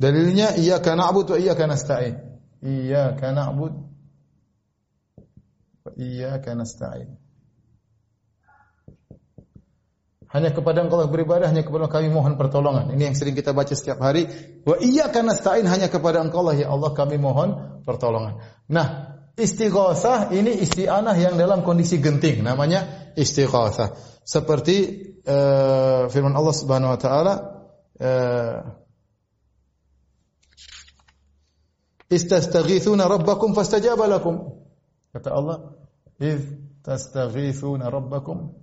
Dalilnya 0.00 0.56
iyyaka 0.56 0.96
na'budu 0.96 1.36
wa 1.36 1.38
iyyaka 1.38 1.68
nasta'in. 1.68 2.16
Iyyaka 2.64 3.36
na'budu 3.36 3.80
wa 5.84 5.90
iyyaka 6.00 6.56
nasta'in. 6.56 7.19
Hanya 10.30 10.54
kepada 10.54 10.86
Engkau 10.86 11.02
beribadah, 11.10 11.50
hanya 11.50 11.66
kepada 11.66 11.90
kami 11.90 12.06
mohon 12.06 12.38
pertolongan. 12.38 12.94
Ini 12.94 13.10
yang 13.10 13.16
sering 13.18 13.34
kita 13.34 13.50
baca 13.50 13.74
setiap 13.74 13.98
hari. 13.98 14.30
Wa 14.62 14.78
iya 14.78 15.10
karena 15.10 15.34
nasta'in 15.34 15.66
hanya 15.66 15.90
kepada 15.90 16.22
Engkau 16.22 16.46
lah 16.46 16.54
ya 16.54 16.70
Allah 16.70 16.94
kami 16.94 17.18
mohon 17.18 17.82
pertolongan. 17.82 18.38
Nah, 18.70 19.18
Istighosah 19.40 20.36
ini 20.36 20.52
isti'anah 20.60 21.16
yang 21.16 21.40
dalam 21.40 21.64
kondisi 21.64 21.96
genting, 21.96 22.44
namanya 22.44 23.12
istighosah. 23.16 23.96
Seperti 24.20 25.00
uh, 25.24 26.12
firman 26.12 26.36
Allah 26.36 26.54
Subhanahu 26.54 26.92
wa 26.92 27.00
taala 27.00 27.34
uh, 27.96 28.58
Istastaghithuna 32.10 33.08
rabbakum 33.08 33.56
fastajaba 33.56 34.10
lakum. 34.10 34.66
Kata 35.14 35.30
Allah, 35.30 35.78
"Idz 36.20 36.58
rabbakum 36.84 38.59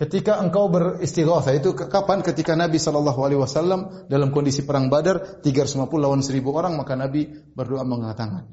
Ketika 0.00 0.40
engkau 0.40 0.72
beristighatsah 0.72 1.60
itu 1.60 1.76
kapan? 1.76 2.24
Ketika 2.24 2.56
Nabi 2.56 2.80
Shallallahu 2.80 3.20
Alaihi 3.20 3.40
Wasallam 3.44 4.08
dalam 4.08 4.32
kondisi 4.32 4.64
perang 4.64 4.88
Badar 4.88 5.44
350 5.44 5.76
lawan 6.00 6.24
1000 6.24 6.40
orang 6.48 6.72
maka 6.80 6.96
Nabi 6.96 7.28
berdoa 7.52 7.84
mengangkat 7.84 8.16
tangan. 8.16 8.44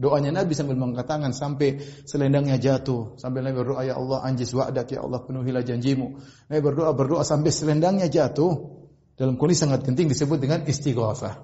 Doanya 0.00 0.32
Nabi 0.32 0.56
sambil 0.56 0.80
mengangkat 0.80 1.04
tangan 1.04 1.36
sampai 1.36 1.76
selendangnya 2.08 2.56
jatuh. 2.56 3.20
Sambil 3.20 3.44
Nabi 3.44 3.60
berdoa 3.60 3.84
ya 3.84 4.00
Allah 4.00 4.24
anjis 4.24 4.56
wa'dak 4.56 4.96
ya 4.96 5.04
Allah 5.04 5.20
penuhilah 5.20 5.60
janjimu. 5.60 6.24
Nabi 6.48 6.60
berdoa 6.64 6.96
berdoa 6.96 7.20
sampai 7.20 7.52
selendangnya 7.52 8.08
jatuh. 8.08 8.80
Dalam 9.20 9.36
kondisi 9.36 9.60
sangat 9.60 9.84
penting 9.84 10.08
disebut 10.08 10.40
dengan 10.40 10.64
istighatsah. 10.64 11.36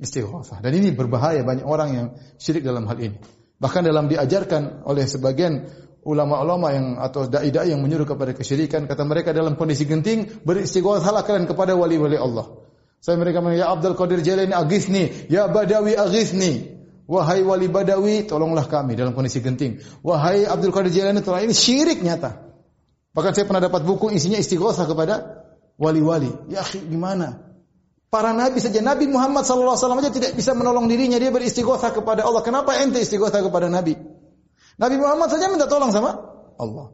Istighatsah. 0.00 0.64
Dan 0.64 0.72
ini 0.72 0.96
berbahaya 0.96 1.44
banyak 1.44 1.68
orang 1.68 1.88
yang 1.92 2.06
syirik 2.40 2.64
dalam 2.64 2.88
hal 2.88 2.96
ini. 2.96 3.20
Bahkan 3.56 3.82
dalam 3.88 4.08
diajarkan 4.08 4.84
oleh 4.88 5.04
sebagian 5.08 5.68
ulama-ulama 6.06 6.70
yang 6.70 6.86
atau 7.02 7.26
dai-dai 7.26 7.74
yang 7.74 7.82
menyuruh 7.82 8.06
kepada 8.06 8.30
kesyirikan 8.30 8.86
kata 8.86 9.02
mereka 9.02 9.34
dalam 9.34 9.58
kondisi 9.58 9.90
genting 9.90 10.46
beristighatsah 10.46 11.26
kalian 11.26 11.50
kepada 11.50 11.74
wali-wali 11.74 12.14
Allah. 12.14 12.62
Saya 13.02 13.18
mereka 13.18 13.42
mengatakan 13.42 13.66
ya 13.66 13.74
Abdul 13.74 13.94
Qadir 13.98 14.20
Jailani 14.22 14.54
aghithni, 14.54 15.26
ya 15.26 15.50
Badawi 15.50 15.98
aghithni. 15.98 16.78
Wahai 17.06 17.42
wali 17.42 17.70
Badawi, 17.70 18.26
tolonglah 18.26 18.66
kami 18.66 18.98
dalam 18.98 19.14
kondisi 19.14 19.38
genting. 19.42 19.82
Wahai 20.02 20.46
Abdul 20.46 20.74
Qadir 20.74 20.94
Jailani, 20.94 21.22
tolong 21.22 21.42
ini 21.42 21.54
syirik 21.54 22.02
nyata. 22.02 22.46
Bahkan 23.14 23.32
saya 23.34 23.44
pernah 23.46 23.62
dapat 23.62 23.82
buku 23.82 24.14
isinya 24.14 24.38
istighatsah 24.38 24.86
kepada 24.86 25.14
wali-wali. 25.74 26.30
Ya 26.50 26.62
gimana? 26.66 27.42
Para 28.06 28.30
nabi 28.30 28.62
saja 28.62 28.78
Nabi 28.78 29.10
Muhammad 29.10 29.42
sallallahu 29.42 29.74
alaihi 29.74 29.82
wasallam 29.82 30.00
saja 30.06 30.12
tidak 30.14 30.30
bisa 30.38 30.54
menolong 30.54 30.86
dirinya 30.86 31.18
dia 31.18 31.34
beristighatsah 31.34 31.90
kepada 31.90 32.22
Allah. 32.22 32.46
Kenapa 32.46 32.78
ente 32.78 33.02
istighatsah 33.02 33.42
kepada 33.42 33.66
nabi? 33.66 33.98
Nabi 34.76 34.96
Muhammad 35.00 35.28
saja 35.32 35.48
minta 35.48 35.64
tolong 35.68 35.88
sama 35.92 36.16
Allah. 36.60 36.92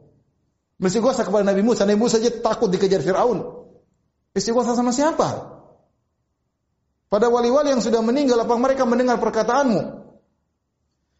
Beristighosa 0.79 1.27
kepada 1.27 1.43
Nabi 1.47 1.63
Musa. 1.63 1.83
Nabi 1.83 1.99
Musa 1.99 2.19
saja 2.19 2.31
takut 2.31 2.71
dikejar 2.71 3.03
Fir'aun. 3.03 3.63
Istighosah 4.33 4.73
sama 4.73 4.89
siapa? 4.89 5.53
Pada 7.13 7.29
wali-wali 7.29 7.69
yang 7.69 7.83
sudah 7.83 8.01
meninggal, 8.01 8.41
apa 8.41 8.57
mereka 8.57 8.89
mendengar 8.89 9.21
perkataanmu? 9.21 10.01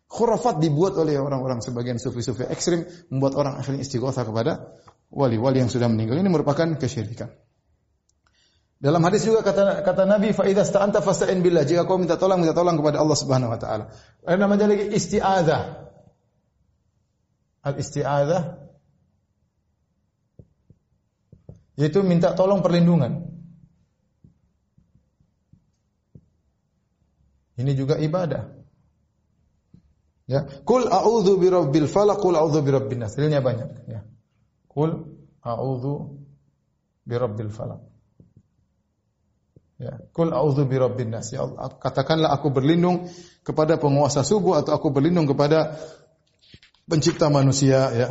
Khurafat 0.10 0.58
dibuat 0.58 0.98
oleh 0.98 1.22
orang-orang 1.22 1.62
sebagian 1.62 2.02
sufi-sufi 2.02 2.50
ekstrim, 2.50 2.90
membuat 3.14 3.38
orang 3.38 3.62
akhirnya 3.62 3.86
istighosah 3.86 4.26
kepada 4.26 4.74
wali-wali 5.14 5.62
yang 5.62 5.70
sudah 5.70 5.86
meninggal. 5.86 6.18
Ini 6.18 6.30
merupakan 6.34 6.66
kesyirikan. 6.82 7.30
Dalam 8.84 9.00
hadis 9.06 9.24
juga 9.24 9.46
kata 9.46 9.86
kata 9.86 10.04
Nabi 10.04 10.36
fa 10.36 10.44
idza 10.50 10.66
sta'anta 10.66 11.00
fasta'in 11.00 11.40
billah. 11.40 11.64
Jika 11.64 11.86
kau 11.86 12.02
minta 12.02 12.18
tolong, 12.18 12.42
minta 12.42 12.58
tolong 12.58 12.76
kepada 12.76 13.00
Allah 13.00 13.16
Subhanahu 13.16 13.54
wa 13.54 13.60
taala. 13.62 13.94
Ada 14.26 14.38
namanya 14.42 14.68
lagi 14.74 14.92
isti'adzah. 14.92 15.83
Al-isti'adzah 17.64 18.64
yaitu 21.74 22.06
minta 22.06 22.38
tolong 22.38 22.62
perlindungan. 22.62 23.34
Ini 27.58 27.72
juga 27.78 28.02
ibadah. 28.02 28.50
Ya, 30.26 30.48
kul 30.66 30.88
a'udzu 30.90 31.38
birabbil 31.38 31.86
falaq, 31.86 32.18
kul 32.18 32.34
a'udzu 32.34 32.64
birabbin 32.66 33.04
nas. 33.04 33.14
Dalilnya 33.14 33.44
banyak, 33.44 33.70
ya. 33.92 34.02
Kul 34.72 35.06
a'udzu 35.44 36.24
birabbil 37.06 37.52
falaq. 37.54 37.82
Ya, 39.78 40.00
kul 40.16 40.34
a'udzu 40.34 40.66
birabbin 40.66 41.14
nas. 41.14 41.30
Ya 41.30 41.46
Allah, 41.46 41.76
katakanlah 41.78 42.34
aku 42.34 42.50
berlindung 42.50 43.12
kepada 43.44 43.78
penguasa 43.78 44.24
subuh 44.26 44.64
atau 44.64 44.74
aku 44.74 44.90
berlindung 44.90 45.28
kepada 45.30 45.78
pencipta 46.88 47.32
manusia 47.32 47.92
ya. 47.94 48.10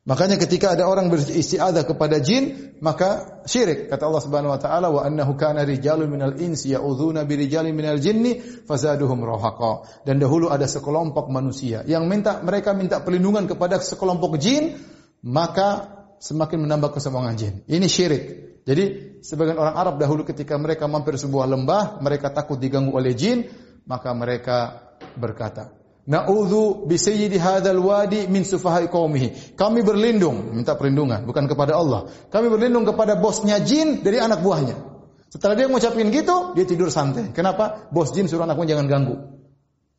Makanya 0.00 0.40
ketika 0.40 0.72
ada 0.72 0.88
orang 0.88 1.12
beristiadah 1.12 1.84
kepada 1.84 2.18
jin, 2.18 2.74
maka 2.80 3.42
syirik. 3.44 3.92
Kata 3.92 4.08
Allah 4.08 4.22
Subhanahu 4.24 4.52
wa 4.56 4.60
taala 4.60 4.88
wa 4.88 5.04
annahu 5.04 5.36
kana 5.36 5.62
rijalun 5.62 6.08
minal 6.08 6.34
insi 6.40 6.72
ya'udzuuna 6.72 7.28
birijalin 7.28 7.76
minal 7.76 8.00
jinni 8.00 8.40
fazaduhum 8.40 9.20
rahaqa. 9.20 10.02
Dan 10.08 10.18
dahulu 10.18 10.48
ada 10.48 10.64
sekelompok 10.64 11.28
manusia 11.28 11.84
yang 11.84 12.08
minta 12.08 12.40
mereka 12.40 12.72
minta 12.72 13.04
perlindungan 13.04 13.44
kepada 13.44 13.76
sekelompok 13.78 14.40
jin, 14.40 14.80
maka 15.20 16.00
semakin 16.18 16.64
menambah 16.64 16.96
kesombongan 16.96 17.34
jin. 17.36 17.54
Ini 17.68 17.86
syirik. 17.86 18.24
Jadi 18.64 18.84
sebagian 19.24 19.56
orang 19.56 19.76
Arab 19.76 19.94
dahulu 20.00 20.24
ketika 20.24 20.56
mereka 20.56 20.88
mampir 20.88 21.16
sebuah 21.16 21.44
lembah, 21.48 22.00
mereka 22.00 22.32
takut 22.32 22.60
diganggu 22.60 22.92
oleh 22.92 23.12
jin, 23.16 23.48
maka 23.88 24.12
mereka 24.16 24.90
berkata, 25.16 25.79
Na'udzu 26.08 26.88
bi 26.88 26.96
sayyidi 26.96 27.36
hadzal 27.36 27.80
wadi 27.80 28.24
min 28.30 28.46
sufahai. 28.46 28.88
Kami 28.88 29.80
berlindung, 29.84 30.56
minta 30.56 30.78
perlindungan 30.78 31.28
bukan 31.28 31.44
kepada 31.44 31.76
Allah. 31.76 32.08
Kami 32.32 32.48
berlindung 32.48 32.88
kepada 32.88 33.20
bosnya 33.20 33.60
jin 33.60 34.00
dari 34.00 34.16
anak 34.16 34.40
buahnya. 34.40 34.90
Setelah 35.30 35.54
dia 35.54 35.70
mengucapkan 35.70 36.10
gitu, 36.10 36.58
dia 36.58 36.66
tidur 36.66 36.90
santai. 36.90 37.30
Kenapa? 37.30 37.86
Bos 37.94 38.10
jin 38.10 38.26
suruh 38.26 38.50
anakmu 38.50 38.66
jangan 38.66 38.90
ganggu. 38.90 39.14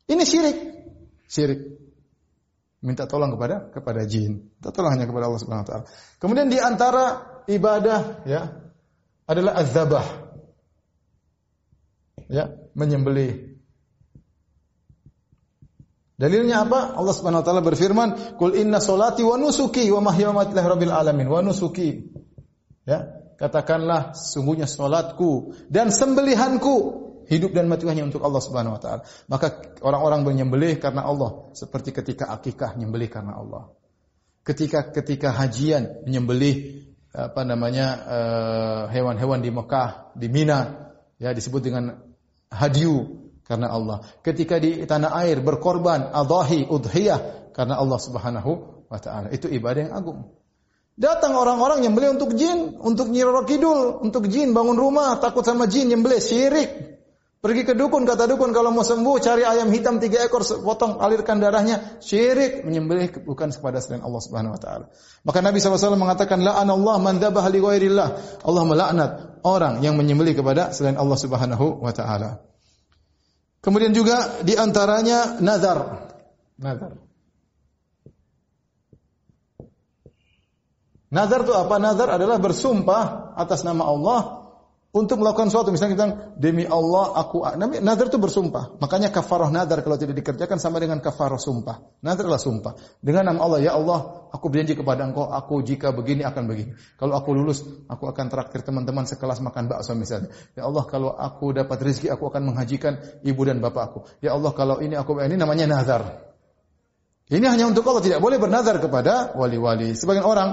Ini 0.04 0.22
syirik. 0.28 0.58
Syirik. 1.24 1.60
Minta 2.84 3.08
tolong 3.08 3.32
kepada 3.32 3.72
kepada 3.72 4.04
jin. 4.04 4.52
Minta 4.52 4.68
tolong 4.74 4.92
hanya 4.92 5.08
kepada 5.08 5.32
Allah 5.32 5.40
Subhanahu 5.40 5.64
wa 5.64 5.68
taala. 5.70 5.84
Kemudian 6.20 6.52
di 6.52 6.58
antara 6.60 7.04
ibadah 7.48 8.28
ya 8.28 8.42
adalah 9.24 9.56
azabah. 9.56 10.06
Ya, 12.28 12.52
menyembelih 12.76 13.51
Dalilnya 16.22 16.62
apa? 16.62 16.94
Allah 16.94 17.14
Subhanahu 17.18 17.42
wa 17.42 17.46
taala 17.50 17.66
berfirman, 17.66 18.38
"Qul 18.38 18.54
inna 18.54 18.78
solati 18.78 19.26
wa 19.26 19.34
nusuki 19.34 19.90
wa 19.90 20.06
mahyaya 20.06 20.30
rabbil 20.54 20.94
alamin." 20.94 21.26
Wa 21.26 21.42
nusuki. 21.42 22.14
Ya, 22.86 23.10
katakanlah 23.42 24.14
sungguhnya 24.14 24.70
salatku 24.70 25.58
dan 25.66 25.90
sembelihanku 25.90 27.02
hidup 27.26 27.58
dan 27.58 27.66
mati 27.66 27.90
hanya 27.90 28.06
untuk 28.06 28.22
Allah 28.22 28.38
Subhanahu 28.38 28.78
wa 28.78 28.80
taala. 28.82 29.02
Maka 29.26 29.74
orang-orang 29.82 30.22
menyembelih 30.22 30.78
karena 30.78 31.02
Allah, 31.02 31.50
seperti 31.58 31.90
ketika 31.90 32.30
akikah 32.30 32.78
menyembelih 32.78 33.10
karena 33.10 33.42
Allah. 33.42 33.74
Ketika 34.46 34.94
ketika 34.94 35.34
hajian 35.34 36.06
menyembelih 36.06 36.86
apa 37.10 37.42
namanya 37.42 37.86
eh, 37.98 38.82
hewan-hewan 38.94 39.42
di 39.42 39.50
Mekah, 39.50 40.14
di 40.14 40.30
Mina, 40.30 40.90
ya 41.18 41.34
disebut 41.34 41.66
dengan 41.66 41.98
hadiu 42.50 43.21
karena 43.46 43.70
Allah. 43.70 44.02
Ketika 44.22 44.56
di 44.62 44.82
tanah 44.86 45.12
air 45.22 45.42
berkorban 45.42 46.10
adahi 46.14 46.66
udhiyah 46.66 47.52
karena 47.52 47.78
Allah 47.78 47.98
Subhanahu 48.00 48.50
wa 48.88 48.98
taala. 49.00 49.28
Itu 49.32 49.48
ibadah 49.48 49.88
yang 49.88 49.94
agung. 49.94 50.28
Datang 50.92 51.32
orang-orang 51.32 51.88
yang 51.88 51.96
beli 51.96 52.12
untuk 52.12 52.36
jin, 52.36 52.76
untuk 52.76 53.08
nyiroro 53.08 53.48
kidul, 53.48 54.04
untuk 54.04 54.28
jin 54.28 54.52
bangun 54.52 54.76
rumah, 54.76 55.16
takut 55.16 55.40
sama 55.40 55.64
jin 55.64 55.88
yang 55.88 56.04
beli 56.04 56.20
syirik. 56.20 56.92
Pergi 57.42 57.66
ke 57.66 57.74
dukun, 57.74 58.06
kata 58.06 58.30
dukun 58.30 58.54
kalau 58.54 58.70
mau 58.70 58.86
sembuh 58.86 59.18
cari 59.18 59.42
ayam 59.42 59.72
hitam 59.74 59.98
tiga 59.98 60.22
ekor, 60.22 60.46
potong 60.62 61.02
alirkan 61.02 61.42
darahnya, 61.42 61.98
syirik 61.98 62.62
menyembelih 62.62 63.24
bukan 63.26 63.50
kepada 63.50 63.82
selain 63.82 64.04
Allah 64.04 64.22
Subhanahu 64.22 64.54
wa 64.54 64.60
taala. 64.62 64.86
Maka 65.26 65.42
Nabi 65.42 65.58
SAW 65.58 65.98
mengatakan 65.98 66.38
Allah 66.44 66.96
man 67.02 67.18
dzabah 67.18 67.50
li. 67.50 67.58
Allah 68.46 68.62
melaknat 68.62 69.10
orang 69.42 69.82
yang 69.82 69.98
menyembelih 69.98 70.38
kepada 70.38 70.70
selain 70.70 70.94
Allah 70.94 71.18
Subhanahu 71.18 71.82
wa 71.82 71.90
taala. 71.90 72.51
Kemudian 73.62 73.94
juga 73.94 74.42
di 74.42 74.58
antaranya 74.58 75.38
nazar. 75.38 76.10
Nazar. 76.58 76.98
Nazar 81.12 81.40
itu 81.46 81.54
apa? 81.54 81.76
Nazar 81.78 82.08
adalah 82.10 82.42
bersumpah 82.42 83.36
atas 83.38 83.62
nama 83.62 83.86
Allah 83.86 84.41
untuk 84.92 85.24
melakukan 85.24 85.48
sesuatu 85.48 85.72
misalnya 85.72 85.92
kita 85.96 86.06
demi 86.36 86.68
Allah 86.68 87.16
aku 87.16 87.40
nazar 87.80 88.12
itu 88.12 88.20
bersumpah. 88.20 88.76
Makanya 88.76 89.08
kafarah 89.08 89.48
nazar 89.48 89.80
kalau 89.80 89.96
tidak 89.96 90.20
dikerjakan 90.20 90.60
sama 90.60 90.84
dengan 90.84 91.00
kafarah 91.00 91.40
sumpah. 91.40 91.80
Nazar 92.04 92.28
adalah 92.28 92.36
sumpah. 92.36 92.76
Dengan 93.00 93.32
nama 93.32 93.40
Allah 93.40 93.64
ya 93.64 93.72
Allah 93.72 94.28
aku 94.28 94.52
berjanji 94.52 94.76
kepada 94.76 95.08
engkau 95.08 95.32
aku 95.32 95.64
jika 95.64 95.96
begini 95.96 96.28
akan 96.28 96.44
begini. 96.44 96.76
Kalau 97.00 97.16
aku 97.16 97.32
lulus 97.32 97.64
aku 97.88 98.04
akan 98.04 98.28
traktir 98.28 98.60
teman-teman 98.68 99.08
sekelas 99.08 99.40
makan 99.40 99.72
bakso 99.72 99.96
misalnya. 99.96 100.28
Ya 100.52 100.68
Allah 100.68 100.84
kalau 100.84 101.16
aku 101.16 101.56
dapat 101.56 101.80
rezeki 101.80 102.12
aku 102.12 102.28
akan 102.28 102.52
menghajikan 102.52 103.00
ibu 103.24 103.40
dan 103.48 103.64
bapakku 103.64 104.04
ya 104.20 104.36
Allah 104.36 104.52
kalau 104.52 104.84
ini 104.84 104.92
aku 104.92 105.16
ini 105.24 105.40
namanya 105.40 105.72
nazar. 105.72 106.04
Ini 107.32 107.48
hanya 107.48 107.64
untuk 107.64 107.88
Allah 107.88 108.04
tidak 108.04 108.20
boleh 108.20 108.36
bernazar 108.36 108.76
kepada 108.76 109.32
wali-wali. 109.40 109.96
Sebagian 109.96 110.28
orang 110.28 110.52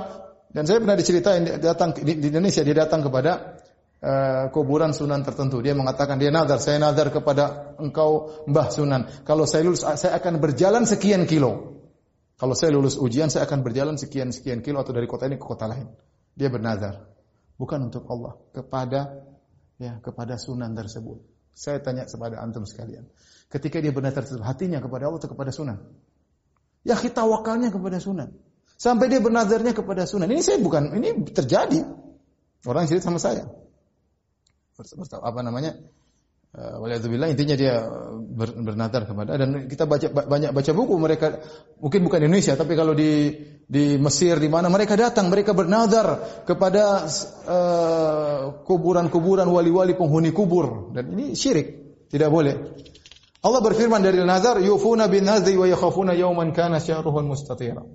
dan 0.56 0.64
saya 0.64 0.80
pernah 0.80 0.96
diceritain 0.96 1.44
datang 1.60 1.92
di 1.92 2.24
Indonesia 2.24 2.64
dia 2.64 2.88
datang 2.88 3.04
kepada 3.04 3.60
uh, 4.04 4.52
kuburan 4.52 4.96
Sunan 4.96 5.22
tertentu. 5.24 5.60
Dia 5.60 5.76
mengatakan 5.76 6.20
dia 6.20 6.32
nazar, 6.32 6.60
saya 6.60 6.80
nazar 6.80 7.12
kepada 7.12 7.76
engkau 7.80 8.44
Mbah 8.48 8.68
Sunan. 8.72 9.02
Kalau 9.28 9.44
saya 9.44 9.68
lulus 9.68 9.84
saya 9.84 10.16
akan 10.20 10.40
berjalan 10.40 10.84
sekian 10.88 11.28
kilo. 11.28 11.82
Kalau 12.40 12.56
saya 12.56 12.72
lulus 12.72 12.96
ujian 12.96 13.28
saya 13.28 13.44
akan 13.44 13.60
berjalan 13.68 14.00
sekian 14.00 14.32
sekian 14.32 14.64
kilo 14.64 14.80
atau 14.80 14.96
dari 14.96 15.08
kota 15.08 15.28
ini 15.28 15.36
ke 15.36 15.44
kota 15.44 15.68
lain. 15.68 15.92
Dia 16.36 16.48
bernazar. 16.48 17.04
Bukan 17.60 17.92
untuk 17.92 18.08
Allah, 18.08 18.40
kepada 18.56 19.28
ya 19.76 20.00
kepada 20.00 20.40
Sunan 20.40 20.72
tersebut. 20.72 21.20
Saya 21.52 21.84
tanya 21.84 22.08
kepada 22.08 22.40
antum 22.40 22.64
sekalian. 22.64 23.04
Ketika 23.52 23.84
dia 23.84 23.92
bernazar 23.92 24.24
tersebut, 24.24 24.48
hatinya 24.48 24.80
kepada 24.80 25.12
Allah 25.12 25.20
atau 25.20 25.28
kepada 25.28 25.52
Sunan? 25.52 25.84
Ya 26.88 26.96
kita 26.96 27.28
wakalnya 27.28 27.68
kepada 27.68 28.00
Sunan. 28.00 28.32
Sampai 28.80 29.12
dia 29.12 29.20
bernazarnya 29.20 29.76
kepada 29.76 30.08
Sunan. 30.08 30.32
Ini 30.32 30.40
saya 30.40 30.64
bukan, 30.64 30.96
ini 30.96 31.28
terjadi. 31.36 31.84
Orang 32.64 32.88
cerita 32.88 33.12
sama 33.12 33.20
saya. 33.20 33.59
Apa 35.20 35.40
namanya? 35.44 35.76
Uh, 36.50 36.82
Waliyadzubillah 36.82 37.30
intinya 37.30 37.54
dia 37.54 37.86
ber, 38.26 38.50
bernadar 38.58 39.06
kepada 39.06 39.38
dan 39.38 39.70
kita 39.70 39.86
baca 39.86 40.10
banyak 40.10 40.50
baca 40.50 40.72
buku 40.74 40.98
mereka 40.98 41.46
mungkin 41.78 42.02
bukan 42.10 42.18
di 42.18 42.26
Indonesia 42.26 42.58
tapi 42.58 42.74
kalau 42.74 42.98
di 42.98 43.38
di 43.70 44.02
Mesir 44.02 44.42
di 44.42 44.50
mana 44.50 44.66
mereka 44.66 44.98
datang 44.98 45.30
mereka 45.30 45.54
bernadar 45.54 46.42
kepada 46.50 47.06
uh, 47.46 48.66
kuburan-kuburan 48.66 49.46
wali-wali 49.46 49.94
penghuni 49.94 50.34
kubur. 50.34 50.90
Dan 50.90 51.14
ini 51.14 51.38
syirik 51.38 52.02
tidak 52.10 52.34
boleh. 52.34 52.58
Allah 53.46 53.62
berfirman 53.62 54.02
dari 54.02 54.18
nazar 54.26 54.58
yufuna 54.58 55.06
bin 55.06 55.30
nadhi 55.30 55.54
wa 55.54 55.70
yakhafuna 55.70 56.18
yawman 56.18 56.50
kana 56.50 56.82
syahruhu 56.82 57.22
mustatira. 57.22 57.86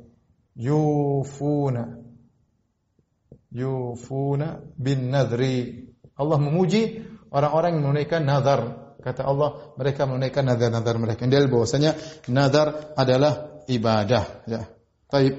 Yufuna. 0.54 1.98
Yufuna 3.50 4.62
bin 4.78 5.10
nadri 5.10 5.90
Allah 6.14 6.38
memuji 6.38 7.02
orang-orang 7.34 7.78
yang 7.78 7.82
menunaikan 7.82 8.22
nazar. 8.22 8.60
Kata 9.02 9.26
Allah, 9.26 9.74
mereka 9.76 10.08
menunaikan 10.08 10.46
nazar-nazar 10.46 10.96
mereka. 10.96 11.26
Dalil 11.28 11.50
bahwasanya 11.50 11.98
nazar 12.30 12.96
adalah 12.96 13.60
ibadah. 13.66 14.46
Ya. 14.48 14.70
Taib. 15.10 15.34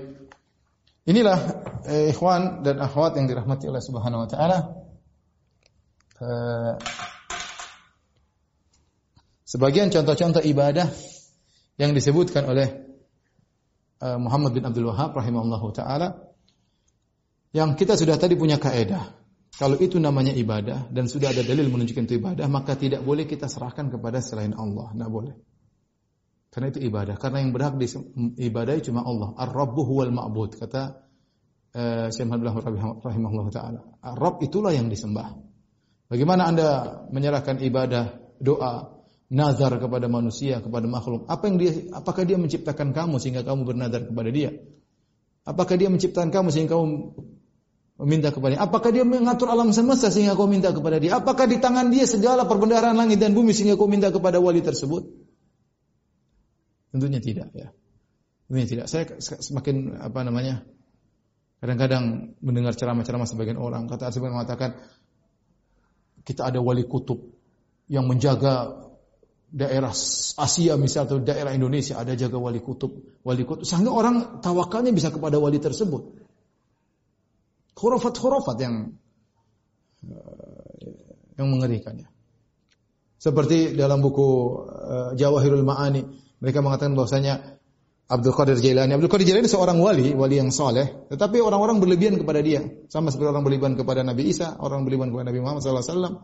Inilah 1.05 1.37
eh, 1.85 2.09
ikhwan 2.13 2.65
dan 2.65 2.81
akhwat 2.81 3.17
yang 3.17 3.29
dirahmati 3.29 3.69
oleh 3.69 3.81
Subhanahu 3.81 4.25
wa 4.25 4.29
taala. 4.29 4.57
Eh, 6.15 6.73
sebagian 9.45 9.93
contoh-contoh 9.93 10.41
ibadah 10.41 10.89
yang 11.77 11.93
disebutkan 11.93 12.49
oleh 12.49 12.67
eh, 14.01 14.17
Muhammad 14.17 14.57
bin 14.57 14.65
Abdul 14.65 14.89
Wahab 14.89 15.13
rahimahullahu 15.13 15.67
taala 15.77 16.33
yang 17.53 17.77
kita 17.77 17.93
sudah 17.95 18.17
tadi 18.17 18.33
punya 18.33 18.57
kaedah 18.57 19.24
kalau 19.55 19.79
itu 19.79 19.95
namanya 20.03 20.35
ibadah 20.35 20.91
dan 20.91 21.07
sudah 21.07 21.31
ada 21.31 21.39
dalil 21.39 21.71
menunjukkan 21.71 22.03
itu 22.11 22.19
ibadah, 22.19 22.43
maka 22.51 22.75
tidak 22.75 22.99
boleh 23.07 23.23
kita 23.23 23.47
serahkan 23.47 23.87
kepada 23.87 24.19
selain 24.19 24.51
Allah. 24.51 24.91
Tidak 24.91 25.07
boleh. 25.07 25.31
Karena 26.51 26.71
itu 26.75 26.79
ibadah. 26.83 27.15
Karena 27.15 27.39
yang 27.39 27.55
berhak 27.55 27.79
di 27.79 27.87
ibadah 28.51 28.75
cuma 28.83 29.07
Allah. 29.07 29.31
Ar-Rabbu 29.39 29.81
huwal 29.87 30.11
ma'bud. 30.11 30.59
Kata 30.59 30.99
uh, 31.71 32.07
Syekh 32.11 32.27
Muhammad 32.27 32.99
rahimahullah 32.99 33.47
ta'ala. 33.51 33.79
Ar-Rabb 34.03 34.43
itulah 34.43 34.75
yang 34.75 34.91
disembah. 34.91 35.35
Bagaimana 36.11 36.51
anda 36.51 36.67
menyerahkan 37.15 37.63
ibadah, 37.63 38.11
doa, 38.43 38.91
nazar 39.31 39.71
kepada 39.79 40.11
manusia, 40.11 40.59
kepada 40.59 40.83
makhluk? 40.83 41.31
Apa 41.31 41.47
yang 41.47 41.57
dia, 41.63 41.71
apakah 41.95 42.27
dia 42.27 42.35
menciptakan 42.35 42.91
kamu 42.91 43.23
sehingga 43.23 43.47
kamu 43.47 43.63
bernazar 43.63 44.03
kepada 44.03 44.29
dia? 44.35 44.51
Apakah 45.47 45.79
dia 45.79 45.87
menciptakan 45.87 46.27
kamu 46.27 46.51
sehingga 46.51 46.75
kamu 46.75 47.15
meminta 47.95 48.31
kepada 48.31 48.59
dia. 48.59 48.61
Apakah 48.63 48.91
dia 48.91 49.07
mengatur 49.07 49.47
alam 49.47 49.71
semesta 49.71 50.11
sehingga 50.11 50.35
kau 50.35 50.51
minta 50.51 50.75
kepada 50.75 50.99
dia? 50.99 51.15
Apakah 51.15 51.47
di 51.47 51.63
tangan 51.63 51.87
dia 51.87 52.03
segala 52.03 52.43
perbendaharaan 52.43 52.95
langit 52.99 53.23
dan 53.23 53.31
bumi 53.31 53.55
sehingga 53.55 53.79
kau 53.79 53.87
minta 53.87 54.11
kepada 54.11 54.39
wali 54.43 54.59
tersebut? 54.59 55.07
Tentunya 56.91 57.23
tidak 57.23 57.49
ya. 57.55 57.71
Tentunya 58.47 58.67
tidak. 58.67 58.85
Saya 58.91 59.15
semakin 59.19 59.95
apa 59.99 60.19
namanya? 60.27 60.67
Kadang-kadang 61.63 62.35
mendengar 62.43 62.75
ceramah-ceramah 62.75 63.25
sebagian 63.25 63.57
orang 63.57 63.87
kata 63.87 64.11
sebagian 64.11 64.37
mengatakan 64.37 64.75
kita 66.27 66.51
ada 66.51 66.59
wali 66.59 66.83
kutub 66.83 67.31
yang 67.87 68.11
menjaga 68.11 68.75
daerah 69.55 69.95
Asia 70.35 70.75
misal 70.75 71.07
atau 71.07 71.23
daerah 71.23 71.55
Indonesia 71.55 71.95
ada 71.95 72.11
jaga 72.11 72.35
wali 72.35 72.59
kutub, 72.59 73.07
wali 73.23 73.47
kutub 73.47 73.63
sehingga 73.63 73.87
orang 73.87 74.43
tawakalnya 74.43 74.91
bisa 74.91 75.15
kepada 75.15 75.39
wali 75.39 75.63
tersebut 75.63 76.24
khurafat-khurafat 77.75 78.57
yang 78.63 78.75
eh, 80.07 80.65
yang 81.35 81.47
mengerikannya. 81.51 82.07
Seperti 83.19 83.73
dalam 83.73 84.05
buku 84.05 84.27
uh, 84.69 85.11
Jawahirul 85.17 85.65
Ma'ani, 85.65 86.05
mereka 86.39 86.61
mengatakan 86.61 86.93
bahwasanya 86.93 87.57
Abdul 88.05 88.37
Qadir 88.37 88.61
Jailani, 88.61 88.93
Abdul 88.93 89.09
Qadir 89.09 89.33
Jailani 89.33 89.49
seorang 89.49 89.81
wali, 89.81 90.13
wali 90.13 90.37
yang 90.37 90.53
soleh, 90.53 91.09
tetapi 91.09 91.41
orang-orang 91.41 91.81
berlebihan 91.81 92.21
kepada 92.21 92.45
dia, 92.45 92.61
sama 92.85 93.09
seperti 93.09 93.33
orang 93.33 93.41
berlebihan 93.41 93.73
kepada 93.73 94.05
Nabi 94.05 94.29
Isa, 94.29 94.53
orang 94.61 94.85
berlebihan 94.85 95.09
kepada 95.09 95.33
Nabi 95.33 95.39
Muhammad 95.41 95.65
SAW. 95.65 96.21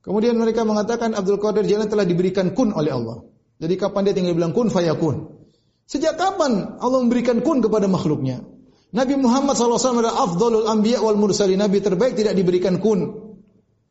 Kemudian 0.00 0.40
mereka 0.40 0.64
mengatakan 0.64 1.12
Abdul 1.12 1.36
Qadir 1.36 1.68
Jailani 1.68 1.90
telah 1.92 2.08
diberikan 2.08 2.56
kun 2.56 2.72
oleh 2.72 2.96
Allah. 2.96 3.26
Jadi 3.60 3.74
kapan 3.76 4.08
dia 4.08 4.14
tinggal 4.16 4.32
bilang 4.32 4.56
kun 4.56 4.72
fayakun? 4.72 5.36
Sejak 5.84 6.16
kapan 6.16 6.80
Allah 6.80 6.98
memberikan 7.04 7.44
kun 7.44 7.60
kepada 7.60 7.92
makhluknya? 7.92 8.55
Nabi 8.94 9.14
Muhammad 9.18 9.58
SAW 9.58 9.98
adalah 9.98 10.30
afdolul 10.30 10.70
anbiya 10.70 11.02
wal 11.02 11.18
mursalin. 11.18 11.58
Nabi 11.58 11.82
terbaik 11.82 12.14
tidak 12.14 12.38
diberikan 12.38 12.78
kun. 12.78 13.26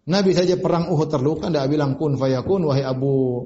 Nabi 0.06 0.32
saja 0.38 0.56
perang 0.62 0.88
Uhud 0.94 1.10
terluka, 1.10 1.50
tidak 1.50 1.66
bilang 1.68 1.98
kun 1.98 2.16
fayakun, 2.16 2.62
wahai 2.64 2.86
Abu 2.86 3.44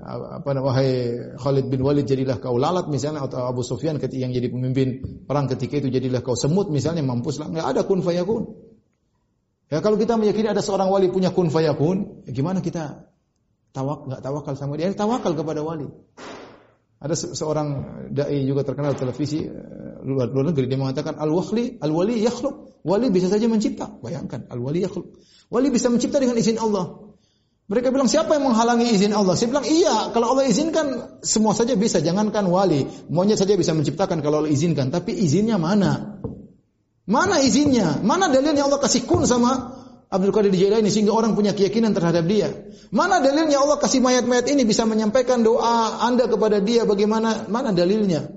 apa 0.00 0.50
wahai 0.62 0.90
Khalid 1.36 1.68
bin 1.68 1.84
Walid 1.84 2.08
jadilah 2.08 2.40
kau 2.40 2.56
lalat 2.56 2.88
misalnya 2.88 3.24
atau 3.24 3.44
Abu 3.44 3.60
Sufyan 3.60 4.00
ketika 4.00 4.24
yang 4.24 4.32
jadi 4.32 4.48
pemimpin 4.48 5.20
perang 5.28 5.50
ketika 5.50 5.84
itu 5.84 5.92
jadilah 5.92 6.24
kau 6.24 6.32
semut 6.32 6.72
misalnya 6.72 7.04
mampuslah 7.04 7.52
nggak 7.52 7.66
ada 7.66 7.80
kun 7.84 8.00
fayakun 8.00 8.56
ya 9.68 9.84
kalau 9.84 10.00
kita 10.00 10.16
meyakini 10.16 10.48
ada 10.48 10.64
seorang 10.64 10.88
wali 10.88 11.12
punya 11.12 11.34
kun 11.34 11.52
fayakun 11.52 12.24
ya 12.24 12.32
gimana 12.32 12.64
kita 12.64 13.04
tawak 13.76 14.08
tawakal 14.24 14.54
sama 14.56 14.80
dia 14.80 14.88
tawakal 14.96 15.36
kepada 15.36 15.60
wali 15.60 15.88
ada 17.02 17.14
seorang 17.18 17.68
dai 18.14 18.46
juga 18.46 18.62
terkenal 18.62 18.94
televisi 18.94 19.42
eh, 19.42 19.98
luar, 20.06 20.30
luar 20.30 20.54
negeri 20.54 20.70
dia 20.70 20.78
mengatakan 20.78 21.18
al-wali 21.18 21.82
al-wali 21.82 22.22
yakhluq. 22.22 22.86
Wali 22.86 23.10
bisa 23.10 23.26
saja 23.26 23.50
mencipta. 23.50 23.90
Bayangkan 23.90 24.46
al-wali 24.46 24.86
yakhluq. 24.86 25.18
Wali 25.50 25.68
bisa 25.74 25.90
mencipta 25.90 26.22
dengan 26.22 26.38
izin 26.38 26.62
Allah. 26.62 27.10
Mereka 27.66 27.90
bilang 27.94 28.06
siapa 28.06 28.38
yang 28.38 28.46
menghalangi 28.50 28.90
izin 28.94 29.14
Allah? 29.14 29.34
Saya 29.34 29.50
bilang 29.50 29.66
iya, 29.66 30.10
kalau 30.14 30.34
Allah 30.34 30.46
izinkan 30.46 31.18
semua 31.22 31.54
saja 31.54 31.74
bisa, 31.78 32.02
jangankan 32.02 32.46
wali. 32.46 32.86
Monyet 33.10 33.38
saja 33.38 33.54
bisa 33.54 33.72
menciptakan 33.72 34.18
kalau 34.22 34.42
Allah 34.42 34.52
izinkan, 34.52 34.90
tapi 34.90 35.14
izinnya 35.14 35.56
mana? 35.56 36.20
Mana 37.06 37.42
izinnya? 37.42 37.98
Mana 38.02 38.30
dalilnya 38.30 38.66
Allah 38.66 38.78
kasih 38.82 39.06
kun 39.06 39.26
sama 39.26 39.81
Abdul 40.12 40.28
Qadir 40.28 40.52
Jailani 40.52 40.92
sehingga 40.92 41.16
orang 41.16 41.32
punya 41.32 41.56
keyakinan 41.56 41.96
terhadap 41.96 42.28
dia. 42.28 42.52
Mana 42.92 43.24
dalilnya 43.24 43.64
Allah 43.64 43.80
kasih 43.80 44.04
mayat-mayat 44.04 44.44
ini 44.52 44.68
bisa 44.68 44.84
menyampaikan 44.84 45.40
doa 45.40 46.04
Anda 46.04 46.28
kepada 46.28 46.60
dia 46.60 46.84
bagaimana? 46.84 47.48
Mana 47.48 47.72
dalilnya? 47.72 48.28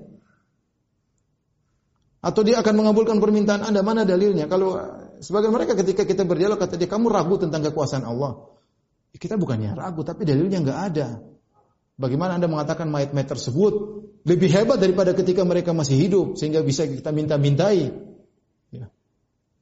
Atau 2.24 2.48
dia 2.48 2.64
akan 2.64 2.80
mengabulkan 2.80 3.20
permintaan 3.20 3.60
Anda, 3.60 3.84
mana 3.84 4.08
dalilnya? 4.08 4.48
Kalau 4.48 4.80
sebagian 5.20 5.52
mereka 5.52 5.76
ketika 5.76 6.08
kita 6.08 6.24
berdialog 6.24 6.56
kata 6.56 6.80
dia 6.80 6.88
kamu 6.88 7.12
ragu 7.12 7.36
tentang 7.36 7.60
kekuasaan 7.68 8.08
Allah. 8.08 8.56
Kita 9.12 9.36
bukannya 9.36 9.76
ragu 9.76 10.00
tapi 10.00 10.24
dalilnya 10.24 10.64
nggak 10.64 10.80
ada. 10.92 11.20
Bagaimana 12.00 12.40
Anda 12.40 12.48
mengatakan 12.48 12.88
mayat-mayat 12.88 13.36
tersebut 13.36 13.74
lebih 14.24 14.48
hebat 14.48 14.80
daripada 14.80 15.12
ketika 15.12 15.44
mereka 15.44 15.76
masih 15.76 16.00
hidup 16.00 16.40
sehingga 16.40 16.64
bisa 16.64 16.88
kita 16.88 17.12
minta-mintai? 17.12 17.92
Ya. 18.72 18.88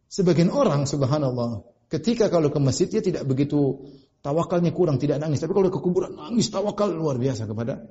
Sebagian 0.06 0.54
orang 0.54 0.86
subhanallah 0.86 1.73
Ketika 1.94 2.26
kalau 2.26 2.50
ke 2.50 2.58
masjid 2.58 2.90
dia 2.90 2.98
tidak 2.98 3.22
begitu 3.22 3.86
tawakalnya 4.18 4.74
kurang, 4.74 4.98
tidak 4.98 5.22
nangis. 5.22 5.38
Tapi 5.38 5.54
kalau 5.54 5.70
ke 5.70 5.78
kuburan 5.78 6.18
nangis 6.18 6.50
tawakal 6.50 6.90
luar 6.90 7.22
biasa 7.22 7.46
kepada 7.46 7.86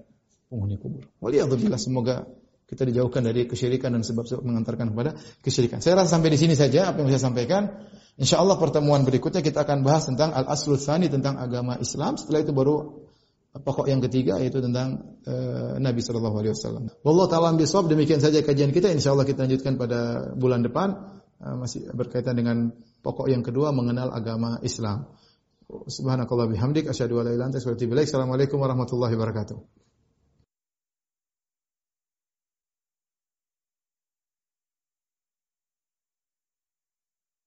penghuni 0.52 0.76
kubur. 0.76 1.08
Waliyadzubillah 1.24 1.80
semoga 1.80 2.28
kita 2.68 2.84
dijauhkan 2.84 3.24
dari 3.24 3.48
kesyirikan 3.48 3.96
dan 3.96 4.04
sebab-sebab 4.04 4.44
mengantarkan 4.44 4.92
kepada 4.92 5.16
kesyirikan. 5.40 5.80
Saya 5.80 6.04
rasa 6.04 6.20
sampai 6.20 6.36
di 6.36 6.40
sini 6.42 6.60
saja 6.60 6.92
apa 6.92 7.00
yang 7.00 7.16
saya 7.16 7.32
sampaikan. 7.32 7.88
Insya 8.20 8.44
Allah 8.44 8.60
pertemuan 8.60 9.08
berikutnya 9.08 9.40
kita 9.40 9.64
akan 9.64 9.88
bahas 9.88 10.06
tentang 10.06 10.36
al 10.36 10.52
aslul 10.52 10.78
tsani 10.78 11.08
tentang 11.08 11.40
agama 11.40 11.80
Islam. 11.80 12.20
Setelah 12.20 12.44
itu 12.44 12.52
baru 12.52 13.08
pokok 13.56 13.88
yang 13.88 14.04
ketiga 14.04 14.42
yaitu 14.42 14.60
tentang 14.60 15.18
uh, 15.30 15.78
Nabi 15.80 16.02
Shallallahu 16.04 16.38
Alaihi 16.44 16.54
Wasallam. 16.58 16.84
Wallahu 17.06 17.30
taala 17.30 17.54
demikian 17.88 18.20
saja 18.20 18.44
kajian 18.44 18.76
kita. 18.76 18.92
Insya 18.92 19.16
Allah 19.16 19.24
kita 19.24 19.46
lanjutkan 19.46 19.80
pada 19.80 20.34
bulan 20.34 20.66
depan. 20.66 21.22
Eh, 21.44 21.56
masih 21.60 21.92
berkaitan 21.92 22.40
dengan 22.40 22.72
pokok 23.04 23.28
yang 23.28 23.44
kedua 23.44 23.76
mengenal 23.76 24.10
agama 24.16 24.58
Islam. 24.64 25.12
Subhanakallah 25.68 26.48
bihamdik 26.48 26.88
asyhadu 26.88 27.20
an 27.20 27.30
la 27.30 27.32
ilaha 27.36 27.52
wa 27.52 27.74
atubu. 27.76 27.94
Assalamualaikum 28.00 28.58
warahmatullahi 28.64 29.14
wabarakatuh. 29.20 29.58